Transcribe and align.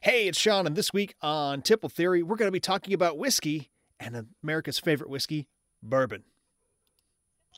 Hey, 0.00 0.28
it's 0.28 0.38
Sean, 0.38 0.64
and 0.64 0.76
this 0.76 0.92
week 0.92 1.16
on 1.22 1.60
Tipple 1.60 1.88
Theory, 1.88 2.22
we're 2.22 2.36
going 2.36 2.46
to 2.46 2.52
be 2.52 2.60
talking 2.60 2.94
about 2.94 3.18
whiskey 3.18 3.68
and 3.98 4.28
America's 4.44 4.78
favorite 4.78 5.10
whiskey, 5.10 5.48
bourbon. 5.82 6.22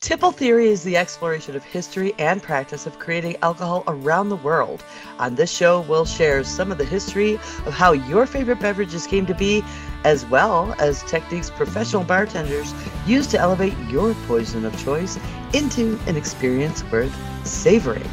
Tipple 0.00 0.32
Theory 0.32 0.68
is 0.68 0.82
the 0.82 0.96
exploration 0.96 1.54
of 1.54 1.62
history 1.62 2.14
and 2.18 2.42
practice 2.42 2.86
of 2.86 2.98
creating 2.98 3.36
alcohol 3.42 3.84
around 3.88 4.30
the 4.30 4.36
world. 4.36 4.82
On 5.18 5.34
this 5.34 5.54
show, 5.54 5.82
we'll 5.82 6.06
share 6.06 6.42
some 6.42 6.72
of 6.72 6.78
the 6.78 6.84
history 6.84 7.34
of 7.34 7.74
how 7.74 7.92
your 7.92 8.24
favorite 8.24 8.58
beverages 8.58 9.06
came 9.06 9.26
to 9.26 9.34
be, 9.34 9.62
as 10.04 10.24
well 10.24 10.74
as 10.78 11.02
techniques 11.02 11.50
professional 11.50 12.04
bartenders 12.04 12.72
use 13.06 13.26
to 13.26 13.38
elevate 13.38 13.76
your 13.90 14.14
poison 14.26 14.64
of 14.64 14.82
choice 14.82 15.18
into 15.52 15.98
an 16.06 16.16
experience 16.16 16.82
worth 16.90 17.14
savoring. 17.46 18.08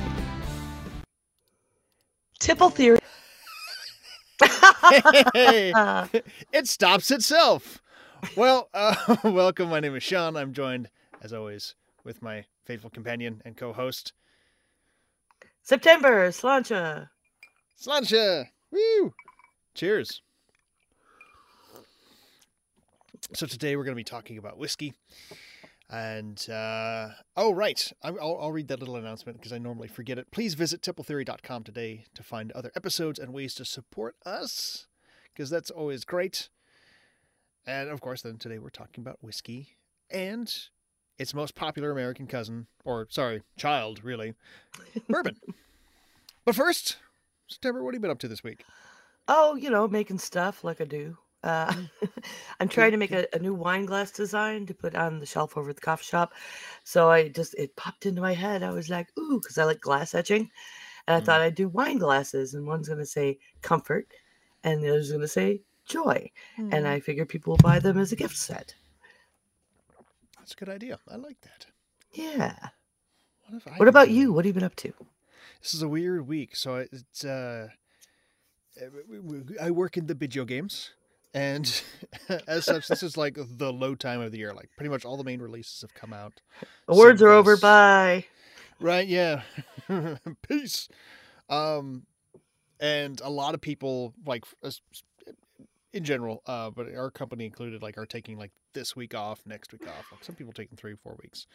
Tipple 2.40 2.70
Theory. 2.70 3.00
it 6.54 6.68
stops 6.68 7.12
itself. 7.12 7.82
Well, 8.36 8.70
uh, 8.74 9.18
welcome. 9.24 9.70
My 9.70 9.80
name 9.80 9.96
is 9.96 10.04
Sean. 10.04 10.36
I'm 10.36 10.54
joined, 10.54 10.90
as 11.22 11.34
always, 11.34 11.76
with 12.04 12.22
my 12.22 12.46
faithful 12.66 12.90
companion 12.90 13.42
and 13.46 13.56
co-host, 13.56 14.14
September, 15.62 16.30
Sláinte. 16.30 17.10
Sláinte. 17.78 18.46
Woo! 18.72 19.14
Cheers. 19.76 20.22
So 23.34 23.46
today 23.46 23.76
we're 23.76 23.84
going 23.84 23.96
to 23.96 24.00
be 24.00 24.04
talking 24.04 24.38
about 24.38 24.58
whiskey. 24.58 24.94
And 25.90 26.50
uh, 26.50 27.10
oh, 27.38 27.54
right. 27.54 27.92
I'll, 28.04 28.38
I'll 28.42 28.52
read 28.52 28.68
that 28.68 28.80
little 28.80 28.98
announcement 28.98 29.38
because 29.38 29.54
I 29.54 29.58
normally 29.58 29.88
forget 29.88 30.18
it. 30.18 30.32
Please 30.32 30.54
visit 30.54 30.82
tippletheory.com 30.82 31.64
today 31.64 32.06
to 32.14 32.24
find 32.24 32.52
other 32.52 32.72
episodes 32.76 33.20
and 33.20 33.34
ways 33.34 33.54
to 33.56 33.66
support 33.66 34.16
us 34.26 34.88
because 35.34 35.50
that's 35.50 35.72
always 35.72 36.04
great. 36.04 36.50
And 37.66 37.90
of 37.90 38.02
course, 38.02 38.22
then 38.22 38.38
today 38.38 38.60
we're 38.60 38.70
talking 38.70 39.02
about 39.02 39.24
whiskey 39.24 39.78
and 40.10 40.54
its 41.18 41.34
most 41.34 41.56
popular 41.56 41.92
American 41.92 42.28
cousin, 42.28 42.68
or 42.86 43.08
sorry, 43.10 43.42
child, 43.58 44.04
really, 44.04 44.34
bourbon. 45.10 45.38
but 46.46 46.56
first, 46.56 46.98
September, 47.48 47.84
what 47.84 47.94
have 47.94 48.00
you 48.00 48.02
been 48.02 48.12
up 48.12 48.20
to 48.20 48.28
this 48.28 48.44
week? 48.44 48.64
Oh, 49.28 49.56
you 49.56 49.70
know, 49.70 49.88
making 49.88 50.20
stuff 50.20 50.64
like 50.64 50.80
I 50.80 50.86
do. 50.86 51.18
Uh, 51.44 51.74
I'm 52.60 52.68
trying 52.68 52.92
to 52.92 52.98
make 52.98 53.12
a, 53.12 53.28
a 53.34 53.40
new 53.40 53.54
wine 53.54 53.86
glass 53.86 54.12
design 54.12 54.66
to 54.66 54.74
put 54.74 54.96
on 54.96 55.20
the 55.20 55.26
shelf 55.26 55.58
over 55.58 55.70
at 55.70 55.76
the 55.76 55.82
coffee 55.82 56.04
shop. 56.06 56.34
So 56.84 57.10
I 57.10 57.30
just, 57.30 57.54
it 57.56 57.76
popped 57.76 58.06
into 58.06 58.22
my 58.22 58.34
head. 58.34 58.64
I 58.64 58.72
was 58.72 58.90
like, 58.90 59.08
ooh, 59.18 59.40
because 59.42 59.58
I 59.58 59.64
like 59.64 59.80
glass 59.82 60.14
etching. 60.16 60.50
And 61.08 61.16
I 61.16 61.22
Mm. 61.22 61.26
thought 61.26 61.42
I'd 61.42 61.56
do 61.56 61.70
wine 61.70 61.98
glasses. 62.00 62.54
And 62.54 62.68
one's 62.68 62.88
going 62.88 63.00
to 63.00 63.06
say 63.06 63.40
comfort, 63.62 64.08
and 64.64 64.82
the 64.84 64.90
other's 64.90 65.10
going 65.10 65.22
to 65.22 65.28
say 65.28 65.62
joy. 65.86 66.30
And 66.58 66.88
I 66.88 67.00
figure 67.00 67.26
people 67.26 67.52
will 67.54 67.58
buy 67.64 67.80
them 67.80 67.98
as 67.98 68.12
a 68.12 68.16
gift 68.18 68.36
set. 68.38 68.76
That's 70.38 70.54
a 70.54 70.56
good 70.56 70.70
idea. 70.70 71.00
I 71.08 71.16
like 71.16 71.40
that. 71.42 71.66
Yeah. 72.14 72.56
What, 73.50 73.80
What 73.80 73.88
about 73.88 74.10
you? 74.10 74.34
What 74.34 74.44
have 74.46 74.50
you 74.50 74.54
been 74.60 74.64
up 74.64 74.76
to? 74.78 74.94
This 75.62 75.74
is 75.74 75.82
a 75.82 75.88
weird 75.88 76.28
week. 76.28 76.56
So 76.56 76.76
it's 76.92 77.24
uh, 77.24 77.70
w- 78.80 79.56
I 79.62 79.72
work 79.72 79.98
in 79.98 80.08
the 80.08 80.14
video 80.14 80.46
games, 80.46 80.92
and 81.38 81.84
as 82.48 82.66
such, 82.66 82.88
this 82.88 83.04
is 83.04 83.16
like 83.16 83.38
the 83.38 83.72
low 83.72 83.94
time 83.94 84.22
of 84.22 84.32
the 84.32 84.40
year. 84.40 84.54
Like 84.54 84.70
pretty 84.76 84.90
much 84.90 85.06
all 85.06 85.18
the 85.18 85.24
main 85.24 85.40
releases 85.40 85.82
have 85.82 85.94
come 85.94 86.12
out. 86.12 86.42
Awards 86.88 87.22
are 87.22 87.30
over. 87.30 87.56
Bye. 87.58 88.26
Right? 88.80 89.08
Yeah. 89.08 89.44
Peace. 90.48 90.90
Um, 91.48 92.08
and 92.80 93.22
a 93.22 93.30
lot 93.30 93.54
of 93.54 93.62
people 93.62 94.14
like 94.26 94.46
in 95.94 96.04
general, 96.04 96.42
uh, 96.48 96.72
but 96.72 96.94
our 96.96 97.12
company 97.12 97.46
included, 97.46 97.84
like 97.84 97.98
are 98.00 98.06
taking 98.06 98.38
like 98.38 98.52
this 98.74 98.96
week 98.96 99.14
off, 99.14 99.42
next 99.46 99.72
week 99.72 99.88
off. 99.88 100.12
Like 100.12 100.24
some 100.24 100.36
people 100.36 100.54
taking 100.54 100.76
three, 100.76 100.96
four 100.96 101.18
weeks, 101.22 101.46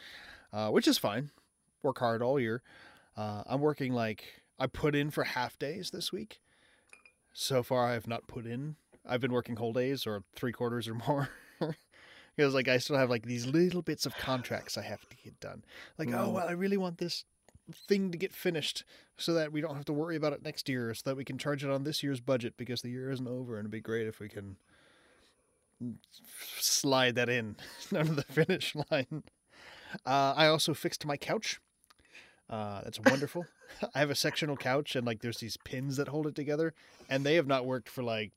uh, 0.53 0.69
which 0.69 0.87
is 0.87 0.97
fine. 0.97 1.31
Work 1.83 1.99
hard 1.99 2.23
all 2.23 2.39
year. 2.39 2.63
Uh, 3.17 3.43
I'm 3.47 3.61
working 3.61 3.93
like 3.93 4.43
I 4.61 4.69
put 4.69 4.95
in 4.95 5.11
for 5.11 5.25
half 5.25 5.59
days 5.59 5.91
this 5.91 6.13
week. 6.13 6.41
So 7.33 7.65
far, 7.65 7.89
I 7.89 7.95
have 7.95 8.07
not 8.07 8.29
put 8.29 8.47
in. 8.47 8.77
I've 9.07 9.21
been 9.21 9.33
working 9.33 9.57
whole 9.57 9.73
days 9.73 10.07
or 10.07 10.23
three 10.35 10.53
quarters 10.53 10.89
or 10.89 10.95
more. 11.09 11.29
Because 12.37 12.55
like 12.55 12.69
I 12.69 12.79
still 12.79 12.97
have 12.97 13.11
like 13.11 13.27
these 13.27 13.47
little 13.47 13.83
bits 13.83 14.07
of 14.07 14.17
contracts 14.17 14.79
I 14.79 14.83
have 14.83 15.07
to 15.09 15.17
get 15.23 15.39
done. 15.41 15.65
Like, 15.99 16.09
oh 16.09 16.13
Mm. 16.29 16.33
well, 16.33 16.49
I 16.49 16.53
really 16.53 16.77
want 16.79 16.99
this 16.99 17.25
thing 17.89 18.11
to 18.11 18.19
get 18.19 18.33
finished 18.33 18.85
so 19.17 19.35
that 19.35 19.53
we 19.53 19.61
don't 19.61 19.77
have 19.77 19.85
to 19.87 19.93
worry 19.93 20.17
about 20.17 20.33
it 20.33 20.43
next 20.43 20.69
year, 20.69 20.93
so 20.95 21.03
that 21.07 21.17
we 21.17 21.25
can 21.25 21.37
charge 21.39 21.63
it 21.63 21.71
on 21.71 21.85
this 21.85 22.03
year's 22.03 22.21
budget 22.21 22.55
because 22.57 22.81
the 22.83 22.89
year 22.91 23.11
isn't 23.11 23.29
over, 23.29 23.57
and 23.57 23.63
it'd 23.65 23.71
be 23.71 23.81
great 23.81 24.07
if 24.07 24.19
we 24.19 24.29
can 24.29 24.57
slide 26.59 27.15
that 27.17 27.29
in 27.29 27.57
under 27.97 28.15
the 28.15 28.23
finish 28.23 28.75
line. 28.91 29.23
Uh, 30.07 30.33
I 30.37 30.47
also 30.47 30.75
fixed 30.75 31.05
my 31.05 31.17
couch. 31.17 31.61
Uh, 32.49 32.83
that's 32.83 33.01
wonderful. 33.01 33.47
I 33.95 33.99
have 34.01 34.11
a 34.11 34.15
sectional 34.15 34.57
couch, 34.57 34.97
and 34.97 35.07
like 35.07 35.21
there's 35.21 35.39
these 35.39 35.57
pins 35.65 35.97
that 35.97 36.09
hold 36.09 36.27
it 36.27 36.35
together, 36.35 36.75
and 37.09 37.25
they 37.25 37.35
have 37.37 37.47
not 37.47 37.67
worked 37.67 37.89
for 37.89 38.03
like, 38.03 38.33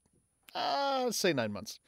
uh, 0.56 1.12
say 1.12 1.34
nine 1.34 1.52
months. 1.52 1.80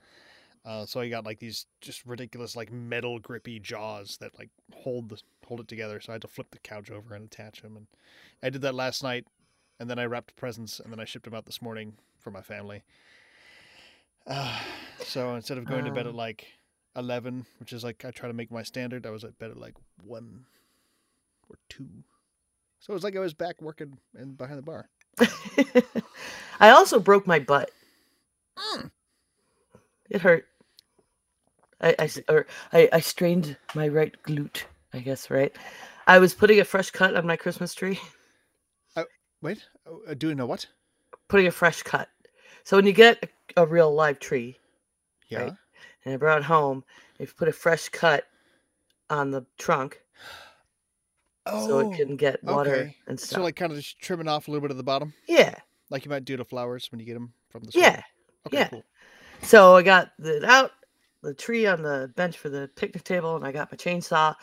Uh, 0.65 0.85
so 0.85 0.99
I 0.99 1.07
got 1.07 1.25
like 1.25 1.39
these 1.39 1.65
just 1.79 2.05
ridiculous 2.05 2.55
like 2.57 2.71
metal 2.71 3.19
grippy 3.19 3.57
jaws 3.59 4.17
that 4.19 4.37
like 4.37 4.49
hold 4.73 5.09
the 5.09 5.21
hold 5.45 5.61
it 5.61 5.67
together. 5.67 6.01
So 6.01 6.11
I 6.11 6.15
had 6.15 6.21
to 6.23 6.27
flip 6.27 6.51
the 6.51 6.59
couch 6.59 6.91
over 6.91 7.15
and 7.15 7.25
attach 7.25 7.61
them, 7.61 7.77
and 7.77 7.87
I 8.43 8.49
did 8.49 8.61
that 8.63 8.75
last 8.75 9.01
night, 9.01 9.25
and 9.79 9.89
then 9.89 9.97
I 9.97 10.05
wrapped 10.05 10.35
presents, 10.35 10.79
and 10.79 10.91
then 10.91 10.99
I 10.99 11.05
shipped 11.05 11.25
them 11.25 11.33
out 11.33 11.45
this 11.45 11.61
morning 11.61 11.93
for 12.19 12.31
my 12.31 12.41
family. 12.41 12.83
Uh, 14.25 14.59
so 14.99 15.35
instead 15.35 15.57
of 15.57 15.65
going 15.65 15.85
to 15.85 15.91
bed 15.91 16.05
at 16.05 16.11
Um. 16.11 16.17
like 16.17 16.47
eleven, 16.97 17.45
which 17.59 17.71
is 17.71 17.85
like 17.85 18.03
I 18.03 18.11
try 18.11 18.27
to 18.27 18.33
make 18.33 18.51
my 18.51 18.63
standard, 18.63 19.05
I 19.05 19.11
was 19.11 19.23
at 19.23 19.39
bed 19.39 19.51
at 19.51 19.57
like 19.57 19.75
one 20.03 20.45
or 21.49 21.57
two. 21.69 21.87
So 22.79 22.91
it 22.91 22.95
was 22.95 23.03
like 23.03 23.15
I 23.15 23.19
was 23.19 23.33
back 23.33 23.61
working 23.61 23.97
and 24.15 24.37
behind 24.37 24.57
the 24.57 24.63
bar. 24.63 24.89
I 26.59 26.71
also 26.71 26.99
broke 26.99 27.25
my 27.25 27.39
butt. 27.39 27.71
Mm. 28.57 28.91
It 30.09 30.21
hurt. 30.21 30.45
I, 31.81 31.95
I 31.99 32.03
s- 32.05 32.19
or 32.27 32.47
I, 32.73 32.89
I 32.93 32.99
strained 32.99 33.55
my 33.75 33.87
right 33.87 34.15
glute. 34.23 34.63
I 34.93 34.99
guess 34.99 35.29
right. 35.29 35.55
I 36.07 36.17
was 36.19 36.33
putting 36.33 36.59
a 36.59 36.65
fresh 36.65 36.89
cut 36.91 37.15
on 37.15 37.27
my 37.27 37.35
Christmas 37.35 37.73
tree. 37.73 37.99
Wait, 39.43 39.63
uh, 40.07 40.15
doing 40.15 40.39
a 40.39 40.45
what? 40.47 40.65
Putting 41.27 41.45
a 41.45 41.51
fresh 41.51 41.83
cut. 41.83 42.09
So 42.63 42.75
when 42.75 42.87
you 42.87 42.91
get 42.93 43.23
a, 43.55 43.61
a 43.61 43.65
real 43.67 43.93
live 43.93 44.19
tree 44.19 44.57
Yeah. 45.29 45.41
Right. 45.43 45.53
and 46.05 46.13
I 46.15 46.17
brought 46.17 46.39
it 46.39 46.43
home, 46.43 46.83
if 47.19 47.29
you 47.29 47.33
put 47.37 47.47
a 47.47 47.51
fresh 47.53 47.87
cut 47.89 48.23
on 49.11 49.29
the 49.29 49.45
trunk 49.59 50.01
so 51.47 51.91
it 51.91 51.95
can 51.97 52.15
get 52.15 52.43
water 52.43 52.71
Oh, 52.71 52.79
okay. 52.79 52.95
and 53.05 53.19
stuff. 53.19 53.37
So 53.37 53.43
like 53.43 53.55
kind 53.55 53.71
of 53.71 53.77
just 53.77 53.99
trimming 53.99 54.27
off 54.27 54.47
a 54.47 54.51
little 54.51 54.61
bit 54.63 54.71
of 54.71 54.77
the 54.77 54.83
bottom, 54.83 55.13
yeah, 55.27 55.53
like 55.91 56.03
you 56.03 56.09
might 56.09 56.25
do 56.25 56.35
to 56.35 56.43
flowers 56.43 56.91
when 56.91 56.99
you 56.99 57.05
get 57.05 57.13
them 57.13 57.31
from 57.49 57.63
the 57.63 57.71
store. 57.71 57.83
yeah. 57.83 58.01
Okay, 58.47 58.57
yeah. 58.57 58.67
cool. 58.69 58.83
So 59.41 59.75
I 59.75 59.83
got 59.83 60.11
it 60.19 60.43
out, 60.43 60.71
the 61.21 61.33
tree 61.33 61.67
on 61.67 61.81
the 61.81 62.11
bench 62.15 62.37
for 62.37 62.49
the 62.49 62.69
picnic 62.75 63.03
table, 63.03 63.35
and 63.35 63.45
I 63.45 63.51
got 63.51 63.71
my 63.71 63.77
chainsaw, 63.77 64.35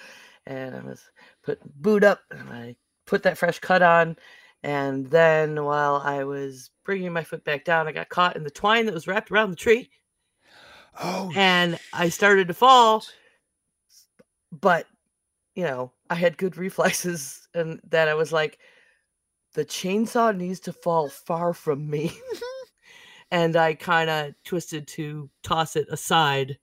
and 0.47 0.75
I 0.75 0.81
was 0.81 1.03
put 1.43 1.61
boot 1.83 2.05
up, 2.05 2.21
and 2.31 2.49
I 2.51 2.77
put 3.07 3.23
that 3.25 3.39
fresh 3.39 3.59
cut 3.59 3.83
on, 3.83 4.17
and 4.63 5.07
then 5.09 5.65
while 5.65 5.97
I 5.97 6.25
was 6.25 6.71
bringing 6.85 7.13
my 7.13 7.25
foot 7.25 7.45
back 7.45 7.65
down, 7.65 7.89
I 7.89 7.93
got 7.93 8.09
caught 8.09 8.37
in 8.37 8.45
the 8.45 8.51
twine 8.51 8.87
that 8.87 8.95
was 8.95 9.07
wrapped 9.07 9.31
around 9.31 9.51
the 9.51 9.57
tree, 9.57 9.91
Oh, 11.03 11.33
and 11.35 11.79
I 11.93 12.09
started 12.09 12.49
to 12.49 12.55
fall, 12.55 13.05
but 14.53 14.87
you 15.57 15.65
know 15.65 15.93
I 16.09 16.15
had 16.15 16.39
good 16.39 16.57
reflexes, 16.59 17.49
and 17.55 17.81
then 17.89 18.09
I 18.09 18.15
was 18.15 18.33
like, 18.33 18.59
the 19.55 19.65
chainsaw 19.65 20.37
needs 20.37 20.61
to 20.61 20.73
fall 20.73 21.09
far 21.09 21.53
from 21.53 21.89
me. 21.89 22.17
and 23.31 23.57
I 23.57 23.75
kind 23.75 24.11
of 24.11 24.35
twisted 24.45 24.87
to 24.89 25.31
toss 25.43 25.77
it 25.77 25.87
aside. 25.91 26.59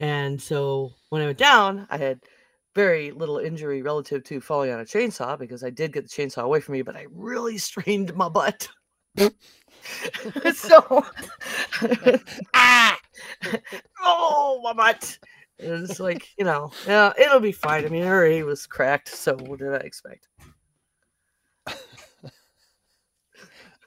And 0.00 0.40
so 0.40 0.92
when 1.10 1.22
I 1.22 1.26
went 1.26 1.38
down, 1.38 1.86
I 1.90 1.96
had 1.96 2.20
very 2.74 3.10
little 3.10 3.38
injury 3.38 3.82
relative 3.82 4.24
to 4.24 4.40
falling 4.40 4.72
on 4.72 4.80
a 4.80 4.84
chainsaw 4.84 5.38
because 5.38 5.62
I 5.62 5.70
did 5.70 5.92
get 5.92 6.04
the 6.04 6.08
chainsaw 6.08 6.42
away 6.42 6.60
from 6.60 6.72
me, 6.72 6.82
but 6.82 6.96
I 6.96 7.06
really 7.10 7.58
strained 7.58 8.14
my 8.14 8.28
butt. 8.28 8.68
so, 10.54 11.04
ah, 12.54 12.98
oh, 14.00 14.60
my 14.64 14.72
butt. 14.72 15.18
It's 15.58 16.00
like, 16.00 16.28
you 16.38 16.44
know, 16.44 16.72
yeah, 16.86 17.12
it'll 17.18 17.40
be 17.40 17.52
fine. 17.52 17.84
I 17.84 17.88
mean, 17.88 18.02
it 18.02 18.08
already 18.08 18.42
was 18.42 18.66
cracked. 18.66 19.08
So, 19.08 19.36
what 19.36 19.58
did 19.58 19.74
I 19.74 19.76
expect? 19.76 20.28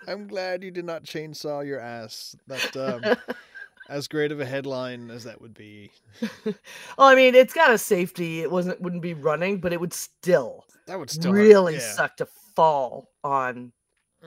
I'm 0.08 0.28
glad 0.28 0.64
you 0.64 0.72
did 0.72 0.86
not 0.86 1.04
chainsaw 1.04 1.66
your 1.66 1.80
ass. 1.80 2.36
That 2.48 2.76
um, 2.76 3.04
as 3.90 4.08
great 4.08 4.32
of 4.32 4.40
a 4.40 4.46
headline 4.46 5.10
as 5.10 5.24
that 5.24 5.42
would 5.42 5.54
be. 5.54 5.92
well, 6.46 7.08
I 7.08 7.16
mean, 7.16 7.36
it's 7.36 7.54
got 7.54 7.72
a 7.72 7.78
safety. 7.78 8.42
It 8.42 8.52
wasn't 8.52 8.82
wouldn't 8.82 9.02
be 9.02 9.14
running, 9.14 9.60
but 9.60 9.74
it 9.74 9.80
would 9.80 9.94
still 9.94 10.66
That 10.88 11.00
would 11.00 11.10
still 11.10 11.32
really 11.32 11.74
yeah. 11.76 11.94
suck 11.94 12.18
to 12.18 12.26
fall 12.56 13.10
on 13.24 13.72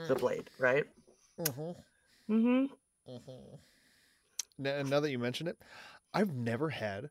the 0.06 0.14
Mm. 0.14 0.20
blade, 0.20 0.50
right? 0.58 0.84
Mhm. 1.38 1.76
hmm 2.26 2.66
Now, 4.58 4.82
now 4.82 5.00
that 5.00 5.10
you 5.10 5.18
mention 5.18 5.46
it, 5.46 5.58
I've 6.12 6.32
never 6.34 6.70
had 6.70 7.10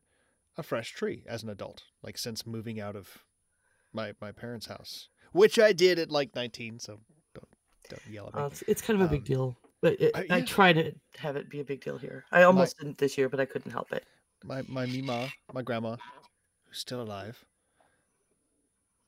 a 0.56 0.62
fresh 0.62 0.92
tree 0.92 1.24
as 1.26 1.42
an 1.42 1.48
adult, 1.48 1.84
like 2.02 2.18
since 2.18 2.46
moving 2.46 2.80
out 2.80 2.96
of 2.96 3.24
my 3.92 4.14
my 4.20 4.32
parents' 4.32 4.66
house, 4.66 5.08
which 5.32 5.58
I 5.58 5.72
did 5.72 5.98
at 5.98 6.10
like 6.10 6.34
19. 6.34 6.78
So 6.78 7.00
don't 7.88 8.02
yell 8.10 8.28
at 8.28 8.34
me. 8.34 8.40
Uh, 8.42 8.46
it's, 8.46 8.62
it's 8.62 8.82
kind 8.82 9.00
of 9.00 9.06
a 9.06 9.10
big 9.10 9.20
Um, 9.20 9.24
deal. 9.24 9.56
But 9.80 10.00
it, 10.00 10.16
I- 10.16 10.26
I 10.30 10.40
try 10.40 10.72
to 10.72 10.92
have 11.18 11.36
it 11.36 11.48
be 11.48 11.60
a 11.60 11.64
big 11.64 11.82
deal 11.82 11.98
here. 11.98 12.24
I 12.32 12.42
almost 12.42 12.78
didn't 12.78 12.98
this 12.98 13.16
year, 13.16 13.28
but 13.28 13.38
I 13.40 13.44
couldn't 13.44 13.70
help 13.70 13.92
it. 13.92 14.04
my 14.44 14.62
my 14.68 14.86
mima, 14.86 15.28
my 15.52 15.62
grandma, 15.62 15.96
who's 16.66 16.78
still 16.78 17.00
alive, 17.00 17.44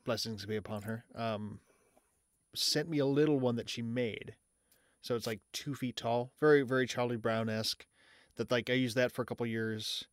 blessings 0.05 0.45
be 0.45 0.55
upon 0.55 0.83
her, 0.83 1.05
um, 1.15 1.59
sent 2.55 2.89
me 2.89 2.99
a 2.99 3.05
little 3.05 3.39
one 3.39 3.55
that 3.57 3.69
she 3.69 3.81
made. 3.81 4.35
So 5.01 5.15
it's 5.15 5.27
like 5.27 5.39
two 5.51 5.73
feet 5.75 5.95
tall, 5.95 6.31
very 6.39 6.61
very 6.61 6.85
Charlie 6.87 7.17
Brown 7.17 7.49
esque. 7.49 7.85
That 8.37 8.51
like 8.51 8.69
I 8.69 8.73
used 8.73 8.95
that 8.95 9.11
for 9.11 9.21
a 9.21 9.25
couple 9.25 9.45
years. 9.45 10.05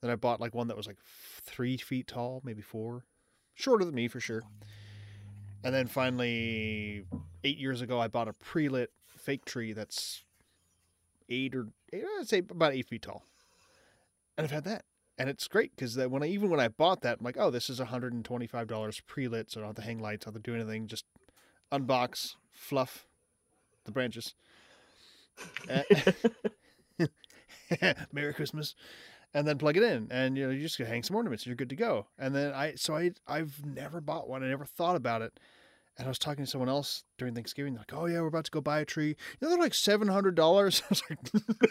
Then 0.00 0.10
I 0.10 0.16
bought 0.16 0.40
like 0.40 0.54
one 0.54 0.68
that 0.68 0.76
was 0.76 0.86
like 0.86 0.98
three 1.42 1.76
feet 1.76 2.06
tall, 2.06 2.40
maybe 2.44 2.62
four, 2.62 3.04
shorter 3.54 3.84
than 3.84 3.94
me 3.96 4.06
for 4.08 4.20
sure. 4.20 4.42
And 5.64 5.74
then 5.74 5.86
finally, 5.86 7.04
eight 7.44 7.58
years 7.58 7.80
ago, 7.80 8.00
I 8.00 8.08
bought 8.08 8.28
a 8.28 8.32
pre-lit 8.32 8.90
fake 9.16 9.44
tree 9.44 9.72
that's 9.72 10.22
eight 11.28 11.54
or 11.54 11.68
eight, 11.92 12.04
I'd 12.20 12.28
say 12.28 12.38
about 12.38 12.72
eight 12.72 12.86
feet 12.86 13.02
tall. 13.02 13.24
And 14.36 14.44
I've 14.44 14.52
had 14.52 14.64
that, 14.64 14.84
and 15.18 15.28
it's 15.28 15.48
great 15.48 15.74
because 15.74 15.94
that 15.96 16.10
when 16.10 16.22
I 16.22 16.26
even 16.26 16.48
when 16.48 16.60
I 16.60 16.68
bought 16.68 17.02
that, 17.02 17.18
I'm 17.18 17.24
like, 17.24 17.36
oh, 17.38 17.50
this 17.50 17.68
is 17.68 17.80
125 17.80 18.68
dollars 18.68 19.00
pre-lit, 19.06 19.50
so 19.50 19.60
I 19.60 19.62
don't 19.62 19.68
have 19.70 19.76
to 19.76 19.82
hang 19.82 19.98
lights, 19.98 20.26
I 20.26 20.30
don't 20.30 20.36
have 20.36 20.42
to 20.44 20.50
do 20.50 20.54
anything, 20.54 20.86
just 20.86 21.04
unbox, 21.72 22.36
fluff 22.52 23.06
the 23.84 23.92
branches. 23.92 24.34
Eh, 25.68 27.06
Merry 28.12 28.34
Christmas, 28.34 28.74
and 29.34 29.46
then 29.46 29.58
plug 29.58 29.76
it 29.76 29.82
in, 29.82 30.08
and 30.10 30.36
you 30.36 30.46
know 30.46 30.52
you 30.52 30.62
just 30.62 30.78
hang 30.78 31.02
some 31.02 31.16
ornaments, 31.16 31.44
and 31.44 31.48
you're 31.48 31.56
good 31.56 31.70
to 31.70 31.76
go. 31.76 32.06
And 32.18 32.34
then 32.34 32.52
I 32.52 32.74
so 32.74 32.96
I 32.96 33.12
I've 33.26 33.64
never 33.64 34.00
bought 34.00 34.28
one, 34.28 34.42
I 34.42 34.48
never 34.48 34.64
thought 34.64 34.96
about 34.96 35.22
it. 35.22 35.38
And 35.96 36.06
I 36.06 36.08
was 36.08 36.18
talking 36.18 36.44
to 36.44 36.50
someone 36.50 36.68
else 36.68 37.02
during 37.18 37.34
Thanksgiving. 37.34 37.74
Like, 37.74 37.92
"Oh 37.92 38.06
yeah, 38.06 38.20
we're 38.20 38.28
about 38.28 38.44
to 38.44 38.52
go 38.52 38.60
buy 38.60 38.78
a 38.78 38.84
tree. 38.84 39.08
You 39.08 39.16
know, 39.40 39.48
they're 39.48 39.58
like 39.58 39.74
seven 39.74 40.08
hundred 40.08 40.36
dollars." 40.36 40.80
I 40.84 40.86
was 40.90 41.02
like, 41.10 41.18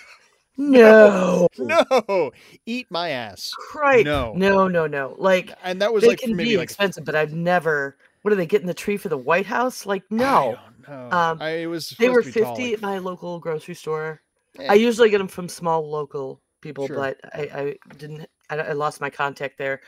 No, 0.58 1.48
"No, 1.58 2.32
eat 2.66 2.88
my 2.90 3.10
ass." 3.10 3.54
right? 3.76 4.04
No. 4.04 4.34
no, 4.36 4.68
no, 4.68 4.88
no. 4.88 5.16
Like 5.18 5.54
and 5.64 5.82
that 5.82 5.94
was 5.94 6.04
like 6.04 6.20
can 6.20 6.36
maybe 6.36 6.50
be 6.52 6.58
like 6.58 6.66
expensive, 6.66 7.06
but 7.06 7.16
I've 7.16 7.34
never. 7.34 7.98
What 8.24 8.34
are 8.34 8.36
they 8.36 8.48
getting 8.48 8.68
the 8.68 8.74
tree 8.74 8.98
for 8.98 9.08
the 9.08 9.18
White 9.18 9.46
House? 9.46 9.86
Like 9.86 10.04
I 10.12 10.16
no, 10.16 10.58
don't 10.86 11.12
know. 11.12 11.18
Um, 11.18 11.42
I, 11.42 11.50
it 11.52 11.68
was 11.68 11.92
they 11.92 12.10
were 12.10 12.22
supposed 12.22 12.34
to 12.34 12.40
be 12.40 12.44
tall, 12.44 12.56
fifty 12.56 12.72
like- 12.72 12.74
at 12.74 12.82
my 12.82 12.98
local 12.98 13.40
grocery 13.40 13.76
store. 13.76 14.22
Eh, 14.60 14.68
I 14.68 14.74
usually 14.74 15.10
get 15.10 15.20
them 15.20 15.28
from 15.28 15.48
small 15.48 15.90
local 15.90 16.42
people, 16.62 16.88
Sure. 16.88 16.96
but 16.96 17.20
I, 17.34 17.42
I 17.42 17.94
didn't. 17.98 18.28
I, 18.50 18.58
I 18.58 18.72
lost 18.74 19.02
my 19.02 19.10
contact 19.10 19.58
there. 19.58 19.82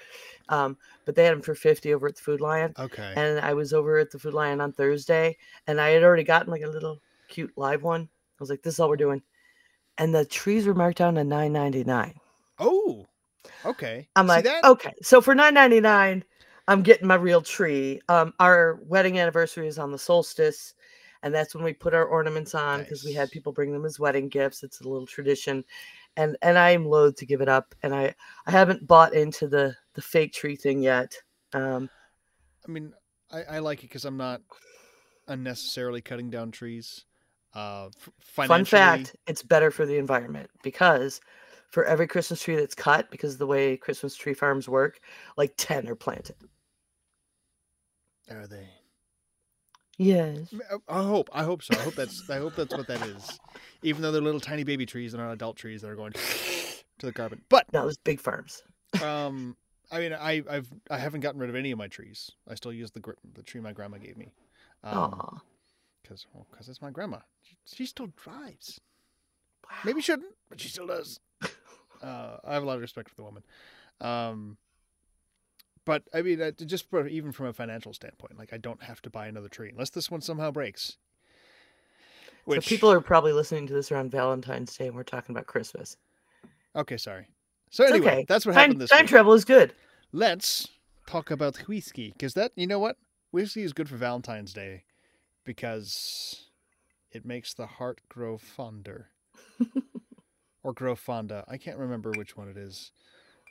Um, 0.50 0.78
but 1.06 1.16
they 1.16 1.24
had 1.26 1.34
them 1.34 1.42
for 1.42 1.56
fifty 1.56 1.94
over 1.94 2.08
at 2.08 2.16
the 2.16 2.22
Food 2.22 2.42
Lion, 2.42 2.74
okay. 2.78 3.14
and 3.16 3.40
I 3.40 3.54
was 3.54 3.74
over 3.74 3.98
at 3.98 4.12
the 4.12 4.20
Food 4.20 4.34
Lion 4.34 4.62
on 4.62 4.74
Thursday, 4.74 5.38
and 5.68 5.80
I 5.80 5.90
had 5.90 6.04
already 6.04 6.24
gotten 6.24 6.52
like 6.52 6.64
a 6.64 6.68
little 6.68 7.00
cute 7.28 7.52
live 7.56 7.84
one. 7.84 8.02
I 8.04 8.38
was 8.40 8.50
like, 8.50 8.62
"This 8.64 8.76
is 8.76 8.80
all 8.80 8.90
we're 8.90 8.98
doing," 8.98 9.22
and 9.98 10.14
the 10.14 10.26
trees 10.26 10.66
were 10.66 10.74
marked 10.74 10.98
down 10.98 11.16
to 11.16 11.24
nine 11.24 11.54
ninety 11.54 11.84
nine. 11.84 12.16
oh, 12.58 13.06
okay. 13.66 14.08
I'm 14.16 14.26
See 14.26 14.30
like, 14.30 14.44
that? 14.46 14.64
okay, 14.64 14.94
so 15.02 15.22
for 15.22 15.36
nine 15.36 15.54
ninety 15.54 15.80
nine, 15.80 16.24
I'm 16.68 16.82
getting 16.84 17.08
my 17.08 17.16
real 17.16 17.42
tree. 17.42 18.02
Um, 18.10 18.34
our 18.40 18.80
wedding 18.84 19.20
anniversary 19.20 19.68
is 19.68 19.80
on 19.80 19.92
the 19.92 20.00
solstice, 20.00 20.74
and 21.24 21.34
that's 21.34 21.54
when 21.54 21.64
we 21.64 21.74
put 21.74 21.94
our 21.94 22.06
ornaments 22.06 22.56
on 22.56 22.80
because 22.82 23.04
we 23.04 23.14
had 23.14 23.30
people 23.32 23.52
bring 23.52 23.72
them 23.72 23.86
as 23.86 24.00
wedding 24.00 24.30
gifts. 24.30 24.64
It's 24.64 24.82
a 24.82 24.88
little 24.88 25.08
tradition, 25.08 25.64
and 26.20 26.38
and 26.42 26.58
I'm 26.58 26.86
loath 26.86 27.16
to 27.16 27.26
give 27.26 27.40
it 27.40 27.48
up, 27.48 27.74
and 27.82 27.96
I 27.96 28.14
I 28.46 28.52
haven't 28.52 28.86
bought 28.86 29.14
into 29.14 29.48
the 29.48 29.76
the 29.94 30.02
fake 30.02 30.34
tree 30.34 30.58
thing 30.58 30.84
yet. 30.84 31.16
Um, 31.54 31.90
I 32.68 32.72
mean, 32.72 32.94
I, 33.32 33.44
I 33.44 33.60
like 33.60 33.80
it 33.80 33.88
because 33.88 34.04
I'm 34.04 34.18
not 34.18 34.42
unnecessarily 35.30 36.02
cutting 36.02 36.30
down 36.30 36.52
trees. 36.52 37.06
Uh, 37.54 37.88
fun 38.20 38.66
fact: 38.66 39.16
it's 39.28 39.42
better 39.42 39.72
for 39.72 39.86
the 39.86 39.98
environment 39.98 40.50
because 40.62 41.22
for 41.72 41.86
every 41.86 42.06
Christmas 42.06 42.42
tree 42.42 42.58
that's 42.58 42.76
cut, 42.76 43.10
because 43.10 43.34
of 43.34 43.40
the 43.40 43.48
way 43.48 43.78
Christmas 43.78 44.16
tree 44.16 44.34
farms 44.34 44.68
work, 44.68 45.00
like 45.38 45.54
ten 45.56 45.88
are 45.88 45.96
planted. 45.96 46.36
Are 48.30 48.46
they? 48.46 48.68
Yes. 50.00 50.52
I- 50.72 51.00
I 51.00 51.04
hope. 51.04 51.30
I 51.34 51.44
hope 51.44 51.62
so. 51.62 51.76
I 51.78 51.84
hope 51.84 51.94
that's. 51.96 52.28
I 52.30 52.38
hope 52.38 52.56
that's 52.56 52.74
what 52.76 52.88
that 52.88 53.06
is. 53.06 53.40
Even 53.84 54.02
though 54.02 54.12
they're 54.12 54.22
little 54.22 54.40
tiny 54.40 54.64
baby 54.64 54.86
trees 54.86 55.14
and 55.14 55.22
not 55.22 55.32
adult 55.32 55.58
trees 55.58 55.82
that 55.82 55.90
are 55.90 55.96
going 55.96 56.14
to 56.14 57.06
the 57.06 57.12
carbon. 57.14 57.42
But 57.50 57.66
No, 57.74 57.88
it's 57.88 57.98
big 57.98 58.20
farms. 58.20 58.64
um, 59.04 59.56
I 59.92 60.00
mean, 60.00 60.14
I 60.14 60.42
I've 60.50 60.68
I 60.90 60.98
haven't 60.98 61.20
gotten 61.22 61.40
rid 61.40 61.50
of 61.50 61.56
any 61.56 61.72
of 61.72 61.78
my 61.78 61.88
trees. 61.88 62.32
I 62.48 62.56
still 62.56 62.72
use 62.74 62.92
the 62.92 63.02
the 63.34 63.44
tree 63.44 63.60
my 63.62 63.74
grandma 63.74 63.98
gave 63.98 64.18
me. 64.18 64.32
Um, 64.84 64.98
Aw. 64.98 65.42
because 66.02 66.26
well, 66.34 66.48
it's 66.58 66.82
my 66.82 66.92
grandma. 66.92 67.18
She, 67.44 67.58
she 67.66 67.86
still 67.86 68.08
drives. 68.16 68.80
Wow. 69.70 69.78
Maybe 69.84 70.02
shouldn't, 70.02 70.34
but 70.50 70.62
she 70.62 70.70
still 70.70 70.88
does. 70.88 71.20
uh, 72.02 72.38
I 72.46 72.54
have 72.54 72.64
a 72.64 72.66
lot 72.66 72.76
of 72.76 72.82
respect 72.82 73.10
for 73.10 73.16
the 73.16 73.24
woman. 73.24 73.44
Um, 74.02 74.58
but 75.90 76.04
I 76.14 76.22
mean, 76.22 76.40
uh, 76.40 76.52
just 76.52 76.88
for, 76.88 77.08
even 77.08 77.32
from 77.32 77.48
a 77.48 77.54
financial 77.54 77.94
standpoint, 77.94 78.38
like 78.38 78.54
I 78.54 78.58
don't 78.58 78.84
have 78.84 79.02
to 79.02 79.10
buy 79.10 79.26
another 79.26 79.50
tree 79.50 79.70
unless 79.72 79.90
this 79.90 80.12
one 80.12 80.22
somehow 80.22 80.52
breaks. 80.52 80.98
Which 82.46 82.64
So 82.64 82.70
people 82.70 82.92
are 82.92 83.02
probably 83.02 83.34
listening 83.34 83.66
to 83.66 83.74
this 83.74 83.92
around 83.92 84.12
Valentine's 84.12 84.78
Day, 84.78 84.86
and 84.86 84.96
we're 84.96 85.02
talking 85.02 85.34
about 85.36 85.48
Christmas. 85.48 85.98
okay, 86.76 86.98
sorry. 86.98 87.26
So 87.72 87.86
It's 87.86 87.92
anyway, 87.92 88.12
okay. 88.18 88.26
that's 88.28 88.46
what 88.46 88.54
time, 88.54 88.62
happened 88.66 88.82
this 88.82 88.92
time 88.92 89.02
week. 89.02 89.10
travel 89.10 89.34
is 89.34 89.44
good. 89.46 89.74
Let's 90.12 90.68
talk 91.08 91.32
about 91.32 91.58
whiskey 91.68 92.12
because 92.12 92.36
that 92.36 92.52
you 92.56 92.68
know 92.68 92.78
what 92.78 92.98
whiskey 93.32 93.64
is 93.64 93.74
good 93.74 93.90
for 93.90 93.96
Valentine's 93.96 94.54
Day 94.54 94.84
because 95.44 96.46
it 97.12 97.26
makes 97.26 97.56
the 97.56 97.66
heart 97.66 98.02
grow 98.10 98.38
fonder 98.38 99.10
or 100.64 100.72
grow 100.72 100.96
fonda. 100.96 101.46
I 101.48 101.58
can't 101.58 101.80
remember 101.80 102.12
which 102.12 102.38
one 102.38 102.48
it 102.48 102.58
is. 102.58 102.92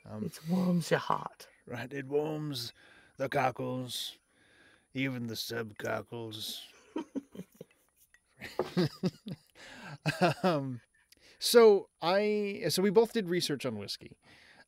Um, 0.08 0.24
It 0.24 0.38
warms 0.48 0.90
your 0.92 1.00
heart. 1.00 1.48
Right, 1.68 1.92
it 1.92 2.06
warms 2.06 2.72
the 3.16 3.28
cockles, 3.28 4.16
even 4.94 5.26
the 5.26 5.36
sub 5.36 5.76
cockles. 5.78 6.62
um, 10.42 10.80
so 11.38 11.88
I 12.02 12.64
so 12.68 12.82
we 12.82 12.90
both 12.90 13.12
did 13.12 13.28
research 13.28 13.66
on 13.66 13.78
whiskey, 13.78 14.16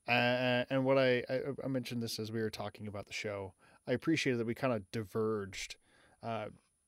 uh, 0.08 0.64
and 0.70 0.84
what 0.84 0.98
I, 0.98 1.24
I 1.28 1.40
I 1.64 1.68
mentioned 1.68 2.02
this 2.02 2.18
as 2.18 2.30
we 2.30 2.40
were 2.40 2.50
talking 2.50 2.86
about 2.86 3.06
the 3.06 3.12
show. 3.12 3.54
I 3.88 3.92
appreciated 3.92 4.38
that 4.38 4.46
we 4.46 4.54
kind 4.54 4.72
of 4.72 4.90
diverged, 4.92 5.76
uh, 6.22 6.46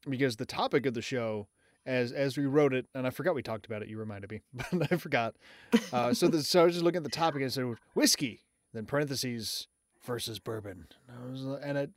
because 0.09 0.37
the 0.37 0.47
topic 0.47 0.87
of 0.87 0.95
the 0.95 1.03
show, 1.03 1.49
as 1.87 2.13
as 2.13 2.37
we 2.37 2.47
wrote 2.47 2.75
it, 2.75 2.87
and 2.95 3.07
I 3.07 3.11
forgot 3.11 3.35
we 3.35 3.43
talked 3.43 3.67
about 3.67 3.83
it. 3.83 3.89
You 3.89 3.99
reminded 3.99 4.31
me, 4.31 4.41
but 4.73 4.93
I 4.93 4.97
forgot. 4.97 5.35
Uh, 5.93 6.13
so 6.15 6.29
the, 6.29 6.43
so 6.43 6.63
I 6.63 6.65
was 6.65 6.75
just 6.75 6.85
looking 6.85 6.99
at 6.99 7.05
the 7.05 7.11
topic 7.11 7.43
and 7.43 7.47
it 7.51 7.53
said 7.53 7.75
whiskey, 7.95 8.41
then 8.73 8.87
parentheses 8.87 9.69
versus 10.05 10.39
bourbon, 10.39 10.87
and, 11.09 11.33
was, 11.33 11.61
and 11.63 11.79
it 11.79 11.91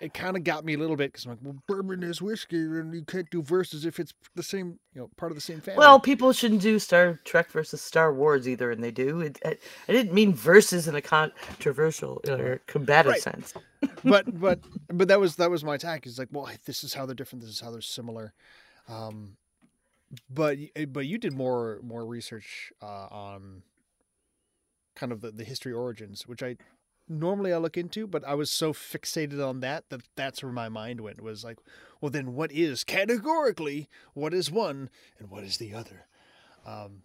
it 0.00 0.14
kind 0.14 0.36
of 0.36 0.44
got 0.44 0.64
me 0.64 0.74
a 0.74 0.78
little 0.78 0.96
bit 0.96 1.12
because 1.12 1.26
I'm 1.26 1.32
like, 1.32 1.40
well, 1.42 1.56
bourbon 1.66 2.02
is 2.02 2.22
whiskey, 2.22 2.56
and 2.56 2.94
you 2.94 3.04
can't 3.04 3.28
do 3.30 3.42
versus 3.42 3.84
if 3.84 4.00
it's 4.00 4.14
the 4.34 4.42
same, 4.42 4.78
you 4.94 5.02
know, 5.02 5.10
part 5.16 5.30
of 5.30 5.36
the 5.36 5.42
same 5.42 5.60
family. 5.60 5.78
Well, 5.78 6.00
people 6.00 6.32
shouldn't 6.32 6.62
do 6.62 6.78
Star 6.78 7.18
Trek 7.24 7.50
versus 7.50 7.82
Star 7.82 8.12
Wars 8.12 8.48
either, 8.48 8.70
and 8.70 8.82
they 8.82 8.90
do. 8.90 9.20
It, 9.20 9.38
I, 9.44 9.58
I 9.88 9.92
didn't 9.92 10.14
mean 10.14 10.32
versus 10.32 10.88
in 10.88 10.94
a 10.94 11.02
controversial 11.02 12.22
or 12.26 12.60
combative 12.66 13.12
Right. 13.12 13.20
sense. 13.20 13.52
but 14.04 14.40
but 14.40 14.60
but 14.88 15.08
that 15.08 15.20
was 15.20 15.36
that 15.36 15.50
was 15.50 15.64
my 15.64 15.74
attack. 15.74 16.06
It's 16.06 16.18
like, 16.18 16.28
well, 16.32 16.48
this 16.64 16.82
is 16.82 16.94
how 16.94 17.04
they're 17.04 17.14
different. 17.14 17.42
This 17.42 17.50
is 17.50 17.60
how 17.60 17.70
they're 17.70 17.82
similar. 17.82 18.32
Um, 18.88 19.36
but 20.30 20.56
but 20.88 21.06
you 21.06 21.18
did 21.18 21.34
more 21.34 21.78
more 21.82 22.06
research 22.06 22.72
uh, 22.82 23.06
on 23.10 23.62
kind 24.96 25.12
of 25.12 25.20
the, 25.20 25.30
the 25.30 25.44
history 25.44 25.72
origins, 25.72 26.26
which 26.26 26.42
I 26.42 26.56
normally 27.10 27.52
I 27.52 27.58
look 27.58 27.76
into, 27.76 28.06
but 28.06 28.24
I 28.24 28.34
was 28.34 28.50
so 28.50 28.72
fixated 28.72 29.46
on 29.46 29.60
that 29.60 29.90
that 29.90 30.00
that's 30.16 30.42
where 30.42 30.52
my 30.52 30.68
mind 30.70 31.00
went. 31.02 31.20
Was 31.20 31.44
like, 31.44 31.58
well, 32.00 32.10
then 32.10 32.34
what 32.34 32.50
is 32.52 32.84
categorically 32.84 33.88
what 34.14 34.32
is 34.32 34.50
one 34.50 34.88
and 35.18 35.28
what 35.28 35.44
is 35.44 35.58
the 35.58 35.74
other? 35.74 36.06
Um, 36.64 37.02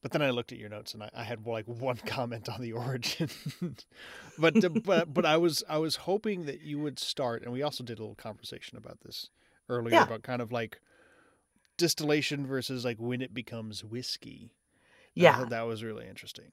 but 0.00 0.12
then 0.12 0.22
I 0.22 0.30
looked 0.30 0.52
at 0.52 0.58
your 0.58 0.68
notes 0.68 0.94
and 0.94 1.02
I, 1.02 1.10
I 1.14 1.24
had 1.24 1.44
like 1.46 1.64
one 1.66 1.96
comment 1.96 2.48
on 2.48 2.60
the 2.62 2.72
origin, 2.72 3.28
but 4.38 4.64
uh, 4.64 4.68
but 4.68 5.12
but 5.12 5.26
I 5.26 5.36
was 5.36 5.64
I 5.68 5.78
was 5.78 5.96
hoping 5.96 6.46
that 6.46 6.62
you 6.62 6.78
would 6.78 6.98
start, 6.98 7.42
and 7.42 7.52
we 7.52 7.62
also 7.62 7.82
did 7.84 7.98
a 7.98 8.02
little 8.02 8.14
conversation 8.14 8.78
about 8.78 9.00
this 9.04 9.28
earlier 9.68 9.94
Yeah. 9.96 10.04
about 10.04 10.22
kind 10.22 10.40
of 10.40 10.52
like 10.52 10.80
distillation 11.76 12.46
versus 12.46 12.84
like 12.84 12.98
when 12.98 13.20
it 13.20 13.34
becomes 13.34 13.84
whiskey. 13.84 14.52
Yeah, 15.22 15.44
that 15.50 15.62
was 15.62 15.82
really 15.82 16.06
interesting. 16.06 16.46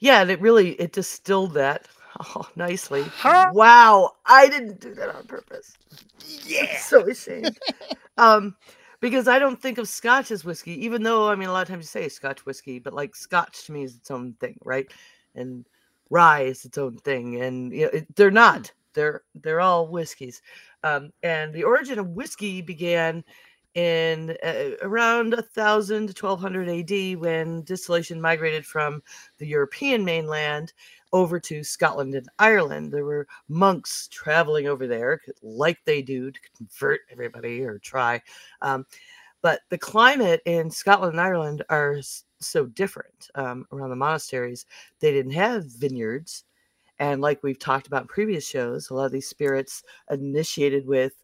yeah, 0.00 0.20
and 0.22 0.30
it 0.30 0.40
really 0.40 0.72
it 0.72 0.92
distilled 0.92 1.54
that 1.54 1.86
oh, 2.36 2.48
nicely. 2.56 3.02
Huh? 3.02 3.50
Wow, 3.52 4.12
I 4.26 4.48
didn't 4.48 4.80
do 4.80 4.94
that 4.94 5.14
on 5.14 5.24
purpose. 5.26 5.76
I'm 5.92 5.98
Yeah. 6.46 6.78
so 6.78 7.08
ashamed. 7.08 7.58
um, 8.18 8.54
because 9.00 9.28
I 9.28 9.38
don't 9.38 9.60
think 9.60 9.78
of 9.78 9.88
Scotch 9.88 10.30
as 10.30 10.44
whiskey, 10.44 10.84
even 10.84 11.02
though 11.02 11.28
I 11.28 11.34
mean 11.34 11.48
a 11.48 11.52
lot 11.52 11.62
of 11.62 11.68
times 11.68 11.84
you 11.84 12.02
say 12.02 12.08
Scotch 12.08 12.44
whiskey, 12.44 12.78
but 12.78 12.92
like 12.92 13.14
Scotch 13.16 13.64
to 13.66 13.72
me 13.72 13.84
is 13.84 13.96
its 13.96 14.10
own 14.10 14.34
thing, 14.34 14.58
right? 14.64 14.86
And 15.34 15.64
rye 16.10 16.42
is 16.42 16.64
its 16.64 16.76
own 16.78 16.98
thing, 16.98 17.40
and 17.40 17.72
you 17.72 17.82
know 17.86 17.90
it, 17.92 18.16
they're 18.16 18.30
not. 18.30 18.70
They're 18.92 19.22
they're 19.34 19.60
all 19.60 19.86
whiskeys, 19.86 20.42
um, 20.82 21.10
and 21.22 21.54
the 21.54 21.64
origin 21.64 21.98
of 21.98 22.08
whiskey 22.08 22.60
began 22.60 23.24
in 23.74 24.36
uh, 24.42 24.70
around 24.82 25.32
1000 25.32 26.08
to 26.08 26.26
1200 26.26 26.68
AD 26.68 27.20
when 27.20 27.62
distillation 27.62 28.20
migrated 28.20 28.66
from 28.66 29.02
the 29.38 29.46
European 29.46 30.04
mainland 30.04 30.72
over 31.12 31.40
to 31.40 31.64
Scotland 31.64 32.14
and 32.14 32.28
Ireland. 32.38 32.92
There 32.92 33.04
were 33.04 33.26
monks 33.48 34.08
traveling 34.10 34.66
over 34.66 34.86
there, 34.86 35.20
like 35.42 35.78
they 35.84 36.02
do 36.02 36.30
to 36.30 36.40
convert 36.56 37.00
everybody 37.10 37.62
or 37.62 37.78
try. 37.78 38.20
Um, 38.62 38.86
but 39.42 39.60
the 39.70 39.78
climate 39.78 40.42
in 40.44 40.70
Scotland 40.70 41.12
and 41.12 41.20
Ireland 41.20 41.62
are 41.70 42.00
so 42.40 42.66
different 42.66 43.30
um, 43.34 43.66
around 43.72 43.90
the 43.90 43.96
monasteries. 43.96 44.66
They 45.00 45.12
didn't 45.12 45.32
have 45.32 45.64
vineyards. 45.64 46.44
And 46.98 47.22
like 47.22 47.42
we've 47.42 47.58
talked 47.58 47.86
about 47.86 48.02
in 48.02 48.08
previous 48.08 48.46
shows, 48.46 48.90
a 48.90 48.94
lot 48.94 49.06
of 49.06 49.12
these 49.12 49.28
spirits 49.28 49.82
initiated 50.10 50.86
with 50.86 51.14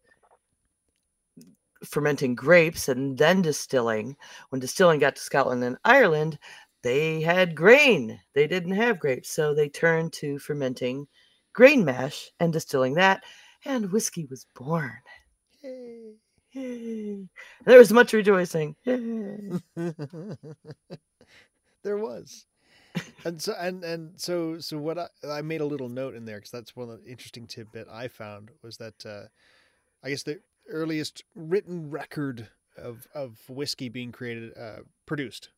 fermenting 1.84 2.34
grapes 2.34 2.88
and 2.88 3.18
then 3.18 3.42
distilling. 3.42 4.16
When 4.50 4.60
distilling 4.60 5.00
got 5.00 5.16
to 5.16 5.22
Scotland 5.22 5.64
and 5.64 5.76
Ireland, 5.84 6.38
they 6.82 7.20
had 7.20 7.56
grain. 7.56 8.20
They 8.34 8.46
didn't 8.46 8.72
have 8.72 9.00
grapes. 9.00 9.30
So 9.30 9.54
they 9.54 9.68
turned 9.68 10.12
to 10.14 10.38
fermenting 10.38 11.06
grain 11.52 11.84
mash 11.84 12.30
and 12.38 12.52
distilling 12.52 12.94
that, 12.94 13.24
and 13.64 13.90
whiskey 13.90 14.26
was 14.26 14.46
born. 14.54 14.98
Yay. 15.62 16.14
Yay. 16.52 17.28
There 17.64 17.78
was 17.78 17.92
much 17.92 18.12
rejoicing. 18.12 18.76
there 18.84 19.58
was. 21.84 22.46
and 23.24 23.40
so 23.42 23.54
and 23.58 23.84
and 23.84 24.12
so 24.16 24.58
so 24.58 24.78
what 24.78 24.98
I, 24.98 25.08
I 25.28 25.42
made 25.42 25.60
a 25.60 25.66
little 25.66 25.88
note 25.88 26.14
in 26.14 26.24
there 26.24 26.36
because 26.36 26.50
that's 26.50 26.74
one 26.74 26.88
of 26.88 27.04
the 27.04 27.10
interesting 27.10 27.46
tidbit 27.46 27.88
I 27.90 28.08
found 28.08 28.50
was 28.62 28.78
that 28.78 29.04
uh, 29.04 29.24
I 30.02 30.10
guess 30.10 30.22
the 30.22 30.40
earliest 30.68 31.22
written 31.34 31.90
record 31.90 32.48
of 32.76 33.06
of 33.14 33.48
whiskey 33.48 33.88
being 33.88 34.12
created 34.12 34.52
uh, 34.58 34.80
produced, 35.06 35.50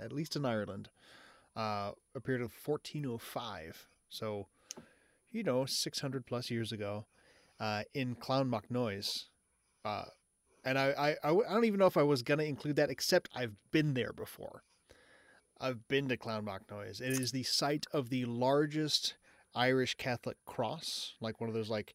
at 0.00 0.12
least 0.12 0.36
in 0.36 0.44
Ireland, 0.44 0.88
uh, 1.56 1.92
appeared 2.14 2.40
in 2.40 2.48
1405. 2.64 3.86
So, 4.08 4.46
you 5.30 5.42
know, 5.42 5.66
600 5.66 6.26
plus 6.26 6.50
years 6.50 6.72
ago, 6.72 7.06
uh, 7.60 7.82
in 7.94 8.14
Clonmacnoise. 8.14 9.24
Uh, 9.84 10.04
and 10.64 10.78
I, 10.78 11.16
I, 11.22 11.30
I 11.30 11.54
don't 11.54 11.64
even 11.64 11.78
know 11.78 11.86
if 11.86 11.96
I 11.96 12.02
was 12.02 12.22
gonna 12.22 12.44
include 12.44 12.76
that, 12.76 12.90
except 12.90 13.28
I've 13.34 13.54
been 13.70 13.94
there 13.94 14.12
before. 14.12 14.62
I've 15.60 15.86
been 15.88 16.08
to 16.08 16.16
Clonmacnoise. 16.16 17.00
It 17.00 17.20
is 17.20 17.32
the 17.32 17.42
site 17.42 17.86
of 17.92 18.10
the 18.10 18.24
largest 18.26 19.14
Irish 19.54 19.94
Catholic 19.94 20.36
cross, 20.46 21.14
like 21.20 21.40
one 21.40 21.48
of 21.48 21.54
those 21.54 21.70
like 21.70 21.94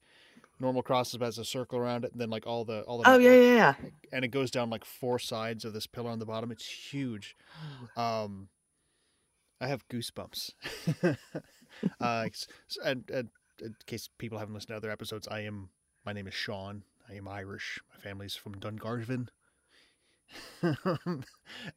normal 0.59 0.83
crosses 0.83 1.17
but 1.17 1.25
has 1.25 1.37
a 1.37 1.45
circle 1.45 1.77
around 1.79 2.05
it, 2.05 2.11
and 2.11 2.21
then 2.21 2.29
like 2.29 2.47
all 2.47 2.65
the 2.65 2.81
all 2.81 3.01
the 3.01 3.09
oh 3.09 3.17
yeah 3.17 3.33
yeah 3.33 3.55
yeah, 3.55 3.73
and 4.11 4.25
it 4.25 4.29
goes 4.29 4.51
down 4.51 4.69
like 4.69 4.85
four 4.85 5.19
sides 5.19 5.65
of 5.65 5.73
this 5.73 5.87
pillar 5.87 6.09
on 6.09 6.19
the 6.19 6.25
bottom. 6.25 6.51
It's 6.51 6.65
huge. 6.65 7.35
Um, 7.95 8.49
I 9.61 9.67
have 9.67 9.87
goosebumps. 9.87 10.51
uh, 12.01 12.27
and, 12.83 13.09
and 13.09 13.29
in 13.61 13.75
case 13.85 14.09
people 14.17 14.39
haven't 14.39 14.53
listened 14.53 14.69
to 14.69 14.75
other 14.75 14.91
episodes, 14.91 15.27
I 15.29 15.41
am 15.41 15.69
my 16.05 16.11
name 16.11 16.27
is 16.27 16.33
Sean. 16.33 16.83
I 17.09 17.13
am 17.15 17.27
Irish. 17.27 17.79
My 17.93 17.99
family's 17.99 18.35
from 18.35 18.55
Dungarvan. 18.55 19.27
and 20.61 21.25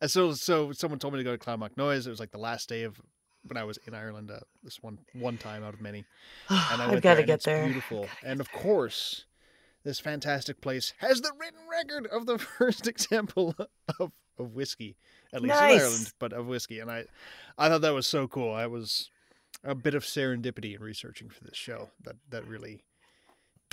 so, 0.07 0.33
so 0.33 0.73
someone 0.73 0.99
told 0.99 1.15
me 1.15 1.21
to 1.21 1.25
go 1.25 1.37
to 1.37 1.39
Clonmacnoise. 1.39 2.07
It 2.07 2.11
was 2.11 2.21
like 2.21 2.33
the 2.33 2.39
last 2.39 2.69
day 2.69 2.83
of 2.83 3.01
when 3.49 3.57
I 3.57 3.65
was 3.65 3.79
in 3.87 3.95
Ireland 3.95 4.31
uh, 4.31 4.41
this 4.63 4.83
one 4.83 4.99
one 5.13 5.39
time 5.39 5.65
out 5.65 5.75
of 5.75 5.81
many. 5.81 6.05
And 6.51 6.83
I 6.83 6.91
have 6.91 7.03
got 7.03 7.15
to 7.15 7.23
get 7.23 7.43
there. 7.43 7.65
Beautiful, 7.65 8.07
and 8.25 8.41
of 8.41 8.51
course, 8.53 9.25
this 9.85 10.01
fantastic 10.01 10.61
place 10.61 10.93
has 10.99 11.21
the 11.21 11.33
written 11.39 11.61
record 11.71 12.07
of 12.09 12.27
the 12.27 12.39
first 12.59 12.87
example 12.87 13.55
of, 14.01 14.11
of 14.39 14.55
whiskey, 14.55 14.97
at 15.33 15.41
least 15.41 15.55
nice. 15.55 15.75
in 15.75 15.81
Ireland, 15.81 16.13
but 16.19 16.33
of 16.33 16.47
whiskey. 16.47 16.81
And 16.81 16.91
I, 16.91 17.05
I 17.57 17.69
thought 17.69 17.83
that 17.83 17.95
was 17.95 18.07
so 18.07 18.27
cool. 18.27 18.53
I 18.53 18.67
was 18.67 19.11
a 19.65 19.75
bit 19.75 19.95
of 19.95 20.03
serendipity 20.03 20.75
in 20.75 20.83
researching 20.83 21.29
for 21.29 21.45
this 21.45 21.57
show. 21.57 21.91
That 22.05 22.17
that 22.31 22.47
really. 22.47 22.83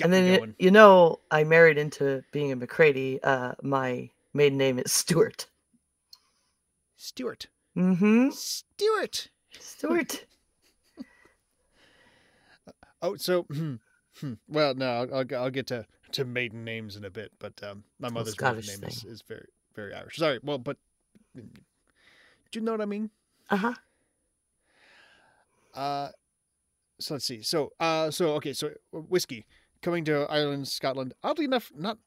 and 0.02 0.12
then 0.12 0.40
you, 0.40 0.54
you, 0.58 0.70
know, 0.70 1.20
I 1.30 1.44
married 1.44 1.78
into 1.78 2.22
being 2.32 2.52
a 2.52 2.56
McCready. 2.56 3.22
Uh, 3.22 3.52
my 3.62 4.10
maiden 4.32 4.56
name 4.56 4.78
is 4.78 4.92
Stewart. 4.92 5.48
Stewart. 6.96 7.48
Mm-hmm. 7.76 8.30
Stewart. 8.30 9.28
Stuart. 9.58 10.24
oh, 13.02 13.16
so 13.16 13.42
hmm, 13.42 13.74
hmm. 14.20 14.34
well, 14.48 14.74
no, 14.74 15.08
I'll, 15.12 15.24
I'll 15.36 15.50
get 15.50 15.66
to 15.68 15.86
to 16.12 16.24
maiden 16.24 16.64
names 16.64 16.96
in 16.96 17.04
a 17.04 17.10
bit, 17.10 17.32
but 17.38 17.60
um, 17.62 17.84
my 17.98 18.08
mother's 18.08 18.40
maiden 18.40 18.62
name 18.66 18.84
is, 18.84 19.04
is 19.04 19.22
very 19.26 19.48
very 19.74 19.94
Irish. 19.94 20.16
Sorry, 20.16 20.38
well, 20.42 20.58
but 20.58 20.76
do 21.34 21.42
you 22.52 22.60
know 22.60 22.72
what 22.72 22.80
I 22.80 22.86
mean? 22.86 23.10
Uh-huh. 23.50 23.74
Uh 25.74 26.08
So 27.00 27.14
let's 27.14 27.26
see. 27.26 27.42
So 27.42 27.72
uh, 27.80 28.10
so 28.10 28.34
okay, 28.34 28.52
so 28.52 28.70
whiskey 28.92 29.44
coming 29.82 30.04
to 30.04 30.26
Ireland, 30.30 30.68
Scotland. 30.68 31.14
Oddly 31.22 31.44
enough, 31.44 31.72
not. 31.76 31.98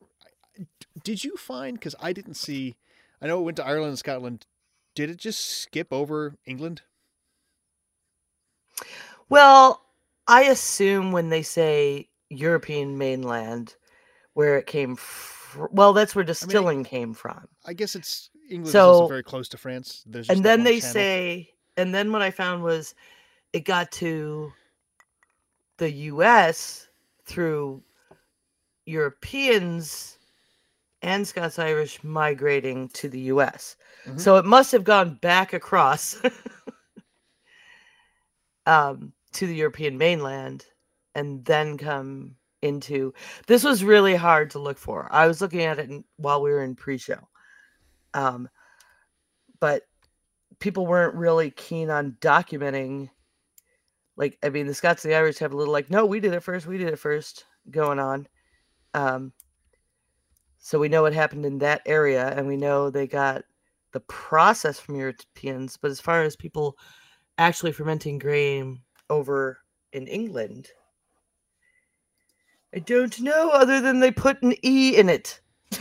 Did 1.04 1.24
you 1.24 1.36
find? 1.38 1.78
Because 1.78 1.96
I 2.00 2.14
didn't 2.14 2.36
see. 2.36 2.76
I 3.22 3.28
know 3.28 3.40
it 3.40 3.44
went 3.44 3.58
to 3.58 3.66
Ireland 3.66 3.90
and 3.90 4.00
Scotland. 4.00 4.46
Did 4.96 5.10
it 5.10 5.18
just 5.18 5.46
skip 5.46 5.92
over 5.92 6.36
England? 6.46 6.82
Well, 9.30 9.82
I 10.28 10.44
assume 10.44 11.12
when 11.12 11.30
they 11.30 11.42
say 11.42 12.10
European 12.30 12.98
mainland, 12.98 13.76
where 14.34 14.58
it 14.58 14.68
came 14.68 14.96
from, 14.96 15.70
well, 15.72 15.94
that's 15.94 16.16
where 16.16 16.24
distilling 16.24 16.80
I 16.80 16.82
mean, 16.82 16.86
came 16.86 17.14
from. 17.14 17.48
I 17.66 17.74
guess 17.74 17.96
it's 17.96 18.30
England 18.50 18.72
so, 18.72 19.04
is 19.04 19.10
very 19.10 19.24
close 19.24 19.50
to 19.50 19.58
France. 19.58 20.04
There's 20.06 20.30
and 20.30 20.44
then 20.44 20.64
they 20.64 20.80
channel. 20.80 20.94
say, 20.94 21.50
and 21.76 21.94
then 21.94 22.12
what 22.12 22.22
I 22.22 22.32
found 22.32 22.64
was 22.64 22.96
it 23.54 23.62
got 23.62 23.92
to 23.94 24.52
the 25.78 25.92
US 25.92 26.88
through 27.26 27.82
Europeans 28.86 30.18
and 31.02 31.28
Scots 31.28 31.60
Irish 31.60 32.04
migrating 32.04 32.90
to 32.90 33.10
the 33.10 33.20
US. 33.22 33.76
Mm-hmm. 34.06 34.18
So 34.18 34.38
it 34.38 34.46
must 34.46 34.72
have 34.72 34.84
gone 34.84 35.16
back 35.16 35.54
across 35.54 36.22
um, 38.68 39.14
to 39.34 39.48
the 39.48 39.56
European 39.56 39.98
mainland 39.98 40.66
and 41.16 41.44
then 41.46 41.78
come 41.78 42.36
into 42.62 43.14
this 43.48 43.64
was 43.64 43.84
really 43.84 44.16
hard 44.16 44.52
to 44.52 44.60
look 44.60 44.78
for. 44.78 45.08
I 45.12 45.28
was 45.28 45.42
looking 45.42 45.62
at 45.62 45.80
it 45.80 45.90
in, 45.90 46.04
while 46.18 46.42
we 46.42 46.52
were 46.52 46.64
in 46.64 46.76
pre-show. 46.76 47.28
Um, 48.14 48.50
but 49.60 49.84
people 50.60 50.86
weren't 50.86 51.16
really 51.16 51.52
keen 51.52 51.90
on 51.90 52.18
documenting 52.20 53.10
like 54.16 54.38
I 54.44 54.50
mean 54.50 54.68
the 54.68 54.74
Scots 54.74 55.06
and 55.06 55.12
the 55.12 55.18
Irish 55.18 55.38
have 55.38 55.54
a 55.54 55.58
little 55.58 55.74
like 55.74 55.90
no 55.90 56.06
we 56.06 56.20
did 56.20 56.34
it 56.34 56.42
first 56.42 56.66
we 56.66 56.78
did 56.78 56.88
it 56.88 57.00
first 57.00 57.46
going 57.70 58.00
on 58.00 58.28
um 58.94 59.32
so 60.58 60.80
we 60.80 60.90
know 60.90 61.04
what 61.04 61.14
happened 61.14 61.46
in 61.46 61.60
that 61.60 61.82
area 61.86 62.34
and 62.36 62.48
we 62.48 62.58
know 62.58 62.90
they 62.90 63.08
got 63.08 63.44
the 63.94 64.00
process 64.02 64.80
from 64.80 64.96
Europeans 64.96 65.78
but 65.80 65.92
as 65.92 66.02
far 66.02 66.24
as 66.24 66.36
people 66.36 66.76
actually 67.38 67.72
fermenting 67.72 68.20
grain 68.20 68.82
over 69.10 69.60
in 69.94 70.08
England? 70.08 70.70
I 72.76 72.80
don't 72.80 73.20
know, 73.22 73.50
other 73.50 73.82
than 73.82 74.00
they 74.00 74.12
put 74.12 74.42
an 74.42 74.54
E 74.64 74.98
in 74.98 75.10
it. 75.10 75.40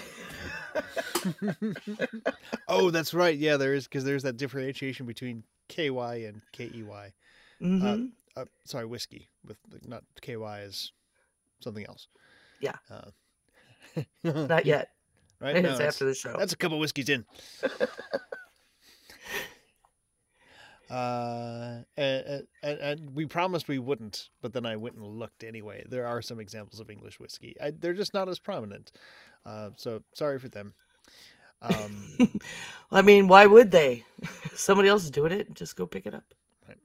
oh, 2.69 2.91
that's 2.91 3.13
right. 3.13 3.37
Yeah, 3.37 3.57
there 3.57 3.75
is 3.75 3.85
because 3.85 4.05
there's 4.05 4.23
that 4.23 4.37
differentiation 4.37 5.07
between 5.07 5.43
KY 5.69 6.27
and 6.27 6.41
KEY. 6.53 7.13
Mm-hmm. 7.61 8.07
Uh, 8.37 8.41
uh, 8.41 8.45
sorry, 8.65 8.87
whiskey 8.87 9.29
with 9.45 9.57
not 9.87 10.05
KY 10.21 10.61
is 10.63 10.93
something 11.61 11.87
else. 11.87 12.09
Yeah. 12.61 12.75
Uh, 12.91 13.11
not 14.25 14.67
yet. 14.67 14.91
Right. 15.41 15.57
It's 15.57 15.79
no, 15.79 15.85
after 15.85 16.05
the 16.05 16.15
show. 16.15 16.35
That's 16.39 16.53
a 16.53 16.57
couple 16.57 16.79
whiskeys 16.79 17.09
in. 17.09 17.25
Uh, 20.89 21.79
and, 21.97 22.47
and, 22.63 22.79
and, 22.79 23.15
we 23.15 23.27
promised 23.27 23.67
we 23.67 23.79
wouldn't, 23.81 24.29
but 24.41 24.53
then 24.53 24.65
I 24.65 24.77
went 24.77 24.95
and 24.95 25.05
looked 25.05 25.43
anyway. 25.43 25.85
There 25.89 26.07
are 26.07 26.23
some 26.23 26.39
examples 26.39 26.79
of 26.79 26.91
English 26.91 27.19
whiskey. 27.19 27.57
I, 27.61 27.73
they're 27.73 27.93
just 27.93 28.15
not 28.15 28.29
as 28.29 28.39
prominent. 28.39 28.93
Uh, 29.45 29.71
so 29.77 30.03
sorry 30.15 30.39
for 30.39 30.49
them. 30.49 30.75
Um, 31.61 32.19
I 32.93 33.03
mean, 33.03 33.27
why 33.27 33.47
would 33.47 33.73
they? 33.73 34.05
Somebody 34.55 34.89
else 34.89 35.05
is 35.05 35.11
doing 35.11 35.33
it. 35.33 35.55
Just 35.55 35.75
go 35.75 35.87
pick 35.87 36.07
it 36.07 36.15
up. 36.15 36.35
Right. 36.69 36.79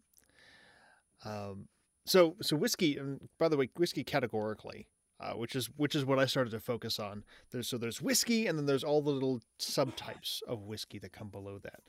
Um, 1.24 1.67
so, 2.05 2.36
so 2.41 2.55
whiskey, 2.55 2.98
and 2.98 3.29
by 3.38 3.50
the 3.50 3.58
way, 3.58 3.70
whiskey 3.77 4.03
categorically, 4.03 4.88
uh, 5.20 5.34
which 5.34 5.55
is 5.55 5.70
which 5.77 5.93
is 5.93 6.03
what 6.03 6.17
I 6.17 6.25
started 6.25 6.50
to 6.51 6.60
focus 6.60 7.00
on. 7.00 7.24
There's 7.51 7.67
so 7.67 7.77
there's 7.77 8.01
whiskey, 8.01 8.48
and 8.48 8.58
then 8.58 8.65
there's 8.65 8.84
all 8.84 9.01
the 9.01 9.12
little 9.12 9.41
subtypes 9.60 10.41
of 10.48 10.63
whiskey 10.63 10.98
that 11.00 11.13
come 11.13 11.29
below 11.29 11.60
that. 11.60 11.81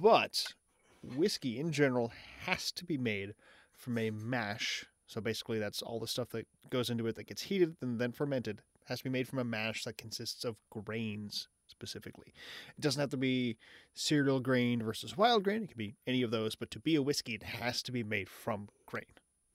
But 0.00 0.54
whiskey 1.02 1.58
in 1.58 1.72
general 1.72 2.12
has 2.44 2.72
to 2.72 2.84
be 2.84 2.98
made 2.98 3.34
from 3.72 3.98
a 3.98 4.10
mash. 4.10 4.86
So 5.06 5.20
basically, 5.20 5.58
that's 5.58 5.82
all 5.82 5.98
the 5.98 6.06
stuff 6.06 6.30
that 6.30 6.46
goes 6.70 6.90
into 6.90 7.06
it 7.06 7.16
that 7.16 7.26
gets 7.26 7.42
heated 7.42 7.76
and 7.80 7.98
then 8.00 8.12
fermented. 8.12 8.62
Has 8.86 8.98
to 8.98 9.04
be 9.04 9.10
made 9.10 9.28
from 9.28 9.38
a 9.38 9.44
mash 9.44 9.84
that 9.84 9.98
consists 9.98 10.44
of 10.44 10.56
grains 10.68 11.48
specifically. 11.68 12.32
It 12.76 12.80
doesn't 12.80 13.00
have 13.00 13.10
to 13.10 13.16
be 13.16 13.56
cereal 13.94 14.40
grain 14.40 14.82
versus 14.82 15.16
wild 15.16 15.44
grain. 15.44 15.62
It 15.62 15.68
can 15.68 15.78
be 15.78 15.94
any 16.06 16.22
of 16.22 16.30
those, 16.30 16.56
but 16.56 16.70
to 16.72 16.80
be 16.80 16.96
a 16.96 17.02
whiskey, 17.02 17.34
it 17.34 17.44
has 17.44 17.82
to 17.84 17.92
be 17.92 18.02
made 18.02 18.28
from 18.28 18.68
grain. 18.86 19.04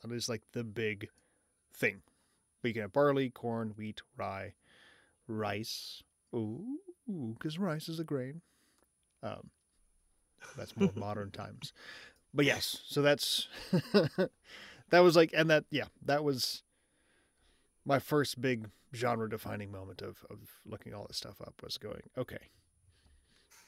That 0.01 0.13
is 0.13 0.29
like 0.29 0.43
the 0.53 0.63
big 0.63 1.09
thing. 1.75 2.01
But 2.61 2.69
you 2.69 2.73
can 2.73 2.83
have 2.83 2.93
barley, 2.93 3.29
corn, 3.29 3.73
wheat, 3.75 4.01
rye, 4.17 4.53
rice. 5.27 6.01
Ooh, 6.33 6.79
because 7.37 7.59
rice 7.59 7.89
is 7.89 7.99
a 7.99 8.03
grain. 8.03 8.41
Um, 9.21 9.49
that's 10.57 10.75
more 10.77 10.91
modern 10.95 11.31
times. 11.31 11.73
But 12.33 12.45
yes, 12.45 12.81
so 12.87 13.01
that's 13.01 13.47
that 14.89 14.99
was 14.99 15.15
like, 15.15 15.31
and 15.33 15.49
that 15.49 15.65
yeah, 15.71 15.85
that 16.05 16.23
was 16.23 16.63
my 17.85 17.99
first 17.99 18.41
big 18.41 18.69
genre 18.93 19.29
defining 19.29 19.71
moment 19.71 20.01
of 20.01 20.25
of 20.29 20.39
looking 20.65 20.93
all 20.93 21.05
this 21.07 21.17
stuff 21.17 21.41
up 21.41 21.53
was 21.63 21.77
going 21.77 22.03
okay. 22.17 22.49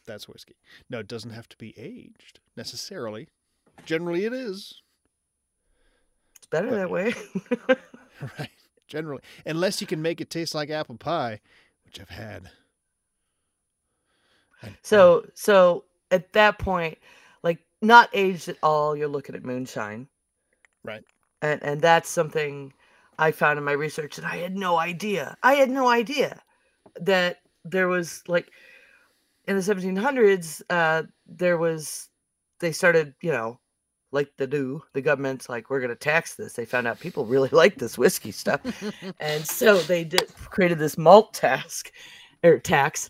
That's 0.05 0.27
whiskey. 0.27 0.55
No, 0.89 0.99
it 0.99 1.07
doesn't 1.07 1.31
have 1.31 1.49
to 1.49 1.57
be 1.57 1.73
aged 1.77 2.39
necessarily. 2.55 3.27
Generally, 3.85 4.23
it 4.25 4.33
is. 4.33 4.81
It's 6.37 6.47
better 6.47 6.69
But- 6.69 6.75
that 6.77 6.89
way. 6.89 7.13
Right. 8.39 8.49
Generally, 8.87 9.21
unless 9.45 9.79
you 9.79 9.85
can 9.85 10.01
make 10.01 10.19
it 10.19 10.29
taste 10.31 10.55
like 10.55 10.71
apple 10.71 10.97
pie, 10.97 11.39
which 11.85 11.99
I've 11.99 12.09
had. 12.09 12.49
And- 14.61 14.75
so 14.81 15.25
so 15.35 15.83
at 16.11 16.33
that 16.33 16.59
point, 16.59 16.97
like 17.43 17.59
not 17.81 18.09
aged 18.13 18.49
at 18.49 18.57
all, 18.63 18.95
you're 18.95 19.07
looking 19.07 19.35
at 19.35 19.45
moonshine. 19.45 20.07
Right. 20.83 21.03
And 21.41 21.61
and 21.63 21.81
that's 21.81 22.09
something 22.09 22.73
I 23.19 23.31
found 23.31 23.57
in 23.57 23.65
my 23.65 23.73
research 23.73 24.17
and 24.17 24.27
I 24.27 24.37
had 24.37 24.55
no 24.55 24.77
idea. 24.77 25.37
I 25.43 25.55
had 25.55 25.69
no 25.69 25.87
idea 25.87 26.41
that 26.99 27.37
there 27.65 27.87
was 27.87 28.23
like 28.27 28.49
in 29.45 29.55
the 29.55 29.61
1700s 29.61 30.61
uh 30.69 31.03
there 31.25 31.57
was 31.57 32.09
they 32.59 32.71
started, 32.71 33.13
you 33.21 33.31
know, 33.31 33.59
like 34.11 34.31
the 34.37 34.47
do, 34.47 34.81
the 34.93 35.01
government's 35.01 35.49
like 35.49 35.69
we're 35.69 35.79
going 35.79 35.89
to 35.89 35.95
tax 35.95 36.35
this. 36.35 36.53
They 36.53 36.65
found 36.65 36.87
out 36.87 36.99
people 36.99 37.25
really 37.25 37.49
like 37.51 37.77
this 37.77 37.97
whiskey 37.97 38.31
stuff. 38.31 38.61
and 39.19 39.45
so 39.59 39.79
they 39.81 40.03
did 40.03 40.33
created 40.35 40.79
this 40.79 40.97
malt 40.97 41.33
task 41.33 41.91
or 42.43 42.59
tax 42.59 43.09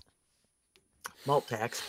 malt 1.25 1.47
tax 1.47 1.81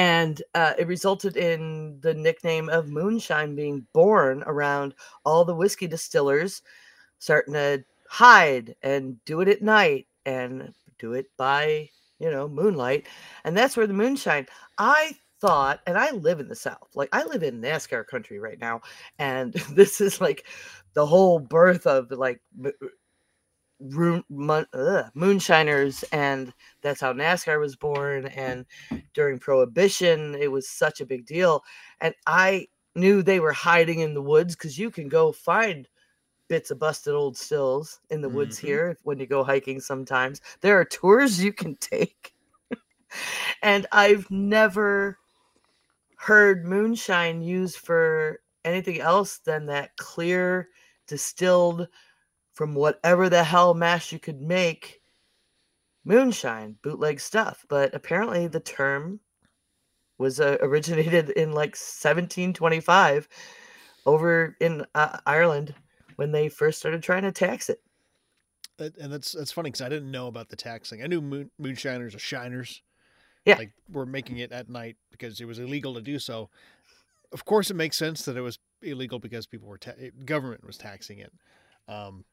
and 0.00 0.40
uh, 0.54 0.72
it 0.78 0.86
resulted 0.86 1.36
in 1.36 1.98
the 2.00 2.14
nickname 2.14 2.70
of 2.70 2.88
moonshine 2.88 3.54
being 3.54 3.86
born 3.92 4.42
around 4.46 4.94
all 5.26 5.44
the 5.44 5.54
whiskey 5.54 5.86
distillers 5.86 6.62
starting 7.18 7.52
to 7.52 7.84
hide 8.08 8.74
and 8.82 9.22
do 9.26 9.42
it 9.42 9.48
at 9.48 9.60
night 9.60 10.06
and 10.24 10.72
do 10.98 11.12
it 11.12 11.26
by 11.36 11.86
you 12.18 12.30
know 12.30 12.48
moonlight 12.48 13.08
and 13.44 13.54
that's 13.54 13.76
where 13.76 13.86
the 13.86 13.92
moonshine 13.92 14.46
i 14.78 15.14
thought 15.38 15.80
and 15.86 15.98
i 15.98 16.10
live 16.12 16.40
in 16.40 16.48
the 16.48 16.56
south 16.56 16.88
like 16.94 17.10
i 17.12 17.22
live 17.24 17.42
in 17.42 17.60
nascar 17.60 18.06
country 18.06 18.38
right 18.38 18.58
now 18.58 18.80
and 19.18 19.52
this 19.74 20.00
is 20.00 20.18
like 20.18 20.46
the 20.94 21.04
whole 21.04 21.38
birth 21.38 21.86
of 21.86 22.10
like 22.10 22.40
room, 23.80 24.24
mon, 24.28 24.66
ugh, 24.74 25.06
moonshiners 25.14 26.04
and 26.12 26.52
that's 26.82 27.00
how 27.00 27.12
NASCAR 27.12 27.58
was 27.60 27.76
born 27.76 28.26
and 28.26 28.66
during 29.14 29.38
prohibition 29.38 30.34
it 30.34 30.50
was 30.52 30.68
such 30.68 31.00
a 31.00 31.06
big 31.06 31.26
deal 31.26 31.62
and 32.00 32.14
I 32.26 32.68
knew 32.94 33.22
they 33.22 33.40
were 33.40 33.52
hiding 33.52 34.00
in 34.00 34.14
the 34.14 34.22
woods 34.22 34.54
cuz 34.56 34.78
you 34.78 34.90
can 34.90 35.08
go 35.08 35.32
find 35.32 35.88
bits 36.48 36.70
of 36.70 36.78
busted 36.78 37.14
old 37.14 37.36
stills 37.36 38.00
in 38.10 38.22
the 38.22 38.30
woods 38.30 38.58
Mhm. 38.58 38.60
here 38.60 38.98
when 39.04 39.18
you 39.20 39.26
go 39.26 39.44
hiking 39.44 39.80
sometimes 39.80 40.40
there 40.62 40.78
are 40.80 40.84
tours 40.84 41.42
you 41.42 41.52
can 41.52 41.76
take 41.76 42.34
and 43.62 43.86
I've 43.92 44.30
never 44.30 45.18
heard 46.16 46.64
moonshine 46.64 47.42
used 47.42 47.78
for 47.78 48.40
anything 48.64 49.00
else 49.00 49.38
than 49.38 49.66
that 49.66 49.96
clear 49.96 50.68
distilled 51.06 51.88
from 52.60 52.74
whatever 52.74 53.30
the 53.30 53.42
hell 53.42 53.72
mash 53.72 54.12
you 54.12 54.18
could 54.18 54.42
make 54.42 55.00
moonshine 56.04 56.76
bootleg 56.82 57.18
stuff 57.18 57.64
but 57.70 57.94
apparently 57.94 58.46
the 58.48 58.60
term 58.60 59.18
was 60.18 60.40
uh, 60.40 60.58
originated 60.60 61.30
in 61.30 61.52
like 61.52 61.70
1725 61.70 63.26
over 64.04 64.54
in 64.60 64.84
uh, 64.94 65.16
Ireland 65.24 65.74
when 66.16 66.32
they 66.32 66.50
first 66.50 66.78
started 66.78 67.02
trying 67.02 67.22
to 67.22 67.32
tax 67.32 67.70
it 67.70 67.80
and 68.78 69.10
that's 69.10 69.32
that's 69.32 69.52
funny 69.52 69.70
because 69.70 69.80
I 69.80 69.88
didn't 69.88 70.10
know 70.10 70.26
about 70.26 70.50
the 70.50 70.56
taxing. 70.56 71.02
I 71.02 71.06
knew 71.06 71.22
moon, 71.22 71.50
moonshiners 71.58 72.14
or 72.14 72.18
shiners. 72.18 72.82
Yeah. 73.46 73.56
Like 73.56 73.72
were 73.90 74.04
making 74.04 74.36
it 74.38 74.52
at 74.52 74.68
night 74.68 74.96
because 75.10 75.40
it 75.40 75.46
was 75.46 75.58
illegal 75.58 75.94
to 75.94 76.02
do 76.02 76.18
so. 76.18 76.50
Of 77.32 77.46
course, 77.46 77.70
it 77.70 77.74
makes 77.74 77.96
sense 77.96 78.26
that 78.26 78.36
it 78.36 78.42
was 78.42 78.58
illegal 78.82 79.18
because 79.18 79.46
people 79.46 79.68
were 79.68 79.78
ta- 79.78 79.92
government 80.26 80.66
was 80.66 80.78
taxing 80.78 81.20
it. 81.20 81.32
Um, 81.88 82.24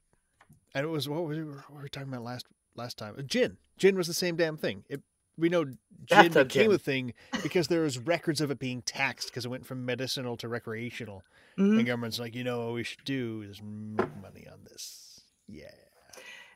and 0.77 0.85
it 0.85 0.89
was 0.89 1.09
what 1.09 1.25
we 1.25 1.43
were, 1.43 1.53
what 1.67 1.71
were 1.77 1.81
we 1.83 1.89
talking 1.89 2.09
about 2.09 2.23
last 2.23 2.45
last 2.75 2.97
time? 2.97 3.15
Uh, 3.17 3.21
Gin. 3.23 3.57
Gin 3.77 3.95
was 3.95 4.07
the 4.07 4.13
same 4.13 4.35
damn 4.35 4.57
thing. 4.57 4.83
It 4.89 5.01
we 5.37 5.49
know 5.49 5.65
gin 5.65 5.77
Bathtub 6.09 6.47
became 6.47 6.65
gin. 6.71 6.75
a 6.75 6.77
thing 6.79 7.13
because 7.43 7.67
there 7.67 7.81
was 7.81 7.99
records 7.99 8.41
of 8.41 8.49
it 8.49 8.57
being 8.59 8.81
taxed 8.81 9.27
because 9.29 9.45
it 9.45 9.49
went 9.49 9.65
from 9.65 9.85
medicinal 9.85 10.35
to 10.37 10.47
recreational. 10.47 11.23
Mhm. 11.59 11.77
And 11.77 11.85
government's 11.85 12.19
like, 12.19 12.33
you 12.35 12.43
know 12.43 12.65
what 12.65 12.73
we 12.73 12.83
should 12.83 13.03
do 13.05 13.43
is 13.47 13.61
make 13.61 14.09
money 14.21 14.47
on 14.51 14.59
this. 14.63 15.21
Yeah. 15.47 15.71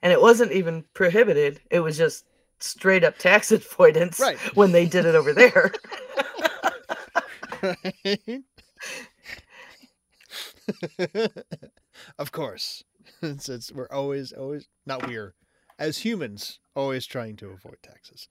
and 0.01 0.11
it 0.11 0.19
wasn't 0.21 0.51
even 0.51 0.83
prohibited 0.93 1.61
it 1.69 1.79
was 1.79 1.95
just 1.97 2.25
straight 2.59 3.03
up 3.03 3.17
tax 3.17 3.51
avoidance 3.53 4.19
Right. 4.19 4.37
when 4.55 4.71
they 4.73 4.85
did 4.87 5.05
it 5.05 5.15
over 5.15 5.31
there 5.33 5.71
Right? 7.61 8.41
of 12.19 12.31
course. 12.31 12.83
It's, 13.21 13.71
we're 13.71 13.87
always, 13.91 14.31
always, 14.31 14.67
not 14.85 15.07
we're, 15.07 15.35
as 15.79 15.97
humans, 15.97 16.59
always 16.75 17.05
trying 17.05 17.35
to 17.37 17.49
avoid 17.49 17.77
taxes. 17.83 18.27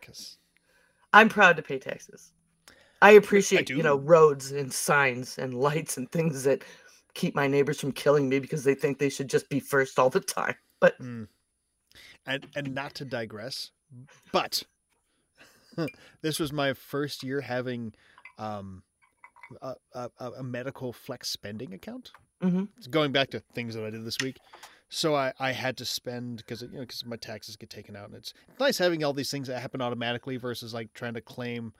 Because, 0.00 0.38
I'm 1.12 1.28
proud 1.28 1.56
to 1.56 1.62
pay 1.62 1.78
taxes. 1.78 2.32
I 3.02 3.12
appreciate, 3.12 3.70
you 3.70 3.82
know, 3.82 3.96
roads 3.96 4.52
and 4.52 4.72
signs 4.72 5.38
and 5.38 5.54
lights 5.54 5.96
and 5.96 6.10
things 6.10 6.42
that 6.44 6.62
keep 7.14 7.34
my 7.34 7.46
neighbors 7.46 7.80
from 7.80 7.92
killing 7.92 8.28
me 8.28 8.38
because 8.38 8.64
they 8.64 8.74
think 8.74 8.98
they 8.98 9.08
should 9.08 9.28
just 9.28 9.48
be 9.48 9.60
first 9.60 9.98
all 9.98 10.10
the 10.10 10.20
time. 10.20 10.54
But 10.80 10.98
and, 12.26 12.46
and 12.54 12.74
not 12.74 12.94
to 12.96 13.04
digress, 13.04 13.70
but 14.32 14.62
this 16.22 16.38
was 16.38 16.52
my 16.52 16.74
first 16.74 17.22
year 17.22 17.40
having 17.40 17.94
um, 18.38 18.82
a, 19.62 19.74
a 19.94 20.10
a 20.38 20.42
medical 20.42 20.92
flex 20.92 21.28
spending 21.28 21.74
account. 21.74 22.12
Mhm. 22.42 22.68
It's 22.78 22.86
going 22.86 23.12
back 23.12 23.30
to 23.30 23.40
things 23.40 23.74
that 23.74 23.84
I 23.84 23.90
did 23.90 24.04
this 24.04 24.18
week. 24.22 24.38
So 24.88 25.14
I, 25.14 25.32
I 25.38 25.52
had 25.52 25.76
to 25.78 25.84
spend 25.84 26.38
because 26.38 26.62
you 26.62 26.68
know 26.68 26.80
because 26.80 27.04
my 27.04 27.16
taxes 27.16 27.56
get 27.56 27.70
taken 27.70 27.94
out 27.94 28.06
and 28.06 28.14
it's 28.16 28.34
nice 28.58 28.78
having 28.78 29.04
all 29.04 29.12
these 29.12 29.30
things 29.30 29.46
that 29.48 29.60
happen 29.60 29.80
automatically 29.80 30.36
versus 30.36 30.74
like 30.74 30.92
trying 30.94 31.14
to 31.14 31.20
claim 31.20 31.72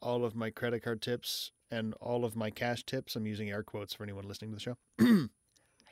all 0.00 0.24
of 0.24 0.34
my 0.36 0.50
credit 0.50 0.82
card 0.84 1.02
tips 1.02 1.50
and 1.70 1.94
all 1.94 2.24
of 2.24 2.36
my 2.36 2.50
cash 2.50 2.84
tips. 2.84 3.16
I'm 3.16 3.26
using 3.26 3.50
air 3.50 3.62
quotes 3.62 3.94
for 3.94 4.04
anyone 4.04 4.28
listening 4.28 4.50
to 4.52 4.54
the 4.56 4.60
show. 4.60 4.76
I 5.00 5.04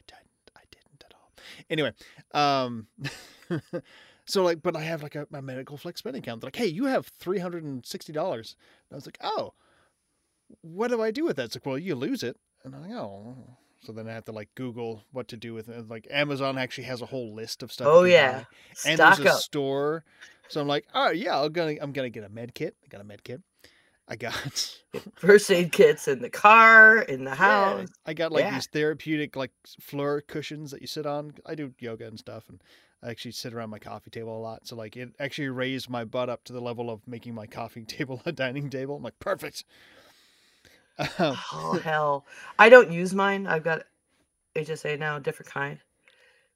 didn't. 0.07 0.31
I 0.55 0.63
didn't 0.71 1.05
at 1.05 1.15
all. 1.15 1.33
Anyway, 1.69 1.93
um, 2.33 2.87
so 4.25 4.45
like, 4.45 4.63
but 4.63 4.77
I 4.77 4.83
have 4.83 5.03
like 5.03 5.17
a 5.17 5.27
my 5.31 5.41
medical 5.41 5.77
flex 5.77 5.99
spending 5.99 6.23
account. 6.23 6.43
They're 6.43 6.49
like, 6.49 6.57
hey, 6.57 6.67
you 6.67 6.85
have 6.85 7.07
three 7.19 7.39
hundred 7.39 7.65
and 7.65 7.85
sixty 7.85 8.13
dollars. 8.13 8.55
I 8.93 8.95
was 8.95 9.07
like, 9.07 9.19
oh, 9.21 9.55
what 10.61 10.89
do 10.89 11.03
I 11.03 11.11
do 11.11 11.25
with 11.25 11.37
that? 11.37 11.47
It's 11.47 11.57
like, 11.57 11.67
well, 11.67 11.79
you 11.79 11.95
lose 11.95 12.23
it. 12.23 12.37
And 12.63 12.75
I'm 12.75 12.83
like, 12.83 12.93
oh. 12.93 13.35
So 13.83 13.93
then 13.93 14.09
I 14.09 14.13
have 14.13 14.25
to 14.27 14.33
like 14.33 14.55
Google 14.55 15.05
what 15.13 15.29
to 15.29 15.37
do 15.37 15.55
with 15.55 15.69
it. 15.69 15.89
Like 15.89 16.07
Amazon 16.11 16.59
actually 16.59 16.85
has 16.85 17.01
a 17.03 17.07
whole 17.07 17.35
list 17.35 17.63
of 17.63 17.73
stuff. 17.73 17.89
oh 17.89 18.05
yeah, 18.05 18.41
buy. 18.41 18.47
and 18.85 18.99
stock 18.99 19.19
there's 19.19 19.19
a 19.19 19.27
up. 19.27 19.41
store. 19.41 20.05
So 20.49 20.61
I'm 20.61 20.69
like, 20.69 20.87
oh 20.95 21.11
yeah, 21.11 21.41
I'm 21.41 21.53
gonna 21.53 21.77
I'm 21.81 21.93
gonna 21.93 22.11
get 22.11 22.25
a 22.25 22.29
med 22.29 22.55
kit. 22.55 22.77
I 22.85 22.89
got 22.89 23.01
a 23.01 23.05
med 23.05 23.25
kit. 23.25 23.43
I 24.09 24.17
got 24.17 24.35
First 25.17 25.51
aid 25.51 25.73
kits 25.73 26.09
in 26.09 26.21
the 26.21 26.31
car, 26.31 26.99
in 27.03 27.25
the 27.25 27.35
Yeah, 27.39 27.85
house. 27.85 27.89
I 28.05 28.13
got 28.15 28.33
like 28.33 28.49
Yeah. 28.49 28.49
these 28.49 28.67
therapeutic 28.67 29.35
like 29.37 29.53
floor 29.81 30.21
cushions 30.21 30.71
that 30.73 30.81
you 30.81 30.87
sit 30.87 31.07
on. 31.07 31.35
I 31.47 31.55
do 31.55 31.75
yoga 31.79 32.07
and 32.07 32.19
stuff, 32.19 32.49
and 32.49 32.63
I 33.03 33.11
actually 33.11 33.33
sit 33.33 33.55
around 33.55 33.71
my 33.71 33.79
coffee 33.79 34.11
table 34.11 34.37
a 34.37 34.41
lot. 34.41 34.67
So 34.67 34.77
like 34.77 34.97
it 34.97 35.15
actually 35.19 35.49
raised 35.49 35.89
my 35.89 36.05
butt 36.05 36.29
up 36.29 36.45
to 36.45 36.53
the 36.53 36.61
level 36.61 36.91
of 36.91 37.07
making 37.09 37.35
my 37.35 37.47
coffee 37.47 37.85
table 37.87 38.21
a 38.27 38.33
dining 38.33 38.69
table. 38.71 38.97
I'm 38.97 39.03
like 39.03 39.19
perfect. 39.19 39.65
Um, 41.19 41.37
Oh 41.53 41.81
hell, 41.83 42.27
I 42.59 42.69
don't 42.69 42.93
use 42.93 43.15
mine. 43.15 43.47
I've 43.47 43.65
got 43.65 43.83
HSA 44.55 44.99
now, 44.99 45.17
a 45.17 45.21
different 45.21 45.51
kind. 45.51 45.79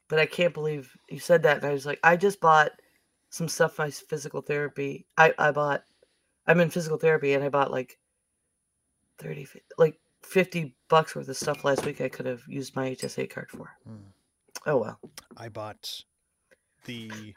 but 0.08 0.18
I 0.18 0.26
can't 0.26 0.52
believe 0.54 0.94
you 1.08 1.18
said 1.18 1.42
that. 1.44 1.58
And 1.58 1.66
I 1.66 1.72
was 1.72 1.86
like, 1.86 1.98
I 2.04 2.16
just 2.16 2.40
bought 2.40 2.72
some 3.30 3.48
stuff 3.48 3.74
for 3.74 3.82
my 3.86 3.90
physical 3.90 4.42
therapy. 4.42 5.06
I, 5.16 5.32
I 5.38 5.50
bought, 5.50 5.84
I'm 6.46 6.60
in 6.60 6.70
physical 6.70 6.98
therapy 6.98 7.32
and 7.32 7.42
I 7.42 7.48
bought 7.48 7.70
like 7.70 7.98
30, 9.18 9.46
like 9.78 9.98
50 10.22 10.74
bucks 10.88 11.14
worth 11.16 11.28
of 11.28 11.36
stuff 11.36 11.64
last 11.64 11.84
week 11.86 12.00
I 12.00 12.08
could 12.08 12.26
have 12.26 12.42
used 12.48 12.76
my 12.76 12.90
HSA 12.90 13.30
card 13.30 13.50
for. 13.50 13.70
Hmm. 13.86 13.96
Oh, 14.66 14.76
well. 14.78 15.00
I 15.36 15.48
bought 15.48 16.04
the 16.84 17.34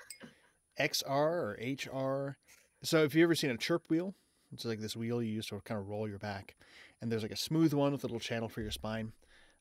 XR 0.79 1.05
or 1.09 1.57
HR. 1.61 2.37
So 2.83 3.03
if 3.03 3.15
you 3.15 3.23
ever 3.23 3.35
seen 3.35 3.49
a 3.51 3.57
chirp 3.57 3.89
wheel, 3.89 4.13
it's 4.53 4.65
like 4.65 4.79
this 4.79 4.95
wheel 4.95 5.21
you 5.21 5.33
use 5.33 5.47
to 5.47 5.59
kind 5.65 5.79
of 5.79 5.87
roll 5.87 6.07
your 6.07 6.19
back, 6.19 6.55
and 7.01 7.11
there's 7.11 7.23
like 7.23 7.31
a 7.31 7.37
smooth 7.37 7.73
one 7.73 7.91
with 7.91 8.03
a 8.03 8.07
little 8.07 8.19
channel 8.19 8.49
for 8.49 8.61
your 8.61 8.71
spine. 8.71 9.13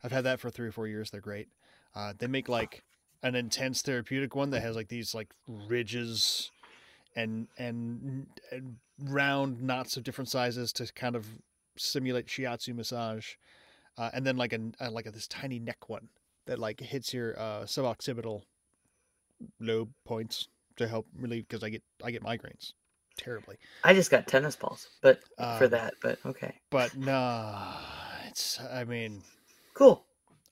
I've 0.03 0.13
had 0.13 0.25
that 0.25 0.41
for 0.41 0.51
three 0.51 0.69
or 0.69 0.73
four 0.73 0.87
years. 0.87 1.11
They're 1.11 1.21
great. 1.21 1.49
Uh, 1.95 2.13
they 2.19 2.27
make 2.27 2.49
like 2.49 2.85
an 3.23 3.35
intense 3.35 3.83
therapeutic 3.83 4.35
one 4.35 4.51
that 4.51 4.61
has 4.61 4.77
like 4.77 4.89
these 4.89 5.15
like 5.15 5.33
ridges 5.69 6.51
and 7.15 7.49
and, 7.59 8.27
and 8.51 8.77
round 9.03 9.63
knots 9.63 9.97
of 9.97 10.05
different 10.05 10.29
sizes 10.29 10.73
to 10.75 10.93
kind 10.93 11.17
of 11.17 11.27
simulate 11.79 12.27
shiatsu 12.27 12.75
massage, 12.75 13.35
uh, 13.99 14.11
and 14.13 14.27
then 14.27 14.37
like 14.37 14.53
a, 14.53 14.61
a 14.81 14.91
like 14.91 15.07
a, 15.07 15.11
this 15.11 15.27
tiny 15.27 15.59
neck 15.59 15.89
one 15.89 16.09
that 16.47 16.59
like 16.59 16.81
hits 16.81 17.13
your 17.13 17.39
uh, 17.39 17.63
suboccipital 17.63 18.43
lobe 19.61 19.91
points 20.05 20.49
to 20.77 20.89
help 20.89 21.07
relieve 21.19 21.49
because 21.49 21.63
I 21.63 21.71
get 21.71 21.83
I 22.05 22.11
get 22.11 22.23
migraines 22.23 22.73
terribly. 23.17 23.57
I 23.85 23.95
just 23.95 24.11
got 24.11 24.27
tennis 24.27 24.57
balls, 24.57 24.89
but 25.03 25.21
for 25.37 25.65
Um, 25.65 25.71
that, 25.71 25.95
but 26.03 26.19
okay. 26.27 26.55
But 26.71 26.97
nah, 26.97 27.75
it's 28.29 28.61
I 28.61 28.85
mean 28.85 29.23
Cool. 29.75 30.05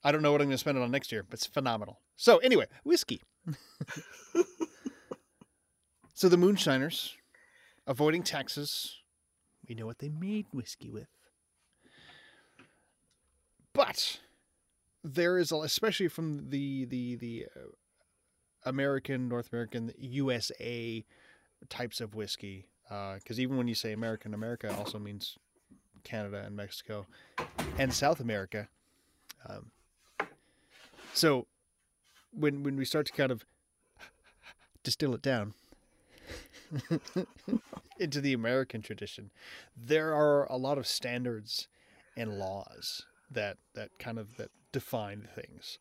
I 0.03 0.11
don't 0.11 0.21
know 0.21 0.31
what 0.31 0.41
I'm 0.41 0.47
going 0.47 0.53
to 0.53 0.59
spend 0.59 0.77
it 0.77 0.81
on 0.81 0.91
next 0.91 1.11
year, 1.11 1.23
but 1.23 1.33
it's 1.39 1.47
phenomenal. 1.47 1.99
So 2.15 2.37
anyway, 2.37 2.67
whiskey. 2.83 3.21
so 6.13 6.29
the 6.29 6.37
moonshiners, 6.37 7.15
avoiding 7.87 8.21
taxes, 8.23 9.01
we 9.67 9.73
know 9.75 9.85
what 9.87 9.97
they 9.99 10.09
made 10.09 10.45
whiskey 10.53 10.89
with. 10.89 11.07
But 13.73 14.19
there 15.03 15.37
is, 15.37 15.51
a- 15.51 15.55
especially 15.57 16.07
from 16.07 16.49
the 16.49 16.85
the 16.85 17.15
the 17.15 17.45
uh, 17.55 17.59
American, 18.63 19.27
North 19.27 19.51
American, 19.51 19.91
USA 19.97 21.03
types 21.69 22.01
of 22.01 22.15
whiskey, 22.15 22.67
because 22.87 23.39
even 23.39 23.57
when 23.57 23.67
you 23.67 23.75
say 23.75 23.93
American, 23.93 24.33
America 24.33 24.73
also 24.77 24.99
means 24.99 25.37
Canada 26.03 26.43
and 26.45 26.55
Mexico 26.55 27.07
and 27.77 27.93
South 27.93 28.19
America. 28.19 28.69
Um, 29.47 29.71
so 31.13 31.47
when 32.31 32.63
when 32.63 32.77
we 32.77 32.85
start 32.85 33.07
to 33.07 33.13
kind 33.13 33.31
of 33.31 33.45
distill 34.83 35.13
it 35.15 35.21
down 35.21 35.53
into 37.99 38.21
the 38.21 38.33
American 38.33 38.81
tradition, 38.81 39.31
there 39.75 40.13
are 40.13 40.45
a 40.51 40.57
lot 40.57 40.77
of 40.77 40.87
standards 40.87 41.67
and 42.15 42.37
laws 42.37 43.05
that 43.29 43.57
that 43.73 43.89
kind 43.99 44.19
of 44.19 44.37
that 44.37 44.51
define 44.71 45.27
things. 45.35 45.79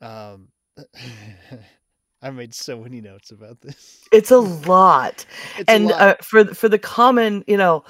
Um, 0.00 0.48
I 2.22 2.30
made 2.30 2.54
so 2.54 2.80
many 2.80 3.00
notes 3.00 3.30
about 3.30 3.60
this. 3.60 4.08
It's 4.12 4.30
a 4.30 4.38
lot. 4.68 5.24
It's 5.56 5.72
a 5.74 5.74
and 5.74 5.86
lot. 5.86 6.00
uh, 6.00 6.14
for 6.22 6.44
for 6.46 6.68
the 6.68 6.78
common, 6.78 7.44
you 7.46 7.56
know, 7.56 7.84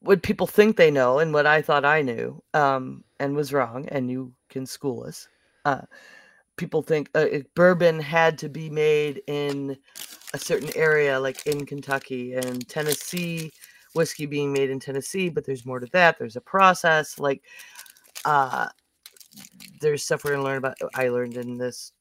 what 0.00 0.22
people 0.22 0.46
think 0.46 0.76
they 0.76 0.90
know 0.90 1.18
and 1.18 1.32
what 1.32 1.46
I 1.46 1.62
thought 1.62 1.84
I 1.84 2.02
knew, 2.02 2.42
um, 2.54 3.04
and 3.18 3.36
was 3.36 3.52
wrong, 3.52 3.86
and 3.88 4.10
you 4.10 4.32
can 4.48 4.66
school 4.66 5.04
us. 5.04 5.28
Uh, 5.64 5.82
people 6.56 6.82
think 6.82 7.10
uh, 7.14 7.26
bourbon 7.54 8.00
had 8.00 8.38
to 8.38 8.48
be 8.48 8.70
made 8.70 9.22
in 9.26 9.76
a 10.32 10.38
certain 10.38 10.70
area, 10.74 11.18
like 11.20 11.46
in 11.46 11.66
Kentucky 11.66 12.34
and 12.34 12.66
Tennessee. 12.68 13.52
Whiskey 13.92 14.24
being 14.24 14.52
made 14.52 14.70
in 14.70 14.78
Tennessee, 14.78 15.28
but 15.30 15.44
there's 15.44 15.66
more 15.66 15.80
to 15.80 15.86
that. 15.92 16.16
There's 16.16 16.36
a 16.36 16.40
process, 16.40 17.18
like 17.18 17.42
uh, 18.24 18.68
there's 19.80 20.04
stuff 20.04 20.22
we're 20.24 20.30
gonna 20.30 20.44
learn 20.44 20.58
about. 20.58 20.76
I 20.94 21.08
learned 21.08 21.36
in 21.36 21.58
this. 21.58 21.92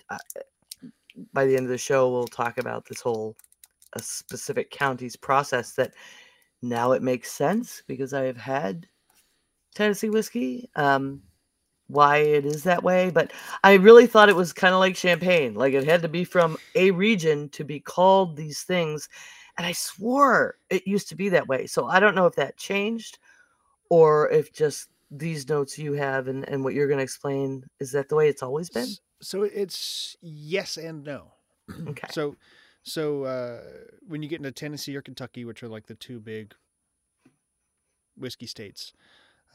Uh, 1.20 1.24
by 1.34 1.46
the 1.46 1.56
end 1.56 1.66
of 1.66 1.72
the 1.72 1.78
show, 1.78 2.10
we'll 2.10 2.28
talk 2.28 2.58
about 2.58 2.86
this 2.86 3.02
whole 3.02 3.36
a 3.94 4.02
specific 4.02 4.70
county's 4.70 5.16
process 5.16 5.72
that 5.72 5.94
now 6.62 6.92
it 6.92 7.02
makes 7.02 7.32
sense 7.32 7.82
because 7.88 8.14
I 8.14 8.26
have 8.26 8.38
had 8.38 8.88
Tennessee 9.74 10.10
whiskey. 10.10 10.70
Um, 10.76 11.24
why 11.90 12.18
it 12.18 12.46
is 12.46 12.64
that 12.64 12.84
way, 12.84 13.10
but 13.10 13.34
I 13.64 13.74
really 13.74 14.06
thought 14.06 14.30
it 14.30 14.36
was 14.36 14.54
kind 14.54 14.76
of 14.76 14.80
like 14.80 14.96
champagne. 14.96 15.56
Like 15.56 15.74
it 15.74 15.86
had 15.86 16.04
to 16.04 16.08
be 16.08 16.24
from 16.24 16.56
a 16.76 16.92
region 16.92 17.50
to 17.50 17.64
be 17.64 17.80
called 17.80 18.38
these 18.38 18.62
things. 18.62 19.10
And 19.58 19.66
I 19.66 19.72
swore 19.72 20.58
it 20.70 20.88
used 20.88 21.10
to 21.10 21.16
be 21.16 21.30
that 21.30 21.48
way. 21.48 21.66
So 21.66 21.88
I 21.88 22.00
don't 22.00 22.14
know 22.14 22.28
if 22.28 22.36
that 22.36 22.58
changed 22.58 23.18
or 23.90 24.30
if 24.30 24.54
just 24.54 24.90
these 25.12 25.48
notes 25.50 25.78
you 25.78 25.94
have 25.94 26.28
and, 26.28 26.48
and 26.48 26.64
what 26.64 26.74
you're 26.74 26.88
going 26.88 27.00
to 27.00 27.04
explain 27.04 27.64
is 27.80 27.92
that 27.92 28.10
the 28.10 28.16
way 28.16 28.30
it's 28.30 28.44
always 28.44 28.70
been? 28.70 28.88
So 29.22 29.44
it's 29.44 30.16
yes 30.22 30.78
and 30.78 31.04
no. 31.04 31.34
Okay. 31.88 32.08
So, 32.12 32.36
so 32.82 33.26
uh, 33.26 33.62
when 34.08 34.24
you 34.24 34.30
get 34.30 34.40
into 34.40 34.52
Tennessee 34.52 34.96
or 34.96 35.02
Kentucky, 35.02 35.46
which 35.46 35.62
are 35.62 35.68
like 35.68 35.86
the 35.86 35.94
two 35.94 36.20
big 36.20 36.56
whiskey 38.18 38.48
states, 38.48 38.92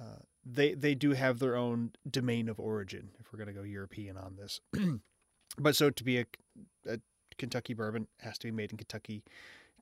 uh, 0.01 0.23
they 0.45 0.75
they 0.75 0.95
do 0.95 1.13
have 1.13 1.39
their 1.41 1.57
own 1.57 1.91
domain 2.09 2.49
of 2.49 2.61
origin. 2.61 3.11
If 3.19 3.33
we're 3.33 3.39
going 3.39 3.53
to 3.53 3.61
go 3.61 3.65
European 3.65 4.17
on 4.17 4.37
this, 4.37 4.61
but 5.59 5.75
so 5.75 5.91
to 5.91 6.05
be 6.05 6.19
a, 6.19 6.27
a 6.87 7.01
Kentucky 7.37 7.75
bourbon 7.75 8.07
has 8.21 8.39
to 8.39 8.47
be 8.47 8.53
made 8.53 8.71
in 8.71 8.79
Kentucky, 8.79 9.25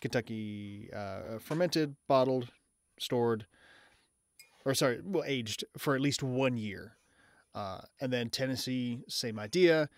Kentucky 0.00 0.90
uh, 0.94 1.38
fermented, 1.38 1.96
bottled, 2.08 2.48
stored, 2.98 3.46
or 4.64 4.74
sorry, 4.74 5.00
well 5.04 5.24
aged 5.26 5.64
for 5.78 5.94
at 5.94 6.00
least 6.00 6.22
one 6.22 6.56
year. 6.56 6.96
Uh, 7.54 7.80
and 8.00 8.12
then 8.12 8.30
Tennessee, 8.30 9.04
same 9.08 9.38
idea. 9.38 9.88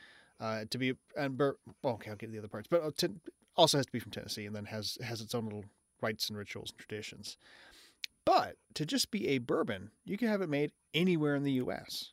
Uh, 0.41 0.65
to 0.71 0.79
be 0.79 0.95
and 1.17 1.37
bur- 1.37 1.57
well, 1.83 1.95
okay, 1.95 2.11
I'll 2.11 2.17
get 2.17 2.33
the 2.33 2.39
other 2.39 2.49
parts, 2.49 2.67
but 2.69 2.83
uh, 2.83 2.91
ten- 2.97 3.21
also 3.57 3.79
has 3.79 3.87
to 3.87 3.93
be 3.93 4.01
from 4.01 4.11
Tennessee, 4.11 4.47
and 4.47 4.55
then 4.55 4.65
has 4.67 4.99
has 5.03 5.21
its 5.21 5.35
own 5.35 5.45
little 5.45 5.65
rites 6.01 6.29
and 6.29 6.37
rituals 6.37 6.71
and 6.71 6.79
traditions. 6.79 7.37
But 8.25 8.57
to 8.75 8.85
just 8.85 9.11
be 9.11 9.29
a 9.29 9.39
bourbon, 9.39 9.91
you 10.05 10.17
can 10.17 10.29
have 10.29 10.41
it 10.41 10.49
made 10.49 10.73
anywhere 10.93 11.37
in 11.37 11.45
the 11.45 11.53
U.S. 11.53 12.13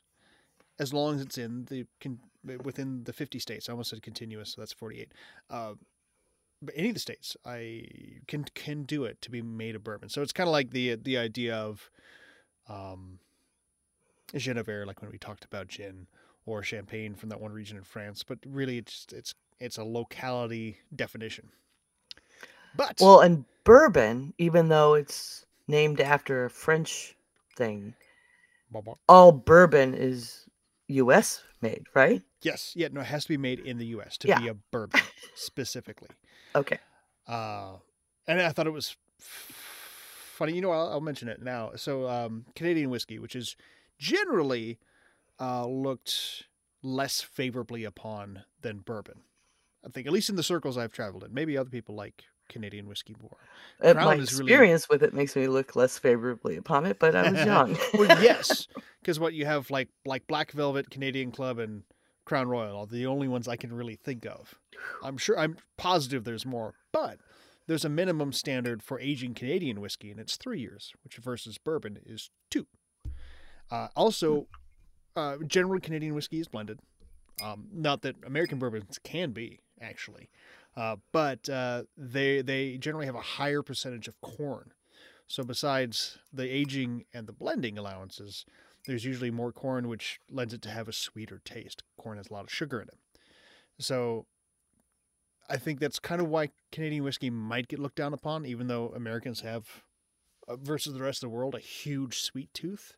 as 0.78 0.92
long 0.92 1.16
as 1.16 1.22
it's 1.22 1.38
in 1.38 1.64
the 1.64 1.86
con- 2.00 2.20
within 2.62 3.04
the 3.04 3.12
50 3.12 3.38
states. 3.38 3.68
I 3.68 3.72
almost 3.72 3.90
said 3.90 4.02
continuous, 4.02 4.52
so 4.52 4.60
that's 4.60 4.72
48. 4.72 5.12
Uh, 5.50 5.74
but 6.60 6.74
any 6.76 6.88
of 6.88 6.94
the 6.94 7.00
states, 7.00 7.36
I 7.44 7.86
can 8.28 8.44
can 8.54 8.84
do 8.84 9.04
it 9.04 9.20
to 9.22 9.30
be 9.30 9.42
made 9.42 9.74
a 9.74 9.80
bourbon. 9.80 10.08
So 10.08 10.22
it's 10.22 10.32
kind 10.32 10.48
of 10.48 10.52
like 10.52 10.70
the 10.70 10.94
the 10.94 11.18
idea 11.18 11.56
of 11.56 11.90
um, 12.68 13.18
Genever, 14.34 14.86
like 14.86 15.02
when 15.02 15.10
we 15.10 15.18
talked 15.18 15.44
about 15.44 15.68
gin 15.68 16.06
or 16.46 16.62
champagne 16.62 17.14
from 17.14 17.28
that 17.28 17.40
one 17.40 17.52
region 17.52 17.76
in 17.76 17.84
France. 17.84 18.22
But 18.22 18.38
really, 18.46 18.78
it's 18.78 19.06
it's 19.12 19.34
it's 19.60 19.76
a 19.78 19.84
locality 19.84 20.78
definition. 20.94 21.50
But 22.74 22.98
Well, 23.00 23.20
and 23.20 23.44
bourbon, 23.64 24.32
even 24.38 24.68
though 24.68 24.94
it's 24.94 25.44
named 25.68 26.00
after 26.00 26.44
a 26.44 26.50
French 26.50 27.14
thing, 27.56 27.94
all 29.08 29.32
bourbon 29.32 29.94
is 29.94 30.46
U.S. 30.88 31.42
made, 31.60 31.86
right? 31.94 32.22
yes, 32.42 32.72
yeah, 32.74 32.88
no, 32.90 33.00
it 33.02 33.06
has 33.06 33.24
to 33.24 33.28
be 33.28 33.36
made 33.36 33.60
in 33.60 33.78
the 33.78 33.86
U.S. 33.86 34.16
to 34.18 34.28
Yeah. 34.28 34.40
be 34.40 34.48
a 34.48 34.54
bourbon 34.54 35.00
specifically. 35.34 36.08
Okay. 36.56 36.78
Uh, 37.28 37.74
and 38.26 38.40
I 38.40 38.50
thought 38.50 38.66
it 38.66 38.72
was 38.72 38.96
funny. 40.42 40.54
You 40.54 40.60
know, 40.60 40.72
I'll, 40.72 40.88
I'll 40.88 41.00
mention 41.00 41.28
it 41.28 41.40
now. 41.40 41.70
So, 41.76 42.08
um, 42.08 42.46
Canadian 42.56 42.90
whiskey, 42.90 43.20
which 43.20 43.36
is 43.36 43.56
generally 43.98 44.78
uh, 45.40 45.66
looked 45.66 46.44
less 46.82 47.20
favorably 47.20 47.84
upon 47.84 48.42
than 48.60 48.78
bourbon. 48.78 49.20
I 49.86 49.88
think, 49.90 50.06
at 50.08 50.12
least 50.12 50.30
in 50.30 50.36
the 50.36 50.42
circles 50.42 50.76
I've 50.76 50.92
traveled 50.92 51.22
in. 51.22 51.32
Maybe 51.32 51.56
other 51.56 51.70
people 51.70 51.94
like 51.94 52.24
Canadian 52.48 52.88
whiskey 52.88 53.14
more. 53.22 53.36
Uh, 53.80 53.94
my 53.94 54.14
is 54.16 54.34
really- 54.34 54.50
experience 54.52 54.88
with 54.88 55.04
it 55.04 55.14
makes 55.14 55.36
me 55.36 55.46
look 55.46 55.76
less 55.76 55.96
favorably 55.96 56.56
upon 56.56 56.86
it, 56.86 56.98
but 56.98 57.14
I 57.14 57.30
was 57.30 57.44
young. 57.46 57.76
well, 57.94 58.22
yes, 58.22 58.66
because 59.00 59.20
what 59.20 59.34
you 59.34 59.44
have 59.46 59.70
like 59.70 59.90
like 60.04 60.26
Black 60.26 60.50
Velvet, 60.50 60.90
Canadian 60.90 61.30
Club, 61.30 61.60
and 61.60 61.84
Crown 62.24 62.48
Royal 62.48 62.78
are 62.78 62.86
the 62.86 63.06
only 63.06 63.28
ones 63.28 63.46
I 63.46 63.56
can 63.56 63.72
really 63.72 63.96
think 63.96 64.26
of. 64.26 64.56
I'm 65.04 65.18
sure 65.18 65.38
I'm 65.38 65.56
positive 65.76 66.24
there's 66.24 66.46
more, 66.46 66.74
but 66.90 67.18
there's 67.72 67.86
a 67.86 67.88
minimum 67.88 68.34
standard 68.34 68.82
for 68.82 69.00
aging 69.00 69.32
Canadian 69.32 69.80
whiskey, 69.80 70.10
and 70.10 70.20
it's 70.20 70.36
three 70.36 70.60
years, 70.60 70.92
which 71.02 71.16
versus 71.16 71.56
bourbon 71.56 71.98
is 72.04 72.28
two. 72.50 72.66
Uh, 73.70 73.88
also, 73.96 74.46
uh, 75.16 75.38
generally 75.46 75.80
Canadian 75.80 76.14
whiskey 76.14 76.38
is 76.38 76.48
blended. 76.48 76.80
Um, 77.42 77.68
not 77.72 78.02
that 78.02 78.16
American 78.26 78.58
bourbons 78.58 79.00
can 79.02 79.30
be 79.30 79.60
actually, 79.80 80.28
uh, 80.76 80.96
but 81.12 81.48
uh, 81.48 81.84
they 81.96 82.42
they 82.42 82.76
generally 82.76 83.06
have 83.06 83.14
a 83.14 83.22
higher 83.22 83.62
percentage 83.62 84.06
of 84.06 84.20
corn. 84.20 84.74
So 85.26 85.42
besides 85.42 86.18
the 86.30 86.46
aging 86.46 87.06
and 87.14 87.26
the 87.26 87.32
blending 87.32 87.78
allowances, 87.78 88.44
there's 88.86 89.06
usually 89.06 89.30
more 89.30 89.50
corn, 89.50 89.88
which 89.88 90.20
lends 90.30 90.52
it 90.52 90.60
to 90.60 90.68
have 90.68 90.88
a 90.88 90.92
sweeter 90.92 91.40
taste. 91.42 91.84
Corn 91.96 92.18
has 92.18 92.28
a 92.28 92.34
lot 92.34 92.44
of 92.44 92.52
sugar 92.52 92.82
in 92.82 92.88
it. 92.88 92.98
So 93.78 94.26
I 95.52 95.58
think 95.58 95.80
that's 95.80 95.98
kind 95.98 96.22
of 96.22 96.28
why 96.28 96.48
Canadian 96.72 97.04
whiskey 97.04 97.28
might 97.28 97.68
get 97.68 97.78
looked 97.78 97.96
down 97.96 98.14
upon, 98.14 98.46
even 98.46 98.68
though 98.68 98.90
Americans 98.96 99.42
have, 99.42 99.82
uh, 100.48 100.56
versus 100.56 100.94
the 100.94 101.02
rest 101.02 101.22
of 101.22 101.28
the 101.28 101.36
world, 101.36 101.54
a 101.54 101.60
huge 101.60 102.20
sweet 102.20 102.48
tooth. 102.54 102.96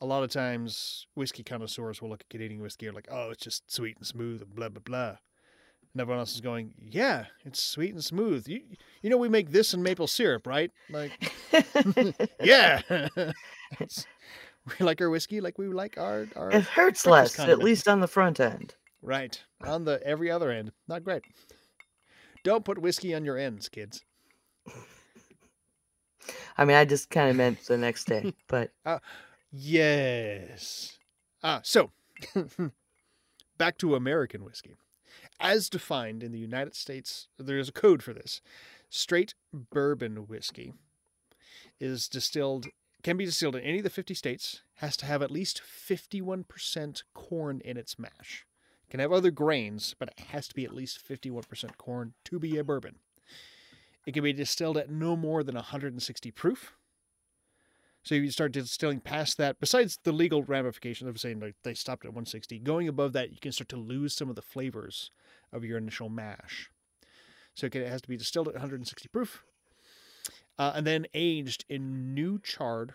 A 0.00 0.06
lot 0.06 0.22
of 0.22 0.30
times, 0.30 1.06
whiskey 1.14 1.42
connoisseurs 1.42 2.00
will 2.00 2.08
look 2.08 2.22
at 2.22 2.30
Canadian 2.30 2.62
whiskey 2.62 2.86
and 2.86 2.94
like, 2.94 3.06
oh, 3.10 3.28
it's 3.28 3.44
just 3.44 3.70
sweet 3.70 3.98
and 3.98 4.06
smooth 4.06 4.40
and 4.40 4.54
blah 4.54 4.70
blah 4.70 4.80
blah. 4.82 5.16
And 5.92 6.00
everyone 6.00 6.20
else 6.20 6.34
is 6.34 6.40
going, 6.40 6.72
yeah, 6.80 7.26
it's 7.44 7.62
sweet 7.62 7.92
and 7.92 8.02
smooth. 8.02 8.48
You, 8.48 8.62
you 9.02 9.10
know, 9.10 9.18
we 9.18 9.28
make 9.28 9.50
this 9.50 9.74
in 9.74 9.82
maple 9.82 10.06
syrup, 10.06 10.46
right? 10.46 10.70
Like, 10.88 11.12
yeah. 12.42 12.80
we 13.78 14.74
like 14.80 15.02
our 15.02 15.10
whiskey 15.10 15.42
like 15.42 15.58
we 15.58 15.68
like 15.68 15.98
our 15.98 16.26
our. 16.34 16.50
it 16.50 16.64
hurts 16.64 17.04
less, 17.04 17.38
at 17.38 17.58
least 17.58 17.88
on 17.88 18.00
the 18.00 18.08
front 18.08 18.40
end. 18.40 18.74
Right. 19.02 19.42
On 19.62 19.84
the 19.84 20.00
every 20.04 20.30
other 20.30 20.50
end. 20.50 20.72
Not 20.88 21.04
great. 21.04 21.24
Don't 22.44 22.64
put 22.64 22.78
whiskey 22.78 23.14
on 23.14 23.24
your 23.24 23.36
ends, 23.36 23.68
kids. 23.68 24.04
I 26.56 26.64
mean, 26.64 26.76
I 26.76 26.84
just 26.84 27.10
kind 27.10 27.28
of 27.30 27.36
meant 27.36 27.64
the 27.66 27.76
next 27.76 28.04
day, 28.04 28.34
but 28.48 28.70
Yes. 29.50 30.98
Ah, 31.42 31.60
so 31.64 31.90
back 33.58 33.76
to 33.78 33.94
American 33.94 34.44
whiskey. 34.44 34.76
As 35.40 35.68
defined 35.68 36.22
in 36.22 36.32
the 36.32 36.38
United 36.38 36.74
States, 36.76 37.26
there's 37.38 37.68
a 37.68 37.72
code 37.72 38.02
for 38.02 38.12
this. 38.12 38.40
Straight 38.88 39.34
bourbon 39.52 40.28
whiskey 40.28 40.74
is 41.80 42.08
distilled 42.08 42.66
can 43.02 43.16
be 43.16 43.24
distilled 43.24 43.56
in 43.56 43.62
any 43.62 43.78
of 43.78 43.84
the 43.84 43.90
50 43.90 44.14
states, 44.14 44.62
has 44.76 44.96
to 44.98 45.06
have 45.06 45.22
at 45.22 45.30
least 45.30 45.60
51% 45.60 47.02
corn 47.14 47.60
in 47.64 47.76
its 47.76 47.98
mash. 47.98 48.46
Can 48.92 49.00
have 49.00 49.10
other 49.10 49.30
grains, 49.30 49.94
but 49.98 50.10
it 50.10 50.20
has 50.32 50.46
to 50.48 50.54
be 50.54 50.66
at 50.66 50.74
least 50.74 51.00
51% 51.08 51.78
corn 51.78 52.12
to 52.26 52.38
be 52.38 52.58
a 52.58 52.62
bourbon. 52.62 52.96
It 54.04 54.12
can 54.12 54.22
be 54.22 54.34
distilled 54.34 54.76
at 54.76 54.90
no 54.90 55.16
more 55.16 55.42
than 55.42 55.54
160 55.54 56.30
proof. 56.32 56.74
So 58.02 58.14
you 58.14 58.30
start 58.30 58.52
distilling 58.52 59.00
past 59.00 59.38
that, 59.38 59.58
besides 59.60 59.98
the 60.04 60.12
legal 60.12 60.42
ramifications 60.42 61.08
of 61.08 61.18
saying 61.18 61.40
like 61.40 61.54
they 61.62 61.72
stopped 61.72 62.04
at 62.04 62.10
160, 62.10 62.58
going 62.58 62.86
above 62.86 63.14
that, 63.14 63.30
you 63.30 63.38
can 63.40 63.50
start 63.50 63.70
to 63.70 63.76
lose 63.76 64.12
some 64.12 64.28
of 64.28 64.36
the 64.36 64.42
flavors 64.42 65.10
of 65.54 65.64
your 65.64 65.78
initial 65.78 66.10
mash. 66.10 66.70
So 67.54 67.68
it 67.68 67.74
has 67.74 68.02
to 68.02 68.08
be 68.08 68.18
distilled 68.18 68.48
at 68.48 68.54
160 68.56 69.08
proof, 69.08 69.42
uh, 70.58 70.72
and 70.74 70.86
then 70.86 71.06
aged 71.14 71.64
in 71.66 72.12
new 72.12 72.38
charred 72.38 72.92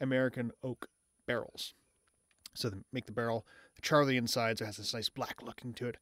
American 0.00 0.52
oak 0.64 0.88
barrels. 1.26 1.74
So 2.54 2.68
they 2.70 2.78
make 2.92 3.06
the 3.06 3.12
barrel 3.12 3.46
char 3.82 4.04
the 4.04 4.16
inside, 4.16 4.58
so 4.58 4.64
it 4.64 4.66
has 4.66 4.76
this 4.76 4.94
nice 4.94 5.08
black 5.08 5.42
looking 5.42 5.72
to 5.74 5.86
it, 5.88 5.96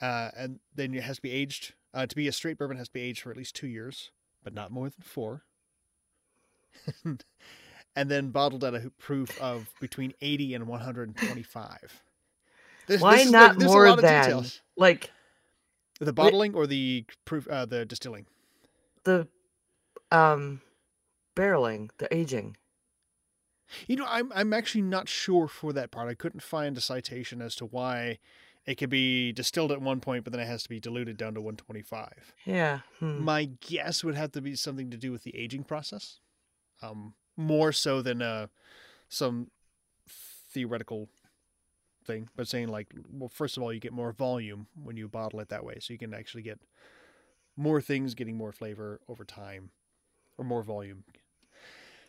uh, 0.00 0.30
and 0.36 0.60
then 0.74 0.94
it 0.94 1.02
has 1.02 1.16
to 1.16 1.22
be 1.22 1.32
aged. 1.32 1.74
Uh, 1.94 2.06
to 2.06 2.14
be 2.14 2.28
a 2.28 2.32
straight 2.32 2.58
bourbon, 2.58 2.76
it 2.76 2.80
has 2.80 2.88
to 2.88 2.92
be 2.92 3.00
aged 3.00 3.22
for 3.22 3.30
at 3.30 3.36
least 3.36 3.56
two 3.56 3.66
years, 3.66 4.10
but 4.44 4.54
not 4.54 4.70
more 4.70 4.90
than 4.90 5.02
four. 5.02 5.42
and 7.04 8.10
then 8.10 8.30
bottled 8.30 8.62
at 8.64 8.74
a 8.74 8.90
proof 8.98 9.36
of 9.38 9.72
between 9.80 10.12
80 10.20 10.54
and 10.54 10.66
125. 10.68 12.02
This- 12.86 13.00
why 13.00 13.24
this 13.24 13.32
not 13.32 13.58
more 13.58 13.96
than 13.96 14.44
like 14.76 15.10
the 15.98 16.12
bottling 16.12 16.54
or 16.54 16.66
the 16.66 17.04
proof 17.24 17.48
uh, 17.48 17.64
the 17.64 17.84
distilling 17.86 18.26
the 19.04 19.26
um 20.12 20.60
barreling, 21.34 21.90
the 21.98 22.14
aging? 22.14 22.56
You 23.86 23.96
know 23.96 24.06
i'm 24.08 24.30
i'm 24.34 24.52
actually 24.52 24.82
not 24.82 25.08
sure 25.08 25.48
for 25.48 25.72
that 25.72 25.90
part 25.90 26.08
i 26.08 26.14
couldn't 26.14 26.42
find 26.42 26.76
a 26.76 26.80
citation 26.80 27.40
as 27.42 27.54
to 27.54 27.64
why 27.66 28.18
it 28.66 28.76
could 28.76 28.90
be 28.90 29.32
distilled 29.32 29.70
at 29.72 29.80
one 29.80 30.00
point 30.00 30.24
but 30.24 30.32
then 30.32 30.40
it 30.40 30.46
has 30.46 30.62
to 30.62 30.68
be 30.68 30.80
diluted 30.80 31.16
down 31.16 31.34
to 31.34 31.40
125 31.40 32.34
Yeah. 32.44 32.80
hmm. 32.98 33.22
my 33.24 33.44
guess 33.60 34.02
would 34.04 34.14
have 34.16 34.32
to 34.32 34.40
be 34.40 34.54
something 34.56 34.90
to 34.90 34.96
do 34.96 35.12
with 35.12 35.22
the 35.24 35.36
aging 35.36 35.64
process 35.64 36.20
um 36.82 37.14
more 37.36 37.72
so 37.72 38.02
than 38.02 38.22
uh 38.22 38.46
some 39.08 39.50
theoretical 40.08 41.08
thing 42.04 42.28
but 42.36 42.46
saying 42.46 42.68
like 42.68 42.94
well 43.10 43.28
first 43.28 43.56
of 43.56 43.62
all 43.62 43.72
you 43.72 43.80
get 43.80 43.92
more 43.92 44.12
volume 44.12 44.68
when 44.80 44.96
you 44.96 45.08
bottle 45.08 45.40
it 45.40 45.48
that 45.48 45.64
way 45.64 45.76
so 45.80 45.92
you 45.92 45.98
can 45.98 46.14
actually 46.14 46.42
get 46.42 46.58
more 47.56 47.80
things 47.80 48.14
getting 48.14 48.36
more 48.36 48.52
flavor 48.52 49.00
over 49.08 49.24
time 49.24 49.70
or 50.38 50.44
more 50.44 50.62
volume 50.62 51.04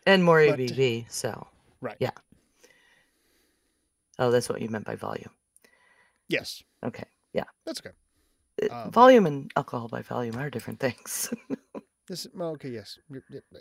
And 0.08 0.24
more 0.24 0.40
but- 0.44 0.58
ABV, 0.58 1.06
so 1.10 1.46
right 1.80 1.96
Yeah. 2.00 2.16
oh, 4.18 4.30
that's 4.30 4.48
what 4.48 4.60
you 4.62 4.68
meant 4.68 4.84
by 4.86 4.96
volume. 4.96 5.30
yes 6.28 6.62
Okay. 6.84 7.04
Yeah. 7.32 7.44
That's 7.66 7.80
okay 7.80 7.94
Uh, 8.62 8.74
Um, 8.84 8.90
volume 8.90 9.26
and 9.26 9.50
alcohol 9.56 9.88
by 9.88 10.02
volume 10.02 10.36
are 10.38 10.50
different 10.50 10.80
things. 10.80 11.32
This 12.08 12.26
well, 12.32 12.52
okay, 12.56 12.70
yes, 12.70 12.98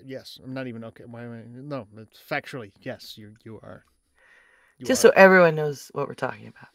yes. 0.05 0.39
I'm 0.41 0.53
not 0.53 0.67
even 0.67 0.85
okay. 0.85 1.03
Why? 1.03 1.23
am 1.25 1.33
I- 1.33 1.43
No, 1.73 1.85
it's 1.97 2.17
factually 2.17 2.71
yes. 2.79 3.17
You 3.17 3.35
you 3.43 3.59
are. 3.61 3.83
You 4.77 4.85
Just 4.85 5.03
are. 5.03 5.09
so 5.09 5.13
everyone 5.17 5.53
knows 5.55 5.91
what 5.93 6.07
we're 6.07 6.13
talking 6.27 6.47
about. 6.47 6.69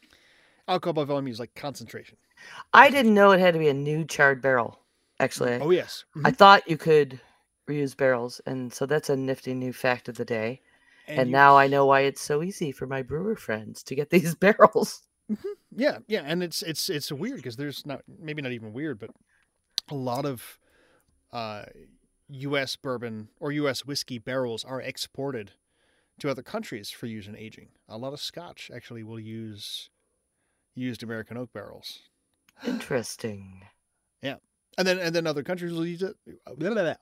alcohol 0.69 0.93
by 0.93 1.05
volume 1.05 1.29
is 1.29 1.41
like 1.41 1.55
concentration. 1.55 2.19
I 2.75 2.91
didn't 2.91 3.15
know 3.15 3.31
it 3.33 3.41
had 3.41 3.55
to 3.55 3.59
be 3.59 3.71
a 3.71 3.75
new 3.89 4.05
charred 4.05 4.43
barrel. 4.43 4.81
Actually, 5.19 5.55
Oh 5.63 5.71
yes, 5.71 6.05
I 6.27 6.31
Mhm. 6.31 6.37
thought 6.37 6.69
you 6.69 6.77
could 6.77 7.19
reuse 7.73 7.97
barrels, 7.97 8.41
and 8.47 8.73
so 8.73 8.87
that's 8.87 9.11
a 9.11 9.17
nifty 9.17 9.55
new 9.55 9.73
fact 9.73 10.09
of 10.09 10.17
the 10.17 10.25
day. 10.25 10.61
And, 11.09 11.29
you- 11.29 11.33
now 11.33 11.57
I 11.57 11.67
know 11.67 11.87
why 11.87 12.01
it's 12.01 12.21
so 12.21 12.43
easy 12.43 12.73
for 12.73 12.87
my 12.87 13.03
brewer 13.03 13.37
friends 13.37 13.83
to 13.85 13.95
get 13.95 14.11
these 14.11 14.35
barrels. 14.35 15.03
yeah, 15.75 15.99
yeah, 16.07 16.23
and 16.25 16.43
it's 16.43 16.63
it's 16.63 16.91
it's 16.91 17.11
weird 17.11 17.37
because 17.37 17.57
there's 17.57 17.87
not 17.87 18.03
maybe 18.07 18.43
not 18.43 18.53
even 18.53 18.73
weird, 18.73 18.99
but 18.99 19.11
a 19.89 19.95
lot 19.95 20.25
of 20.25 20.59
uh, 21.33 21.65
U.S. 22.29 22.77
bourbon 22.77 23.29
or 23.41 23.53
U.S. 23.53 23.85
whiskey 23.85 24.19
barrels 24.19 24.65
are 24.65 24.81
exported 24.81 25.53
to 26.21 26.31
other 26.31 26.43
countries 26.43 26.91
for 26.91 27.07
use 27.07 27.27
in 27.27 27.37
aging. 27.37 27.69
A 27.89 27.99
lot 27.99 28.13
of 28.13 28.21
Scotch 28.21 28.71
actually 28.75 29.03
will 29.03 29.21
use 29.21 29.91
used 30.75 31.03
American 31.03 31.37
oak 31.37 31.53
barrels. 31.53 32.01
Interesting. 32.67 33.67
And 34.79 34.87
then 34.87 34.99
and 34.99 35.15
then 35.15 35.27
other 35.27 35.43
countries 35.43 35.73
will 35.73 35.87
use 35.87 36.03
it. 36.03 36.17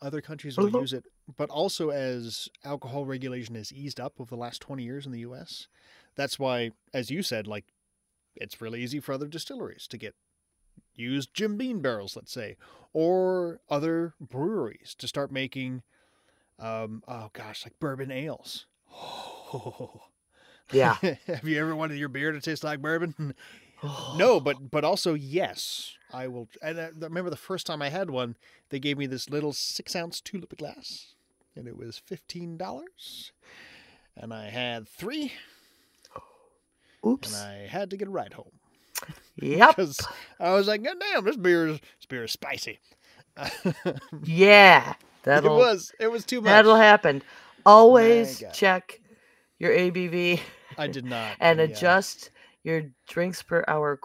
Other 0.03 0.21
countries 0.21 0.57
will 0.59 0.69
Mhm. 0.71 0.81
use 0.81 0.93
it, 0.93 1.05
but 1.37 1.51
also 1.51 1.91
as 1.91 2.49
alcohol 2.65 3.05
regulation 3.05 3.55
has 3.55 3.73
eased 3.73 4.01
up 4.01 4.15
over 4.21 4.29
the 4.31 4.41
last 4.41 4.61
twenty 4.61 4.83
years 4.85 5.07
in 5.07 5.13
the 5.13 5.21
U.S. 5.21 5.69
That's 6.17 6.39
why, 6.39 6.73
as 6.93 7.11
you 7.11 7.23
said, 7.23 7.47
like 7.47 7.67
it's 8.37 8.61
really 8.61 8.83
easy 8.83 9.01
for 9.01 9.13
other 9.13 9.27
distilleries 9.29 9.87
to 9.89 9.99
get 9.99 10.15
used 10.95 11.33
Jim 11.35 11.57
Beam 11.57 11.81
barrels, 11.81 12.17
let's 12.17 12.33
say, 12.33 12.57
or 12.93 13.61
other 13.69 14.15
breweries 14.21 14.95
to 14.99 15.09
start 15.09 15.31
making, 15.33 15.83
um, 16.59 17.03
oh 17.09 17.31
gosh, 17.33 17.65
like 17.65 17.79
bourbon 17.81 18.11
ales. 18.11 18.67
Yeah. 20.73 20.95
Have 21.27 21.49
you 21.49 21.61
ever 21.61 21.75
wanted 21.75 21.99
your 21.99 22.09
beer 22.09 22.31
to 22.31 22.41
taste 22.41 22.63
like 22.63 22.81
bourbon? 22.81 23.35
No, 24.17 24.39
but 24.41 24.71
but 24.71 24.85
also 24.85 25.15
yes, 25.15 25.97
I 26.13 26.29
will. 26.29 26.49
And 26.63 26.81
I 26.81 26.91
remember 26.99 27.31
the 27.31 27.37
first 27.37 27.67
time 27.67 27.83
I 27.83 27.89
had 27.89 28.11
one, 28.11 28.37
they 28.71 28.79
gave 28.79 28.99
me 28.99 29.07
this 29.07 29.31
little 29.31 29.53
six 29.53 29.95
ounce 29.97 30.21
tulip 30.21 30.57
glass, 30.59 31.15
and 31.57 31.67
it 31.69 31.77
was 31.77 31.99
fifteen 31.99 32.57
dollars. 32.57 33.33
And 34.17 34.35
I 34.35 34.51
had 34.51 34.89
three, 34.89 35.33
Oops. 37.07 37.33
and 37.33 37.49
I 37.51 37.67
had 37.67 37.91
to 37.91 37.97
get 37.97 38.09
a 38.09 38.11
ride 38.11 38.35
home 38.35 38.51
Yep. 39.37 39.77
because 39.77 40.01
I 40.41 40.53
was 40.53 40.67
like, 40.69 40.83
God 40.83 40.97
damn, 41.01 41.25
this 41.25 41.37
beer 41.37 41.69
is 41.69 41.79
this 41.81 42.07
beer 42.09 42.25
is 42.25 42.33
spicy. 42.33 42.79
Yeah. 44.25 44.95
That'll 45.23 45.57
was 45.57 45.93
it 46.01 46.11
was 46.11 46.25
too 46.25 46.41
much. 46.41 46.47
that'll 46.51 46.77
happen. 46.77 47.23
Always 47.67 48.43
check 48.53 49.01
your 49.59 49.71
ABV 49.73 50.41
I 50.79 50.87
did 50.87 51.05
not 51.05 51.37
and 51.41 51.59
yeah. 51.59 51.67
adjust 51.67 52.31
your 52.65 52.83
drinks 53.07 53.43
per 53.43 53.65
hour 53.69 53.99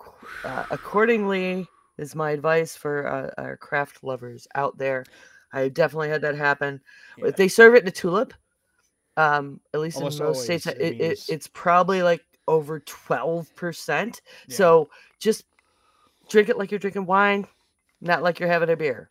uh, 0.43 0.65
accordingly. 0.69 1.67
Is 1.97 2.15
my 2.15 2.31
advice 2.31 2.75
for 2.75 3.07
uh, 3.07 3.31
our 3.41 3.57
craft 3.57 4.03
lovers 4.03 4.47
out 4.55 4.77
there. 4.77 5.05
I 5.53 5.69
definitely 5.69 6.09
had 6.09 6.21
that 6.23 6.35
happen. 6.35 6.81
Yeah. 7.17 7.27
If 7.27 7.37
they 7.37 7.47
serve 7.47 7.75
it 7.75 7.83
in 7.83 7.87
a 7.87 7.91
tulip, 7.91 8.33
um, 9.15 9.61
at 9.73 9.79
least 9.79 9.97
Almost 9.97 10.19
in 10.19 10.25
most 10.25 10.43
states, 10.43 10.67
always 10.67 10.81
it, 10.81 10.85
it 10.85 11.01
it, 11.01 11.07
means- 11.09 11.29
it's 11.29 11.47
probably 11.47 12.03
like 12.03 12.23
over 12.47 12.79
twelve 12.81 13.53
percent. 13.55 14.21
Yeah. 14.47 14.55
So 14.55 14.89
just 15.19 15.45
drink 16.29 16.49
it 16.49 16.57
like 16.57 16.71
you're 16.71 16.79
drinking 16.79 17.05
wine, 17.05 17.47
not 18.01 18.21
like 18.23 18.39
you're 18.39 18.49
having 18.49 18.69
a 18.69 18.75
beer. 18.75 19.09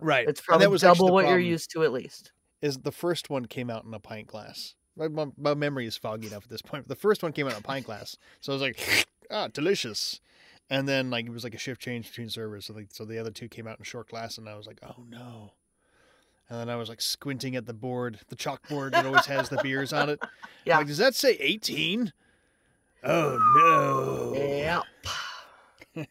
right. 0.00 0.26
It's 0.26 0.40
probably 0.40 0.66
was 0.68 0.80
double 0.82 1.12
what 1.12 1.26
you're 1.28 1.38
used 1.38 1.70
to 1.72 1.84
at 1.84 1.92
least. 1.92 2.32
is 2.62 2.78
the 2.78 2.92
first 2.92 3.28
one 3.28 3.44
came 3.44 3.68
out 3.68 3.84
in 3.84 3.92
a 3.92 4.00
pint 4.00 4.26
glass. 4.28 4.74
My, 4.96 5.08
my, 5.08 5.26
my 5.36 5.54
memory 5.54 5.86
is 5.86 5.96
foggy 5.96 6.28
enough 6.28 6.44
at 6.44 6.48
this 6.48 6.62
point. 6.62 6.84
But 6.88 6.96
the 6.96 7.00
first 7.00 7.22
one 7.22 7.32
came 7.32 7.46
out 7.46 7.52
in 7.52 7.58
a 7.58 7.62
pint 7.62 7.84
glass, 7.84 8.16
so 8.40 8.52
I 8.52 8.54
was 8.54 8.62
like, 8.62 9.06
ah, 9.30 9.48
delicious. 9.48 10.20
And 10.70 10.88
then 10.88 11.10
like 11.10 11.26
it 11.26 11.32
was 11.32 11.44
like 11.44 11.54
a 11.54 11.58
shift 11.58 11.80
change 11.80 12.08
between 12.08 12.30
servers, 12.30 12.66
so 12.66 12.74
like 12.74 12.88
so 12.90 13.04
the 13.04 13.18
other 13.18 13.30
two 13.30 13.48
came 13.48 13.66
out 13.66 13.78
in 13.78 13.84
short 13.84 14.08
glass, 14.08 14.38
and 14.38 14.48
I 14.48 14.56
was 14.56 14.66
like, 14.66 14.80
oh 14.82 15.04
no. 15.08 15.52
And 16.48 16.60
then 16.60 16.70
I 16.70 16.76
was 16.76 16.88
like 16.88 17.00
squinting 17.00 17.56
at 17.56 17.66
the 17.66 17.72
board, 17.74 18.20
the 18.28 18.36
chalkboard 18.36 18.92
that 18.92 19.06
always 19.06 19.26
has 19.26 19.48
the 19.48 19.58
beers 19.62 19.92
on 19.92 20.10
it. 20.10 20.20
Yeah. 20.66 20.78
Like, 20.78 20.86
does 20.86 20.96
that 20.96 21.14
say 21.14 21.36
eighteen? 21.40 22.12
Oh 23.02 23.38
no. 23.56 24.32
Yep. 24.34 24.82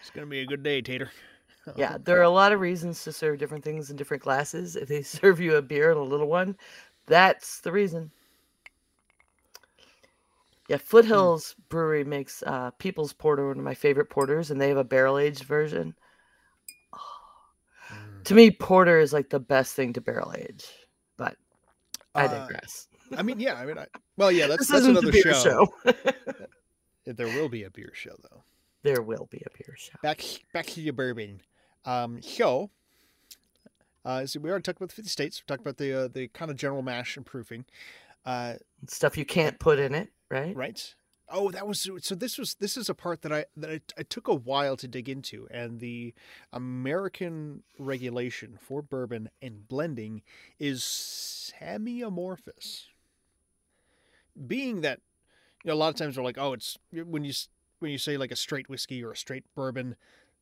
It's 0.00 0.10
gonna 0.14 0.26
be 0.26 0.40
a 0.40 0.46
good 0.46 0.62
day, 0.62 0.80
Tater. 0.80 1.10
Yeah, 1.76 1.98
there 2.02 2.18
are 2.18 2.22
a 2.22 2.30
lot 2.30 2.52
of 2.52 2.60
reasons 2.60 3.04
to 3.04 3.12
serve 3.12 3.38
different 3.38 3.62
things 3.62 3.90
in 3.90 3.96
different 3.96 4.22
glasses. 4.22 4.74
If 4.74 4.88
they 4.88 5.02
serve 5.02 5.38
you 5.38 5.56
a 5.56 5.62
beer 5.62 5.90
and 5.90 6.00
a 6.00 6.02
little 6.02 6.26
one, 6.26 6.56
that's 7.06 7.60
the 7.60 7.70
reason. 7.70 8.10
Yeah, 10.70 10.76
Foothills 10.76 11.56
Brewery 11.68 12.04
makes 12.04 12.44
uh, 12.46 12.70
People's 12.78 13.12
Porter, 13.12 13.48
one 13.48 13.58
of 13.58 13.64
my 13.64 13.74
favorite 13.74 14.08
porters, 14.08 14.52
and 14.52 14.60
they 14.60 14.68
have 14.68 14.76
a 14.76 14.84
barrel 14.84 15.18
aged 15.18 15.42
version. 15.42 15.96
Mm. 17.92 18.22
To 18.22 18.34
me, 18.34 18.52
porter 18.52 19.00
is 19.00 19.12
like 19.12 19.30
the 19.30 19.40
best 19.40 19.74
thing 19.74 19.92
to 19.94 20.00
barrel 20.00 20.32
age, 20.32 20.64
but 21.16 21.36
I 22.14 22.26
Uh, 22.26 22.46
digress. 22.46 22.86
I 23.16 23.22
mean, 23.24 23.40
yeah. 23.40 23.54
I 23.54 23.66
mean, 23.66 23.78
I, 23.78 23.86
well, 24.16 24.30
yeah. 24.30 24.46
That's 24.48 24.68
that's 24.68 24.86
another 24.86 25.10
beer 25.10 25.34
show. 25.34 25.66
show. 25.84 25.92
There 27.04 27.26
will 27.26 27.48
be 27.48 27.64
a 27.64 27.70
beer 27.70 27.90
show 27.92 28.14
though. 28.30 28.44
there 28.84 29.02
will 29.02 29.26
be 29.28 29.38
a 29.44 29.50
beer 29.58 29.74
show. 29.76 29.94
Back 30.04 30.22
back 30.54 30.66
to 30.66 30.80
your 30.80 30.92
bourbon. 30.92 31.40
Um, 31.84 32.22
so, 32.22 32.70
uh, 34.04 34.24
so 34.24 34.38
we 34.38 34.48
already 34.48 34.62
talked 34.62 34.78
about 34.78 34.90
the 34.90 34.94
fifty 34.94 35.08
states. 35.10 35.42
We 35.42 35.52
talked 35.52 35.62
about 35.62 35.78
the 35.78 36.04
uh, 36.04 36.08
the 36.08 36.28
kind 36.28 36.48
of 36.48 36.56
general 36.56 36.82
mash 36.82 37.16
and 37.16 37.26
proofing. 37.26 37.64
Uh, 38.24 38.54
Stuff 38.86 39.18
you 39.18 39.24
can't 39.24 39.58
put 39.58 39.80
in 39.80 39.96
it, 39.96 40.10
right? 40.30 40.56
right? 40.56 40.94
Oh 41.32 41.50
that 41.50 41.66
was 41.66 41.88
so 42.00 42.14
this 42.14 42.38
was 42.38 42.54
this 42.54 42.76
is 42.76 42.88
a 42.88 42.94
part 42.94 43.22
that 43.22 43.32
i 43.32 43.44
that 43.56 43.70
I, 43.70 43.80
I 43.96 44.02
took 44.02 44.26
a 44.26 44.34
while 44.34 44.76
to 44.76 44.88
dig 44.88 45.08
into 45.08 45.46
and 45.50 45.78
the 45.78 46.12
american 46.52 47.62
regulation 47.78 48.58
for 48.60 48.82
bourbon 48.82 49.30
and 49.40 49.68
blending 49.68 50.22
is 50.58 50.82
semi-amorphous. 50.82 52.88
Being 54.46 54.80
that 54.80 55.00
you 55.64 55.68
know, 55.68 55.74
a 55.74 55.76
lot 55.76 55.90
of 55.90 55.94
times 55.94 56.16
we're 56.16 56.24
like 56.24 56.38
oh 56.38 56.52
it's 56.52 56.76
when 56.92 57.22
you 57.22 57.32
when 57.78 57.92
you 57.92 57.98
say 57.98 58.16
like 58.16 58.32
a 58.32 58.36
straight 58.36 58.68
whiskey 58.68 59.04
or 59.04 59.12
a 59.12 59.16
straight 59.16 59.44
bourbon 59.54 59.94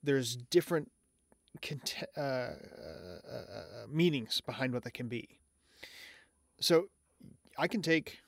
there's 0.03 0.37
different 0.37 0.91
cont- 1.61 2.05
uh, 2.17 2.21
uh, 2.21 2.55
uh, 3.31 3.63
meanings 3.91 4.41
behind 4.41 4.73
what 4.73 4.85
that 4.85 4.95
can 4.95 5.09
be. 5.09 5.39
So 6.61 6.89
i 7.59 7.69
can 7.69 7.83
take 7.83 8.21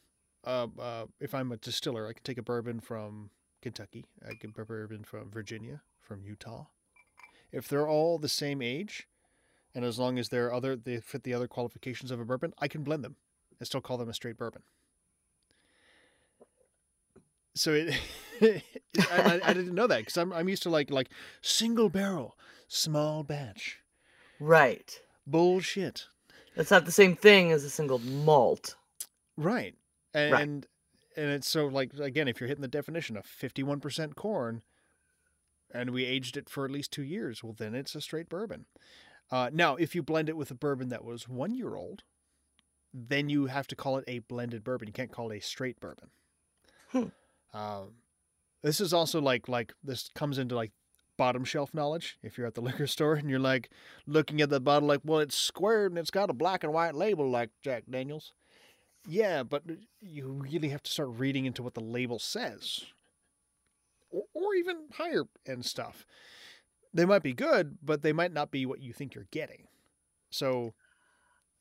uh, 0.45 0.69
uh, 0.79 1.07
if 1.21 1.35
I'm 1.35 1.53
a 1.53 1.57
distiller, 1.57 2.07
I 2.09 2.13
can 2.13 2.23
take 2.23 2.39
a 2.39 2.43
bourbon 2.43 2.81
from 2.81 3.31
Kentucky, 3.63 4.07
I 4.27 4.35
can 4.35 4.53
a 4.57 4.65
bourbon 4.65 5.05
from 5.05 5.31
Virginia, 5.31 5.83
from 6.01 6.23
Utah. 6.23 6.67
If 7.53 7.69
they're 7.69 7.89
all 7.89 8.19
the 8.19 8.29
same 8.29 8.63
age, 8.63 9.09
and 9.75 9.85
as 9.85 9.99
long 9.99 10.19
as 10.19 10.29
they're 10.29 10.53
other 10.53 10.77
they 10.77 11.01
fit 11.01 11.23
the 11.25 11.35
other 11.35 11.49
qualifications 11.49 12.11
of 12.11 12.21
a 12.21 12.25
bourbon, 12.25 12.55
I 12.59 12.69
can 12.69 12.83
blend 12.83 13.05
them 13.05 13.17
and 13.59 13.67
still 13.67 13.81
call 13.81 13.99
them 13.99 14.09
a 14.09 14.15
straight 14.15 14.39
bourbon. 14.39 14.63
So 17.55 17.73
it, 17.75 17.95
I, 18.43 18.63
I, 19.11 19.41
I 19.51 19.53
didn't 19.53 19.75
know 19.75 19.87
that 19.87 19.99
because 19.99 20.17
I'm 20.17 20.33
I'm 20.33 20.49
used 20.49 20.63
to 20.65 20.71
like 20.71 20.91
like 20.91 21.11
single 21.43 21.89
barrel, 21.89 22.37
small 22.69 23.23
batch, 23.25 23.81
Right. 24.39 25.01
bullshit. 25.27 26.07
That's 26.57 26.71
not 26.71 26.85
the 26.85 26.93
same 26.93 27.17
thing 27.17 27.53
as 27.53 27.65
a 27.65 27.71
single 27.71 27.99
malt. 27.99 28.77
Right. 29.37 29.75
And 30.13 30.33
Right. 30.33 30.43
and 30.43 31.31
it's 31.31 31.49
so 31.49 31.67
like 31.67 31.95
again, 31.95 32.29
if 32.29 32.41
you're 32.41 32.49
hitting 32.49 32.63
the 32.63 32.69
definition 32.69 33.17
of 33.17 33.27
fifty 33.27 33.63
one 33.63 33.81
percent 33.81 34.17
corn 34.17 34.63
and 35.73 35.91
we 35.91 36.05
aged 36.05 36.37
it 36.37 36.49
for 36.49 36.65
at 36.65 36.71
least 36.71 36.93
two 36.93 37.03
years, 37.03 37.43
well 37.45 37.53
then 37.57 37.75
it's 37.75 37.95
a 37.95 38.01
straight 38.01 38.29
bourbon. 38.29 38.67
Uh, 39.31 39.49
now, 39.53 39.77
if 39.77 39.95
you 39.95 40.03
blend 40.03 40.29
it 40.29 40.37
with 40.37 40.51
a 40.51 40.55
bourbon 40.55 40.89
that 40.89 41.05
was 41.05 41.29
one 41.29 41.55
year 41.55 41.77
old, 41.77 42.03
then 42.93 43.29
you 43.29 43.47
have 43.47 43.69
to 43.69 43.77
call 43.77 43.97
it 43.97 44.05
a 44.09 44.19
blended 44.21 44.65
bourbon. 44.65 44.89
You 44.89 44.93
can't 44.93 45.13
call 45.13 45.31
it 45.31 45.37
a 45.37 45.41
straight 45.41 45.79
bourbon. 45.79 46.11
Hmm. 46.89 47.05
Um, 47.55 47.95
this 48.63 48.81
is 48.81 48.93
also 48.93 49.21
like 49.21 49.49
like 49.49 49.73
this 49.85 50.11
comes 50.15 50.39
into 50.39 50.55
like 50.57 50.73
bottom 51.17 51.45
shelf 51.45 51.73
knowledge. 51.73 52.19
If 52.23 52.37
you're 52.37 52.47
at 52.49 52.55
the 52.55 52.61
liquor 52.69 52.87
store 52.89 53.15
and 53.15 53.31
you're 53.31 53.39
like 53.39 53.71
looking 54.07 54.41
at 54.41 54.51
the 54.51 54.59
bottle, 54.61 54.89
like, 54.89 55.03
well, 55.05 55.21
it's 55.21 55.37
squared 55.37 55.93
and 55.93 55.99
it's 55.99 56.11
got 56.11 56.31
a 56.31 56.35
black 56.35 56.65
and 56.65 56.73
white 56.73 56.95
label 56.95 57.31
like 57.31 57.51
Jack 57.63 57.85
Daniels. 57.89 58.33
Yeah, 59.09 59.43
but 59.43 59.63
you 60.01 60.29
really 60.29 60.69
have 60.69 60.83
to 60.83 60.91
start 60.91 61.09
reading 61.11 61.47
into 61.47 61.63
what 61.63 61.75
the 61.75 61.81
label 61.81 62.19
says, 62.19 62.85
or, 64.11 64.25
or 64.35 64.55
even 64.55 64.89
higher 64.95 65.25
end 65.47 65.65
stuff. 65.65 66.07
They 66.93 67.05
might 67.05 67.23
be 67.23 67.33
good, 67.33 67.79
but 67.83 68.03
they 68.03 68.13
might 68.13 68.33
not 68.33 68.51
be 68.51 68.67
what 68.67 68.81
you 68.81 68.93
think 68.93 69.15
you're 69.15 69.29
getting. 69.31 69.69
So, 70.31 70.75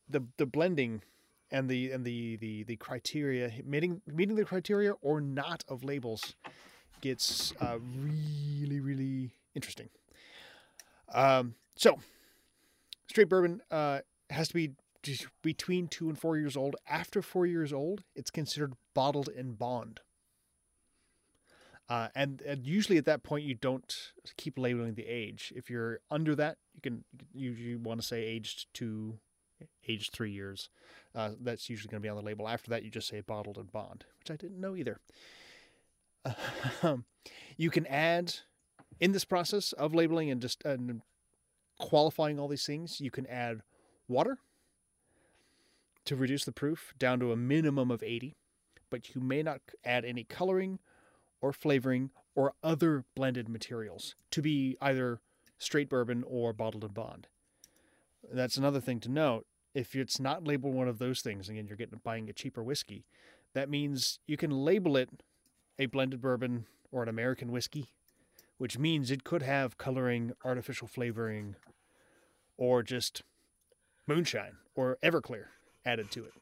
the 0.07 0.25
the 0.37 0.45
blending 0.45 1.01
and 1.51 1.69
the 1.69 1.91
and 1.91 2.03
the 2.03 2.35
the 2.37 2.63
the 2.63 2.75
criteria 2.75 3.51
meeting 3.63 4.01
meeting 4.07 4.35
the 4.35 4.45
criteria 4.45 4.93
or 5.01 5.21
not 5.21 5.63
of 5.67 5.83
labels 5.83 6.35
gets 7.01 7.53
uh, 7.61 7.77
really 7.79 8.79
really 8.79 9.33
interesting. 9.55 9.89
Um, 11.13 11.55
so, 11.75 11.97
straight 13.07 13.29
bourbon 13.29 13.61
uh, 13.71 13.99
has 14.29 14.47
to 14.49 14.53
be 14.53 14.71
between 15.41 15.87
two 15.87 16.09
and 16.09 16.17
four 16.17 16.37
years 16.37 16.57
old. 16.57 16.75
After 16.87 17.21
four 17.21 17.45
years 17.45 17.73
old, 17.73 18.03
it's 18.15 18.31
considered 18.31 18.73
bottled 18.93 19.29
in 19.29 19.53
bond. 19.53 20.01
Uh, 21.87 22.09
and, 22.13 22.41
and 22.41 22.67
usually 22.67 22.97
at 22.97 23.05
that 23.05 23.23
point, 23.23 23.43
you 23.43 23.55
don't 23.55 24.11
keep 24.37 24.59
labeling 24.59 24.93
the 24.93 25.07
age. 25.07 25.51
If 25.55 25.69
you're 25.69 25.99
under 26.11 26.35
that, 26.35 26.57
you 26.75 26.81
can 26.81 27.03
usually 27.33 27.75
want 27.75 27.99
to 27.99 28.05
say 28.05 28.23
aged 28.23 28.67
two, 28.73 29.17
aged 29.87 30.13
three 30.13 30.31
years. 30.31 30.69
Uh, 31.15 31.31
that's 31.41 31.67
usually 31.69 31.89
going 31.89 32.01
to 32.01 32.05
be 32.05 32.09
on 32.09 32.15
the 32.15 32.21
label. 32.21 32.47
After 32.47 32.69
that, 32.69 32.83
you 32.83 32.91
just 32.91 33.07
say 33.07 33.21
bottled 33.21 33.57
in 33.57 33.65
bond, 33.65 34.05
which 34.19 34.29
I 34.29 34.35
didn't 34.35 34.61
know 34.61 34.75
either. 34.75 34.99
you 37.57 37.71
can 37.71 37.87
add 37.87 38.35
in 38.99 39.11
this 39.11 39.25
process 39.25 39.71
of 39.73 39.95
labeling 39.95 40.29
and 40.29 40.41
just 40.41 40.63
and 40.65 41.01
qualifying 41.79 42.39
all 42.39 42.47
these 42.47 42.65
things, 42.65 43.01
you 43.01 43.09
can 43.09 43.25
add 43.27 43.61
water 44.07 44.37
to 46.05 46.15
reduce 46.15 46.45
the 46.45 46.51
proof 46.51 46.93
down 46.97 47.19
to 47.19 47.31
a 47.31 47.35
minimum 47.35 47.91
of 47.91 48.03
80, 48.03 48.35
but 48.89 49.13
you 49.13 49.21
may 49.21 49.43
not 49.43 49.61
add 49.83 50.05
any 50.05 50.23
coloring 50.23 50.79
or 51.41 51.53
flavoring 51.53 52.11
or 52.35 52.53
other 52.63 53.05
blended 53.15 53.49
materials 53.49 54.15
to 54.31 54.41
be 54.41 54.77
either 54.81 55.19
straight 55.57 55.89
bourbon 55.89 56.23
or 56.25 56.53
bottled 56.53 56.83
in 56.83 56.91
bond. 56.91 57.27
That's 58.31 58.57
another 58.57 58.79
thing 58.79 58.99
to 59.01 59.09
note. 59.09 59.45
If 59.73 59.95
it's 59.95 60.19
not 60.19 60.47
labeled 60.47 60.73
one 60.73 60.87
of 60.87 60.99
those 60.99 61.21
things, 61.21 61.47
again, 61.47 61.67
you're 61.67 61.77
getting 61.77 61.99
buying 62.03 62.29
a 62.29 62.33
cheaper 62.33 62.63
whiskey. 62.63 63.05
That 63.53 63.69
means 63.69 64.19
you 64.25 64.37
can 64.37 64.51
label 64.51 64.97
it 64.97 65.09
a 65.77 65.85
blended 65.85 66.21
bourbon 66.21 66.65
or 66.91 67.03
an 67.03 67.09
American 67.09 67.51
whiskey, 67.51 67.89
which 68.57 68.77
means 68.77 69.11
it 69.11 69.23
could 69.23 69.43
have 69.43 69.77
coloring, 69.77 70.33
artificial 70.43 70.87
flavoring, 70.87 71.55
or 72.57 72.83
just 72.83 73.21
moonshine 74.07 74.57
or 74.75 74.97
Everclear 75.03 75.45
added 75.85 76.11
to 76.11 76.25
it. 76.25 76.33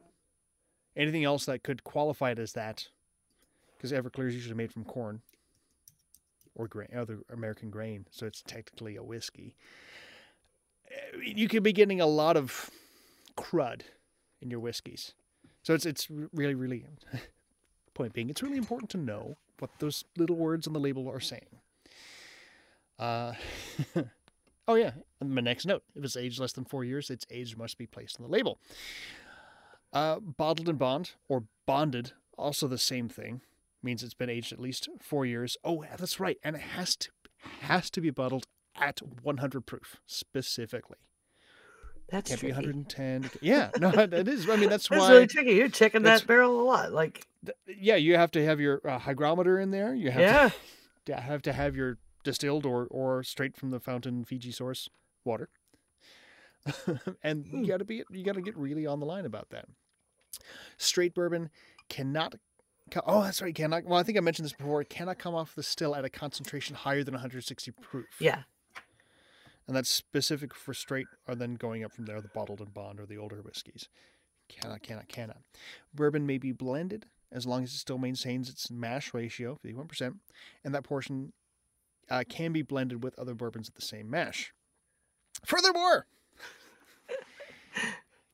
Anything 0.96 1.24
else 1.24 1.46
that 1.46 1.64
could 1.64 1.84
qualify 1.84 2.32
it 2.32 2.40
as 2.40 2.54
that, 2.54 2.88
because 3.76 3.92
Everclear 3.92 4.28
is 4.28 4.36
usually 4.36 4.56
made 4.56 4.74
from 4.74 4.84
corn 4.84 5.22
or 6.56 6.68
grain, 6.68 6.90
other 6.96 7.20
American 7.32 7.70
grain, 7.70 8.08
so 8.10 8.26
it's 8.26 8.42
technically 8.42 8.96
a 8.96 9.04
whiskey. 9.04 9.56
You 11.24 11.48
could 11.48 11.64
be 11.64 11.74
getting 11.74 12.02
a 12.02 12.08
lot 12.08 12.36
of 12.36 12.72
crud 13.38 13.82
in 14.42 14.50
your 14.50 14.60
whiskeys, 14.60 15.14
so 15.64 15.74
it's 15.74 15.86
it's 15.86 16.08
really 16.10 16.56
really. 16.56 16.86
Point 17.94 18.14
being, 18.14 18.30
it's 18.30 18.44
really 18.44 18.58
important 18.58 18.92
to 18.92 18.98
know 19.00 19.38
what 19.58 19.72
those 19.80 20.04
little 20.16 20.36
words 20.36 20.68
on 20.68 20.74
the 20.74 20.80
label 20.80 21.10
are 21.10 21.20
saying. 21.20 21.48
Uh, 23.00 23.34
oh 24.68 24.76
yeah, 24.76 24.92
and 25.20 25.34
my 25.34 25.42
next 25.42 25.66
note: 25.66 25.84
if 25.96 26.04
it's 26.04 26.16
aged 26.16 26.40
less 26.40 26.54
than 26.54 26.64
four 26.64 26.84
years, 26.84 27.10
its 27.10 27.26
age 27.32 27.58
must 27.58 27.78
be 27.78 27.88
placed 27.88 28.20
on 28.20 28.28
the 28.28 28.32
label. 28.32 28.60
Uh, 29.94 30.20
bottled 30.20 30.70
and 30.70 30.78
bond 30.78 31.12
or 31.28 31.46
bonded, 31.66 32.14
also 32.38 32.68
the 32.68 32.78
same 32.78 33.08
thing, 33.10 33.42
means 33.82 34.04
it's 34.04 34.14
been 34.14 34.30
aged 34.30 34.52
at 34.52 34.60
least 34.60 34.90
four 35.02 35.26
years. 35.26 35.58
Oh, 35.64 35.86
that's 35.98 36.20
right, 36.20 36.38
and 36.44 36.56
it 36.56 36.62
has 36.62 36.96
to 36.98 37.10
has 37.62 37.90
to 37.92 38.02
be 38.02 38.10
bottled 38.10 38.46
at 38.76 39.00
100 39.22 39.62
proof 39.62 39.98
specifically. 40.06 40.98
That's 42.10 42.30
Can't 42.30 42.42
be 42.42 42.48
110. 42.48 43.30
Yeah, 43.42 43.70
no, 43.80 43.90
it 43.90 44.28
is. 44.28 44.50
I 44.50 44.56
mean, 44.56 44.70
that's 44.70 44.88
That's 44.88 45.02
why. 45.02 45.12
really 45.12 45.28
tricky. 45.28 45.52
You're 45.52 45.68
checking 45.68 46.04
that 46.04 46.26
barrel 46.26 46.62
a 46.62 46.64
lot. 46.64 46.94
Like, 46.94 47.28
th- 47.46 47.58
yeah, 47.80 47.96
you 47.96 48.16
have 48.16 48.32
to 48.32 48.46
have 48.46 48.62
your 48.62 48.82
uh, 48.88 48.98
hygrometer 48.98 49.60
in 49.60 49.72
there. 49.72 49.94
You 49.94 50.12
have 50.12 50.22
yeah, 50.22 50.50
to 50.50 50.56
to 51.14 51.22
have 51.22 51.42
to 51.44 51.54
have 51.54 51.76
your 51.76 51.98
distilled 52.24 52.66
or 52.66 52.88
or 52.90 53.24
straight 53.24 53.58
from 53.58 53.72
the 53.72 53.80
fountain 53.80 54.24
Fiji 54.24 54.52
source 54.52 54.90
water. 55.26 55.50
and 57.24 57.46
Hmm. 57.48 57.60
you 57.64 57.68
got 57.68 57.78
to 57.78 57.86
be 57.86 58.04
you 58.12 58.24
got 58.24 58.36
to 58.36 58.42
get 58.42 58.58
really 58.58 58.86
on 58.86 59.00
the 59.00 59.06
line 59.06 59.26
about 59.26 59.50
that. 59.50 59.66
Straight 60.78 61.14
bourbon 61.14 61.50
cannot 61.90 62.36
Oh, 63.06 63.22
that's 63.22 63.42
right. 63.42 63.54
Cannot. 63.54 63.84
Well, 63.84 64.00
I 64.00 64.04
think 64.04 64.18
I 64.18 64.22
mentioned 64.22 64.46
this 64.46 64.54
before. 64.54 64.80
It 64.80 64.90
cannot 64.90 65.20
come 65.20 65.36
off 65.36 65.54
the 65.56 65.62
still 65.62 65.94
at 65.94 66.06
a 66.06 66.10
concentration 66.10 66.74
higher 66.74 67.04
than 67.04 67.14
160 67.16 67.72
proof. 67.82 68.06
yeah. 68.18 68.44
and 69.68 69.76
that's 69.76 69.90
specific 69.90 70.56
for 70.56 70.74
straight, 70.74 71.08
or 71.28 71.36
then 71.36 71.56
going 71.56 71.84
up 71.84 71.92
from 71.92 72.06
there, 72.06 72.22
the 72.22 72.30
bottled 72.30 72.62
and 72.62 72.74
bond 72.74 73.02
or 73.02 73.06
the 73.06 73.18
older 73.18 73.42
whiskeys. 73.42 73.90
Cannot, 74.48 74.84
cannot, 74.84 75.10
cannot. 75.10 75.40
Bourbon 75.94 76.26
may 76.26 76.38
be 76.38 76.54
blended 76.54 77.08
as 77.30 77.46
long 77.46 77.64
as 77.64 77.72
it 77.74 77.78
still 77.78 77.98
maintains 77.98 78.50
its 78.50 78.72
mash 78.72 79.14
ratio, 79.14 79.58
51%, 79.66 80.20
and 80.64 80.74
that 80.74 80.86
portion 80.86 81.34
uh, 82.10 82.24
can 82.30 82.54
be 82.54 82.62
blended 82.62 83.04
with 83.04 83.20
other 83.20 83.34
bourbons 83.34 83.68
at 83.68 83.76
the 83.76 83.82
same 83.82 84.10
mash. 84.10 84.54
Furthermore, 85.46 86.06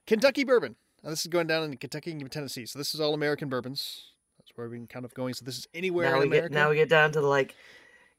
Kentucky 0.05 0.43
bourbon. 0.43 0.75
Now, 1.03 1.09
this 1.09 1.21
is 1.21 1.27
going 1.27 1.47
down 1.47 1.63
in 1.63 1.77
Kentucky 1.77 2.11
and 2.11 2.31
Tennessee. 2.31 2.65
So 2.65 2.79
this 2.79 2.93
is 2.93 3.01
all 3.01 3.13
American 3.13 3.49
bourbons. 3.49 4.13
That's 4.37 4.51
where 4.55 4.69
we 4.69 4.77
can 4.77 4.87
kind 4.87 5.05
of 5.05 5.13
going. 5.13 5.33
So 5.33 5.45
this 5.45 5.57
is 5.57 5.67
anywhere 5.73 6.09
now 6.09 6.15
in 6.15 6.21
we 6.21 6.27
America. 6.27 6.49
get 6.49 6.55
now 6.55 6.69
we 6.69 6.75
get 6.75 6.89
down 6.89 7.11
to 7.13 7.21
the 7.21 7.27
like, 7.27 7.55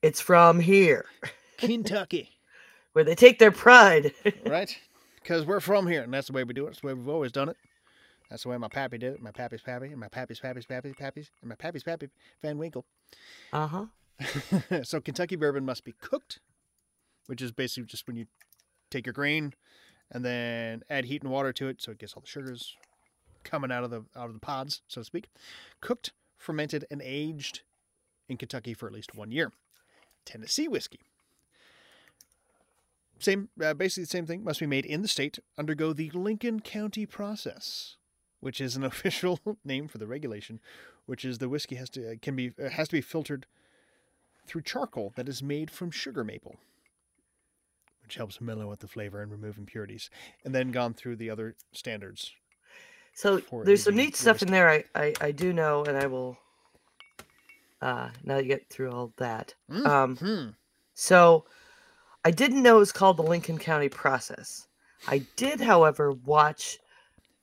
it's 0.02 0.20
from 0.20 0.60
here 0.60 1.06
Kentucky, 1.58 2.30
where 2.92 3.04
they 3.04 3.14
take 3.14 3.38
their 3.38 3.50
pride. 3.50 4.12
right? 4.46 4.76
Because 5.22 5.46
we're 5.46 5.60
from 5.60 5.86
here, 5.86 6.02
and 6.02 6.12
that's 6.12 6.26
the 6.26 6.34
way 6.34 6.44
we 6.44 6.52
do 6.52 6.64
it. 6.64 6.70
That's 6.70 6.80
the 6.80 6.88
way 6.88 6.94
we've 6.94 7.08
always 7.08 7.32
done 7.32 7.48
it. 7.48 7.56
That's 8.28 8.42
the 8.42 8.50
way 8.50 8.58
my 8.58 8.68
pappy 8.68 8.98
did 8.98 9.14
it. 9.14 9.22
My 9.22 9.30
pappy's 9.30 9.62
pappy, 9.62 9.86
and 9.86 9.98
my 9.98 10.08
pappy's 10.08 10.40
pappy's 10.40 10.66
pappy's 10.66 10.94
pappy's, 10.98 11.30
and 11.40 11.48
my 11.48 11.54
pappy's 11.54 11.82
pappy, 11.82 12.08
Van 12.42 12.58
Winkle. 12.58 12.84
Uh 13.52 13.66
huh. 13.66 13.86
so 14.82 15.00
Kentucky 15.00 15.36
bourbon 15.36 15.64
must 15.64 15.84
be 15.84 15.92
cooked, 16.00 16.40
which 17.26 17.40
is 17.40 17.52
basically 17.52 17.86
just 17.86 18.06
when 18.06 18.16
you 18.16 18.26
take 18.90 19.06
your 19.06 19.12
grain 19.12 19.54
and 20.14 20.24
then 20.24 20.82
add 20.88 21.06
heat 21.06 21.22
and 21.22 21.30
water 21.30 21.52
to 21.52 21.68
it, 21.68 21.82
so 21.82 21.90
it 21.92 21.98
gets 21.98 22.14
all 22.14 22.22
the 22.22 22.28
sugars 22.28 22.76
coming 23.42 23.70
out 23.70 23.84
of 23.84 23.90
the 23.90 24.04
out 24.16 24.28
of 24.28 24.32
the 24.32 24.40
pods, 24.40 24.80
so 24.88 25.00
to 25.00 25.04
speak. 25.04 25.28
Cooked, 25.80 26.12
fermented, 26.38 26.86
and 26.90 27.02
aged 27.04 27.60
in 28.28 28.36
Kentucky 28.36 28.72
for 28.72 28.86
at 28.86 28.92
least 28.92 29.14
one 29.14 29.30
year. 29.30 29.52
Tennessee 30.24 30.68
whiskey. 30.68 31.00
Same, 33.18 33.48
uh, 33.62 33.74
basically 33.74 34.04
the 34.04 34.08
same 34.08 34.26
thing. 34.26 34.44
Must 34.44 34.60
be 34.60 34.66
made 34.66 34.86
in 34.86 35.02
the 35.02 35.08
state. 35.08 35.38
Undergo 35.58 35.92
the 35.92 36.10
Lincoln 36.10 36.60
County 36.60 37.06
process, 37.06 37.96
which 38.40 38.60
is 38.60 38.76
an 38.76 38.84
official 38.92 39.40
name 39.64 39.88
for 39.88 39.98
the 39.98 40.06
regulation, 40.06 40.60
which 41.06 41.24
is 41.24 41.38
the 41.38 41.48
whiskey 41.48 41.74
has 41.76 41.90
to 41.90 42.12
uh, 42.12 42.14
can 42.22 42.36
be 42.36 42.52
uh, 42.62 42.70
has 42.70 42.88
to 42.88 42.96
be 42.96 43.00
filtered 43.00 43.46
through 44.46 44.62
charcoal 44.62 45.12
that 45.16 45.28
is 45.28 45.42
made 45.42 45.70
from 45.70 45.90
sugar 45.90 46.22
maple, 46.22 46.56
which 48.04 48.16
helps 48.16 48.40
mellow 48.40 48.70
out 48.70 48.80
the 48.80 48.88
flavor 48.88 49.22
and 49.22 49.32
remove 49.32 49.58
impurities, 49.58 50.10
and 50.44 50.54
then 50.54 50.70
gone 50.70 50.94
through 50.94 51.16
the 51.16 51.30
other 51.30 51.56
standards. 51.72 52.32
So 53.14 53.40
there's 53.62 53.82
some 53.82 53.96
neat 53.96 54.16
stuff 54.16 54.42
in 54.42 54.50
there. 54.50 54.68
I, 54.68 54.84
I 54.94 55.14
I 55.20 55.32
do 55.32 55.52
know, 55.52 55.84
and 55.84 55.96
I 55.96 56.06
will. 56.06 56.38
Uh, 57.80 58.10
now 58.24 58.38
you 58.38 58.44
get 58.48 58.68
through 58.70 58.90
all 58.92 59.12
that. 59.18 59.54
Mm, 59.70 59.86
Um. 59.86 60.18
So 60.94 61.44
I 62.24 62.30
didn't 62.30 62.62
know 62.62 62.76
it 62.76 62.80
was 62.80 62.92
called 62.92 63.16
the 63.16 63.22
Lincoln 63.22 63.58
County 63.58 63.88
process. 63.88 64.68
I 65.08 65.18
did, 65.36 65.60
however, 65.60 66.12
watch 66.12 66.78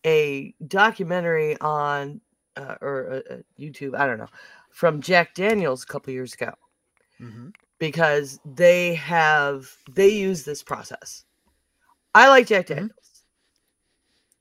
a 0.06 0.54
documentary 0.68 1.60
on 1.60 2.22
uh, 2.58 2.76
or 2.82 3.12
uh, 3.12 3.34
uh, 3.34 3.38
YouTube, 3.60 3.96
I 3.96 4.08
don't 4.08 4.18
know, 4.18 4.30
from 4.72 5.02
Jack 5.02 5.36
Daniels 5.36 5.84
a 5.84 5.88
couple 5.88 6.14
years 6.14 6.34
ago 6.34 6.54
hmm 7.20 7.50
because 7.82 8.40
they 8.46 8.94
have 8.94 9.68
they 9.92 10.08
use 10.08 10.44
this 10.44 10.62
process. 10.62 11.26
I 12.14 12.30
like 12.30 12.46
Jack 12.46 12.68
Mhm. 12.68 12.76
Daniels. 12.76 13.24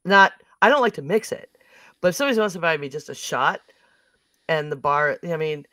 Not 0.04 0.32
I 0.60 0.68
don't 0.68 0.82
like 0.82 0.92
to 0.94 1.02
mix 1.02 1.32
it, 1.32 1.50
but 2.02 2.08
if 2.08 2.16
somebody 2.16 2.38
wants 2.38 2.52
to 2.52 2.60
buy 2.60 2.76
me 2.76 2.90
just 2.90 3.08
a 3.08 3.14
shot 3.14 3.62
and 4.48 4.70
the 4.70 4.76
bar, 4.76 5.18
I 5.24 5.38
mean, 5.38 5.66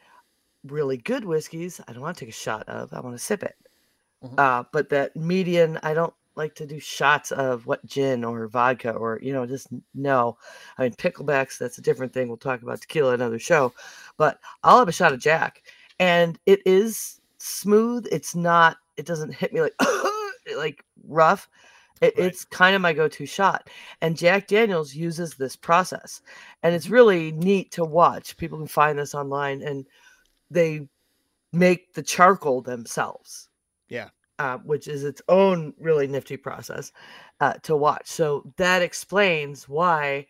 really 0.63 0.95
good 0.95 1.25
whiskeys, 1.25 1.81
I 1.89 1.91
don't 1.91 2.01
want 2.01 2.15
to 2.17 2.25
take 2.25 2.33
a 2.33 2.37
shot 2.37 2.69
of. 2.69 2.93
I 2.93 3.01
want 3.01 3.17
to 3.17 3.23
sip 3.23 3.43
it. 3.43 3.57
Mhm. 4.23 4.39
Uh, 4.39 4.63
but 4.71 4.87
that 4.89 5.13
median, 5.17 5.77
I 5.83 5.93
don't 5.93 6.13
like 6.35 6.55
to 6.55 6.65
do 6.67 6.79
shots 6.79 7.33
of 7.33 7.65
what 7.67 7.85
gin 7.85 8.23
or 8.23 8.47
vodka 8.47 8.93
or 8.93 9.19
you 9.21 9.33
know 9.33 9.45
just 9.45 9.67
no. 9.93 10.37
I 10.77 10.83
mean 10.83 10.93
picklebacks, 10.93 11.57
that's 11.57 11.79
a 11.79 11.81
different 11.81 12.13
thing. 12.13 12.29
We'll 12.29 12.37
talk 12.37 12.61
about 12.61 12.79
tequila 12.79 13.13
another 13.13 13.39
show, 13.39 13.73
but 14.15 14.39
I'll 14.63 14.79
have 14.79 14.87
a 14.87 14.93
shot 14.93 15.11
of 15.11 15.19
Jack, 15.19 15.63
and 15.99 16.39
it 16.45 16.61
is 16.65 17.19
smooth. 17.47 18.07
It's 18.11 18.35
not. 18.35 18.77
It 18.97 19.05
doesn't 19.05 19.33
hit 19.33 19.53
me 19.53 19.61
like 19.61 19.75
like 20.55 20.83
rough. 21.07 21.49
It, 21.99 22.13
Right. 22.15 22.27
It's 22.27 22.45
kind 22.45 22.75
of 22.75 22.81
my 22.83 22.93
go-to 22.93 23.25
shot, 23.25 23.71
and 24.01 24.15
Jack 24.15 24.47
Daniels 24.47 24.93
uses 24.93 25.33
this 25.33 25.55
process, 25.55 26.21
and 26.61 26.75
it's 26.75 26.89
really 26.89 27.31
neat 27.31 27.71
to 27.71 27.83
watch. 27.83 28.37
People 28.37 28.59
can 28.59 28.67
find 28.67 28.99
this 28.99 29.15
online, 29.15 29.63
and 29.63 29.87
they 30.51 30.87
make 31.53 31.93
the 31.93 32.03
charcoal 32.03 32.61
themselves. 32.61 33.49
Yeah. 33.89 34.09
Uh, 34.39 34.59
which 34.59 34.87
is 34.87 35.03
its 35.03 35.23
own 35.29 35.73
really 35.79 36.05
nifty 36.05 36.37
process 36.37 36.91
uh, 37.39 37.53
to 37.63 37.75
watch. 37.75 38.05
So 38.05 38.53
that 38.57 38.83
explains 38.83 39.67
why 39.67 40.27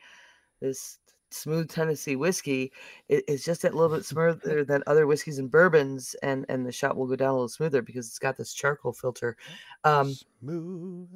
this 0.61 0.99
smooth 1.29 1.69
Tennessee 1.69 2.15
whiskey 2.15 2.71
i- 3.11 3.21
is 3.27 3.43
just 3.43 3.63
a 3.63 3.69
little 3.69 3.95
bit 3.95 4.05
smoother 4.13 4.63
than 4.63 4.83
other 4.87 5.07
whiskeys 5.07 5.39
and 5.39 5.51
bourbons, 5.51 6.15
and 6.23 6.45
and 6.49 6.65
the 6.65 6.71
shot 6.71 6.95
will 6.97 7.07
go 7.07 7.15
down 7.15 7.29
a 7.29 7.33
little 7.33 7.49
smoother 7.49 7.81
because 7.81 8.07
it's 8.07 8.19
got 8.19 8.37
this 8.37 8.53
charcoal 8.53 8.93
filter. 8.93 9.35
Um, 9.83 10.13
Smooth. 10.39 11.09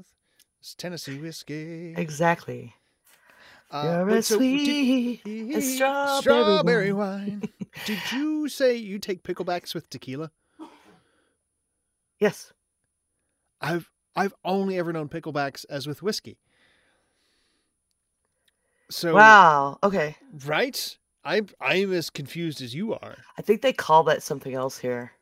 It's 0.59 0.75
Tennessee 0.75 1.17
whiskey. 1.17 1.93
exactly. 1.97 2.75
Uh, 3.71 4.03
You're 4.05 4.09
as 4.17 4.27
so 4.27 4.37
did- 4.37 5.21
sweet 5.23 5.53
as 5.55 5.75
strawberry 5.75 6.21
strawberry 6.21 6.93
wine. 6.93 7.39
wine. 7.39 7.43
Did 7.85 7.99
you 8.11 8.49
say 8.49 8.75
you 8.75 8.99
take 8.99 9.23
picklebacks 9.23 9.73
with 9.73 9.89
tequila? 9.89 10.29
Yes. 12.19 12.51
I've 13.61 13.89
I've 14.15 14.33
only 14.43 14.77
ever 14.77 14.91
known 14.91 15.07
picklebacks 15.07 15.65
as 15.69 15.87
with 15.87 16.03
whiskey. 16.03 16.37
So 18.91 19.15
wow. 19.15 19.79
Okay. 19.83 20.15
right, 20.45 20.97
I'm 21.23 21.47
I'm 21.59 21.93
as 21.93 22.09
confused 22.09 22.61
as 22.61 22.75
you 22.75 22.93
are. 22.93 23.15
I 23.37 23.41
think 23.41 23.61
they 23.61 23.73
call 23.73 24.03
that 24.03 24.21
something 24.21 24.53
else 24.53 24.77
here. 24.77 25.13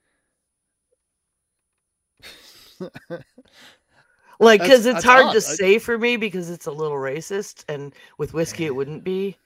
Like, 4.42 4.62
because 4.62 4.86
it's 4.86 5.04
hard 5.04 5.26
odd. 5.26 5.32
to 5.34 5.38
I- 5.38 5.42
say 5.42 5.80
for 5.80 5.98
me 5.98 6.16
because 6.16 6.50
it's 6.50 6.66
a 6.66 6.72
little 6.72 6.98
racist, 6.98 7.66
and 7.68 7.94
with 8.18 8.34
whiskey 8.34 8.66
it 8.66 8.76
wouldn't 8.76 9.04
be 9.04 9.38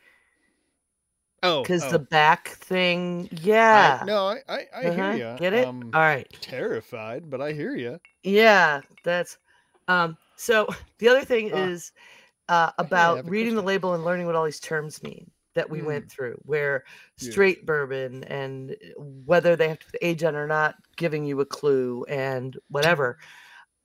oh, 1.41 1.63
because 1.63 1.83
oh. 1.83 1.91
the 1.91 1.99
back 1.99 2.49
thing. 2.49 3.27
I- 3.31 3.39
Yeah. 3.43 4.03
no, 4.05 4.27
I 4.27 4.41
I, 4.47 4.67
I 4.75 4.85
Uh-huh, 4.85 5.11
hear 5.13 5.33
you. 5.33 5.39
Get 5.39 5.53
it? 5.53 5.67
Um, 5.67 5.89
All 5.93 6.01
right. 6.01 6.27
terrified, 6.41 7.29
but 7.29 7.41
I 7.41 7.53
hear 7.53 7.75
you. 7.75 7.99
Yeah, 8.23 8.81
that's 9.03 9.37
um 9.87 10.15
so 10.35 10.67
the 10.99 11.09
other 11.09 11.25
thing 11.25 11.51
Ah. 11.53 11.65
is 11.65 11.91
uh 12.49 12.71
about 12.77 13.27
reading 13.29 13.55
the 13.55 13.61
label 13.61 13.93
and 13.93 14.03
learning 14.03 14.25
what 14.25 14.35
all 14.35 14.45
these 14.45 14.59
terms 14.59 15.01
mean 15.03 15.29
that 15.55 15.69
we 15.69 15.81
went 15.81 16.09
through 16.09 16.35
where 16.45 16.83
straight 17.17 17.65
bourbon 17.65 18.23
and 18.23 18.75
whether 18.97 19.55
they 19.55 19.69
have 19.69 19.79
to 19.79 19.85
put 19.85 19.99
age 20.01 20.23
on 20.23 20.35
or 20.35 20.47
not 20.47 20.75
giving 20.95 21.23
you 21.23 21.39
a 21.41 21.45
clue 21.45 22.03
and 22.09 22.57
whatever. 22.69 23.19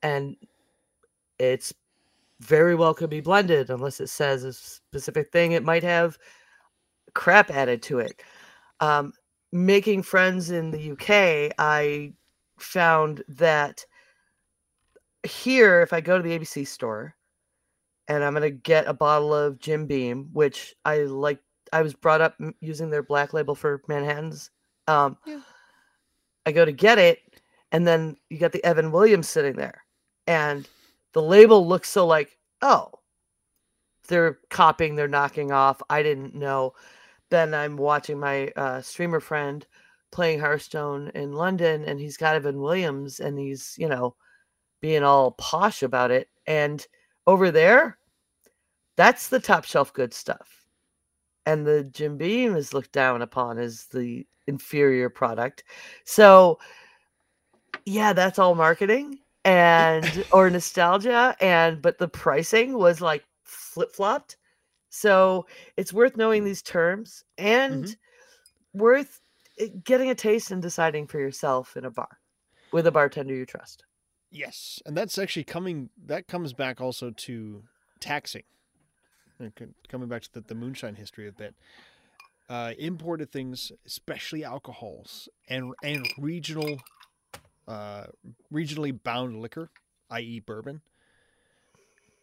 And 0.03 0.35
it's 1.39 1.75
very 2.41 2.75
well 2.75 2.95
could 2.95 3.11
be 3.11 3.21
blended 3.21 3.69
unless 3.69 4.01
it 4.01 4.09
says 4.09 4.45
a 4.45 4.53
specific 4.55 5.31
thing. 5.31 5.53
It 5.53 5.63
might 5.63 5.83
have 5.83 6.17
crap 7.15 7.51
added 7.51 7.83
to 7.83 7.99
it. 7.99 8.23
Um 8.81 9.13
making 9.51 10.03
friends 10.03 10.51
in 10.51 10.71
the 10.71 10.93
uk 10.93 11.09
i 11.59 12.13
found 12.59 13.25
that 13.29 13.83
here, 15.25 15.83
if 15.83 15.93
I 15.93 16.01
go 16.01 16.17
to 16.17 16.23
the 16.23 16.39
ABC 16.39 16.67
store 16.67 17.15
and 18.09 18.25
I'm 18.25 18.35
gonna 18.35 18.51
get 18.51 18.89
a 18.89 18.95
bottle 18.95 19.35
of 19.35 19.59
Jim 19.59 19.87
Beam, 19.87 20.31
which 20.33 20.75
I 20.85 21.01
like, 21.03 21.41
I 21.73 21.83
was 21.83 21.95
brought 21.95 22.21
up 22.21 22.37
using 22.61 22.91
their 22.91 23.03
black 23.03 23.33
label 23.35 23.55
for 23.55 23.83
Manhattan's. 23.89 24.51
Um, 24.87 25.19
Yeah. 25.27 25.41
I 26.47 26.53
go 26.53 26.65
to 26.65 26.73
get 26.73 26.99
it, 26.99 27.21
and 27.73 27.87
then 27.87 28.17
you 28.31 28.39
got 28.39 28.53
the 28.53 28.65
Evan 28.65 28.91
Williams 28.91 29.29
sitting 29.29 29.55
there, 29.57 29.85
and 30.27 30.67
the 31.13 31.23
label 31.23 31.67
looks 31.67 31.91
so 31.91 32.07
like, 32.07 32.39
oh, 32.63 32.91
they're 34.09 34.39
copying, 34.51 34.97
they're 34.97 35.09
knocking 35.09 35.53
off. 35.53 35.83
I 35.91 36.03
didn't 36.03 36.35
know. 36.35 36.73
Then 37.31 37.55
I'm 37.55 37.77
watching 37.77 38.19
my 38.19 38.49
uh, 38.57 38.81
streamer 38.81 39.21
friend 39.21 39.67
playing 40.11 40.41
Hearthstone 40.41 41.11
in 41.15 41.33
London, 41.33 41.85
and 41.85 42.01
he's 42.01 42.17
got 42.17 42.35
Evan 42.37 42.61
Williams, 42.61 43.21
and 43.21 43.39
he's 43.39 43.75
you 43.79 43.89
know 43.89 44.17
being 44.81 45.03
all 45.03 45.33
posh 45.33 45.83
about 45.83 46.11
it. 46.11 46.29
And 46.47 46.87
over 47.29 47.51
there, 47.51 47.99
that's 48.97 49.29
the 49.29 49.39
top 49.39 49.65
shelf 49.65 49.93
good 49.93 50.15
stuff. 50.15 50.65
And 51.45 51.67
the 51.67 51.85
Jim 51.85 52.17
Beam 52.17 52.57
is 52.57 52.73
looked 52.73 52.93
down 52.93 53.21
upon 53.21 53.59
as 53.59 53.85
the 53.85 54.27
inferior 54.47 55.11
product. 55.11 55.65
So, 56.05 56.59
yeah, 57.85 58.15
that's 58.15 58.39
all 58.39 58.55
marketing 58.55 59.19
and 59.45 60.25
or 60.33 60.49
nostalgia. 60.49 61.37
And 61.39 61.83
but 61.83 61.99
the 61.99 62.09
pricing 62.09 62.73
was 62.73 63.03
like 63.03 63.25
flip 63.45 63.93
flopped. 63.93 64.39
So 64.89 65.47
it's 65.77 65.93
worth 65.93 66.17
knowing 66.17 66.45
these 66.45 66.63
terms 66.63 67.25
and 67.37 67.95
worth 68.73 69.21
eh, 69.59 69.69
getting 69.85 70.09
a 70.09 70.15
taste 70.15 70.51
and 70.51 70.63
deciding 70.63 71.07
for 71.07 71.21
yourself 71.21 71.77
in 71.77 71.85
a 71.85 71.91
bar 71.91 72.19
with 72.73 72.87
a 72.87 72.91
bartender 72.91 73.35
you 73.35 73.45
trust. 73.45 73.85
Yes, 74.31 74.83
and 74.85 74.97
that's 74.97 75.17
actually 75.19 75.45
coming. 75.45 75.91
That 76.07 76.29
comes 76.29 76.53
back 76.53 76.81
also 76.81 77.11
to 77.11 77.63
taxing. 78.01 78.43
Coming 79.89 80.09
back 80.09 80.23
to 80.23 80.33
the, 80.35 80.41
the 80.41 80.55
moonshine 80.55 80.97
history 80.97 81.29
a 81.29 81.33
bit. 81.33 81.55
Uh, 82.51 82.73
imported 82.79 83.31
things, 83.31 83.73
especially 83.87 84.43
alcohols 84.45 85.29
and 85.49 85.75
and 85.83 86.07
regional 86.19 86.79
uh, 87.67 88.05
regionally 88.53 88.99
bound 89.03 89.41
liquor, 89.41 89.71
i.e., 90.11 90.41
bourbon, 90.41 90.81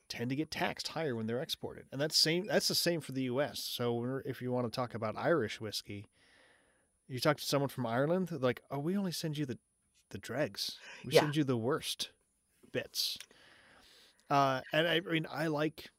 tend 0.09 0.29
to 0.29 0.35
get 0.35 0.51
taxed 0.51 0.89
higher 0.89 1.15
when 1.15 1.27
they're 1.27 1.41
exported, 1.41 1.85
and 1.91 2.01
that's 2.01 2.17
same. 2.17 2.47
That's 2.47 2.67
the 2.67 2.75
same 2.75 3.01
for 3.01 3.11
the 3.13 3.23
U.S. 3.23 3.59
So 3.59 4.21
if 4.25 4.41
you 4.41 4.51
want 4.51 4.71
to 4.71 4.75
talk 4.75 4.93
about 4.93 5.15
Irish 5.17 5.61
whiskey, 5.61 6.05
you 7.07 7.19
talk 7.19 7.37
to 7.37 7.45
someone 7.45 7.69
from 7.69 7.85
Ireland, 7.85 8.29
they're 8.29 8.39
like, 8.39 8.61
"Oh, 8.69 8.79
we 8.79 8.97
only 8.97 9.11
send 9.11 9.37
you 9.37 9.45
the 9.45 9.57
the 10.09 10.17
dregs. 10.17 10.77
We 11.05 11.13
Yeah. 11.13 11.21
send 11.21 11.35
you 11.35 11.43
the 11.43 11.57
worst 11.57 12.09
bits." 12.71 13.17
Uh, 14.29 14.61
and 14.73 14.87
I, 14.87 14.95
I 14.95 14.99
mean, 15.01 15.27
I 15.31 15.47
like, 15.47 15.91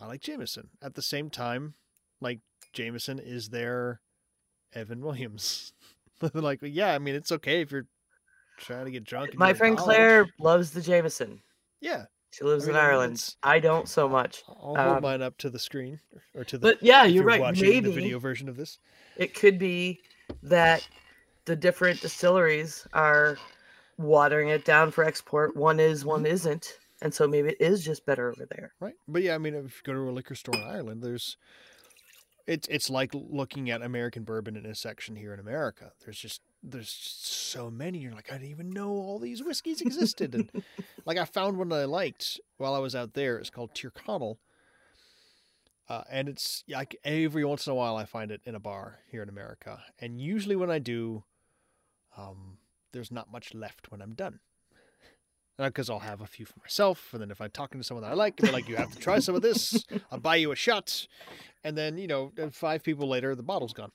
I 0.00 0.06
like 0.06 0.20
Jameson. 0.20 0.70
At 0.80 0.94
the 0.94 1.02
same 1.02 1.28
time, 1.30 1.74
like 2.20 2.40
Jameson 2.72 3.18
is 3.18 3.48
their 3.50 4.00
Evan 4.72 5.00
Williams. 5.00 5.72
like, 6.34 6.60
yeah, 6.62 6.94
I 6.94 6.98
mean, 6.98 7.14
it's 7.14 7.32
okay 7.32 7.60
if 7.60 7.72
you're 7.72 7.86
trying 8.58 8.84
to 8.84 8.90
get 8.90 9.04
drunk. 9.04 9.36
My 9.36 9.52
friend 9.52 9.76
college. 9.76 9.96
Claire 9.96 10.26
loves 10.38 10.70
the 10.70 10.80
Jameson. 10.80 11.42
Yeah, 11.80 12.04
She 12.30 12.44
lives 12.44 12.64
I 12.64 12.68
mean, 12.68 12.76
in 12.76 12.80
Ireland. 12.82 13.34
I 13.42 13.58
don't 13.58 13.88
so 13.88 14.08
much. 14.08 14.42
I'll 14.48 14.54
hold 14.54 14.78
Um, 14.78 15.02
mine 15.02 15.22
up 15.22 15.36
to 15.38 15.50
the 15.50 15.58
screen 15.58 15.98
or 16.34 16.44
to 16.44 16.56
the. 16.56 16.62
But 16.62 16.82
yeah, 16.82 17.04
if 17.04 17.12
you're 17.12 17.24
right. 17.24 17.52
Maybe 17.54 17.80
the 17.80 17.90
video 17.92 18.18
version 18.18 18.48
of 18.48 18.56
this. 18.56 18.78
it 19.16 19.34
could 19.34 19.58
be 19.58 20.00
that 20.42 20.86
the 21.44 21.56
different 21.56 22.00
distilleries 22.00 22.86
are 22.92 23.36
watering 23.98 24.48
it 24.48 24.64
down 24.64 24.90
for 24.90 25.04
export. 25.04 25.56
One 25.56 25.78
is, 25.80 26.04
one 26.04 26.24
Mm-hmm. 26.24 26.32
isn't. 26.34 26.78
And 27.02 27.12
so 27.12 27.26
maybe 27.28 27.50
it 27.50 27.60
is 27.60 27.84
just 27.84 28.06
better 28.06 28.30
over 28.30 28.46
there. 28.50 28.72
Right. 28.80 28.94
But 29.06 29.22
yeah, 29.22 29.34
I 29.34 29.38
mean, 29.38 29.54
if 29.54 29.64
you 29.64 29.82
go 29.84 29.92
to 29.92 30.08
a 30.08 30.12
liquor 30.12 30.34
store 30.34 30.54
in 30.54 30.62
Ireland, 30.62 31.02
there's 31.02 31.36
it's 32.46 32.68
it's 32.68 32.88
like 32.88 33.10
looking 33.14 33.70
at 33.70 33.82
American 33.82 34.22
bourbon 34.22 34.56
in 34.56 34.64
a 34.64 34.74
section 34.74 35.16
here 35.16 35.34
in 35.34 35.40
America. 35.40 35.92
There's 36.04 36.18
just 36.18 36.40
there's 36.62 36.94
just 36.94 37.26
so 37.26 37.70
many. 37.70 37.98
You're 37.98 38.12
like, 38.14 38.30
I 38.32 38.36
didn't 38.38 38.50
even 38.50 38.70
know 38.70 38.90
all 38.90 39.18
these 39.18 39.42
whiskeys 39.42 39.82
existed. 39.82 40.34
And 40.34 40.50
like, 41.04 41.18
I 41.18 41.26
found 41.26 41.58
one 41.58 41.68
that 41.70 41.80
I 41.80 41.84
liked 41.84 42.40
while 42.56 42.74
I 42.74 42.78
was 42.78 42.94
out 42.94 43.12
there. 43.12 43.36
It's 43.36 43.50
called 43.50 43.74
Tyrconnell. 43.74 44.36
Uh, 45.88 46.02
and 46.10 46.28
it's 46.30 46.64
like 46.68 46.96
every 47.04 47.44
once 47.44 47.66
in 47.66 47.72
a 47.72 47.74
while 47.74 47.96
I 47.96 48.06
find 48.06 48.30
it 48.30 48.40
in 48.46 48.54
a 48.54 48.60
bar 48.60 49.00
here 49.10 49.22
in 49.22 49.28
America, 49.28 49.82
and 49.98 50.18
usually 50.18 50.56
when 50.56 50.70
I 50.70 50.78
do, 50.78 51.24
um, 52.16 52.58
there's 52.92 53.10
not 53.10 53.30
much 53.30 53.54
left 53.54 53.90
when 53.90 54.00
I'm 54.00 54.14
done 54.14 54.40
because 55.58 55.88
I'll 55.88 56.00
have 56.00 56.20
a 56.20 56.26
few 56.26 56.46
for 56.46 56.58
myself, 56.60 57.10
and 57.12 57.22
then 57.22 57.30
if 57.30 57.40
I'm 57.40 57.50
talking 57.50 57.80
to 57.80 57.84
someone 57.84 58.02
that 58.02 58.10
I 58.10 58.14
like, 58.14 58.36
they're 58.36 58.52
like, 58.52 58.68
"You 58.68 58.76
have 58.76 58.90
to 58.90 58.98
try 58.98 59.18
some 59.20 59.34
of 59.34 59.42
this. 59.42 59.84
I'll 60.10 60.18
buy 60.18 60.36
you 60.36 60.50
a 60.52 60.56
shot," 60.56 61.06
and 61.62 61.76
then 61.76 61.96
you 61.98 62.06
know, 62.06 62.32
uh, 62.40 62.50
five 62.50 62.82
people 62.82 63.08
later, 63.08 63.34
the 63.34 63.42
bottle's 63.42 63.72
gone. 63.72 63.92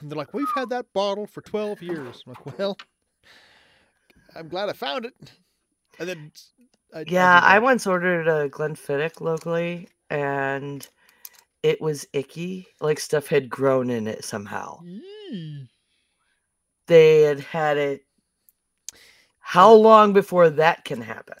And 0.00 0.10
they're 0.10 0.18
like, 0.18 0.34
"We've 0.34 0.52
had 0.54 0.68
that 0.70 0.92
bottle 0.92 1.26
for 1.26 1.40
twelve 1.40 1.82
years." 1.82 2.22
I'm 2.26 2.34
like, 2.34 2.58
"Well, 2.58 2.76
I'm 4.34 4.48
glad 4.48 4.68
I 4.68 4.74
found 4.74 5.06
it." 5.06 5.14
And 5.98 6.08
then, 6.08 6.32
I, 6.94 7.04
Yeah, 7.06 7.40
did 7.40 7.46
I 7.46 7.58
once 7.58 7.86
ordered 7.86 8.28
a 8.28 8.48
Glenfiddich 8.48 9.20
locally 9.20 9.88
and 10.08 10.86
it 11.62 11.80
was 11.80 12.06
icky. 12.12 12.66
Like 12.80 12.98
stuff 12.98 13.26
had 13.26 13.50
grown 13.50 13.90
in 13.90 14.06
it 14.06 14.24
somehow. 14.24 14.80
They 16.90 17.22
had 17.22 17.38
had 17.38 17.76
it. 17.76 18.04
How 19.38 19.72
long 19.72 20.12
before 20.12 20.50
that 20.50 20.84
can 20.84 21.00
happen? 21.00 21.38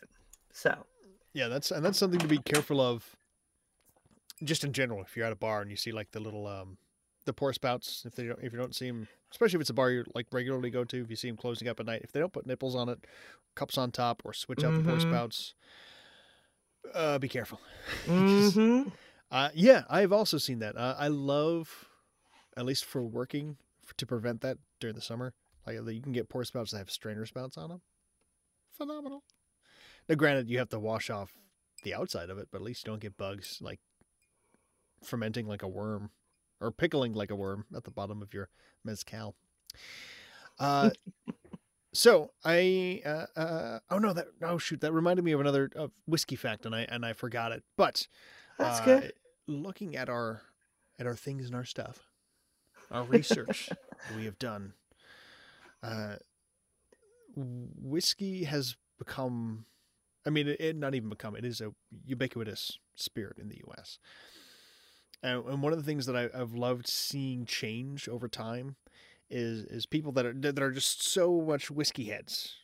So, 0.52 0.86
Yeah, 1.32 1.48
that's 1.48 1.72
and 1.72 1.84
that's 1.84 1.98
something 1.98 2.20
to 2.20 2.28
be 2.28 2.38
careful 2.38 2.80
of. 2.80 3.04
Just 4.44 4.62
in 4.62 4.72
general, 4.72 5.02
if 5.02 5.16
you're 5.16 5.26
at 5.26 5.32
a 5.32 5.36
bar 5.36 5.60
and 5.60 5.68
you 5.68 5.76
see 5.76 5.90
like 5.90 6.12
the 6.12 6.20
little 6.20 6.46
um, 6.46 6.78
the 7.26 7.32
pour 7.32 7.52
spouts, 7.52 8.04
if 8.06 8.14
they 8.14 8.28
don't, 8.28 8.38
if 8.40 8.52
you 8.52 8.60
don't 8.60 8.76
see 8.76 8.86
them, 8.86 9.08
especially 9.32 9.56
if 9.56 9.62
it's 9.62 9.70
a 9.70 9.74
bar 9.74 9.90
you 9.90 10.04
like 10.14 10.28
regularly 10.30 10.70
go 10.70 10.84
to, 10.84 11.02
if 11.02 11.10
you 11.10 11.16
see 11.16 11.28
them 11.28 11.36
closing 11.36 11.66
up 11.66 11.80
at 11.80 11.86
night, 11.86 12.02
if 12.04 12.12
they 12.12 12.20
don't 12.20 12.32
put 12.32 12.46
nipples 12.46 12.76
on 12.76 12.88
it, 12.88 13.04
cups 13.56 13.76
on 13.76 13.90
top, 13.90 14.22
or 14.24 14.32
switch 14.32 14.62
out 14.62 14.72
the 14.72 14.88
pour 14.88 15.00
spouts, 15.00 15.54
uh, 16.94 17.18
be 17.18 17.28
careful. 17.28 17.60
mm-hmm. 18.06 18.88
Uh, 19.32 19.48
yeah, 19.52 19.82
I've 19.90 20.12
also 20.12 20.38
seen 20.38 20.60
that. 20.60 20.76
Uh, 20.76 20.94
I 20.96 21.08
love, 21.08 21.86
at 22.56 22.64
least 22.64 22.84
for 22.84 23.02
working, 23.02 23.56
to 24.00 24.06
prevent 24.06 24.40
that 24.40 24.58
during 24.80 24.96
the 24.96 25.02
summer. 25.02 25.32
Like 25.66 25.76
you 25.76 26.02
can 26.02 26.12
get 26.12 26.28
pour 26.28 26.44
spouts 26.44 26.72
that 26.72 26.78
have 26.78 26.90
strainer 26.90 27.26
spouts 27.26 27.56
on 27.56 27.68
them. 27.68 27.82
Phenomenal. 28.76 29.22
Now, 30.08 30.14
granted, 30.16 30.48
you 30.48 30.58
have 30.58 30.70
to 30.70 30.80
wash 30.80 31.10
off 31.10 31.32
the 31.84 31.94
outside 31.94 32.30
of 32.30 32.38
it, 32.38 32.48
but 32.50 32.58
at 32.58 32.64
least 32.64 32.84
you 32.84 32.90
don't 32.92 33.00
get 33.00 33.16
bugs 33.16 33.58
like 33.60 33.78
fermenting 35.04 35.46
like 35.46 35.62
a 35.62 35.68
worm 35.68 36.10
or 36.60 36.70
pickling 36.70 37.12
like 37.12 37.30
a 37.30 37.36
worm 37.36 37.64
at 37.74 37.84
the 37.84 37.90
bottom 37.90 38.22
of 38.22 38.34
your 38.34 38.48
mezcal. 38.84 39.34
Uh, 40.58 40.90
so 41.94 42.32
I 42.44 43.02
uh, 43.04 43.26
uh, 43.38 43.78
oh 43.90 43.98
no 43.98 44.12
that 44.12 44.28
oh 44.42 44.58
shoot 44.58 44.80
that 44.80 44.92
reminded 44.92 45.24
me 45.24 45.32
of 45.32 45.40
another 45.40 45.70
uh, 45.76 45.88
whiskey 46.06 46.36
fact 46.36 46.66
and 46.66 46.74
I 46.74 46.82
and 46.82 47.04
I 47.04 47.12
forgot 47.12 47.52
it, 47.52 47.62
but 47.76 48.06
that's 48.58 48.80
uh, 48.80 48.84
good. 48.84 49.12
Looking 49.46 49.96
at 49.96 50.08
our 50.08 50.42
at 50.98 51.06
our 51.06 51.16
things 51.16 51.46
and 51.46 51.54
our 51.54 51.64
stuff, 51.64 52.09
our 52.90 53.04
research 53.04 53.70
we 54.16 54.24
have 54.24 54.38
done, 54.38 54.74
uh, 55.82 56.16
whiskey 57.36 58.44
has 58.44 58.76
become. 58.98 59.64
I 60.26 60.30
mean, 60.30 60.48
it, 60.48 60.60
it 60.60 60.76
not 60.76 60.94
even 60.94 61.08
become. 61.08 61.34
It 61.34 61.44
is 61.44 61.60
a 61.60 61.72
ubiquitous 62.04 62.78
spirit 62.94 63.38
in 63.38 63.48
the 63.48 63.62
U.S. 63.66 63.98
And, 65.22 65.44
and 65.46 65.62
one 65.62 65.72
of 65.72 65.78
the 65.78 65.84
things 65.84 66.06
that 66.06 66.16
I, 66.16 66.28
I've 66.38 66.54
loved 66.54 66.86
seeing 66.86 67.46
change 67.46 68.08
over 68.08 68.28
time 68.28 68.76
is 69.30 69.64
is 69.64 69.86
people 69.86 70.12
that 70.12 70.26
are 70.26 70.32
that 70.32 70.58
are 70.58 70.72
just 70.72 71.02
so 71.02 71.40
much 71.40 71.70
whiskey 71.70 72.04
heads 72.04 72.56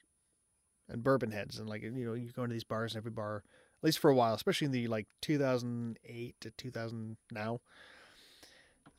and 0.89 1.03
bourbon 1.03 1.31
heads, 1.31 1.59
and 1.59 1.69
like 1.69 1.83
you 1.83 1.91
know, 1.91 2.15
you 2.15 2.31
go 2.31 2.45
into 2.45 2.55
these 2.55 2.65
bars, 2.65 2.93
and 2.93 3.01
every 3.01 3.11
bar 3.11 3.43
at 3.79 3.85
least 3.85 3.99
for 3.99 4.11
a 4.11 4.15
while, 4.15 4.35
especially 4.35 4.67
in 4.67 4.73
the 4.73 4.87
like 4.89 5.07
2008 5.23 6.35
to 6.41 6.51
2000 6.51 7.17
now. 7.31 7.61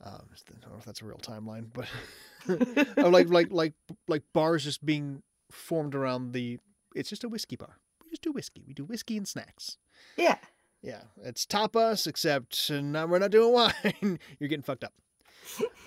Um, 0.04 0.30
I 0.32 0.60
don't 0.62 0.72
know 0.72 0.78
if 0.78 0.86
that's 0.86 1.02
a 1.02 1.06
real 1.06 1.18
timeline, 1.18 1.68
but 1.74 1.88
like 2.98 3.30
like 3.30 3.48
like 3.52 3.74
like 4.08 4.24
bars 4.34 4.64
just 4.64 4.86
being 4.86 5.24
formed 5.52 5.96
around 5.96 6.34
the. 6.34 6.60
It's 6.96 7.10
just 7.10 7.24
a 7.24 7.30
whiskey 7.30 7.56
bar. 7.56 7.78
We 8.04 8.12
just 8.12 8.22
do 8.22 8.32
whiskey. 8.32 8.64
We 8.68 8.74
do 8.74 8.86
whiskey 8.86 9.18
and 9.18 9.28
snacks. 9.28 9.78
Yeah. 10.16 10.38
Yeah, 10.84 11.02
it's 11.24 11.46
tapas, 11.46 12.06
except 12.06 12.70
now 12.70 13.08
we're 13.08 13.20
not 13.20 13.32
doing 13.32 13.52
wine. 13.54 14.20
You're 14.40 14.48
getting 14.48 14.64
fucked 14.64 14.84
up. 14.84 14.94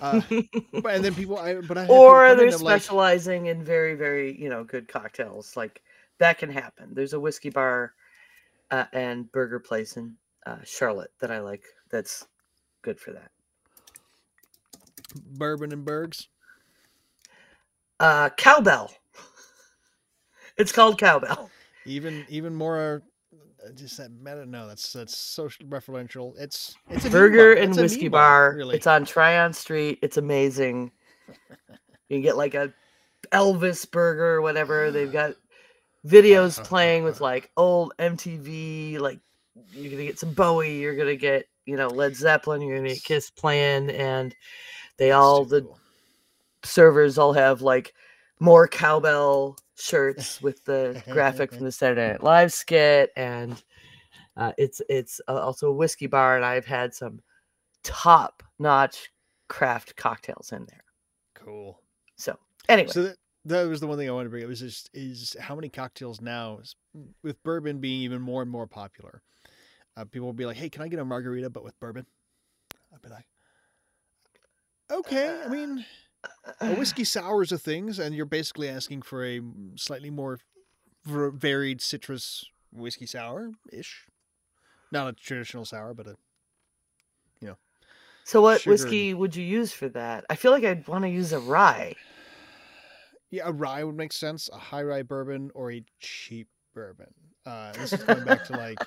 Uh, 0.01 0.21
but, 0.73 0.95
and 0.95 1.05
then 1.05 1.15
people, 1.15 1.37
I 1.37 1.55
but 1.61 1.77
I 1.77 1.87
or 1.87 2.35
they're 2.35 2.47
I'm 2.47 2.61
like, 2.61 2.81
specializing 2.81 3.45
in 3.45 3.63
very, 3.63 3.95
very, 3.95 4.39
you 4.39 4.49
know, 4.49 4.63
good 4.63 4.87
cocktails. 4.87 5.55
Like 5.55 5.81
that 6.19 6.37
can 6.37 6.51
happen. 6.51 6.93
There's 6.93 7.13
a 7.13 7.19
whiskey 7.19 7.49
bar 7.49 7.93
uh, 8.69 8.85
and 8.91 9.31
burger 9.31 9.59
place 9.59 9.97
in 9.97 10.15
uh, 10.45 10.57
Charlotte 10.65 11.11
that 11.19 11.31
I 11.31 11.39
like. 11.39 11.63
That's 11.89 12.27
good 12.81 12.99
for 12.99 13.11
that. 13.13 13.31
Bourbon 15.13 15.71
and 15.71 15.85
bergs. 15.85 16.27
Uh, 17.99 18.29
cowbell. 18.29 18.91
It's 20.57 20.71
called 20.71 20.99
cowbell. 20.99 21.49
Even 21.85 22.25
even 22.29 22.53
more, 22.53 23.01
uh, 23.65 23.71
just 23.71 23.97
that 23.97 24.11
meta. 24.11 24.45
No, 24.45 24.67
that's 24.67 24.93
that's 24.93 25.17
social 25.17 25.65
referential. 25.67 26.33
It's 26.37 26.75
it's 26.89 27.05
a 27.05 27.09
Burger 27.09 27.55
bar. 27.55 27.63
and 27.63 27.69
It's 27.71 27.77
a 27.77 27.81
whiskey 27.81 28.03
meme 28.03 28.11
bar. 28.11 28.53
Really, 28.57 28.75
It's 28.75 28.87
on 28.87 29.05
Tryon 29.05 29.53
Street. 29.53 29.99
It's 30.01 30.17
amazing. 30.17 30.91
You 32.09 32.17
can 32.17 32.23
get 32.23 32.35
like 32.35 32.55
a 32.55 32.73
Elvis 33.31 33.89
burger 33.89 34.33
or 34.35 34.41
whatever. 34.41 34.91
They've 34.91 35.09
got 35.09 35.35
videos 36.05 36.61
playing 36.61 37.05
with 37.05 37.21
like 37.21 37.49
old 37.55 37.93
MTV. 37.99 38.99
Like 38.99 39.21
you're 39.71 39.91
gonna 39.91 40.03
get 40.03 40.19
some 40.19 40.33
Bowie. 40.33 40.77
You're 40.77 40.97
gonna 40.97 41.15
get 41.15 41.45
you 41.65 41.77
know 41.77 41.87
Led 41.87 42.17
Zeppelin. 42.17 42.61
You're 42.61 42.79
gonna 42.79 42.89
get 42.89 43.03
Kiss 43.05 43.29
playing, 43.29 43.91
and 43.91 44.35
they 44.97 45.11
all 45.11 45.45
the 45.45 45.61
cool. 45.61 45.79
servers 46.63 47.17
all 47.17 47.33
have 47.33 47.61
like 47.61 47.93
more 48.39 48.67
cowbell 48.67 49.57
shirts 49.77 50.41
with 50.41 50.63
the 50.65 51.01
graphic 51.09 51.53
from 51.53 51.63
the 51.65 51.71
Saturday 51.71 52.09
Night 52.09 52.23
Live 52.23 52.53
skit, 52.53 53.11
and 53.15 53.61
uh, 54.37 54.51
it's 54.57 54.81
it's 54.89 55.21
uh, 55.27 55.39
also 55.39 55.69
a 55.69 55.73
whiskey 55.73 56.07
bar, 56.07 56.35
and 56.35 56.45
I've 56.45 56.65
had 56.65 56.93
some 56.93 57.21
top 57.83 58.43
notch 58.59 59.11
craft 59.47 59.95
cocktails 59.95 60.51
in 60.51 60.65
there. 60.65 60.83
cool. 61.35 61.81
So 62.15 62.37
anyway, 62.69 62.89
So 62.91 63.03
that 63.03 63.17
that 63.45 63.63
was 63.63 63.79
the 63.79 63.87
one 63.87 63.97
thing 63.97 64.07
I 64.09 64.11
wanted 64.13 64.25
to 64.25 64.29
bring 64.29 64.43
up. 64.43 64.49
Was 64.49 64.59
just 64.59 64.89
is 64.93 65.35
how 65.39 65.55
many 65.55 65.69
cocktails 65.69 66.21
now 66.21 66.59
is- 66.59 66.75
with 67.23 67.41
bourbon 67.43 67.79
being 67.79 68.01
even 68.01 68.21
more 68.21 68.41
and 68.43 68.51
more 68.51 68.67
popular. 68.67 69.21
Uh, 69.97 70.05
people 70.05 70.27
will 70.27 70.33
be 70.33 70.45
like, 70.45 70.57
"Hey, 70.57 70.69
can 70.69 70.83
I 70.83 70.87
get 70.87 70.99
a 70.99 71.05
margarita 71.05 71.49
but 71.49 71.63
with 71.63 71.77
bourbon?" 71.79 72.05
I'd 72.93 73.01
be 73.01 73.09
like, 73.09 73.25
"Okay." 74.91 75.41
I 75.45 75.47
mean, 75.47 75.85
a 76.59 76.75
whiskey 76.75 77.03
sours 77.03 77.51
of 77.51 77.61
things, 77.61 77.99
and 77.99 78.15
you're 78.15 78.25
basically 78.25 78.69
asking 78.69 79.01
for 79.01 79.25
a 79.25 79.41
slightly 79.75 80.09
more 80.09 80.39
varied 81.05 81.81
citrus 81.81 82.45
whiskey 82.71 83.05
sour 83.05 83.51
ish. 83.71 84.05
Not 84.91 85.07
a 85.07 85.13
traditional 85.13 85.65
sour, 85.65 85.93
but 85.93 86.07
a 86.07 86.15
yeah. 87.39 87.53
so 88.23 88.41
what 88.41 88.61
sugar 88.61 88.71
whiskey 88.71 89.13
would 89.13 89.35
you 89.35 89.43
use 89.43 89.71
for 89.71 89.89
that? 89.89 90.25
I 90.29 90.35
feel 90.35 90.51
like 90.51 90.63
I'd 90.63 90.87
want 90.87 91.03
to 91.03 91.09
use 91.09 91.33
a 91.33 91.39
rye. 91.39 91.95
Yeah, 93.29 93.43
a 93.45 93.51
rye 93.51 93.83
would 93.83 93.95
make 93.95 94.13
sense. 94.13 94.49
A 94.51 94.57
high 94.57 94.83
rye 94.83 95.03
bourbon 95.03 95.51
or 95.55 95.71
a 95.71 95.83
cheap 95.99 96.49
bourbon. 96.73 97.13
Uh, 97.45 97.71
this 97.71 97.93
is 97.93 98.03
going 98.03 98.25
back 98.25 98.45
to 98.45 98.53
like 98.57 98.77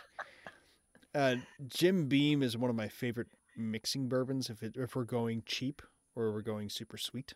uh, 1.14 1.36
Jim 1.68 2.06
Beam 2.06 2.42
is 2.42 2.56
one 2.56 2.70
of 2.70 2.76
my 2.76 2.88
favorite 2.88 3.28
mixing 3.56 4.08
bourbons. 4.08 4.50
If 4.50 4.62
it 4.62 4.76
if 4.76 4.94
we're 4.94 5.04
going 5.04 5.42
cheap 5.46 5.80
or 6.16 6.32
we're 6.32 6.42
going 6.42 6.68
super 6.68 6.98
sweet, 6.98 7.34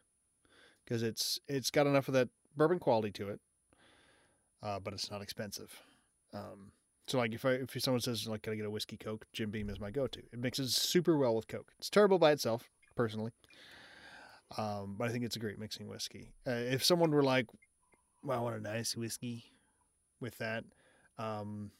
because 0.84 1.02
it's 1.02 1.38
it's 1.48 1.70
got 1.70 1.86
enough 1.86 2.08
of 2.08 2.14
that 2.14 2.28
bourbon 2.56 2.78
quality 2.78 3.10
to 3.12 3.28
it, 3.28 3.40
uh, 4.62 4.78
but 4.78 4.92
it's 4.92 5.10
not 5.10 5.22
expensive. 5.22 5.82
Um, 6.32 6.72
so 7.06 7.18
like 7.18 7.32
if 7.32 7.44
I 7.44 7.52
if 7.52 7.74
someone 7.78 8.00
says 8.00 8.28
like 8.28 8.42
can 8.42 8.52
I 8.52 8.56
get 8.56 8.66
a 8.66 8.70
whiskey 8.70 8.96
coke, 8.96 9.26
Jim 9.32 9.50
Beam 9.50 9.70
is 9.70 9.80
my 9.80 9.90
go 9.90 10.06
to. 10.06 10.18
It 10.18 10.38
mixes 10.38 10.74
super 10.74 11.16
well 11.16 11.34
with 11.34 11.48
coke. 11.48 11.72
It's 11.78 11.90
terrible 11.90 12.18
by 12.18 12.32
itself, 12.32 12.68
personally. 12.94 13.32
Um, 14.56 14.96
but 14.98 15.08
I 15.08 15.12
think 15.12 15.24
it's 15.24 15.36
a 15.36 15.40
great 15.40 15.58
mixing 15.58 15.88
whiskey. 15.88 16.32
Uh, 16.46 16.52
if 16.52 16.84
someone 16.84 17.10
were 17.10 17.22
like, 17.22 17.46
"Well, 18.22 18.38
I 18.38 18.42
want 18.42 18.56
a 18.56 18.60
nice 18.60 18.96
whiskey," 18.96 19.52
with 20.20 20.38
that, 20.38 20.64
um, 21.18 21.70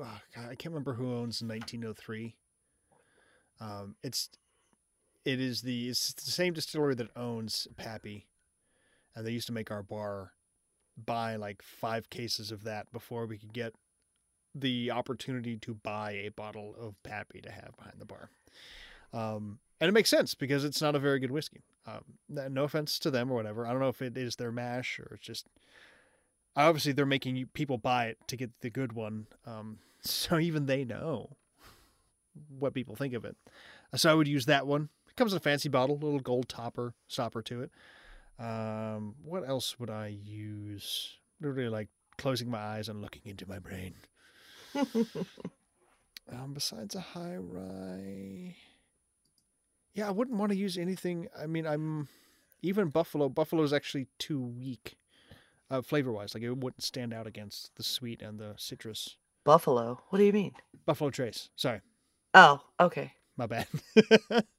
ah, 0.00 0.22
I 0.36 0.54
can't 0.54 0.72
remember 0.74 0.94
who 0.94 1.12
owns 1.14 1.42
1903. 1.42 2.36
Um, 3.60 3.96
it's 4.02 4.30
it 5.24 5.40
is 5.40 5.62
the 5.62 5.88
it's 5.88 6.12
the 6.12 6.30
same 6.30 6.52
distillery 6.52 6.94
that 6.96 7.16
owns 7.16 7.66
Pappy, 7.76 8.26
and 9.14 9.26
they 9.26 9.32
used 9.32 9.46
to 9.46 9.52
make 9.52 9.70
our 9.70 9.82
bar 9.82 10.32
buy 10.96 11.36
like 11.36 11.62
five 11.62 12.10
cases 12.10 12.50
of 12.50 12.64
that 12.64 12.90
before 12.92 13.26
we 13.26 13.38
could 13.38 13.52
get 13.52 13.74
the 14.54 14.90
opportunity 14.90 15.56
to 15.56 15.74
buy 15.74 16.12
a 16.12 16.28
bottle 16.28 16.74
of 16.80 17.02
Pappy 17.02 17.40
to 17.40 17.50
have 17.50 17.76
behind 17.76 17.96
the 17.98 18.04
bar. 18.04 18.30
Um, 19.12 19.58
and 19.80 19.88
it 19.88 19.92
makes 19.92 20.10
sense 20.10 20.34
because 20.34 20.64
it's 20.64 20.80
not 20.80 20.94
a 20.94 21.00
very 21.00 21.18
good 21.18 21.30
whiskey. 21.30 21.62
Um, 21.86 22.04
no 22.28 22.64
offense 22.64 22.98
to 23.00 23.10
them 23.10 23.30
or 23.30 23.34
whatever. 23.34 23.66
I 23.66 23.72
don't 23.72 23.80
know 23.80 23.88
if 23.88 24.00
it 24.00 24.16
is 24.16 24.36
their 24.36 24.52
mash 24.52 24.98
or 24.98 25.14
it's 25.14 25.26
just 25.26 25.46
obviously 26.56 26.92
they're 26.92 27.06
making 27.06 27.46
people 27.52 27.78
buy 27.78 28.06
it 28.06 28.18
to 28.28 28.36
get 28.36 28.50
the 28.60 28.70
good 28.70 28.92
one. 28.92 29.26
Um, 29.46 29.78
so 30.00 30.38
even 30.38 30.66
they 30.66 30.84
know 30.84 31.36
what 32.48 32.74
people 32.74 32.96
think 32.96 33.14
of 33.14 33.24
it. 33.24 33.36
So 33.96 34.10
I 34.10 34.14
would 34.14 34.28
use 34.28 34.46
that 34.46 34.66
one. 34.66 34.88
It 35.14 35.16
comes 35.16 35.32
in 35.32 35.36
a 35.36 35.40
fancy 35.40 35.68
bottle, 35.68 35.96
little 35.96 36.18
gold 36.18 36.48
topper 36.48 36.92
stopper 37.06 37.40
to 37.42 37.62
it. 37.62 37.70
Um, 38.36 39.14
what 39.22 39.48
else 39.48 39.78
would 39.78 39.88
I 39.88 40.08
use? 40.08 41.18
Literally 41.40 41.68
like 41.68 41.88
closing 42.18 42.50
my 42.50 42.58
eyes 42.58 42.88
and 42.88 43.00
looking 43.00 43.22
into 43.24 43.48
my 43.48 43.60
brain. 43.60 43.94
um, 44.74 46.52
besides 46.52 46.96
a 46.96 47.00
high 47.00 47.36
rye, 47.36 48.56
yeah, 49.94 50.08
I 50.08 50.10
wouldn't 50.10 50.36
want 50.36 50.50
to 50.50 50.58
use 50.58 50.76
anything. 50.76 51.28
I 51.38 51.46
mean, 51.46 51.64
I'm 51.64 52.08
even 52.60 52.88
Buffalo. 52.88 53.28
Buffalo 53.28 53.62
is 53.62 53.72
actually 53.72 54.08
too 54.18 54.40
weak, 54.40 54.96
uh, 55.70 55.80
flavor 55.80 56.10
wise. 56.10 56.34
Like 56.34 56.42
it 56.42 56.50
wouldn't 56.50 56.82
stand 56.82 57.14
out 57.14 57.28
against 57.28 57.76
the 57.76 57.84
sweet 57.84 58.20
and 58.20 58.40
the 58.40 58.54
citrus. 58.56 59.16
Buffalo. 59.44 60.00
What 60.08 60.18
do 60.18 60.24
you 60.24 60.32
mean? 60.32 60.54
Buffalo 60.86 61.10
Trace. 61.10 61.50
Sorry. 61.54 61.82
Oh, 62.34 62.60
okay. 62.80 63.12
My 63.36 63.46
bad. 63.46 63.68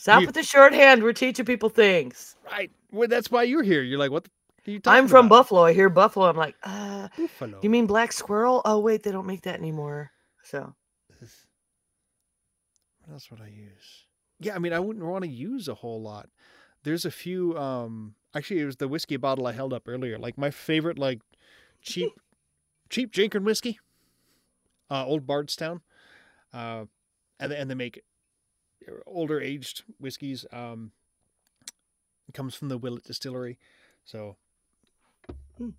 Stop 0.00 0.20
You- 0.20 0.26
with 0.28 0.36
the 0.36 0.44
shorthand. 0.44 1.02
We're 1.02 1.12
teaching 1.12 1.44
people 1.44 1.68
things. 1.68 2.36
right. 2.50 2.70
Well, 2.92 3.08
that's 3.08 3.30
why 3.32 3.42
you're 3.42 3.64
here. 3.64 3.82
You're 3.82 3.98
like, 3.98 4.12
what? 4.12 4.28
Are 4.66 4.70
you 4.70 4.78
talking 4.78 4.96
I'm 4.96 5.08
from 5.08 5.26
about? 5.26 5.36
Buffalo. 5.38 5.64
I 5.64 5.72
hear 5.72 5.88
Buffalo. 5.88 6.26
I'm 6.26 6.36
like, 6.36 6.54
uh, 6.62 7.08
Buffalo. 7.16 7.58
you 7.62 7.68
mean 7.68 7.86
black 7.86 8.12
squirrel? 8.12 8.62
Oh, 8.64 8.78
wait, 8.78 9.02
they 9.02 9.10
don't 9.10 9.26
make 9.26 9.42
that 9.42 9.58
anymore. 9.58 10.10
So, 10.44 10.72
What 13.04 13.12
else 13.14 13.30
would 13.30 13.40
I 13.40 13.48
use? 13.48 14.04
Yeah, 14.40 14.54
I 14.54 14.58
mean, 14.58 14.72
I 14.72 14.78
wouldn't 14.80 15.04
want 15.04 15.24
to 15.24 15.30
use 15.30 15.68
a 15.68 15.74
whole 15.74 16.00
lot. 16.00 16.28
There's 16.84 17.04
a 17.04 17.10
few. 17.10 17.58
Um, 17.58 18.14
actually, 18.34 18.60
it 18.60 18.66
was 18.66 18.76
the 18.76 18.88
whiskey 18.88 19.16
bottle 19.16 19.46
I 19.46 19.52
held 19.52 19.72
up 19.72 19.82
earlier. 19.88 20.18
Like 20.18 20.38
my 20.38 20.50
favorite, 20.50 20.98
like 20.98 21.20
cheap, 21.82 22.12
cheap 22.90 23.10
drinking 23.10 23.44
whiskey. 23.44 23.78
Uh, 24.90 25.04
Old 25.04 25.26
Bardstown, 25.26 25.80
uh, 26.54 26.84
and 27.40 27.52
and 27.52 27.68
they 27.70 27.74
make 27.74 28.02
older 29.06 29.40
aged 29.40 29.82
whiskeys. 29.98 30.44
Um, 30.52 30.92
it 32.28 32.34
comes 32.34 32.54
from 32.54 32.68
the 32.68 32.78
Willet 32.78 33.04
Distillery, 33.04 33.58
so 34.04 34.36
Hmm. 35.56 35.70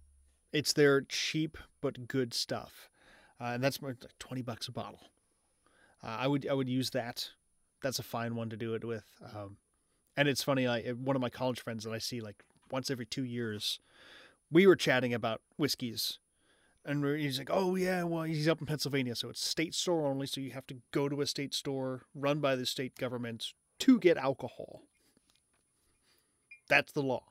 it's 0.52 0.74
their 0.74 1.02
cheap 1.02 1.58
but 1.82 2.08
good 2.08 2.34
stuff, 2.34 2.90
uh, 3.40 3.46
and 3.54 3.64
that's 3.64 3.82
like 3.82 3.98
twenty 4.20 4.42
bucks 4.42 4.68
a 4.68 4.72
bottle. 4.72 5.12
Uh, 6.04 6.08
I 6.20 6.28
would 6.28 6.48
I 6.48 6.54
would 6.54 6.70
use 6.70 6.90
that. 6.92 7.30
That's 7.82 8.00
a 8.00 8.04
fine 8.04 8.36
one 8.36 8.50
to 8.50 8.58
do 8.58 8.74
it 8.74 8.84
with. 8.84 9.06
Um, 9.34 9.58
and 10.18 10.28
it's 10.28 10.44
funny, 10.44 10.68
like 10.68 10.86
one 10.98 11.16
of 11.16 11.22
my 11.22 11.30
college 11.30 11.62
friends 11.62 11.84
that 11.86 11.94
I 11.94 11.98
see 12.00 12.20
like 12.20 12.44
once 12.72 12.90
every 12.92 13.06
two 13.06 13.24
years, 13.24 13.80
we 14.52 14.68
were 14.68 14.76
chatting 14.76 15.14
about 15.14 15.42
whiskeys, 15.58 16.20
and 16.86 17.06
he's 17.20 17.38
like, 17.38 17.50
"Oh 17.52 17.76
yeah, 17.76 18.04
well 18.04 18.24
he's 18.24 18.48
up 18.48 18.60
in 18.62 18.68
Pennsylvania, 18.68 19.16
so 19.16 19.30
it's 19.30 19.46
state 19.46 19.76
store 19.76 20.06
only, 20.06 20.28
so 20.28 20.42
you 20.42 20.52
have 20.52 20.68
to 20.68 20.78
go 20.92 21.10
to 21.10 21.22
a 21.22 21.28
state 21.28 21.54
store 21.54 22.04
run 22.16 22.40
by 22.40 22.56
the 22.56 22.66
state 22.66 22.96
government 22.96 23.54
to 23.80 24.00
get 24.00 24.18
alcohol. 24.18 24.84
That's 26.68 26.92
the 26.92 27.04
law." 27.04 27.24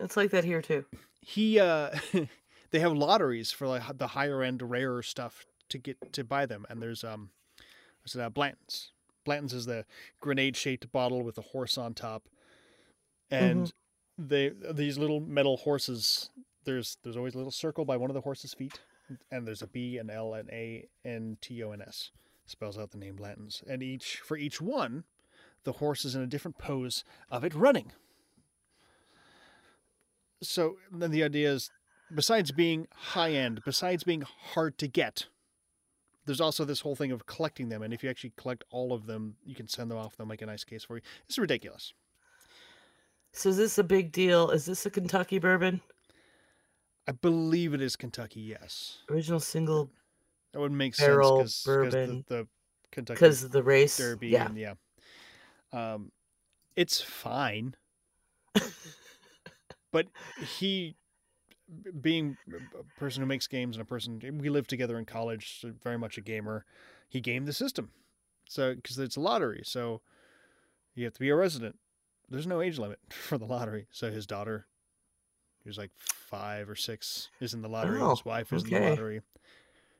it's 0.00 0.16
like 0.16 0.30
that 0.30 0.44
here, 0.44 0.62
too. 0.62 0.84
he 1.20 1.60
uh 1.60 1.90
they 2.70 2.80
have 2.80 2.92
lotteries 2.92 3.52
for 3.52 3.68
like 3.68 3.82
the 3.98 4.08
higher 4.08 4.42
end 4.42 4.62
rarer 4.62 5.02
stuff 5.02 5.46
to 5.68 5.78
get 5.78 6.12
to 6.12 6.24
buy 6.24 6.44
them 6.44 6.66
and 6.68 6.82
there's 6.82 7.04
um 7.04 7.30
it 8.04 8.20
uh, 8.20 8.28
blanton's 8.28 8.90
blanton's 9.24 9.52
is 9.52 9.66
the 9.66 9.84
grenade 10.20 10.56
shaped 10.56 10.90
bottle 10.90 11.22
with 11.22 11.38
a 11.38 11.42
horse 11.42 11.78
on 11.78 11.94
top 11.94 12.28
and 13.30 13.72
they 14.18 14.50
these 14.72 14.98
little 14.98 15.20
metal 15.20 15.56
horses 15.58 16.30
there's 16.64 16.98
there's 17.02 17.16
always 17.16 17.34
a 17.34 17.38
little 17.38 17.52
circle 17.52 17.84
by 17.84 17.96
one 17.96 18.10
of 18.10 18.14
the 18.14 18.20
horse's 18.20 18.54
feet 18.54 18.80
and 19.30 19.46
there's 19.46 19.62
a 19.62 19.66
b 19.66 19.98
an 19.98 20.10
l 20.10 20.34
an 20.34 20.48
a 20.50 20.86
n 21.04 21.36
t 21.40 21.62
o 21.62 21.72
n 21.72 21.82
s. 21.82 22.10
Spells 22.46 22.78
out 22.78 22.90
the 22.90 22.98
name 22.98 23.16
blanton's 23.16 23.62
and 23.68 23.82
each 23.82 24.16
for 24.16 24.36
each 24.36 24.60
one 24.60 25.04
the 25.64 25.72
horse 25.72 26.04
is 26.04 26.14
in 26.14 26.22
a 26.22 26.26
different 26.26 26.58
pose 26.58 27.04
of 27.30 27.44
it 27.44 27.54
running. 27.54 27.92
So 30.42 30.76
then 30.90 31.12
the 31.12 31.22
idea 31.22 31.52
is 31.52 31.70
besides 32.14 32.50
being 32.52 32.88
high 32.94 33.32
end 33.32 33.62
besides 33.64 34.04
being 34.04 34.22
hard 34.22 34.76
to 34.78 34.88
get 34.88 35.26
there's 36.26 36.40
also 36.40 36.64
this 36.64 36.80
whole 36.80 36.94
thing 36.94 37.10
of 37.10 37.26
collecting 37.26 37.68
them. 37.68 37.82
And 37.82 37.92
if 37.92 38.04
you 38.04 38.08
actually 38.08 38.32
collect 38.36 38.62
all 38.70 38.92
of 38.92 39.06
them 39.06 39.36
you 39.44 39.54
can 39.54 39.68
send 39.68 39.90
them 39.90 39.98
off. 39.98 40.16
They'll 40.16 40.26
make 40.26 40.42
a 40.42 40.46
nice 40.46 40.64
case 40.64 40.84
for 40.84 40.96
you. 40.96 41.02
It's 41.26 41.38
ridiculous. 41.38 41.94
So, 43.32 43.48
is 43.48 43.56
this 43.56 43.78
a 43.78 43.84
big 43.84 44.12
deal? 44.12 44.50
Is 44.50 44.66
this 44.66 44.84
a 44.84 44.90
Kentucky 44.90 45.38
bourbon? 45.38 45.80
I 47.08 47.12
believe 47.12 47.74
it 47.74 47.80
is 47.80 47.96
kentucky 47.96 48.40
yes. 48.40 48.98
Original 49.10 49.40
single 49.40 49.90
that 50.52 50.60
would 50.60 50.72
make 50.72 50.96
Barrel 50.96 51.38
sense 51.38 51.64
because 51.64 51.92
the, 51.92 52.24
the 52.28 52.46
kentucky 52.90 53.16
because 53.16 53.48
the 53.48 53.62
race? 53.62 53.96
derby 53.96 54.28
Yeah. 54.28 54.46
and 54.46 54.56
yeah. 54.58 54.74
Um 55.72 56.12
it's 56.76 57.00
fine. 57.00 57.74
But 59.92 60.06
he 60.56 60.96
being 62.00 62.38
a 62.48 62.98
person 62.98 63.22
who 63.22 63.26
makes 63.26 63.46
games 63.46 63.76
and 63.76 63.82
a 63.82 63.86
person 63.86 64.20
we 64.40 64.48
lived 64.48 64.70
together 64.70 64.98
in 64.98 65.04
college 65.04 65.60
so 65.60 65.72
very 65.82 65.98
much 65.98 66.16
a 66.16 66.22
gamer 66.22 66.64
he 67.10 67.20
gamed 67.20 67.46
the 67.46 67.52
system. 67.52 67.90
So 68.48 68.74
because 68.74 68.98
it's 68.98 69.16
a 69.16 69.20
lottery 69.20 69.62
so 69.64 70.00
you 70.94 71.04
have 71.04 71.12
to 71.14 71.20
be 71.20 71.28
a 71.28 71.36
resident. 71.36 71.78
There's 72.28 72.46
no 72.46 72.62
age 72.62 72.78
limit 72.78 73.00
for 73.10 73.36
the 73.36 73.44
lottery. 73.44 73.86
So 73.90 74.10
his 74.10 74.26
daughter 74.26 74.66
he 75.62 75.68
was 75.68 75.76
like 75.76 75.90
five 76.32 76.68
or 76.68 76.74
six 76.74 77.28
is 77.40 77.54
in 77.54 77.62
the 77.62 77.68
lottery 77.68 78.00
Oh, 78.00 78.10
his 78.10 78.24
wife 78.24 78.52
is 78.52 78.64
in 78.64 78.70
the 78.70 78.80
lottery 78.80 79.20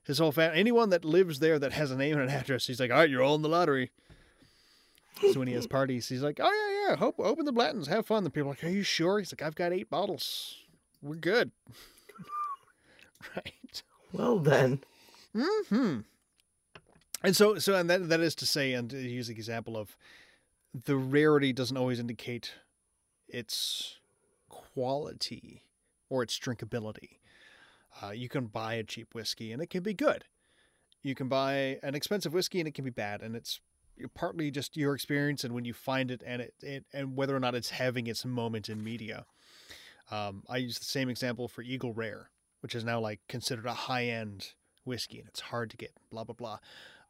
his 0.04 0.18
whole 0.18 0.32
family 0.32 0.58
anyone 0.58 0.90
that 0.90 1.04
lives 1.04 1.38
there 1.38 1.58
that 1.58 1.72
has 1.72 1.90
a 1.90 1.96
name 1.96 2.14
and 2.18 2.28
an 2.28 2.36
address 2.36 2.66
he's 2.66 2.80
like 2.80 2.90
all 2.90 2.98
right 2.98 3.10
you're 3.10 3.22
all 3.22 3.34
in 3.34 3.42
the 3.42 3.48
lottery 3.48 3.90
so 5.30 5.38
when 5.38 5.48
he 5.48 5.54
has 5.54 5.66
parties, 5.68 6.08
he's 6.08 6.22
like, 6.22 6.40
"Oh 6.42 6.50
yeah, 6.50 6.90
yeah, 6.90 6.96
hope 6.96 7.16
open 7.18 7.44
the 7.44 7.52
Blanton's, 7.52 7.88
have 7.88 8.06
fun." 8.06 8.24
The 8.24 8.30
people 8.30 8.48
are 8.48 8.52
like, 8.52 8.64
"Are 8.64 8.68
you 8.68 8.82
sure?" 8.82 9.18
He's 9.18 9.32
like, 9.32 9.42
"I've 9.42 9.54
got 9.54 9.72
eight 9.72 9.90
bottles, 9.90 10.56
we're 11.00 11.16
good." 11.16 11.50
right. 13.36 13.82
Well, 14.12 14.38
then. 14.38 14.82
Hmm. 15.36 16.00
And 17.24 17.36
so, 17.36 17.58
so, 17.58 17.76
and 17.76 17.88
that 17.88 18.08
that 18.08 18.20
is 18.20 18.34
to 18.36 18.46
say, 18.46 18.72
and 18.72 18.90
to 18.90 18.98
use 18.98 19.28
the 19.28 19.34
example 19.34 19.76
of 19.76 19.96
the 20.84 20.96
rarity 20.96 21.52
doesn't 21.52 21.76
always 21.76 22.00
indicate 22.00 22.52
its 23.28 23.98
quality 24.48 25.62
or 26.12 26.22
its 26.22 26.38
drinkability. 26.38 27.16
Uh, 28.02 28.10
you 28.10 28.28
can 28.28 28.46
buy 28.46 28.74
a 28.74 28.84
cheap 28.84 29.14
whiskey 29.14 29.50
and 29.50 29.62
it 29.62 29.70
can 29.70 29.82
be 29.82 29.94
good. 29.94 30.24
You 31.02 31.14
can 31.14 31.28
buy 31.28 31.78
an 31.82 31.94
expensive 31.94 32.34
whiskey 32.34 32.60
and 32.60 32.68
it 32.68 32.74
can 32.74 32.84
be 32.84 32.90
bad, 32.90 33.22
and 33.22 33.34
it's 33.34 33.60
partly 34.14 34.50
just 34.50 34.76
your 34.76 34.94
experience 34.94 35.42
and 35.42 35.54
when 35.54 35.64
you 35.64 35.72
find 35.72 36.10
it 36.10 36.22
and 36.24 36.42
it, 36.42 36.54
it 36.62 36.84
and 36.92 37.16
whether 37.16 37.34
or 37.34 37.40
not 37.40 37.54
it's 37.54 37.70
having 37.70 38.06
its 38.06 38.24
moment 38.24 38.68
in 38.68 38.84
media. 38.84 39.24
Um, 40.10 40.42
I 40.48 40.58
use 40.58 40.78
the 40.78 40.84
same 40.84 41.08
example 41.08 41.48
for 41.48 41.62
Eagle 41.62 41.94
Rare, 41.94 42.30
which 42.60 42.74
is 42.74 42.84
now 42.84 43.00
like 43.00 43.20
considered 43.28 43.66
a 43.66 43.72
high 43.72 44.04
end 44.04 44.52
whiskey 44.84 45.18
and 45.18 45.28
it's 45.28 45.40
hard 45.40 45.70
to 45.70 45.76
get. 45.78 45.92
Blah 46.10 46.24
blah 46.24 46.34
blah. 46.34 46.58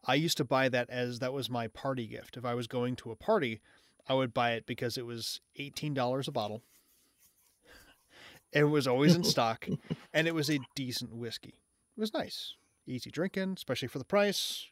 I 0.04 0.14
used 0.14 0.36
to 0.38 0.44
buy 0.44 0.68
that 0.68 0.88
as 0.90 1.18
that 1.18 1.32
was 1.32 1.50
my 1.50 1.66
party 1.68 2.06
gift. 2.06 2.36
If 2.36 2.44
I 2.44 2.54
was 2.54 2.66
going 2.66 2.96
to 2.96 3.10
a 3.10 3.16
party, 3.16 3.60
I 4.08 4.14
would 4.14 4.32
buy 4.32 4.52
it 4.52 4.66
because 4.66 4.96
it 4.96 5.06
was 5.06 5.40
eighteen 5.56 5.92
dollars 5.92 6.28
a 6.28 6.32
bottle, 6.32 6.62
It 8.52 8.64
was 8.64 8.86
always 8.86 9.14
in 9.14 9.24
stock, 9.34 9.66
and 10.12 10.28
it 10.28 10.34
was 10.34 10.50
a 10.50 10.60
decent 10.74 11.14
whiskey. 11.14 11.54
It 11.96 12.00
was 12.00 12.14
nice, 12.14 12.54
easy 12.86 13.10
drinking, 13.10 13.54
especially 13.56 13.88
for 13.88 13.98
the 13.98 14.04
price. 14.04 14.66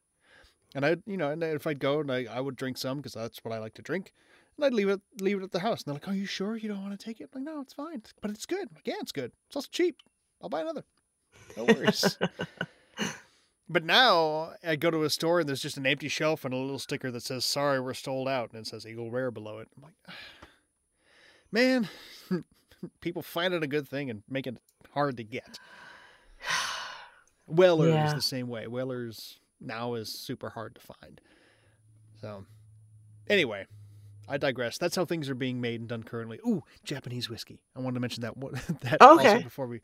And 0.75 0.87
I, 0.87 0.97
you 1.07 1.17
know, 1.17 1.31
and 1.31 1.43
if 1.43 1.67
I'd 1.67 1.81
go 1.81 2.01
and 2.01 2.13
I, 2.13 2.27
I 2.31 2.41
would 2.41 2.57
drink 2.57 2.79
some 2.79 2.99
because 2.99 3.15
that's 3.15 3.45
what 3.45 3.53
I 3.53 3.59
like 3.59 3.75
to 3.75 3.83
drink, 3.83 4.13
and 4.57 4.65
I'd 4.65 4.75
leave 4.75 4.89
it 4.89 5.01
leave 5.21 5.39
it 5.39 5.43
at 5.43 5.53
the 5.53 5.61
house. 5.61 5.83
And 5.83 5.87
they're 5.87 6.01
like, 6.01 6.09
"Are 6.09 6.17
you 6.17 6.27
sure 6.27 6.57
you 6.57 6.69
don't 6.69 6.83
want 6.83 6.99
to 6.99 7.05
take 7.05 7.21
it?" 7.21 7.31
I'm 7.35 7.45
like, 7.45 7.55
no, 7.55 7.61
it's 7.61 7.73
fine, 7.73 8.03
but 8.21 8.31
it's 8.31 8.47
good. 8.47 8.69
Like, 8.75 8.87
yeah, 8.87 9.01
it's 9.01 9.13
good. 9.13 9.33
It's 9.47 9.57
also 9.57 9.69
cheap. 9.73 9.97
I'll 10.41 10.49
buy 10.49 10.61
another. 10.61 10.85
No 11.57 11.65
worries. 11.65 12.19
but 13.69 13.85
now 13.85 14.53
I 14.65 14.77
go 14.77 14.91
to 14.91 15.03
a 15.03 15.11
store 15.11 15.41
and 15.41 15.49
there's 15.49 15.63
just 15.63 15.77
an 15.77 15.87
empty 15.87 16.09
shelf 16.09 16.45
and 16.45 16.55
a 16.55 16.57
little 16.57 16.79
sticker 16.79 17.11
that 17.11 17.23
says, 17.23 17.45
"Sorry, 17.45 17.81
we're 17.81 17.95
sold 17.95 18.29
out," 18.29 18.51
and 18.53 18.61
it 18.61 18.67
says 18.69 18.87
Eagle 18.87 19.11
Rare 19.11 19.31
below 19.31 19.59
it. 19.59 19.69
I'm 19.77 19.83
like, 19.83 19.95
ah, 20.09 20.15
man, 21.51 21.89
people 23.01 23.23
find 23.23 23.55
it 23.55 23.63
a 23.63 23.67
good 23.67 23.89
thing 23.89 24.11
and 24.11 24.23
make 24.29 24.47
it 24.47 24.57
hard 24.95 25.17
to 25.19 25.25
get. 25.25 25.59
Weller 27.47 27.89
Yeah. 27.89 28.07
is 28.09 28.15
the 28.15 28.23
same 28.23 28.49
way. 28.49 28.67
Weller's 28.67 29.39
now 29.61 29.95
is 29.95 30.09
super 30.09 30.51
hard 30.51 30.75
to 30.77 30.81
find. 30.81 31.21
So, 32.21 32.45
anyway, 33.29 33.67
I 34.29 34.37
digress. 34.37 34.79
That's 34.79 34.95
how 34.97 35.05
things 35.05 35.29
are 35.29 35.35
being 35.35 35.61
made 35.61 35.81
and 35.81 35.89
done 35.89 36.03
currently. 36.05 36.39
Ooh, 36.47 36.63
Japanese 36.85 37.29
whiskey. 37.29 37.61
I 37.75 37.81
wanted 37.81 37.95
to 37.95 38.01
mention 38.01 38.23
that 38.23 38.37
one- 38.37 38.53
that 38.83 39.01
also 39.03 39.29
Okay. 39.29 39.43
before 39.43 39.67
we. 39.67 39.81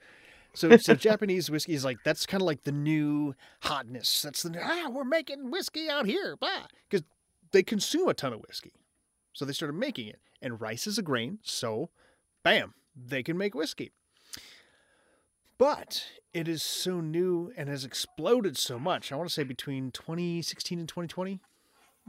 So, 0.54 0.76
so 0.76 0.94
Japanese 0.94 1.50
whiskey 1.50 1.74
is 1.74 1.84
like 1.84 1.98
that's 2.04 2.24
kind 2.24 2.40
of 2.40 2.46
like 2.46 2.62
the 2.64 2.72
new 2.72 3.34
hotness. 3.62 4.22
That's 4.22 4.42
the 4.42 4.58
ah, 4.62 4.88
we're 4.90 5.04
making 5.04 5.50
whiskey 5.50 5.88
out 5.90 6.06
here, 6.06 6.36
blah, 6.36 6.66
because 6.88 7.04
they 7.52 7.62
consume 7.62 8.08
a 8.08 8.14
ton 8.14 8.32
of 8.32 8.40
whiskey, 8.40 8.72
so 9.32 9.44
they 9.44 9.52
started 9.52 9.74
making 9.74 10.06
it. 10.08 10.20
And 10.40 10.60
rice 10.60 10.86
is 10.86 10.98
a 10.98 11.02
grain, 11.02 11.38
so, 11.42 11.90
bam, 12.44 12.74
they 12.96 13.22
can 13.22 13.36
make 13.36 13.54
whiskey. 13.54 13.92
But 15.58 16.04
it 16.34 16.48
is 16.48 16.62
so 16.62 17.00
new 17.00 17.50
and 17.56 17.68
has 17.68 17.84
exploded 17.84 18.58
so 18.58 18.78
much. 18.78 19.10
I 19.10 19.16
want 19.16 19.28
to 19.28 19.32
say 19.34 19.42
between 19.42 19.90
2016 19.90 20.78
and 20.78 20.88
2020, 20.88 21.40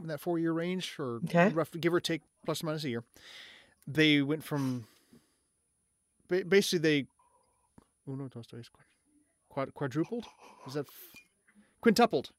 in 0.00 0.06
that 0.08 0.20
four 0.20 0.38
year 0.38 0.52
range, 0.52 0.96
or 0.98 1.16
Okay. 1.24 1.48
roughly 1.48 1.80
give 1.80 1.94
or 1.94 2.00
take 2.00 2.22
plus 2.44 2.62
or 2.62 2.66
minus 2.66 2.84
a 2.84 2.90
year. 2.90 3.04
They 3.86 4.20
went 4.22 4.44
from 4.44 4.86
basically 6.28 6.78
they 6.78 7.06
uno 8.06 8.28
dos 8.28 8.46
tres 8.46 8.68
quadrupled. 9.48 10.26
Is 10.66 10.74
that 10.74 10.86
f- 10.86 11.20
quintupled 11.80 12.30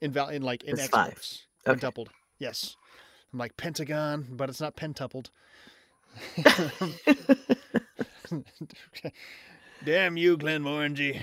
in 0.00 0.12
val 0.12 0.28
in 0.30 0.42
like 0.42 0.64
in 0.64 0.78
exports? 0.80 1.46
Okay. 1.66 1.78
Quintupled. 1.78 2.08
Yes. 2.38 2.76
I'm 3.32 3.38
like 3.38 3.56
pentagon, 3.56 4.26
but 4.30 4.48
it's 4.48 4.60
not 4.60 4.76
pentupled. 4.76 5.30
Damn 9.84 10.16
you, 10.16 10.36
Glenmorangie. 10.38 11.20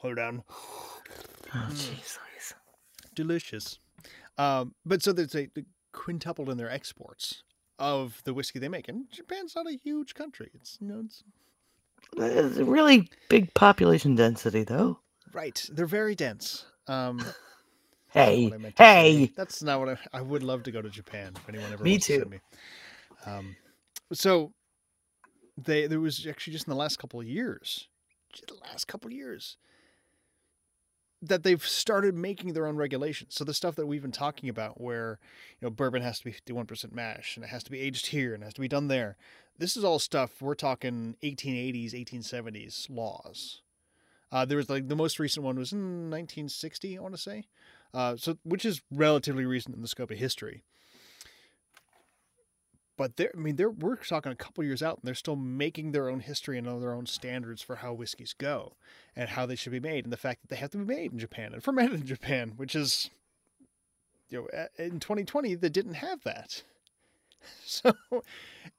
Hold 0.00 0.18
on. 0.18 0.42
Oh, 0.50 1.00
Mm. 1.54 1.70
jeez, 1.70 2.18
Delicious. 3.14 3.78
Um, 4.38 4.74
but 4.84 5.02
so 5.02 5.12
there's 5.12 5.34
a 5.34 5.48
quintupled 5.92 6.50
in 6.50 6.58
their 6.58 6.70
exports 6.70 7.42
of 7.78 8.20
the 8.24 8.34
whiskey 8.34 8.58
they 8.58 8.68
make. 8.68 8.88
And 8.88 9.10
Japan's 9.10 9.54
not 9.56 9.68
a 9.68 9.78
huge 9.82 10.14
country. 10.14 10.50
It's 10.54 10.78
you 10.80 10.88
know 10.88 11.02
it's 11.04 11.22
It's 12.16 12.58
a 12.58 12.64
really 12.64 13.10
big 13.28 13.54
population 13.54 14.14
density, 14.16 14.64
though. 14.64 15.00
right. 15.32 15.64
They're 15.72 15.86
very 15.86 16.14
dense. 16.14 16.66
Um 16.88 17.34
Hey, 18.10 18.44
what 18.44 18.54
I 18.54 18.58
meant 18.58 18.76
to 18.76 18.84
say. 18.84 19.02
hey. 19.02 19.32
That's 19.36 19.62
not 19.62 19.80
what 19.80 19.88
I 19.90 19.98
I 20.18 20.22
would 20.22 20.42
love 20.42 20.62
to 20.64 20.72
go 20.72 20.82
to 20.82 20.90
Japan 20.90 21.34
if 21.36 21.48
anyone 21.48 21.72
ever 21.72 21.84
Me 21.84 21.92
wants 21.92 22.06
to 22.08 22.12
send 22.12 22.30
me. 22.30 22.40
Um 23.26 23.56
so 24.12 24.52
they 25.56 25.86
there 25.86 26.00
was 26.00 26.26
actually 26.26 26.52
just 26.52 26.66
in 26.66 26.70
the 26.70 26.76
last 26.76 26.98
couple 26.98 27.20
of 27.20 27.26
years, 27.26 27.88
just 28.32 28.46
the 28.46 28.54
last 28.68 28.86
couple 28.86 29.08
of 29.08 29.12
years 29.12 29.56
that 31.28 31.42
they've 31.42 31.66
started 31.66 32.14
making 32.14 32.52
their 32.52 32.66
own 32.66 32.76
regulations. 32.76 33.34
So 33.34 33.44
the 33.44 33.54
stuff 33.54 33.76
that 33.76 33.86
we've 33.86 34.02
been 34.02 34.12
talking 34.12 34.48
about 34.48 34.80
where, 34.80 35.18
you 35.60 35.66
know, 35.66 35.70
bourbon 35.70 36.02
has 36.02 36.18
to 36.18 36.24
be 36.24 36.32
51% 36.32 36.92
mash 36.92 37.36
and 37.36 37.44
it 37.44 37.48
has 37.48 37.64
to 37.64 37.70
be 37.70 37.80
aged 37.80 38.08
here 38.08 38.34
and 38.34 38.42
it 38.42 38.46
has 38.46 38.54
to 38.54 38.60
be 38.60 38.68
done 38.68 38.88
there. 38.88 39.16
This 39.58 39.76
is 39.76 39.84
all 39.84 39.98
stuff 39.98 40.42
we're 40.42 40.54
talking 40.54 41.16
1880s, 41.22 41.94
1870s 41.94 42.90
laws. 42.90 43.62
Uh, 44.30 44.44
there 44.44 44.58
was 44.58 44.68
like 44.68 44.88
the 44.88 44.96
most 44.96 45.18
recent 45.18 45.44
one 45.44 45.56
was 45.56 45.72
in 45.72 46.10
1960, 46.10 46.98
I 46.98 47.00
want 47.00 47.14
to 47.14 47.20
say. 47.20 47.44
Uh, 47.94 48.16
so 48.16 48.36
which 48.42 48.64
is 48.64 48.82
relatively 48.90 49.46
recent 49.46 49.76
in 49.76 49.82
the 49.82 49.88
scope 49.88 50.10
of 50.10 50.18
history. 50.18 50.64
But 52.96 53.16
they're, 53.16 53.32
I 53.34 53.40
mean, 53.40 53.56
they're 53.56 53.70
we're 53.70 53.96
talking 53.96 54.30
a 54.30 54.36
couple 54.36 54.62
years 54.62 54.82
out, 54.82 54.98
and 54.98 55.02
they're 55.04 55.14
still 55.14 55.36
making 55.36 55.92
their 55.92 56.08
own 56.08 56.20
history 56.20 56.58
and 56.58 56.66
their 56.66 56.92
own 56.92 57.06
standards 57.06 57.60
for 57.60 57.76
how 57.76 57.92
whiskeys 57.92 58.34
go 58.36 58.74
and 59.16 59.30
how 59.30 59.46
they 59.46 59.56
should 59.56 59.72
be 59.72 59.80
made, 59.80 60.04
and 60.04 60.12
the 60.12 60.16
fact 60.16 60.42
that 60.42 60.48
they 60.48 60.56
have 60.56 60.70
to 60.70 60.78
be 60.78 60.94
made 60.94 61.12
in 61.12 61.18
Japan 61.18 61.52
and 61.52 61.62
fermented 61.64 62.00
in 62.00 62.06
Japan, 62.06 62.52
which 62.56 62.74
is, 62.76 63.10
you 64.28 64.46
know, 64.52 64.68
in 64.78 65.00
2020 65.00 65.54
they 65.56 65.68
didn't 65.68 65.94
have 65.94 66.22
that. 66.24 66.62
So, 67.66 67.92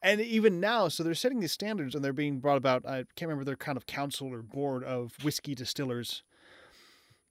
and 0.02 0.20
even 0.22 0.60
now, 0.60 0.88
so 0.88 1.04
they're 1.04 1.14
setting 1.14 1.40
these 1.40 1.52
standards 1.52 1.94
and 1.94 2.04
they're 2.04 2.14
being 2.14 2.40
brought 2.40 2.58
about. 2.58 2.84
I 2.84 3.04
can't 3.16 3.30
remember 3.30 3.44
their 3.44 3.56
kind 3.56 3.78
of 3.78 3.86
council 3.86 4.34
or 4.34 4.42
board 4.42 4.84
of 4.84 5.14
whiskey 5.24 5.54
distillers. 5.54 6.24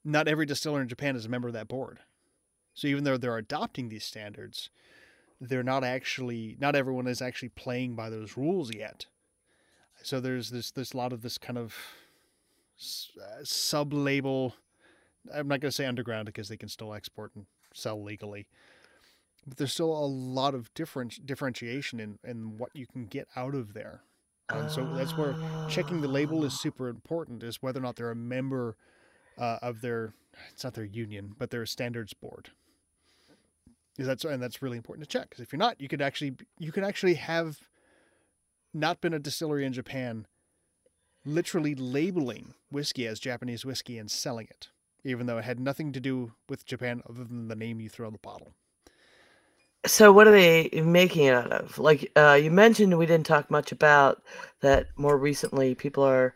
Not 0.05 0.29
every 0.29 0.45
distiller 0.45 0.81
in 0.81 0.87
Japan 0.87 1.17
is 1.17 1.25
a 1.25 1.29
member 1.29 1.49
of 1.49 1.53
that 1.53 1.67
board. 1.67 1.99
So 2.73 2.87
even 2.87 3.03
though 3.03 3.17
they're 3.17 3.37
adopting 3.37 3.89
these 3.89 4.05
standards, 4.05 4.69
they're 5.41 5.63
not 5.63 5.83
actually 5.83 6.55
not 6.59 6.75
everyone 6.75 7.07
is 7.07 7.21
actually 7.21 7.49
playing 7.49 7.95
by 7.95 8.09
those 8.09 8.37
rules 8.37 8.73
yet. 8.73 9.05
So 10.03 10.19
there's 10.19 10.51
this 10.51 10.71
a 10.93 10.97
lot 10.97 11.13
of 11.13 11.21
this 11.21 11.37
kind 11.37 11.57
of 11.57 11.75
uh, 12.77 13.43
sub 13.43 13.93
label. 13.93 14.55
I'm 15.33 15.47
not 15.47 15.59
going 15.59 15.69
to 15.69 15.75
say 15.75 15.85
underground 15.85 16.27
because 16.27 16.49
they 16.49 16.57
can 16.57 16.69
still 16.69 16.93
export 16.93 17.31
and 17.35 17.45
sell 17.73 18.01
legally, 18.01 18.47
but 19.47 19.57
there's 19.57 19.73
still 19.73 19.91
a 19.91 20.05
lot 20.05 20.53
of 20.53 20.73
different 20.73 21.25
differentiation 21.25 21.99
in 21.99 22.19
in 22.23 22.57
what 22.57 22.69
you 22.73 22.85
can 22.85 23.05
get 23.05 23.27
out 23.35 23.55
of 23.55 23.73
there. 23.73 24.01
And 24.49 24.69
so 24.69 24.85
that's 24.93 25.17
where 25.17 25.35
checking 25.69 26.01
the 26.01 26.07
label 26.07 26.45
is 26.45 26.59
super 26.59 26.87
important. 26.87 27.41
Is 27.41 27.63
whether 27.63 27.79
or 27.79 27.83
not 27.83 27.95
they're 27.95 28.11
a 28.11 28.15
member 28.15 28.77
uh, 29.37 29.57
of 29.61 29.81
their 29.81 30.13
it's 30.51 30.63
not 30.63 30.73
their 30.73 30.85
union, 30.85 31.33
but 31.37 31.49
their 31.49 31.65
standards 31.65 32.13
board. 32.13 32.51
Is 33.97 34.07
that's 34.07 34.25
and 34.25 34.43
that's 34.43 34.61
really 34.61 34.77
important 34.77 35.07
to 35.07 35.17
check 35.17 35.29
because 35.29 35.41
if 35.41 35.53
you're 35.53 35.59
not, 35.59 35.79
you 35.79 35.87
could 35.87 36.01
actually 36.01 36.35
you 36.59 36.71
could 36.71 36.83
actually 36.83 37.13
have 37.13 37.59
not 38.73 38.99
been 38.99 39.13
a 39.13 39.19
distillery 39.19 39.65
in 39.65 39.71
Japan, 39.71 40.27
literally 41.25 41.75
labeling 41.75 42.53
whiskey 42.69 43.07
as 43.07 43.19
Japanese 43.19 43.63
whiskey 43.63 43.97
and 43.97 44.11
selling 44.11 44.47
it, 44.49 44.69
even 45.05 45.27
though 45.27 45.37
it 45.37 45.45
had 45.45 45.59
nothing 45.59 45.93
to 45.93 46.01
do 46.01 46.33
with 46.49 46.65
Japan 46.65 47.01
other 47.09 47.23
than 47.23 47.47
the 47.47 47.55
name 47.55 47.79
you 47.79 47.87
throw 47.87 48.07
on 48.07 48.13
the 48.13 48.19
bottle. 48.19 48.53
So 49.85 50.11
what 50.11 50.27
are 50.27 50.31
they 50.31 50.69
making 50.83 51.25
it 51.25 51.35
out 51.35 51.51
of? 51.51 51.77
Like 51.77 52.11
uh, 52.17 52.37
you 52.41 52.51
mentioned, 52.51 52.97
we 52.97 53.05
didn't 53.05 53.27
talk 53.27 53.49
much 53.49 53.71
about 53.71 54.23
that. 54.61 54.87
More 54.97 55.17
recently, 55.17 55.73
people 55.73 56.03
are 56.03 56.33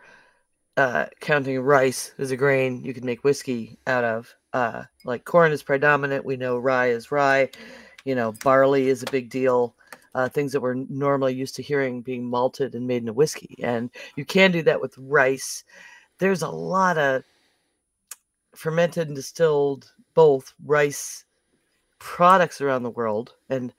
uh, 0.79 1.07
counting 1.19 1.59
rice 1.59 2.13
as 2.19 2.31
a 2.31 2.37
grain 2.37 2.81
you 2.85 2.93
can 2.93 3.05
make 3.05 3.25
whiskey 3.25 3.77
out 3.85 4.05
of. 4.05 4.33
Uh, 4.53 4.83
like 5.03 5.25
corn 5.25 5.51
is 5.51 5.61
predominant. 5.61 6.23
We 6.23 6.37
know 6.37 6.57
rye 6.57 6.87
is 6.87 7.11
rye. 7.11 7.49
You 8.05 8.15
know, 8.15 8.31
barley 8.45 8.87
is 8.87 9.03
a 9.03 9.11
big 9.11 9.29
deal. 9.29 9.75
Uh, 10.15 10.29
things 10.29 10.53
that 10.53 10.61
we're 10.61 10.85
normally 10.89 11.33
used 11.33 11.55
to 11.57 11.61
hearing 11.61 12.01
being 12.01 12.23
malted 12.23 12.75
and 12.75 12.87
made 12.87 13.01
into 13.01 13.11
whiskey, 13.11 13.57
and 13.61 13.89
you 14.15 14.23
can 14.23 14.51
do 14.51 14.63
that 14.63 14.79
with 14.79 14.97
rice. 14.97 15.65
There's 16.17 16.43
a 16.43 16.49
lot 16.49 16.97
of 16.97 17.23
fermented 18.55 19.07
and 19.07 19.15
distilled 19.15 19.91
both 20.13 20.53
rice 20.65 21.25
products 21.99 22.61
around 22.61 22.83
the 22.83 22.89
world, 22.89 23.35
and 23.49 23.73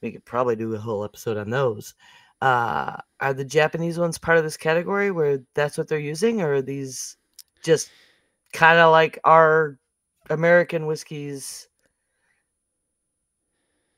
we 0.00 0.12
could 0.12 0.24
probably 0.24 0.54
do 0.54 0.72
a 0.72 0.78
whole 0.78 1.04
episode 1.04 1.36
on 1.36 1.50
those. 1.50 1.94
Uh, 2.40 2.96
are 3.24 3.34
the 3.34 3.44
Japanese 3.44 3.98
ones 3.98 4.18
part 4.18 4.36
of 4.38 4.44
this 4.44 4.56
category 4.56 5.10
where 5.10 5.40
that's 5.54 5.78
what 5.78 5.88
they're 5.88 5.98
using, 5.98 6.42
or 6.42 6.54
are 6.54 6.62
these 6.62 7.16
just 7.62 7.90
kind 8.52 8.78
of 8.78 8.90
like 8.92 9.18
our 9.24 9.78
American 10.30 10.86
whiskeys 10.86 11.68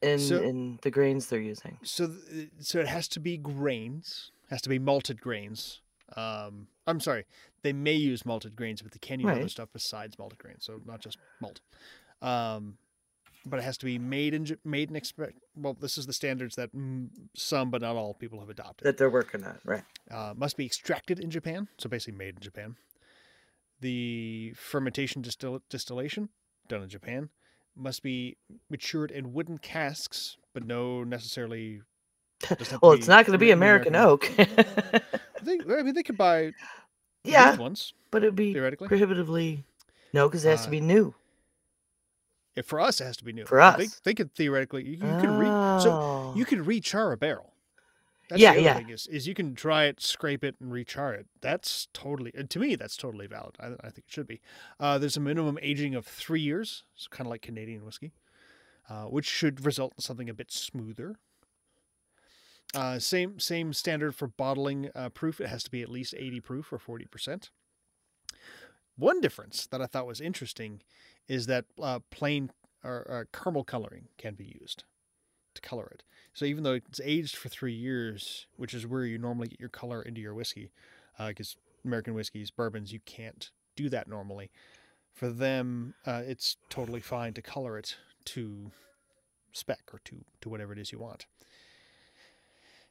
in 0.02 0.18
So- 0.18 0.42
in 0.42 0.78
the 0.82 0.90
grains 0.90 1.26
they're 1.26 1.40
using? 1.40 1.78
So, 1.82 2.14
so 2.60 2.78
it 2.80 2.86
has 2.86 3.08
to 3.08 3.20
be 3.20 3.36
grains, 3.36 4.30
has 4.50 4.62
to 4.62 4.68
be 4.68 4.78
malted 4.78 5.20
grains. 5.20 5.80
Um, 6.16 6.68
I'm 6.86 7.00
sorry, 7.00 7.24
they 7.62 7.72
may 7.72 7.94
use 7.94 8.24
malted 8.24 8.54
grains, 8.54 8.80
but 8.80 8.92
they 8.92 8.98
can 9.00 9.18
use 9.20 9.28
other 9.28 9.48
stuff 9.48 9.68
besides 9.72 10.18
malted 10.18 10.38
grains, 10.38 10.64
so 10.64 10.80
not 10.86 11.00
just 11.00 11.18
malt. 11.40 11.60
Um, 12.22 12.78
but 13.48 13.58
it 13.60 13.62
has 13.62 13.78
to 13.78 13.84
be 13.86 13.98
made 13.98 14.34
in 14.34 14.46
made 14.64 14.90
in 14.90 14.96
expect. 14.96 15.38
Well, 15.54 15.74
this 15.80 15.96
is 15.96 16.06
the 16.06 16.12
standards 16.12 16.56
that 16.56 16.70
some, 17.34 17.70
but 17.70 17.80
not 17.80 17.96
all 17.96 18.12
people 18.14 18.40
have 18.40 18.50
adopted. 18.50 18.84
That 18.86 18.98
they're 18.98 19.08
working 19.10 19.44
on, 19.44 19.58
right? 19.64 19.84
Uh, 20.10 20.34
must 20.36 20.56
be 20.56 20.66
extracted 20.66 21.20
in 21.20 21.30
Japan, 21.30 21.68
so 21.78 21.88
basically 21.88 22.18
made 22.18 22.34
in 22.36 22.40
Japan. 22.42 22.76
The 23.80 24.52
fermentation 24.56 25.22
distil- 25.22 25.60
distillation 25.70 26.30
done 26.68 26.82
in 26.82 26.88
Japan 26.88 27.28
must 27.76 28.02
be 28.02 28.36
matured 28.70 29.10
in 29.10 29.32
wooden 29.32 29.58
casks, 29.58 30.36
but 30.54 30.64
no 30.66 31.04
necessarily 31.04 31.82
Well, 32.82 32.92
it's 32.92 33.06
not 33.08 33.24
going 33.26 33.32
to 33.32 33.38
be 33.38 33.50
Amer- 33.50 33.76
American 33.82 33.94
oak. 33.96 34.30
They, 35.42 35.58
I 35.60 35.82
mean, 35.82 35.94
they 35.94 36.02
could 36.02 36.16
buy 36.16 36.52
yeah, 37.22 37.54
ones 37.56 37.92
but 38.10 38.22
it'd 38.22 38.34
be 38.34 38.52
theoretically. 38.54 38.88
prohibitively 38.88 39.64
no, 40.12 40.26
because 40.28 40.44
it 40.44 40.48
has 40.50 40.62
to 40.62 40.68
Uh, 40.68 40.70
be 40.70 40.80
new. 40.80 41.14
If 42.56 42.66
for 42.66 42.80
us, 42.80 43.00
it 43.00 43.04
has 43.04 43.16
to 43.18 43.24
be 43.24 43.32
new. 43.32 43.44
For 43.44 43.58
But 43.58 43.76
They, 43.78 43.84
us. 43.84 44.00
they 44.04 44.14
could 44.14 44.34
theoretically 44.34 44.84
you, 44.84 44.92
you 44.92 44.98
can 44.98 45.36
re 45.38 45.46
so 45.46 45.90
Oh. 45.92 46.34
you 46.36 46.44
can 46.44 46.64
rechar 46.64 47.12
a 47.12 47.16
barrel. 47.16 47.52
That's 48.28 48.42
Yeah, 48.42 48.54
yeah. 48.54 48.74
thing 48.78 48.88
is, 48.88 49.06
is 49.06 49.28
you 49.28 49.34
can 49.34 49.54
try 49.54 49.84
it, 49.84 50.00
scrape 50.00 50.42
it, 50.42 50.56
and 50.60 50.72
rechar 50.72 51.14
it. 51.14 51.26
That's 51.42 51.86
totally 51.92 52.32
to 52.32 52.58
me 52.58 52.74
that's 52.74 52.96
totally 52.96 53.26
valid. 53.28 53.56
I, 53.60 53.66
I 53.80 53.90
think 53.90 53.98
it 54.08 54.12
should 54.12 54.26
be. 54.26 54.40
Uh, 54.80 54.98
there's 54.98 55.16
a 55.16 55.20
minimum 55.20 55.58
aging 55.62 55.94
of 55.94 56.06
three 56.06 56.40
years, 56.40 56.84
It's 56.96 57.06
kind 57.06 57.26
of 57.26 57.30
like 57.30 57.42
Canadian 57.42 57.84
whiskey, 57.84 58.12
uh, 58.88 59.04
which 59.04 59.26
should 59.26 59.64
result 59.64 59.92
in 59.96 60.02
something 60.02 60.28
a 60.30 60.34
bit 60.34 60.50
smoother. 60.50 61.16
Uh, 62.74 62.98
same 62.98 63.38
same 63.38 63.72
standard 63.72 64.14
for 64.14 64.26
bottling 64.26 64.90
uh, 64.94 65.08
proof. 65.10 65.40
It 65.40 65.48
has 65.48 65.62
to 65.64 65.70
be 65.70 65.82
at 65.82 65.88
least 65.88 66.14
80 66.16 66.40
proof 66.40 66.72
or 66.72 66.78
40 66.78 67.04
percent. 67.06 67.50
One 68.96 69.20
difference 69.20 69.66
that 69.66 69.80
I 69.82 69.86
thought 69.86 70.06
was 70.06 70.20
interesting 70.20 70.82
is 71.28 71.46
that 71.46 71.64
uh, 71.82 72.00
plain 72.10 72.50
or, 72.84 73.04
or 73.08 73.28
caramel 73.32 73.64
coloring 73.64 74.08
can 74.18 74.34
be 74.34 74.56
used 74.60 74.84
to 75.54 75.60
color 75.60 75.88
it. 75.92 76.02
So 76.34 76.44
even 76.44 76.62
though 76.64 76.74
it's 76.74 77.00
aged 77.02 77.36
for 77.36 77.48
three 77.48 77.72
years, 77.72 78.46
which 78.56 78.74
is 78.74 78.86
where 78.86 79.04
you 79.04 79.18
normally 79.18 79.48
get 79.48 79.60
your 79.60 79.68
color 79.68 80.02
into 80.02 80.20
your 80.20 80.34
whiskey, 80.34 80.70
because 81.18 81.56
American 81.84 82.14
whiskeys, 82.14 82.50
bourbons, 82.50 82.92
you 82.92 83.00
can't 83.06 83.50
do 83.74 83.88
that 83.88 84.08
normally. 84.08 84.50
For 85.12 85.30
them, 85.30 85.94
uh, 86.06 86.22
it's 86.26 86.58
totally 86.68 87.00
fine 87.00 87.32
to 87.34 87.42
color 87.42 87.78
it 87.78 87.96
to 88.26 88.70
spec 89.52 89.80
or 89.92 90.00
to 90.04 90.16
to 90.42 90.48
whatever 90.50 90.74
it 90.74 90.78
is 90.78 90.92
you 90.92 90.98
want. 90.98 91.24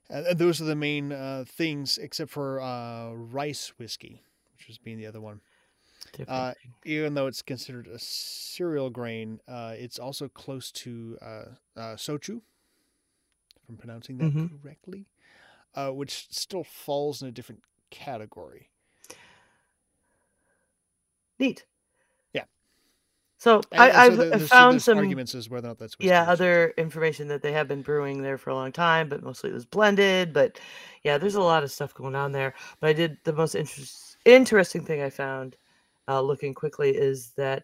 And 0.09 0.25
and 0.25 0.39
those 0.39 0.59
are 0.59 0.65
the 0.65 0.75
main 0.75 1.11
uh, 1.11 1.45
things, 1.47 1.99
except 1.99 2.31
for 2.31 2.61
uh, 2.61 3.11
rice 3.11 3.73
whiskey, 3.77 4.23
which 4.53 4.69
is 4.69 4.79
being 4.79 4.97
the 4.97 5.05
other 5.05 5.21
one 5.21 5.41
uh, 6.27 6.53
even 6.85 7.13
though 7.13 7.27
it's 7.27 7.41
considered 7.41 7.87
a 7.87 7.99
cereal 7.99 8.89
grain, 8.89 9.39
uh, 9.47 9.73
it's 9.77 9.99
also 9.99 10.27
close 10.27 10.71
to 10.71 11.17
uh, 11.21 11.25
uh, 11.75 11.95
sochu, 11.95 12.37
if 13.57 13.69
I'm 13.69 13.77
pronouncing 13.77 14.17
that 14.19 14.33
Mhm. 14.33 14.61
correctly, 14.61 15.05
uh, 15.75 15.91
which 15.91 16.27
still 16.31 16.63
falls 16.63 17.21
in 17.21 17.27
a 17.27 17.31
different 17.31 17.63
category. 17.89 18.69
Neat. 21.39 21.65
Yeah. 22.33 22.45
So 23.37 23.61
And- 23.71 23.81
I, 23.81 23.87
and 23.87 23.93
so 23.93 23.99
I've 24.23 24.29
there- 24.31 24.39
so 24.39 24.47
found 24.47 24.81
some 24.81 24.97
arguments 24.97 25.35
as 25.35 25.49
whether 25.49 25.67
or 25.67 25.71
not 25.71 25.79
that's 25.79 25.95
yeah 25.99 26.23
other 26.23 26.69
information 26.77 27.27
that 27.27 27.41
they 27.41 27.51
have 27.51 27.67
been 27.67 27.81
brewing 27.81 28.21
there 28.21 28.37
for 28.37 28.49
a 28.51 28.55
long 28.55 28.71
time, 28.71 29.09
but 29.09 29.21
mostly 29.21 29.49
it 29.49 29.53
was 29.53 29.65
blended. 29.65 30.33
But 30.33 30.59
yeah, 31.03 31.17
there's 31.17 31.35
a 31.35 31.41
lot 31.41 31.63
of 31.63 31.71
stuff 31.71 31.93
going 31.93 32.15
on 32.15 32.31
there. 32.31 32.53
But 32.79 32.89
I 32.89 32.93
did 32.93 33.17
the 33.25 33.33
most 33.33 33.55
interest, 33.55 34.17
interesting 34.25 34.85
thing 34.85 35.01
I 35.01 35.09
found, 35.09 35.57
uh, 36.07 36.21
looking 36.21 36.53
quickly, 36.53 36.91
is 36.91 37.31
that 37.37 37.63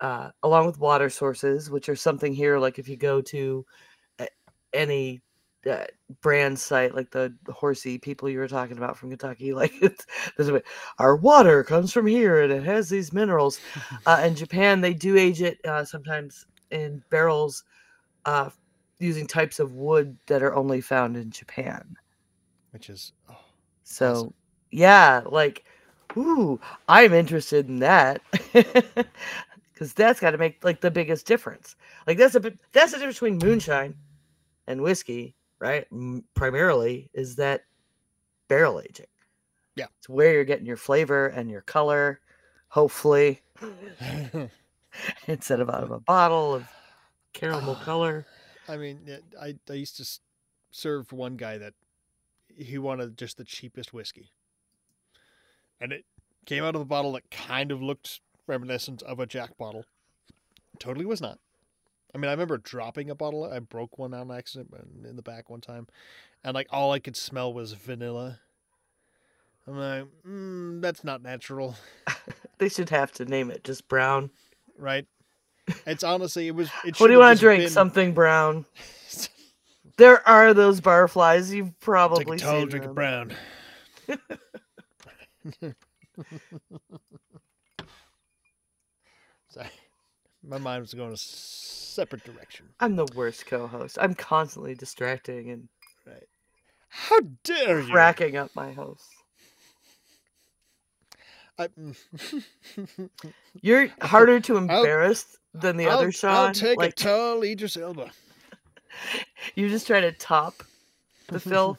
uh, 0.00 0.30
along 0.42 0.66
with 0.66 0.78
water 0.78 1.10
sources, 1.10 1.70
which 1.70 1.88
are 1.88 1.96
something 1.96 2.32
here, 2.32 2.58
like 2.58 2.78
if 2.78 2.88
you 2.88 2.96
go 2.96 3.20
to 3.20 3.64
any 4.72 5.20
uh, 5.68 5.84
brand 6.22 6.58
site, 6.58 6.94
like 6.94 7.10
the 7.10 7.34
horsey 7.48 7.98
people 7.98 8.28
you 8.28 8.38
were 8.38 8.48
talking 8.48 8.78
about 8.78 8.96
from 8.96 9.10
Kentucky, 9.10 9.52
like 9.54 9.72
it's, 9.80 10.06
a, 10.38 10.62
our 10.98 11.16
water 11.16 11.64
comes 11.64 11.92
from 11.92 12.06
here 12.06 12.42
and 12.42 12.52
it 12.52 12.62
has 12.62 12.88
these 12.88 13.12
minerals. 13.12 13.60
Uh, 14.06 14.22
in 14.24 14.34
Japan, 14.34 14.80
they 14.80 14.94
do 14.94 15.18
age 15.18 15.42
it 15.42 15.58
uh, 15.66 15.84
sometimes 15.84 16.46
in 16.70 17.02
barrels 17.10 17.62
uh, 18.24 18.48
using 18.98 19.26
types 19.26 19.58
of 19.58 19.74
wood 19.74 20.16
that 20.28 20.42
are 20.42 20.54
only 20.54 20.80
found 20.80 21.14
in 21.14 21.30
Japan. 21.30 21.94
which 22.70 22.88
is 22.88 23.12
oh, 23.28 23.36
So, 23.84 24.12
Awesome. 24.12 24.34
yeah, 24.70 25.20
like, 25.26 25.66
ooh, 26.18 26.60
I'm 26.88 27.12
interested 27.14 27.68
in 27.68 27.78
that 27.80 28.20
because 28.52 29.92
that's 29.94 30.20
got 30.20 30.32
to 30.32 30.38
make 30.38 30.64
like 30.64 30.80
the 30.80 30.90
biggest 30.90 31.26
difference. 31.26 31.76
Like 32.06 32.18
that's 32.18 32.34
a 32.34 32.40
bit, 32.40 32.58
that's 32.72 32.92
the 32.92 32.98
difference 32.98 33.16
between 33.16 33.38
moonshine 33.38 33.94
and 34.66 34.82
whiskey, 34.82 35.34
right? 35.60 35.86
Primarily 36.34 37.10
is 37.14 37.36
that 37.36 37.62
barrel 38.48 38.80
aging. 38.80 39.06
Yeah. 39.76 39.86
it's 39.98 40.08
where 40.08 40.32
you're 40.32 40.44
getting 40.44 40.66
your 40.66 40.76
flavor 40.76 41.28
and 41.28 41.48
your 41.48 41.60
color, 41.60 42.20
hopefully, 42.68 43.40
instead 45.28 45.60
of 45.60 45.70
out 45.70 45.84
of 45.84 45.90
a 45.92 46.00
bottle 46.00 46.54
of 46.54 46.66
caramel 47.32 47.76
Ah. 47.80 47.84
color. 47.84 48.26
I 48.68 48.76
mean, 48.76 49.00
I 49.40 49.54
I 49.70 49.74
used 49.74 49.96
to 49.98 50.20
serve 50.70 51.12
one 51.12 51.36
guy 51.36 51.58
that 51.58 51.74
he 52.56 52.76
wanted 52.78 53.16
just 53.16 53.36
the 53.38 53.44
cheapest 53.44 53.92
whiskey, 53.94 54.30
and 55.80 55.92
it 55.92 56.04
came 56.46 56.64
out 56.64 56.74
of 56.74 56.80
a 56.80 56.84
bottle 56.86 57.12
that 57.12 57.30
kind 57.30 57.70
of 57.72 57.82
looked 57.82 58.20
reminiscent 58.46 59.02
of 59.02 59.20
a 59.20 59.26
Jack 59.26 59.56
bottle. 59.58 59.84
Totally 60.78 61.04
was 61.06 61.20
not. 61.20 61.38
I 62.14 62.18
mean, 62.18 62.28
I 62.28 62.32
remember 62.32 62.56
dropping 62.58 63.10
a 63.10 63.14
bottle. 63.14 63.44
I 63.44 63.58
broke 63.58 63.98
one 63.98 64.14
on 64.14 64.30
accident 64.30 64.72
in 65.06 65.16
the 65.16 65.22
back 65.22 65.50
one 65.50 65.60
time, 65.60 65.86
and 66.42 66.54
like 66.54 66.66
all 66.70 66.92
I 66.92 66.98
could 67.00 67.16
smell 67.16 67.52
was 67.52 67.72
vanilla. 67.74 68.40
I'm 69.66 69.76
like, 69.78 70.04
mm, 70.26 70.80
that's 70.80 71.04
not 71.04 71.22
natural, 71.22 71.76
They 72.58 72.70
should 72.70 72.88
have 72.90 73.12
to 73.12 73.24
name 73.26 73.50
it 73.50 73.62
just 73.64 73.86
brown. 73.86 74.30
right? 74.78 75.06
It's 75.86 76.02
honestly, 76.02 76.46
it 76.48 76.54
was. 76.54 76.70
It 76.86 76.98
What 76.98 77.08
do 77.08 77.12
you 77.12 77.18
want 77.18 77.36
to 77.38 77.40
drink? 77.40 77.64
been- 77.64 77.70
Something 77.70 78.14
brown. 78.14 78.64
There 79.98 80.26
are 80.28 80.54
those 80.54 80.80
barflies. 80.80 81.52
You've 81.52 81.78
probably 81.80 82.24
Take 82.24 82.34
a 82.34 82.38
tall 82.38 82.60
seen 82.60 82.68
drink 82.68 82.84
them. 82.84 82.90
of 82.90 82.94
brown. 82.94 83.34
Sorry. 89.48 89.68
My 90.58 90.72
mind 90.72 90.80
was 90.82 90.94
going 90.94 91.12
a 91.12 91.16
separate 91.16 92.24
direction. 92.24 92.66
I'm 92.80 92.96
the 92.96 93.06
worst 93.14 93.46
co-host. 93.46 93.96
I'm 94.00 94.14
constantly 94.14 94.74
distracting 94.74 95.50
and 95.50 95.68
right. 96.04 96.26
How 96.88 97.18
dare 97.44 97.80
you? 97.80 97.92
cracking 97.92 98.36
up 98.36 98.50
my 98.56 98.72
host. 98.72 99.04
I, 101.60 101.68
You're 103.62 103.88
harder 104.02 104.40
to 104.40 104.56
embarrass 104.56 105.36
than 105.54 105.76
the 105.76 105.86
I'll, 105.86 105.98
other 105.98 106.10
Sean. 106.10 106.30
I'll 106.48 106.52
take 106.52 106.76
like 106.78 106.90
a 106.90 106.94
tall 106.94 107.42
Idris 107.44 107.76
Elba. 107.76 108.10
you 109.54 109.68
just 109.68 109.86
try 109.86 110.00
to 110.00 110.10
top 110.10 110.64
the 111.28 111.38
filth. 111.40 111.78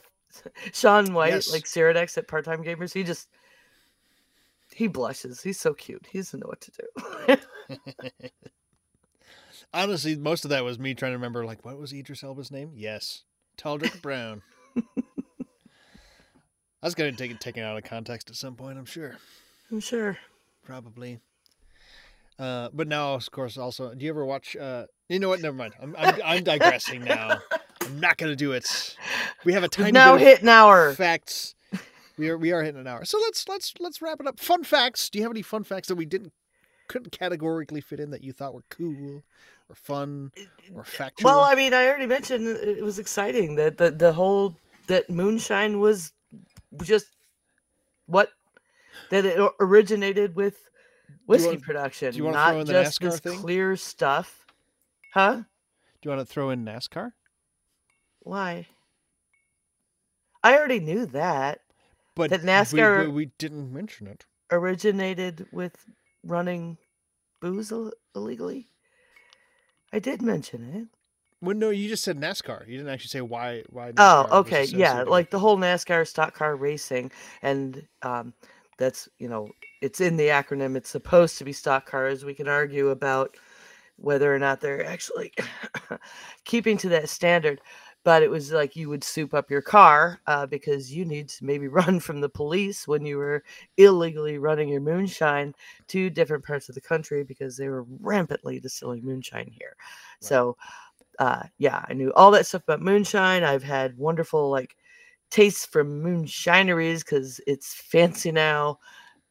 Sean 0.72 1.12
White, 1.12 1.34
Yes. 1.34 1.52
like 1.52 1.64
Ceradex 1.64 2.16
at 2.16 2.28
Part 2.28 2.46
Time 2.46 2.64
Gamers, 2.64 2.94
he 2.94 3.02
just 3.02 3.28
he 4.74 4.86
blushes. 4.86 5.42
He's 5.42 5.60
so 5.60 5.74
cute. 5.74 6.06
He 6.10 6.18
doesn't 6.18 6.40
know 6.40 6.46
what 6.48 6.62
to 6.62 6.70
do. 6.70 7.36
Honestly, 9.72 10.16
most 10.16 10.44
of 10.44 10.50
that 10.50 10.64
was 10.64 10.78
me 10.78 10.94
trying 10.94 11.12
to 11.12 11.16
remember, 11.16 11.44
like, 11.44 11.64
what 11.64 11.78
was 11.78 11.92
Idris 11.92 12.22
Elba's 12.24 12.50
name? 12.50 12.72
Yes. 12.74 13.22
Of 13.62 13.82
brown. 14.02 14.42
I 14.76 14.82
was 16.86 16.94
going 16.94 17.10
to 17.14 17.16
take 17.16 17.30
it 17.30 17.40
taken 17.40 17.62
out 17.62 17.76
of 17.76 17.84
context 17.84 18.30
at 18.30 18.36
some 18.36 18.54
point, 18.54 18.78
I'm 18.78 18.86
sure. 18.86 19.16
I'm 19.70 19.80
sure. 19.80 20.16
Probably. 20.64 21.20
Uh, 22.38 22.70
but 22.72 22.88
now, 22.88 23.14
of 23.14 23.30
course, 23.30 23.58
also, 23.58 23.94
do 23.94 24.02
you 24.02 24.10
ever 24.10 24.24
watch? 24.24 24.56
Uh, 24.56 24.86
you 25.10 25.18
know 25.18 25.28
what? 25.28 25.42
Never 25.42 25.56
mind. 25.56 25.74
I'm, 25.80 25.94
I'm, 25.98 26.14
I'm 26.24 26.42
digressing 26.44 27.04
now. 27.04 27.38
I'm 27.82 28.00
not 28.00 28.16
going 28.16 28.32
to 28.32 28.36
do 28.36 28.52
it. 28.52 28.96
We 29.44 29.52
have 29.52 29.62
a 29.62 29.64
We've 29.64 29.70
tiny 29.72 29.92
now 29.92 30.16
hit 30.16 30.40
an 30.40 30.48
hour. 30.48 30.94
facts. 30.94 31.54
We 32.16 32.28
are 32.30 32.38
we 32.38 32.52
are 32.52 32.62
hitting 32.62 32.80
an 32.80 32.86
hour. 32.86 33.04
So 33.04 33.18
let's 33.18 33.48
let's 33.48 33.74
let's 33.78 34.00
wrap 34.02 34.20
it 34.20 34.26
up. 34.26 34.38
Fun 34.40 34.64
facts. 34.64 35.08
Do 35.10 35.18
you 35.18 35.24
have 35.24 35.32
any 35.32 35.42
fun 35.42 35.64
facts 35.64 35.88
that 35.88 35.96
we 35.96 36.04
didn't 36.06 36.32
couldn't 36.88 37.12
categorically 37.12 37.80
fit 37.80 38.00
in 38.00 38.10
that 38.10 38.22
you 38.22 38.32
thought 38.32 38.52
were 38.54 38.64
cool 38.68 39.22
or 39.70 39.74
fun 39.74 40.32
or 40.74 40.84
factual? 40.84 41.30
Well, 41.30 41.40
I 41.40 41.54
mean, 41.54 41.72
I 41.72 41.86
already 41.86 42.06
mentioned 42.06 42.46
it 42.46 42.82
was 42.84 42.98
exciting 42.98 43.54
that 43.56 43.78
the 43.78 43.90
the 43.90 44.12
whole 44.12 44.56
that 44.88 45.08
moonshine 45.08 45.78
was 45.80 46.12
just 46.82 47.06
what 48.06 48.30
that 49.10 49.24
it 49.24 49.38
originated 49.60 50.34
with 50.34 50.56
whiskey 51.26 51.56
production, 51.58 52.10
do 52.12 52.18
you 52.18 52.24
wanna 52.24 52.36
not 52.36 52.50
throw 52.50 52.60
in 52.60 52.66
the 52.66 52.72
just 52.72 53.00
NASCAR 53.00 53.10
this 53.10 53.20
thing? 53.20 53.38
clear 53.40 53.76
stuff. 53.76 54.46
Huh? 55.14 55.36
do 56.02 56.08
you 56.08 56.16
want 56.16 56.26
to 56.26 56.32
throw 56.32 56.50
in 56.50 56.64
NASCAR? 56.64 57.12
Why? 58.20 58.66
I 60.42 60.56
already 60.56 60.80
knew 60.80 61.04
that 61.06 61.60
But 62.14 62.30
That 62.30 62.40
we- 62.42 62.48
NASCAR- 62.48 63.04
we, 63.06 63.12
we 63.12 63.26
didn't 63.38 63.72
mention 63.72 64.06
it. 64.06 64.24
originated 64.50 65.46
with 65.52 65.76
running 66.24 66.78
booze 67.40 67.70
Ill- 67.70 67.92
illegally. 68.14 68.68
I 69.92 69.98
did 69.98 70.22
mention 70.22 70.72
it. 70.74 70.88
Well, 71.42 71.56
no, 71.56 71.70
you 71.70 71.88
just 71.88 72.04
said 72.04 72.18
NASCAR. 72.18 72.66
You 72.68 72.76
didn't 72.76 72.92
actually 72.92 73.08
say 73.08 73.20
why. 73.22 73.62
Why? 73.70 73.92
Oh, 73.96 74.26
NASCAR 74.26 74.30
was 74.30 74.46
okay, 74.46 74.64
yeah, 74.64 75.02
like 75.02 75.30
the 75.30 75.38
whole 75.38 75.56
NASCAR 75.56 76.06
stock 76.06 76.34
car 76.34 76.54
racing, 76.54 77.10
and 77.42 77.86
um, 78.02 78.34
that's 78.78 79.08
you 79.18 79.28
know, 79.28 79.48
it's 79.80 80.00
in 80.00 80.16
the 80.16 80.28
acronym. 80.28 80.76
It's 80.76 80.90
supposed 80.90 81.38
to 81.38 81.44
be 81.44 81.52
stock 81.52 81.86
cars. 81.86 82.24
We 82.24 82.34
can 82.34 82.48
argue 82.48 82.88
about 82.88 83.36
whether 83.96 84.34
or 84.34 84.38
not 84.38 84.60
they're 84.60 84.84
actually 84.84 85.32
keeping 86.44 86.76
to 86.78 86.90
that 86.90 87.08
standard. 87.08 87.60
But 88.02 88.22
it 88.22 88.30
was 88.30 88.52
like 88.52 88.76
you 88.76 88.88
would 88.88 89.04
soup 89.04 89.34
up 89.34 89.50
your 89.50 89.60
car 89.62 90.20
uh, 90.26 90.46
because 90.46 90.92
you 90.92 91.04
need 91.04 91.28
to 91.28 91.44
maybe 91.44 91.68
run 91.68 92.00
from 92.00 92.20
the 92.20 92.28
police 92.28 92.88
when 92.88 93.04
you 93.04 93.18
were 93.18 93.44
illegally 93.76 94.38
running 94.38 94.68
your 94.68 94.80
moonshine 94.80 95.54
to 95.88 96.10
different 96.10 96.44
parts 96.44 96.68
of 96.68 96.74
the 96.74 96.80
country 96.80 97.22
because 97.22 97.56
they 97.56 97.68
were 97.68 97.84
rampantly 98.00 98.58
distilling 98.60 99.04
moonshine 99.04 99.50
here. 99.50 99.76
Right. 99.78 100.28
So, 100.28 100.56
uh, 101.18 101.42
yeah, 101.58 101.84
I 101.88 101.92
knew 101.92 102.12
all 102.14 102.30
that 102.30 102.46
stuff 102.46 102.62
about 102.62 102.80
moonshine. 102.80 103.44
I've 103.44 103.62
had 103.62 103.96
wonderful 103.98 104.50
like 104.50 104.76
tastes 105.30 105.66
from 105.66 106.02
moonshineries 106.02 107.00
because 107.00 107.40
it's 107.46 107.74
fancy 107.74 108.32
now. 108.32 108.78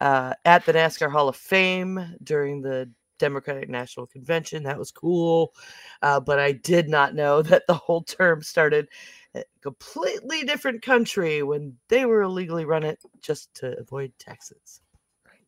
Uh, 0.01 0.33
at 0.45 0.65
the 0.65 0.71
NASCAR 0.71 1.11
Hall 1.11 1.27
of 1.27 1.35
Fame 1.35 2.15
during 2.23 2.61
the 2.61 2.89
Democratic 3.19 3.69
National 3.69 4.07
Convention. 4.07 4.63
That 4.63 4.79
was 4.79 4.91
cool. 4.91 5.53
Uh, 6.01 6.19
but 6.19 6.39
I 6.39 6.53
did 6.53 6.89
not 6.89 7.15
know 7.15 7.41
that 7.43 7.67
the 7.67 7.75
whole 7.75 8.01
term 8.01 8.41
started 8.41 8.87
a 9.35 9.43
completely 9.61 10.43
different 10.43 10.81
country 10.81 11.43
when 11.43 11.77
they 11.87 12.05
were 12.05 12.23
illegally 12.23 12.65
run 12.65 12.83
it 12.83 12.99
just 13.21 13.53
to 13.55 13.77
avoid 13.77 14.11
taxes. 14.17 14.81
Right. 15.25 15.45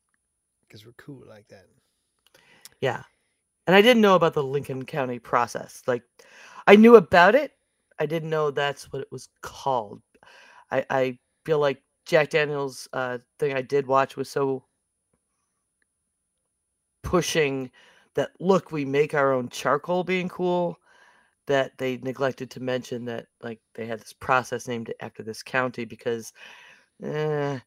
Because 0.67 0.85
we're 0.85 0.91
cool 0.93 1.23
like 1.27 1.47
that. 1.47 1.65
Yeah. 2.79 3.03
And 3.67 3.75
I 3.75 3.81
didn't 3.81 4.01
know 4.01 4.15
about 4.15 4.33
the 4.33 4.43
Lincoln 4.43 4.85
County 4.85 5.19
process. 5.19 5.81
Like, 5.87 6.03
I 6.67 6.75
knew 6.75 6.95
about 6.95 7.35
it. 7.35 7.53
I 7.99 8.05
didn't 8.05 8.29
know 8.29 8.51
that's 8.51 8.91
what 8.91 9.01
it 9.01 9.11
was 9.11 9.29
called. 9.41 10.01
I, 10.71 10.85
I 10.89 11.19
feel 11.45 11.59
like 11.59 11.81
Jack 12.05 12.31
Daniels 12.31 12.87
uh, 12.93 13.19
thing 13.39 13.53
I 13.53 13.61
did 13.61 13.85
watch 13.85 14.15
was 14.15 14.29
so 14.29 14.63
pushing 17.03 17.71
that 18.15 18.31
look 18.39 18.71
we 18.71 18.85
make 18.85 19.13
our 19.13 19.33
own 19.33 19.49
charcoal 19.49 20.03
being 20.03 20.29
cool 20.29 20.77
that 21.47 21.77
they 21.77 21.97
neglected 21.97 22.49
to 22.51 22.59
mention 22.59 23.05
that 23.05 23.27
like 23.41 23.59
they 23.75 23.85
had 23.85 23.99
this 23.99 24.13
process 24.13 24.67
named 24.67 24.93
after 25.01 25.23
this 25.23 25.43
county 25.43 25.85
because 25.85 26.33
eh, 27.03 27.59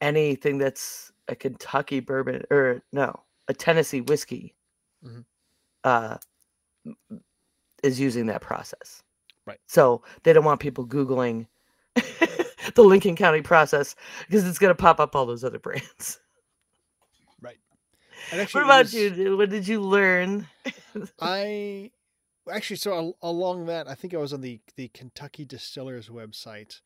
anything 0.00 0.58
that's 0.58 1.12
a 1.28 1.34
Kentucky 1.34 2.00
bourbon 2.00 2.42
or 2.50 2.82
no 2.92 3.14
a 3.48 3.54
Tennessee 3.54 4.00
whiskey 4.02 4.54
Mhm. 5.04 5.24
uh, 5.84 6.16
is 7.82 8.00
using 8.00 8.26
that 8.26 8.40
process. 8.40 9.02
Right. 9.46 9.58
So 9.66 10.02
they 10.22 10.32
don't 10.32 10.44
want 10.44 10.60
people 10.60 10.86
googling 10.86 11.46
the 11.94 12.82
Lincoln 12.82 13.16
County 13.16 13.42
process 13.42 13.94
because 14.26 14.46
it's 14.46 14.58
going 14.58 14.70
to 14.70 14.80
pop 14.82 15.00
up 15.00 15.14
all 15.14 15.26
those 15.26 15.44
other 15.44 15.58
brands. 15.60 16.20
Right. 18.34 18.40
And 18.40 18.42
actually, 18.42 18.60
What 18.62 18.66
about 18.66 18.84
was- 18.84 18.94
you? 18.94 19.36
What 19.36 19.50
did 19.50 19.68
you 19.68 19.80
learn? 19.80 20.46
I 21.20 21.90
actually 22.50 22.76
so 22.76 23.16
along 23.22 23.66
that 23.66 23.88
I 23.88 23.94
think 23.94 24.14
I 24.14 24.18
was 24.18 24.32
on 24.32 24.40
the 24.40 24.60
the 24.76 24.88
Kentucky 24.88 25.44
Distillers 25.44 26.08
website, 26.08 26.80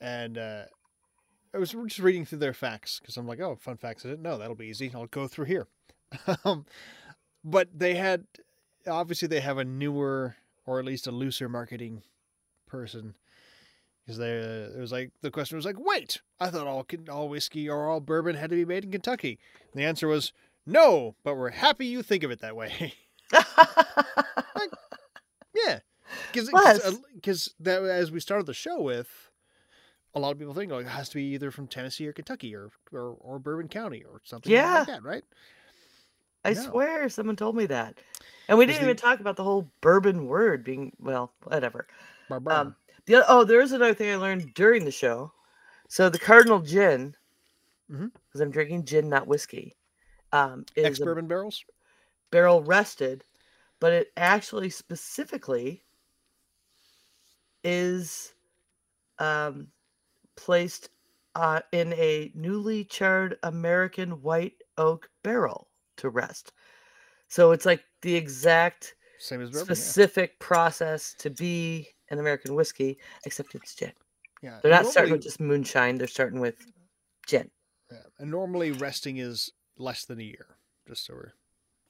and 0.00 0.38
uh, 0.38 0.62
I 1.54 1.58
was 1.58 1.72
just 1.72 1.98
reading 1.98 2.24
through 2.24 2.38
their 2.38 2.54
facts 2.54 2.98
because 3.00 3.16
I'm 3.16 3.26
like, 3.26 3.40
oh, 3.40 3.56
fun 3.56 3.76
facts 3.76 4.04
I 4.04 4.08
didn't 4.08 4.22
know. 4.22 4.38
That'll 4.38 4.54
be 4.54 4.66
easy. 4.66 4.90
I'll 4.94 5.06
go 5.06 5.28
through 5.28 5.46
here. 5.46 5.66
um, 6.44 6.64
but 7.44 7.68
they 7.74 7.94
had 7.94 8.24
obviously 8.86 9.28
they 9.28 9.40
have 9.40 9.58
a 9.58 9.64
newer 9.64 10.36
or 10.66 10.78
at 10.78 10.84
least 10.84 11.06
a 11.06 11.10
looser 11.12 11.48
marketing 11.48 12.02
person 12.66 13.14
because 14.04 14.18
they 14.18 14.38
uh, 14.38 14.76
it 14.76 14.80
was 14.80 14.92
like 14.92 15.10
the 15.20 15.30
question 15.30 15.56
was 15.56 15.64
like, 15.66 15.78
wait, 15.78 16.20
I 16.40 16.48
thought 16.48 16.66
all 16.66 16.86
all 17.10 17.28
whiskey 17.28 17.68
or 17.68 17.88
all 17.88 18.00
bourbon 18.00 18.36
had 18.36 18.50
to 18.50 18.56
be 18.56 18.64
made 18.64 18.84
in 18.84 18.90
Kentucky. 18.90 19.38
And 19.72 19.80
the 19.82 19.86
answer 19.86 20.08
was 20.08 20.32
no, 20.68 21.14
but 21.24 21.34
we're 21.36 21.50
happy 21.50 21.86
you 21.86 22.02
think 22.02 22.22
of 22.22 22.30
it 22.30 22.40
that 22.40 22.54
way. 22.56 22.94
Yeah, 25.54 25.80
because 26.32 26.50
because 27.14 27.54
that 27.60 27.82
as 27.82 28.10
we 28.12 28.20
started 28.20 28.46
the 28.46 28.54
show 28.54 28.80
with, 28.80 29.08
a 30.14 30.20
lot 30.20 30.30
of 30.30 30.38
people 30.38 30.54
think 30.54 30.70
like 30.70 30.86
it 30.86 30.90
has 30.90 31.08
to 31.08 31.16
be 31.16 31.24
either 31.34 31.50
from 31.50 31.66
Tennessee 31.66 32.06
or 32.06 32.12
Kentucky 32.12 32.54
or 32.54 32.70
or, 32.92 33.16
or 33.20 33.38
Bourbon 33.38 33.66
County 33.68 34.04
or 34.04 34.20
something 34.24 34.52
Yeah. 34.52 34.78
like 34.78 34.86
that, 34.86 35.02
right? 35.02 35.24
I 36.44 36.52
No. 36.52 36.60
swear 36.62 37.08
someone 37.08 37.34
told 37.34 37.56
me 37.56 37.66
that. 37.66 37.98
And 38.48 38.56
we 38.56 38.66
didn't 38.66 38.82
even 38.82 38.96
talk 38.96 39.20
about 39.20 39.36
the 39.36 39.42
whole 39.44 39.68
bourbon 39.80 40.26
word 40.26 40.62
being, 40.64 40.92
well, 41.00 41.32
whatever. 41.42 41.88
Um, 42.30 42.76
the 43.06 43.16
oth- 43.16 43.24
oh, 43.28 43.44
there 43.44 43.60
is 43.60 43.72
another 43.72 43.94
thing 43.94 44.10
I 44.10 44.16
learned 44.16 44.54
during 44.54 44.84
the 44.84 44.92
show. 44.92 45.32
So 45.88 46.08
the 46.08 46.18
Cardinal 46.18 46.60
Gin, 46.60 47.16
because 47.88 48.10
Mhm. 48.40 48.42
I'm 48.42 48.50
drinking 48.50 48.84
gin, 48.84 49.08
not 49.08 49.26
whiskey, 49.26 49.74
um, 50.32 50.66
is 50.76 50.84
Ex 50.86 50.98
bourbon 50.98 51.26
barrels. 51.28 51.64
barrel 52.30 52.62
rested, 52.62 53.24
but 53.80 53.92
it 53.92 54.12
actually 54.16 54.70
specifically 54.70 55.84
is 57.64 58.34
um, 59.18 59.68
placed 60.36 60.90
uh, 61.36 61.62
in 61.72 61.92
a 61.94 62.32
newly 62.34 62.84
charred 62.84 63.38
American 63.44 64.22
white 64.22 64.62
oak 64.78 65.10
barrel 65.22 65.70
to 65.98 66.10
rest. 66.10 66.52
So 67.28 67.52
it's 67.52 67.66
like 67.66 67.84
the 68.02 68.16
exact 68.16 68.96
Same 69.18 69.42
as 69.42 69.50
bourbon. 69.50 69.66
specific 69.74 70.38
process 70.40 71.14
to 71.16 71.30
be 71.30 71.88
an 72.10 72.18
American 72.18 72.54
whiskey, 72.54 72.98
except 73.24 73.54
it's 73.54 73.74
gin. 73.74 73.92
Yeah, 74.42 74.50
yeah. 74.50 74.60
They're 74.62 74.72
not 74.72 74.86
And 74.86 74.86
starting 74.86 75.12
with 75.12 75.22
just 75.22 75.40
moonshine. 75.40 75.98
They're 75.98 76.06
starting 76.08 76.40
with 76.40 76.66
gin. 77.26 77.50
yeah. 77.90 78.02
And 78.18 78.30
normally 78.30 78.70
resting 78.72 79.18
is 79.18 79.50
less 79.78 80.04
than 80.04 80.20
a 80.20 80.24
year. 80.24 80.46
Just 80.86 81.04
so 81.06 81.14
we're 81.14 81.32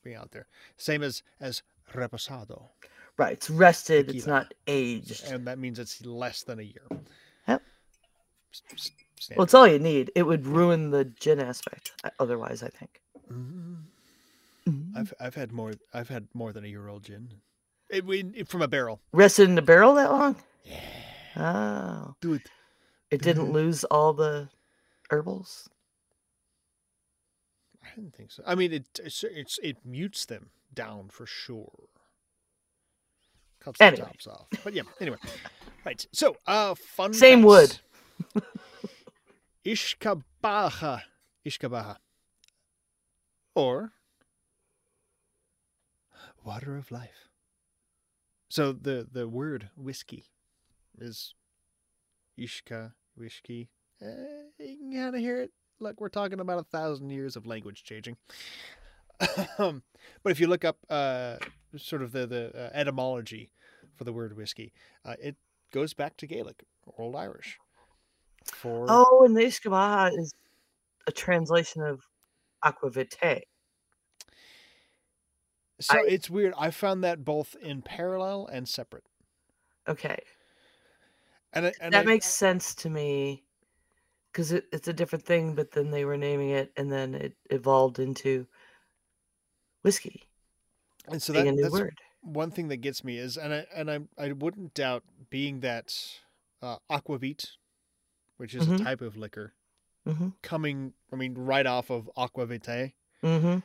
being 0.04 0.16
out 0.16 0.30
there. 0.32 0.46
Same 0.76 1.02
as 1.02 1.22
as 1.40 1.62
reposado, 1.94 2.68
Right. 3.16 3.32
It's 3.32 3.50
rested. 3.50 4.10
It's 4.14 4.26
not 4.26 4.54
aged. 4.68 5.24
and 5.24 5.46
that 5.48 5.58
means 5.58 5.78
it's 5.78 6.04
less 6.04 6.42
than 6.44 6.60
a 6.60 6.62
year. 6.62 6.86
Yep. 7.48 7.62
S- 8.52 8.90
Well, 9.36 9.42
it's 9.44 9.54
all 9.54 9.66
you 9.66 9.78
need. 9.80 10.12
It 10.14 10.22
would 10.22 10.46
ruin 10.46 10.90
the 10.90 11.04
gin 11.04 11.40
aspect 11.40 11.90
uh, 12.04 12.10
otherwise, 12.20 12.62
I 12.62 12.68
think. 12.68 13.00
Mm. 13.30 13.82
Mhm. 14.66 14.92
I've 14.96 15.14
I've 15.20 15.34
had 15.34 15.50
more 15.52 15.72
I've 15.92 16.08
had 16.08 16.28
more 16.34 16.52
than 16.52 16.64
a 16.64 16.68
year 16.68 16.88
old 16.88 17.02
gin. 17.04 17.28
It, 17.90 18.04
we, 18.04 18.20
it- 18.34 18.48
from 18.48 18.62
a 18.62 18.68
barrel. 18.68 19.00
Rested 19.12 19.48
in 19.48 19.54
the 19.54 19.62
barrel 19.62 19.94
that 19.94 20.10
long? 20.10 20.36
Yeah. 20.64 20.80
Oh. 21.36 22.14
Dude. 22.20 22.42
It 23.10 23.22
didn't 23.22 23.48
Mhm. 23.48 23.52
lose 23.52 23.84
all 23.84 24.12
the 24.12 24.48
herbals? 25.10 25.68
I 27.98 28.00
didn't 28.00 28.14
think 28.14 28.30
so. 28.30 28.42
I 28.46 28.54
mean 28.54 28.72
it 28.72 28.86
it's, 29.02 29.24
it 29.62 29.78
mutes 29.84 30.24
them 30.26 30.50
down 30.72 31.08
for 31.10 31.26
sure. 31.26 31.88
Cuts 33.60 33.80
Anyway. 33.80 34.02
the 34.02 34.06
tops 34.06 34.26
off. 34.28 34.46
But 34.62 34.72
yeah, 34.74 34.82
anyway. 35.00 35.16
Right. 35.84 36.06
So 36.12 36.36
uh 36.46 36.74
fun 36.76 37.12
Same 37.12 37.42
wood. 37.42 37.78
facts. 38.34 38.46
Ishkabaha. 39.66 41.02
Ishkabaha. 41.46 41.96
Or 43.54 43.92
water 46.44 46.76
of 46.76 46.92
life. 46.92 47.28
So 48.48 48.72
the 48.72 49.06
the 49.10 49.28
word 49.28 49.70
whiskey 49.76 50.24
is 50.98 51.34
Ishka, 52.38 52.92
whiskey. 53.16 53.70
Eh, 54.00 54.06
you 54.60 54.76
can 54.78 54.92
kind 54.92 55.14
of 55.16 55.20
hear 55.20 55.40
it. 55.40 55.50
Look, 55.80 56.00
we're 56.00 56.08
talking 56.08 56.40
about 56.40 56.58
a 56.58 56.64
thousand 56.64 57.10
years 57.10 57.36
of 57.36 57.46
language 57.46 57.84
changing. 57.84 58.16
um, 59.58 59.82
but 60.22 60.30
if 60.32 60.40
you 60.40 60.46
look 60.46 60.64
up 60.64 60.78
uh, 60.90 61.36
sort 61.76 62.02
of 62.02 62.12
the 62.12 62.26
the 62.26 62.52
uh, 62.54 62.70
etymology 62.72 63.50
for 63.94 64.04
the 64.04 64.12
word 64.12 64.36
whiskey, 64.36 64.72
uh, 65.04 65.14
it 65.20 65.36
goes 65.72 65.94
back 65.94 66.16
to 66.18 66.26
Gaelic, 66.26 66.64
or 66.86 67.04
Old 67.06 67.16
Irish. 67.16 67.58
For 68.46 68.86
Oh, 68.88 69.24
and 69.24 69.36
the 69.36 69.42
Ishkabaha 69.42 70.16
is 70.18 70.32
a 71.06 71.12
translation 71.12 71.82
of 71.82 72.00
aquavitae. 72.64 73.42
so 75.80 75.98
I- 75.98 76.04
it's 76.08 76.30
weird. 76.30 76.54
I 76.58 76.70
found 76.70 77.04
that 77.04 77.24
both 77.24 77.54
in 77.60 77.82
parallel 77.82 78.46
and 78.50 78.68
separate. 78.68 79.04
Okay. 79.88 80.18
And, 81.52 81.66
I- 81.66 81.72
and 81.80 81.92
that 81.94 82.02
I- 82.02 82.06
makes 82.06 82.26
sense 82.26 82.74
to 82.76 82.90
me 82.90 83.44
because 84.32 84.52
it, 84.52 84.66
it's 84.72 84.88
a 84.88 84.92
different 84.92 85.24
thing, 85.24 85.54
but 85.54 85.70
then 85.72 85.90
they 85.90 86.04
were 86.04 86.16
naming 86.16 86.50
it 86.50 86.72
and 86.76 86.90
then 86.92 87.14
it 87.14 87.34
evolved 87.50 87.98
into 87.98 88.46
whiskey 89.82 90.24
and 91.10 91.22
so 91.22 91.32
being 91.32 91.46
that, 91.46 91.52
a 91.52 91.54
new 91.56 91.62
that's 91.62 91.72
word. 91.72 91.98
one 92.20 92.50
thing 92.50 92.68
that 92.68 92.78
gets 92.78 93.02
me 93.04 93.16
is, 93.16 93.36
and 93.36 93.52
I 93.54 93.66
and 93.74 93.90
I 93.90 94.00
I 94.18 94.32
wouldn't 94.32 94.74
doubt 94.74 95.04
being 95.30 95.60
that 95.60 95.94
uh, 96.60 96.76
aquavit, 96.90 97.52
which 98.36 98.54
is 98.54 98.66
Mhm. 98.66 98.80
a 98.80 98.84
type 98.84 99.00
of 99.00 99.16
liquor, 99.16 99.54
Mm-hmm. 100.06 100.28
coming. 100.42 100.92
I 101.12 101.16
mean, 101.16 101.34
right 101.34 101.66
off 101.66 101.90
of 101.90 102.10
aquavitae. 102.16 102.92
Mm-hmm. 103.22 103.58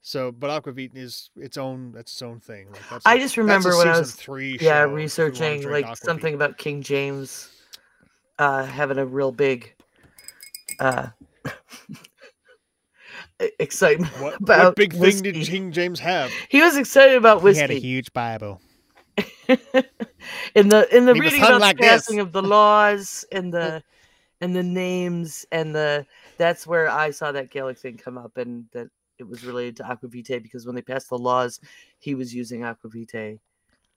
So, 0.00 0.32
but 0.32 0.48
aquavit 0.62 0.92
is 0.96 1.28
its 1.36 1.58
own. 1.58 1.92
That's 1.92 2.12
its 2.12 2.22
own 2.22 2.40
thing. 2.40 2.70
Like 2.72 2.88
that's 2.88 3.04
I 3.04 3.16
a- 3.16 3.18
just 3.18 3.36
remember 3.36 3.76
when 3.76 3.88
I 3.88 3.98
was 3.98 4.14
three. 4.14 4.52
yeah 4.52 4.56
show 4.58 4.62
if 4.62 4.68
you 4.68 4.70
wanna 4.86 4.94
researching 4.94 5.70
like 5.70 5.84
aquavit. 5.84 5.98
something 5.98 6.34
about 6.34 6.56
King 6.56 6.80
James 6.82 7.50
uh, 8.38 8.64
having 8.64 8.96
a 8.98 9.04
real 9.04 9.32
big 9.32 9.74
uh, 10.78 11.08
excitement 13.58 14.12
What, 14.14 14.22
what 14.22 14.36
about 14.36 14.76
big 14.76 14.92
thing 14.92 15.22
did. 15.22 15.46
King 15.46 15.72
James 15.72 16.00
have? 16.00 16.32
He 16.48 16.60
was 16.60 16.76
excited 16.76 17.16
about 17.16 17.42
whiskey. 17.42 17.58
He 17.58 17.60
had 17.60 17.70
a 17.70 17.80
huge 17.80 18.12
Bible. 18.12 18.60
in 20.54 20.68
the 20.68 20.86
in 20.96 21.06
the 21.06 21.14
Make 21.14 21.22
a 21.22 21.24
reading 21.24 21.40
song 21.40 21.50
about 21.50 21.60
like 21.60 21.76
the 21.76 21.82
passing 21.82 22.20
of 22.20 22.32
the 22.32 22.42
laws 22.42 23.24
and 23.32 23.52
the 23.52 23.82
and 24.40 24.54
the 24.54 24.62
names 24.62 25.44
and 25.50 25.74
the 25.74 26.06
that's 26.36 26.66
where 26.66 26.88
I 26.88 27.10
saw 27.10 27.32
that 27.32 27.50
Gaelic 27.50 27.78
thing 27.78 27.96
come 27.96 28.16
up 28.16 28.36
and 28.36 28.66
that 28.72 28.88
it 29.18 29.26
was 29.26 29.44
related 29.44 29.76
to 29.76 29.82
Aquavitae 29.82 30.42
because 30.42 30.66
when 30.66 30.76
they 30.76 30.82
passed 30.82 31.08
the 31.08 31.18
laws, 31.18 31.58
he 31.98 32.14
was 32.14 32.32
using 32.32 32.60
Aquavitae, 32.60 33.40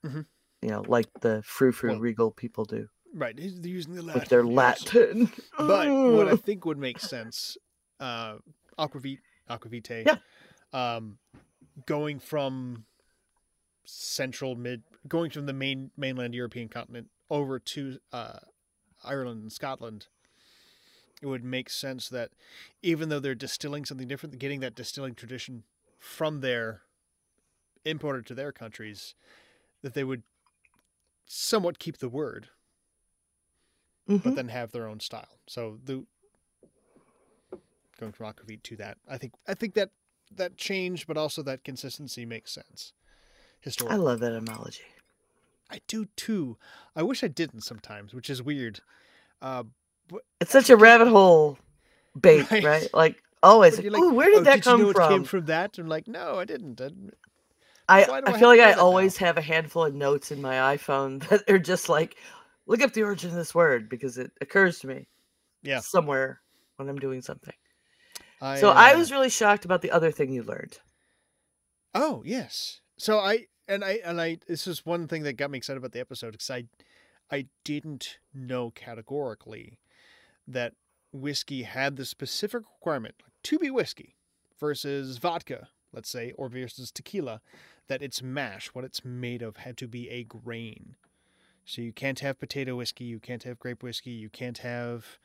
Mhm. 0.04 0.26
you 0.62 0.68
know, 0.68 0.82
like 0.88 1.06
the 1.20 1.42
frou 1.44 1.70
frou 1.70 1.90
Well, 1.90 2.00
regal 2.00 2.32
people 2.32 2.64
do 2.64 2.88
Right, 3.14 3.36
they're 3.36 3.70
using 3.70 3.94
the 3.94 4.02
Latin. 4.02 4.46
yes. 4.48 4.54
Latin. 4.54 5.30
But 5.58 5.88
what 5.90 6.28
I 6.28 6.36
think 6.46 6.64
would 6.64 6.78
make 6.78 6.98
sense, 6.98 7.56
uh, 8.00 8.36
aquavit, 8.78 9.18
aquavitae, 9.50 10.06
Yeah. 10.06 10.16
um, 10.72 11.18
going 11.86 12.18
from 12.18 12.86
central 13.84 14.54
mid, 14.54 14.82
going 15.06 15.30
from 15.30 15.46
the 15.46 15.52
main 15.52 15.90
mainland 15.96 16.34
European 16.34 16.68
continent 16.68 17.08
over 17.30 17.58
to 17.58 17.98
uh, 18.12 18.38
Ireland 19.04 19.42
and 19.42 19.52
Scotland, 19.52 20.06
it 21.20 21.26
would 21.26 21.44
make 21.44 21.68
sense 21.68 22.08
that 22.08 22.30
even 22.82 23.08
though 23.08 23.20
they're 23.20 23.34
distilling 23.34 23.84
something 23.84 24.08
different, 24.08 24.38
getting 24.38 24.60
that 24.60 24.74
distilling 24.74 25.14
tradition 25.14 25.64
from 25.98 26.40
there 26.40 26.82
imported 27.84 28.24
to 28.26 28.34
their 28.34 28.52
countries, 28.52 29.14
that 29.82 29.94
they 29.94 30.04
would 30.04 30.22
somewhat 31.26 31.78
keep 31.78 31.98
the 31.98 32.08
word 32.08 32.48
but 34.06 34.22
Mhm. 34.22 34.34
then 34.34 34.48
have 34.48 34.72
their 34.72 34.86
own 34.88 35.00
style. 35.00 35.38
So 35.46 35.78
the 35.84 36.04
going 37.98 38.12
from 38.12 38.32
aquavit 38.32 38.62
to 38.64 38.76
that, 38.76 38.98
I 39.08 39.18
think 39.18 39.32
I 39.46 39.54
think 39.54 39.74
that 39.74 39.90
that 40.34 40.56
change, 40.56 41.06
but 41.06 41.16
also 41.16 41.42
that 41.42 41.64
consistency 41.64 42.24
makes 42.24 42.52
sense. 42.52 42.92
Historically, 43.60 43.96
I 43.96 44.02
love 44.02 44.20
that 44.20 44.32
analogy. 44.32 44.82
I, 45.70 45.80
do 45.86 46.06
too. 46.16 46.58
I 46.94 47.02
wish 47.02 47.24
I 47.24 47.28
didn't 47.28 47.62
sometimes, 47.62 48.12
which 48.12 48.28
is 48.28 48.42
weird. 48.42 48.80
Uh, 49.40 49.64
It's 50.40 50.50
such 50.50 50.68
a 50.68 50.76
rabbit 50.76 51.08
hole 51.08 51.58
bait, 52.20 52.50
Right. 52.50 52.64
right? 52.64 52.92
Like 52.92 53.22
always. 53.42 53.76
but 53.76 53.86
Like, 53.86 54.02
Ooh, 54.02 54.12
where 54.12 54.28
did 54.30 54.40
"Oh, 54.40 54.44
that 54.44 54.54
did 54.56 54.64
come 54.66 54.80
you 54.80 54.86
know 54.86 54.92
from? 54.92 55.12
It 55.12 55.14
came 55.16 55.24
from 55.24 55.44
that. 55.46 55.78
I'm 55.78 55.86
like, 55.88 56.08
no, 56.08 56.38
I 56.38 56.44
didn't. 56.44 56.80
I 56.80 56.88
didn't. 56.88 57.14
I, 57.88 58.04
I 58.04 58.20
I 58.26 58.38
feel 58.38 58.48
like 58.48 58.60
I 58.60 58.68
that 58.70 58.76
now? 58.76 58.82
always 58.82 59.16
have 59.18 59.38
a 59.38 59.42
handful 59.42 59.84
of 59.84 59.94
notes 59.94 60.30
in 60.30 60.40
my 60.42 60.76
iPhone 60.76 61.26
that 61.28 61.48
are 61.48 61.58
just 61.58 61.88
like, 61.88 62.16
look 62.72 62.80
up 62.80 62.94
the 62.94 63.02
origin 63.02 63.28
of 63.30 63.36
this 63.36 63.54
word 63.54 63.88
because 63.90 64.16
it 64.16 64.30
occurs 64.40 64.78
to 64.78 64.86
me 64.86 65.06
Yeah. 65.62 65.80
somewhere 65.80 66.40
when 66.76 66.88
I'm 66.88 66.98
doing 66.98 67.20
something. 67.20 67.52
I, 68.40 68.58
so 68.58 68.70
I 68.70 68.94
uh, 68.94 68.98
was 68.98 69.12
really 69.12 69.28
shocked 69.28 69.66
about 69.66 69.82
the 69.82 69.90
other 69.90 70.10
thing 70.10 70.32
you 70.32 70.42
learned. 70.42 70.78
Oh 71.94 72.22
yes. 72.24 72.80
So 72.96 73.18
I 73.18 73.46
and 73.68 73.84
I 73.84 74.00
and 74.04 74.20
I 74.20 74.38
this 74.48 74.66
is 74.66 74.86
one 74.86 75.06
thing 75.06 75.22
that 75.24 75.34
got 75.36 75.50
me 75.50 75.58
excited 75.58 75.76
about 75.76 75.92
the 75.92 76.00
episode 76.00 76.32
because 76.32 76.50
I 76.50 76.64
I 77.30 77.46
didn't 77.62 78.18
know 78.32 78.70
categorically 78.70 79.78
that 80.48 80.72
whiskey 81.12 81.64
had 81.64 81.96
the 81.96 82.06
specific 82.06 82.62
requirement 82.80 83.16
to 83.44 83.58
be 83.58 83.70
whiskey 83.70 84.16
versus 84.58 85.18
vodka, 85.18 85.68
let's 85.92 86.08
say, 86.08 86.32
or 86.38 86.48
versus 86.48 86.90
tequila, 86.90 87.42
that 87.88 88.02
its 88.02 88.22
mash, 88.22 88.68
what 88.68 88.84
it's 88.84 89.04
made 89.04 89.42
of, 89.42 89.58
had 89.58 89.76
to 89.76 89.86
be 89.86 90.08
a 90.08 90.24
grain. 90.24 90.96
So 91.64 91.80
you 91.80 91.92
can't 91.92 92.18
have 92.20 92.38
potato 92.38 92.76
whiskey, 92.76 93.04
you 93.04 93.20
can't 93.20 93.42
have 93.44 93.58
grape 93.58 93.82
whiskey, 93.82 94.10
you 94.10 94.28
can't 94.28 94.58
have 94.58 95.18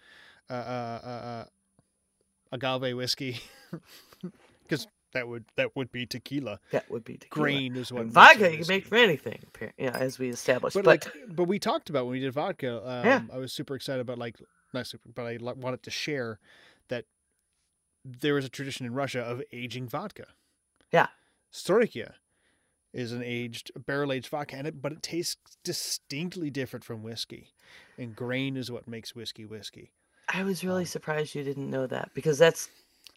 uh, 0.50 0.54
uh, 0.54 1.00
uh, 1.04 1.08
uh, 1.08 1.46
agave 2.52 2.96
whiskey, 2.96 3.40
because 4.64 4.88
that 5.14 5.28
would 5.28 5.46
that 5.56 5.76
would 5.76 5.92
be 5.92 6.06
tequila. 6.06 6.60
That 6.72 6.90
would 6.92 7.04
be 7.04 7.18
tequila. 7.18 7.44
Grain 7.44 7.76
is 7.76 7.92
what 7.92 8.04
And 8.04 8.12
vodka 8.12 8.52
you 8.52 8.60
can 8.60 8.68
make 8.68 8.86
from 8.86 8.98
anything, 8.98 9.40
yeah, 9.78 9.92
as 9.92 10.20
we 10.20 10.30
established. 10.30 10.76
But, 10.76 10.86
But, 10.86 11.06
like, 11.06 11.14
but 11.28 11.46
we 11.46 11.60
talked 11.60 11.90
about 11.90 12.06
when 12.06 12.14
we 12.14 12.20
did 12.20 12.34
vodka. 12.34 12.78
Um, 12.88 13.06
Yeah. 13.06 13.22
I 13.34 13.38
was 13.38 13.52
super 13.52 13.76
excited 13.76 14.02
about 14.02 14.18
like 14.18 14.38
not 14.74 14.86
super, 14.88 15.10
but 15.14 15.24
I 15.26 15.38
wanted 15.42 15.82
to 15.84 15.92
share 15.92 16.40
that 16.90 17.06
there 18.06 18.38
is 18.38 18.46
a 18.46 18.50
tradition 18.50 18.86
in 18.86 18.94
Russia 18.94 19.22
of 19.22 19.42
aging 19.52 19.88
vodka. 19.88 20.28
Yeah. 20.92 21.08
Storikia 21.52 22.14
is 22.94 23.12
an 23.12 23.24
aged 23.24 23.72
barrel 23.86 24.12
aged 24.12 24.30
vodka, 24.30 24.56
and 24.56 24.68
it, 24.68 24.82
but 24.82 24.92
it 24.92 25.04
tastes 25.04 25.38
distinctly 25.64 26.50
different 26.50 26.84
from 26.84 27.04
whiskey. 27.04 27.54
And 27.98 28.16
grain 28.16 28.58
is 28.58 28.72
what 28.72 28.88
makes 28.88 29.16
whiskey 29.16 29.46
whiskey. 29.46 29.92
I 30.30 30.44
was 30.44 30.64
really 30.64 30.84
um, 30.84 30.88
surprised 30.88 31.36
you 31.36 31.44
didn't 31.44 31.70
know 31.70 31.88
that 31.88 32.12
because 32.14 32.38
that's 32.38 32.70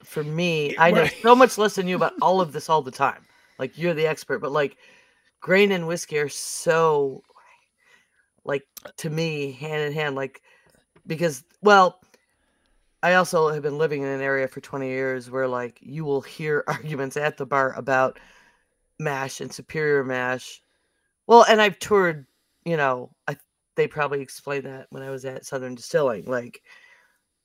for 0.04 0.22
me. 0.22 0.76
I 0.78 0.90
know 0.90 1.06
so 1.06 1.34
much 1.34 1.58
less 1.58 1.74
than 1.74 1.88
you 1.88 1.96
about 1.96 2.14
all 2.22 2.40
of 2.40 2.52
this 2.52 2.68
all 2.68 2.82
the 2.82 2.90
time. 2.90 3.24
Like 3.58 3.76
you're 3.76 3.94
the 3.94 4.06
expert, 4.06 4.38
but 4.38 4.52
like 4.52 4.76
grain 5.40 5.72
and 5.72 5.86
whiskey 5.86 6.18
are 6.18 6.28
so 6.28 7.22
like 8.44 8.66
to 8.98 9.10
me 9.10 9.52
hand 9.52 9.82
in 9.82 9.92
hand. 9.92 10.16
Like 10.16 10.42
because 11.06 11.44
well, 11.62 12.00
I 13.02 13.14
also 13.14 13.48
have 13.48 13.62
been 13.62 13.78
living 13.78 14.02
in 14.02 14.08
an 14.08 14.20
area 14.20 14.48
for 14.48 14.60
20 14.60 14.88
years 14.88 15.30
where 15.30 15.48
like 15.48 15.78
you 15.80 16.04
will 16.04 16.20
hear 16.20 16.64
arguments 16.68 17.16
at 17.16 17.36
the 17.36 17.46
bar 17.46 17.74
about 17.74 18.18
mash 19.00 19.40
and 19.40 19.52
superior 19.52 20.04
mash. 20.04 20.62
Well, 21.26 21.44
and 21.48 21.60
I've 21.60 21.78
toured, 21.78 22.26
you 22.64 22.76
know, 22.76 23.10
I 23.26 23.36
they 23.76 23.88
probably 23.88 24.20
explained 24.20 24.66
that 24.66 24.86
when 24.90 25.02
I 25.02 25.10
was 25.10 25.24
at 25.24 25.46
Southern 25.46 25.74
Distilling. 25.74 26.26
Like, 26.26 26.62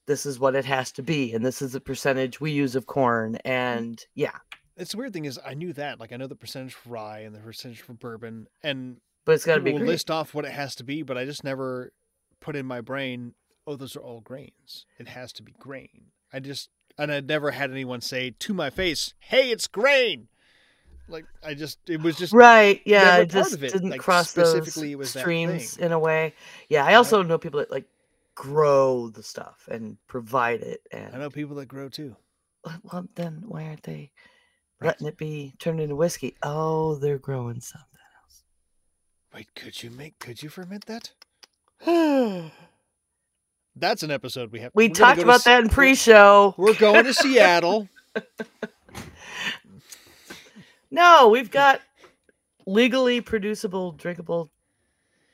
this 0.05 0.25
is 0.25 0.39
what 0.39 0.55
it 0.55 0.65
has 0.65 0.91
to 0.93 1.01
be, 1.03 1.33
and 1.33 1.45
this 1.45 1.61
is 1.61 1.71
the 1.73 1.79
percentage 1.79 2.41
we 2.41 2.51
use 2.51 2.75
of 2.75 2.85
corn. 2.85 3.33
Mm. 3.33 3.39
And 3.45 4.05
yeah, 4.13 4.37
It's 4.77 4.91
the 4.91 4.97
weird 4.97 5.13
thing 5.13 5.25
is 5.25 5.39
I 5.45 5.53
knew 5.53 5.73
that 5.73 5.99
like 5.99 6.11
I 6.11 6.17
know 6.17 6.27
the 6.27 6.35
percentage 6.35 6.73
for 6.73 6.89
rye 6.89 7.19
and 7.19 7.33
the 7.33 7.39
percentage 7.39 7.81
for 7.81 7.93
bourbon 7.93 8.47
and 8.61 8.97
but 9.23 9.33
it's 9.33 9.45
got 9.45 9.55
to 9.55 9.61
be 9.61 9.73
will 9.73 9.81
list 9.81 10.11
off 10.11 10.35
what 10.35 10.45
it 10.45 10.51
has 10.51 10.75
to 10.75 10.83
be, 10.83 11.01
but 11.01 11.17
I 11.17 11.25
just 11.25 11.43
never 11.43 11.91
put 12.39 12.55
in 12.55 12.65
my 12.67 12.79
brain, 12.81 13.33
oh, 13.65 13.75
those 13.75 13.95
are 13.95 14.01
all 14.01 14.21
grains. 14.21 14.85
It 14.99 15.07
has 15.07 15.33
to 15.33 15.43
be 15.43 15.55
grain. 15.57 16.11
I 16.31 16.39
just 16.39 16.69
and 16.97 17.11
I 17.11 17.21
never 17.21 17.51
had 17.51 17.71
anyone 17.71 18.01
say 18.01 18.35
to 18.37 18.53
my 18.53 18.69
face, 18.69 19.13
"Hey, 19.19 19.51
it's 19.51 19.67
grain." 19.67 20.27
Like 21.07 21.25
I 21.43 21.53
just, 21.53 21.89
it 21.89 22.01
was 22.01 22.15
just 22.17 22.33
Right? 22.33 22.81
Yeah, 22.85 23.17
it 23.17 23.29
just 23.29 23.53
it, 23.53 23.59
didn't 23.59 23.89
like, 23.91 24.01
cross 24.01 24.33
those 24.33 24.51
specifically 24.51 24.95
was 24.95 25.09
streams 25.11 25.77
in 25.77 25.91
a 25.91 25.99
way. 25.99 26.33
Yeah, 26.69 26.85
I 26.85 26.95
also 26.95 27.21
know 27.21 27.37
people 27.37 27.59
that 27.59 27.71
like 27.71 27.85
grow 28.33 29.09
the 29.09 29.23
stuff 29.23 29.67
and 29.71 29.97
provide 30.07 30.61
it. 30.61 30.81
And 30.91 31.15
I 31.15 31.19
know 31.19 31.29
people 31.29 31.55
that 31.57 31.67
grow 31.67 31.89
too. 31.89 32.15
well, 32.83 33.07
then 33.15 33.43
why 33.47 33.65
aren't 33.65 33.83
they 33.83 34.11
Right. 34.81 34.87
letting 34.89 35.07
it 35.07 35.17
be 35.17 35.53
turned 35.57 35.79
into 35.79 35.95
whiskey? 35.95 36.35
Oh, 36.43 36.95
they're 36.95 37.17
growing 37.17 37.61
something 37.61 37.87
else. 38.21 38.43
Wait, 39.33 39.47
could 39.55 39.81
you 39.81 39.89
make? 39.89 40.19
Could 40.19 40.43
you 40.43 40.49
ferment 40.49 40.86
that? 40.87 41.13
That's 43.77 44.03
an 44.03 44.11
episode 44.11 44.51
we 44.51 44.59
have. 44.59 44.71
We 44.73 44.89
talked 44.89 45.17
go 45.17 45.23
about 45.23 45.43
that 45.45 45.63
in 45.63 45.69
pre-show. 45.69 46.55
We're 46.57 46.73
going 46.75 47.05
to 47.05 47.13
Seattle. 47.13 47.87
No, 50.96 51.28
we've 51.30 51.51
got 51.51 51.82
legally 52.66 53.20
producible, 53.22 53.92
drinkable 53.92 54.50